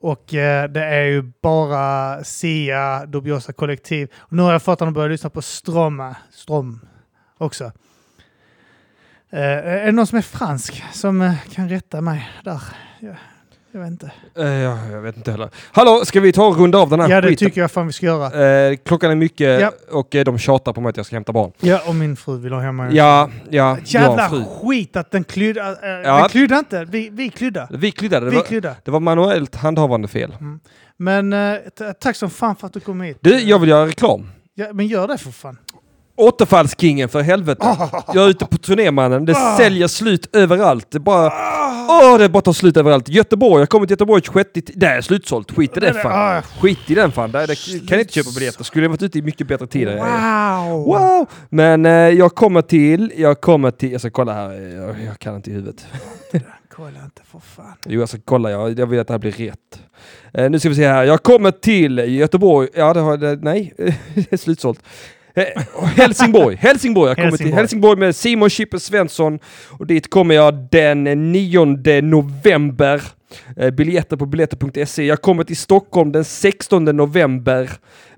Och 0.00 0.34
eh, 0.34 0.68
det 0.68 0.84
är 0.84 1.04
ju 1.04 1.32
bara 1.42 2.24
Sia, 2.24 3.06
Dubiosa 3.06 3.52
kollektiv. 3.52 4.12
Och 4.16 4.32
nu 4.32 4.42
har 4.42 4.52
jag 4.52 4.62
fått 4.62 4.80
honom 4.80 4.92
att 4.92 4.94
börja 4.94 5.08
lyssna 5.08 5.30
på 5.30 5.42
Stroma, 5.42 6.16
Strom 6.30 6.80
också. 7.38 7.64
Eh, 9.30 9.40
är 9.40 9.86
det 9.86 9.92
någon 9.92 10.06
som 10.06 10.18
är 10.18 10.22
fransk 10.22 10.84
som 10.92 11.22
eh, 11.22 11.34
kan 11.50 11.68
rätta 11.68 12.00
mig 12.00 12.30
där? 12.44 12.62
Ja, 13.00 13.14
jag 13.78 13.84
vet 13.84 13.90
inte. 13.92 14.10
Eh, 14.38 14.46
ja, 14.48 14.78
jag 14.92 15.00
vet 15.00 15.16
inte 15.16 15.30
heller. 15.30 15.48
Hallå, 15.72 16.02
ska 16.04 16.20
vi 16.20 16.32
ta 16.32 16.46
och 16.46 16.58
runda 16.58 16.78
av 16.78 16.90
den 16.90 17.00
här 17.00 17.08
Ja, 17.08 17.20
det 17.20 17.28
skiten? 17.28 17.48
tycker 17.48 17.60
jag 17.60 17.70
fan 17.70 17.86
vi 17.86 17.92
ska 17.92 18.06
göra. 18.06 18.68
Eh, 18.70 18.76
klockan 18.76 19.10
är 19.10 19.14
mycket 19.14 19.60
Ja. 19.60 19.72
och 19.90 20.14
eh, 20.14 20.24
de 20.24 20.38
tjatar 20.38 20.72
på 20.72 20.80
mig 20.80 20.90
att 20.90 20.96
jag 20.96 21.06
ska 21.06 21.16
hämta 21.16 21.32
barn. 21.32 21.52
Ja, 21.60 21.80
och 21.86 21.94
min 21.94 22.16
fru 22.16 22.38
vill 22.38 22.52
ha 22.52 22.60
hem 22.60 22.76
mig. 22.76 22.96
Ja, 22.96 23.30
ja, 23.50 23.76
Jävla 23.84 24.28
skit 24.62 24.96
att 24.96 25.10
den 25.10 25.24
klydda. 25.24 25.60
Äh, 25.70 25.88
Ja. 26.04 26.18
Den 26.20 26.28
klydda 26.28 26.58
inte, 26.58 26.84
vi, 26.84 27.08
vi 27.12 27.28
klydda. 27.28 27.68
Vi 27.70 27.90
kryddade. 27.90 28.26
Det 28.26 28.30
Vi 28.30 28.36
var, 28.36 28.44
klydda. 28.44 28.74
det 28.84 28.90
var 28.90 29.00
manuellt 29.00 29.54
handhavande 29.56 30.08
fel. 30.08 30.32
Men 30.96 31.32
eh, 31.32 31.54
t- 31.78 31.92
tack 32.00 32.16
som 32.16 32.30
fan 32.30 32.56
för 32.56 32.66
att 32.66 32.72
du 32.72 32.80
kom 32.80 33.00
hit. 33.00 33.18
Du, 33.20 33.38
jag 33.38 33.58
vill 33.58 33.68
göra 33.68 33.86
reklam. 33.86 34.30
Ja, 34.54 34.66
men 34.72 34.86
gör 34.86 35.08
det 35.08 35.18
för 35.18 35.30
fan. 35.30 35.58
Återfallskingen 36.18 37.08
för 37.08 37.20
helvete. 37.20 37.66
Jag 38.14 38.24
är 38.24 38.28
ute 38.28 38.46
på 38.46 38.56
turné 38.58 38.90
mannen. 38.90 39.24
Det 39.24 39.34
Ah. 39.36 39.56
säljer 39.56 39.88
slut 39.88 40.36
överallt. 40.36 40.86
Det 40.90 40.98
bara... 41.00 41.32
Åh, 41.90 42.18
det 42.18 42.28
bara 42.28 42.40
tar 42.40 42.52
slut 42.52 42.76
överallt. 42.76 43.08
Göteborg, 43.08 43.60
jag 43.62 43.68
kommer 43.68 43.86
till 43.86 43.92
Göteborg 43.92 44.22
26... 44.24 44.50
Det 44.74 44.86
är 44.86 45.00
slutsålt. 45.00 45.50
Skit 45.56 45.76
i 45.76 45.80
det 45.80 45.86
Det 45.86 45.94
fan. 45.94 46.42
Skit 46.60 46.78
i 46.90 46.94
den 46.94 47.12
fan. 47.12 47.32
Där, 47.32 47.46
där 47.46 47.78
kan 47.88 47.98
jag 47.98 48.00
inte 48.00 48.12
köpa 48.12 48.30
biljetter. 48.34 48.64
Skulle 48.64 48.84
jag 48.84 48.90
varit 48.90 49.02
ute 49.02 49.18
i 49.18 49.22
mycket 49.22 49.46
bättre 49.48 49.66
tider. 49.66 49.96
Wow! 49.96 50.84
Wow! 50.84 51.26
Men 51.50 51.86
eh, 51.86 51.92
jag 51.92 52.34
kommer 52.34 52.62
till, 52.62 53.12
jag 53.16 53.40
kommer 53.40 53.70
till, 53.70 53.92
jag 53.92 54.00
ska 54.00 54.10
kolla 54.10 54.32
här, 54.32 54.52
jag, 54.76 54.96
jag 55.06 55.18
kan 55.18 55.36
inte 55.36 55.50
i 55.50 55.52
huvudet. 55.52 55.86
Kolla 56.76 57.04
inte 57.04 57.22
för 57.30 57.38
fan. 57.56 57.74
Jo, 57.86 58.00
jag 58.00 58.08
ska 58.08 58.18
kolla, 58.24 58.50
jag, 58.50 58.78
jag 58.78 58.86
vill 58.86 59.00
att 59.00 59.06
det 59.06 59.14
här 59.14 59.18
blir 59.18 59.32
rätt. 59.32 59.80
Eh, 60.34 60.50
nu 60.50 60.58
ska 60.58 60.68
vi 60.68 60.74
se 60.74 60.86
här, 60.88 61.04
jag 61.04 61.22
kommer 61.22 61.50
till 61.50 61.98
Göteborg, 61.98 62.68
ja 62.74 62.94
det 62.94 63.00
har, 63.00 63.16
det, 63.16 63.36
nej, 63.42 63.74
det 64.14 64.32
är 64.32 64.36
slutsålt. 64.36 64.80
Helsingborg, 65.96 66.56
Helsingborg, 66.60 67.10
jag 67.10 67.16
kommer 67.16 67.36
till 67.36 67.54
Helsingborg. 67.54 67.98
Med 67.98 68.16
Simon 68.16 68.50
Chippe 68.50 68.80
Svensson 68.80 69.38
och 69.70 69.86
dit 69.86 70.10
kommer 70.10 70.34
jag 70.34 70.68
den 70.70 71.32
9 71.32 71.64
november. 72.02 73.02
Eh, 73.56 73.70
biljetter 73.70 74.16
på 74.16 74.26
biljetter.se. 74.26 75.04
Jag 75.06 75.22
kommer 75.22 75.44
till 75.44 75.56
Stockholm 75.56 76.12
den 76.12 76.24
16 76.24 76.84
november. 76.84 77.70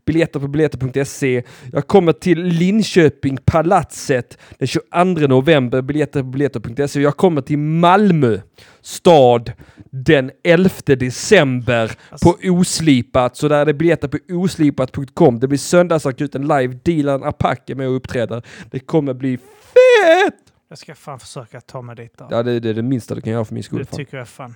Biljetter 0.07 0.41
på 0.41 0.49
biljetter.se. 0.49 1.43
Jag 1.73 1.87
kommer 1.87 2.13
till 2.13 2.43
Linköping, 2.43 3.39
Palatset 3.45 4.39
den 4.59 4.69
22 4.69 5.27
november. 5.27 5.83
Biljetter 5.83 6.23
på 6.23 6.29
biljetter.se. 6.29 7.01
Jag 7.01 7.17
kommer 7.17 7.41
till 7.41 7.59
Malmö 7.59 8.39
stad 8.83 9.53
den 9.91 10.31
11 10.45 10.71
december 10.87 11.93
på 12.23 12.37
Oslipat. 12.45 13.37
Så 13.37 13.49
där 13.49 13.61
är 13.61 13.67
det 13.67 13.75
biljetter 13.75 14.09
på 14.09 14.19
oslipat.com. 14.29 15.41
Det 15.41 15.49
blir 15.49 15.59
söndagsakuten 15.59 16.43
live. 16.43 16.79
Dilan 16.83 17.23
Apak 17.25 17.71
är 17.71 17.75
med 17.75 17.89
och 17.89 17.97
uppträder. 17.97 18.43
Det 18.71 18.79
kommer 18.81 19.15
bli 19.15 19.37
fett! 19.37 20.35
Jag 20.69 20.79
ska 20.79 20.95
fan 20.95 21.19
försöka 21.21 21.61
ta 21.61 21.83
mig 21.83 21.97
dit. 21.97 22.19
Då. 22.19 22.27
Ja, 22.31 22.43
det, 22.43 22.61
det 22.61 22.69
är 22.71 22.75
det 22.75 22.83
minsta 22.83 23.15
du 23.15 23.21
kan 23.21 23.33
göra 23.33 23.45
för 23.45 23.55
min 23.55 23.63
skull. 23.63 23.79
det 23.79 23.85
Fan. 23.85 23.97
tycker 23.97 24.17
jag 24.19 24.29
fan. 24.29 24.55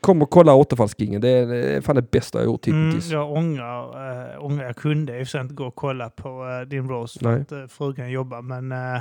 Kom 0.00 0.22
och 0.22 0.30
kolla 0.30 0.54
Återfallskingen. 0.54 1.20
Det 1.20 1.28
är, 1.28 1.46
det 1.46 1.76
är 1.76 1.80
fan 1.80 1.96
det 1.96 2.10
bästa 2.10 2.38
jag 2.38 2.44
gjort 2.46 2.66
Mm, 2.66 2.86
hittills. 2.86 3.10
jag 3.10 3.32
ångrar, 3.32 4.32
äh, 4.34 4.44
ångrar, 4.44 4.64
jag 4.64 4.76
kunde 4.76 5.18
i 5.18 5.20
inte 5.20 5.54
gå 5.54 5.64
och 5.66 5.74
kolla 5.74 6.10
på 6.10 6.58
äh, 6.62 6.68
din 6.68 6.88
roast 6.88 7.18
för 7.18 7.40
att 7.40 7.52
äh, 7.52 7.66
frugan 7.66 8.10
jobbar, 8.10 8.42
men 8.42 8.72
äh, 8.72 9.00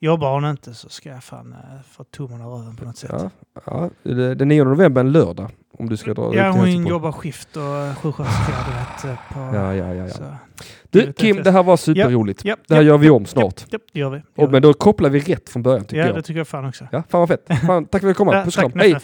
jobbar 0.00 0.34
hon 0.34 0.44
inte 0.44 0.74
så 0.74 0.88
ska 0.88 1.08
jag 1.08 1.24
fan 1.24 1.52
äh, 1.52 1.82
få 1.90 2.04
tummen 2.04 2.40
ur 2.40 2.44
röven 2.44 2.76
på 2.76 2.84
något 2.84 2.96
sätt. 2.96 3.10
Ja, 3.66 3.90
ja, 4.02 4.14
den 4.34 4.48
9 4.48 4.64
november 4.64 5.00
är 5.00 5.04
en 5.04 5.12
lördag. 5.12 5.50
Om 5.78 5.88
du 5.88 5.96
ska 5.96 6.14
dra 6.14 6.34
Ja, 6.34 6.50
hon 6.50 6.86
jobbar 6.86 7.12
skift 7.12 7.56
och 7.56 7.62
äh, 7.62 7.94
sjuksköterska, 7.94 9.18
På, 9.32 9.40
Ja, 9.40 9.74
ja, 9.74 9.94
ja, 9.94 10.08
ja. 10.20 10.38
Du 10.90 11.12
Kim, 11.12 11.42
det 11.42 11.50
här 11.50 11.62
var 11.62 11.76
superroligt. 11.76 12.44
Ja, 12.44 12.56
Det 12.68 12.74
här 12.74 12.82
ja, 12.82 12.86
gör 12.86 12.98
vi 12.98 13.10
om 13.10 13.26
snart. 13.26 13.64
Ja, 13.70 13.78
det 13.92 14.00
gör 14.00 14.10
vi. 14.10 14.16
Det 14.16 14.24
Och, 14.34 14.42
gör 14.42 14.48
men 14.48 14.62
då 14.62 14.74
kopplar 14.74 15.10
vi 15.10 15.20
rätt 15.20 15.48
från 15.48 15.62
början 15.62 15.84
tycker 15.84 15.96
ja, 15.96 16.06
jag. 16.06 16.14
det 16.14 16.22
tycker 16.22 16.38
jag 16.40 16.48
fan 16.48 16.64
också. 16.64 16.88
Ja, 16.92 17.02
fan 17.08 17.20
vad 17.20 17.28
fett. 17.28 17.46
Fan, 17.66 17.86
tack 17.86 18.00
för 18.00 18.08
att 18.08 18.14
du 18.14 18.14
kom. 18.14 18.28
Ja, 18.28 18.44
Puss 18.44 18.58
och 18.58 18.72
kram. 18.72 18.72
Hej! 18.80 18.96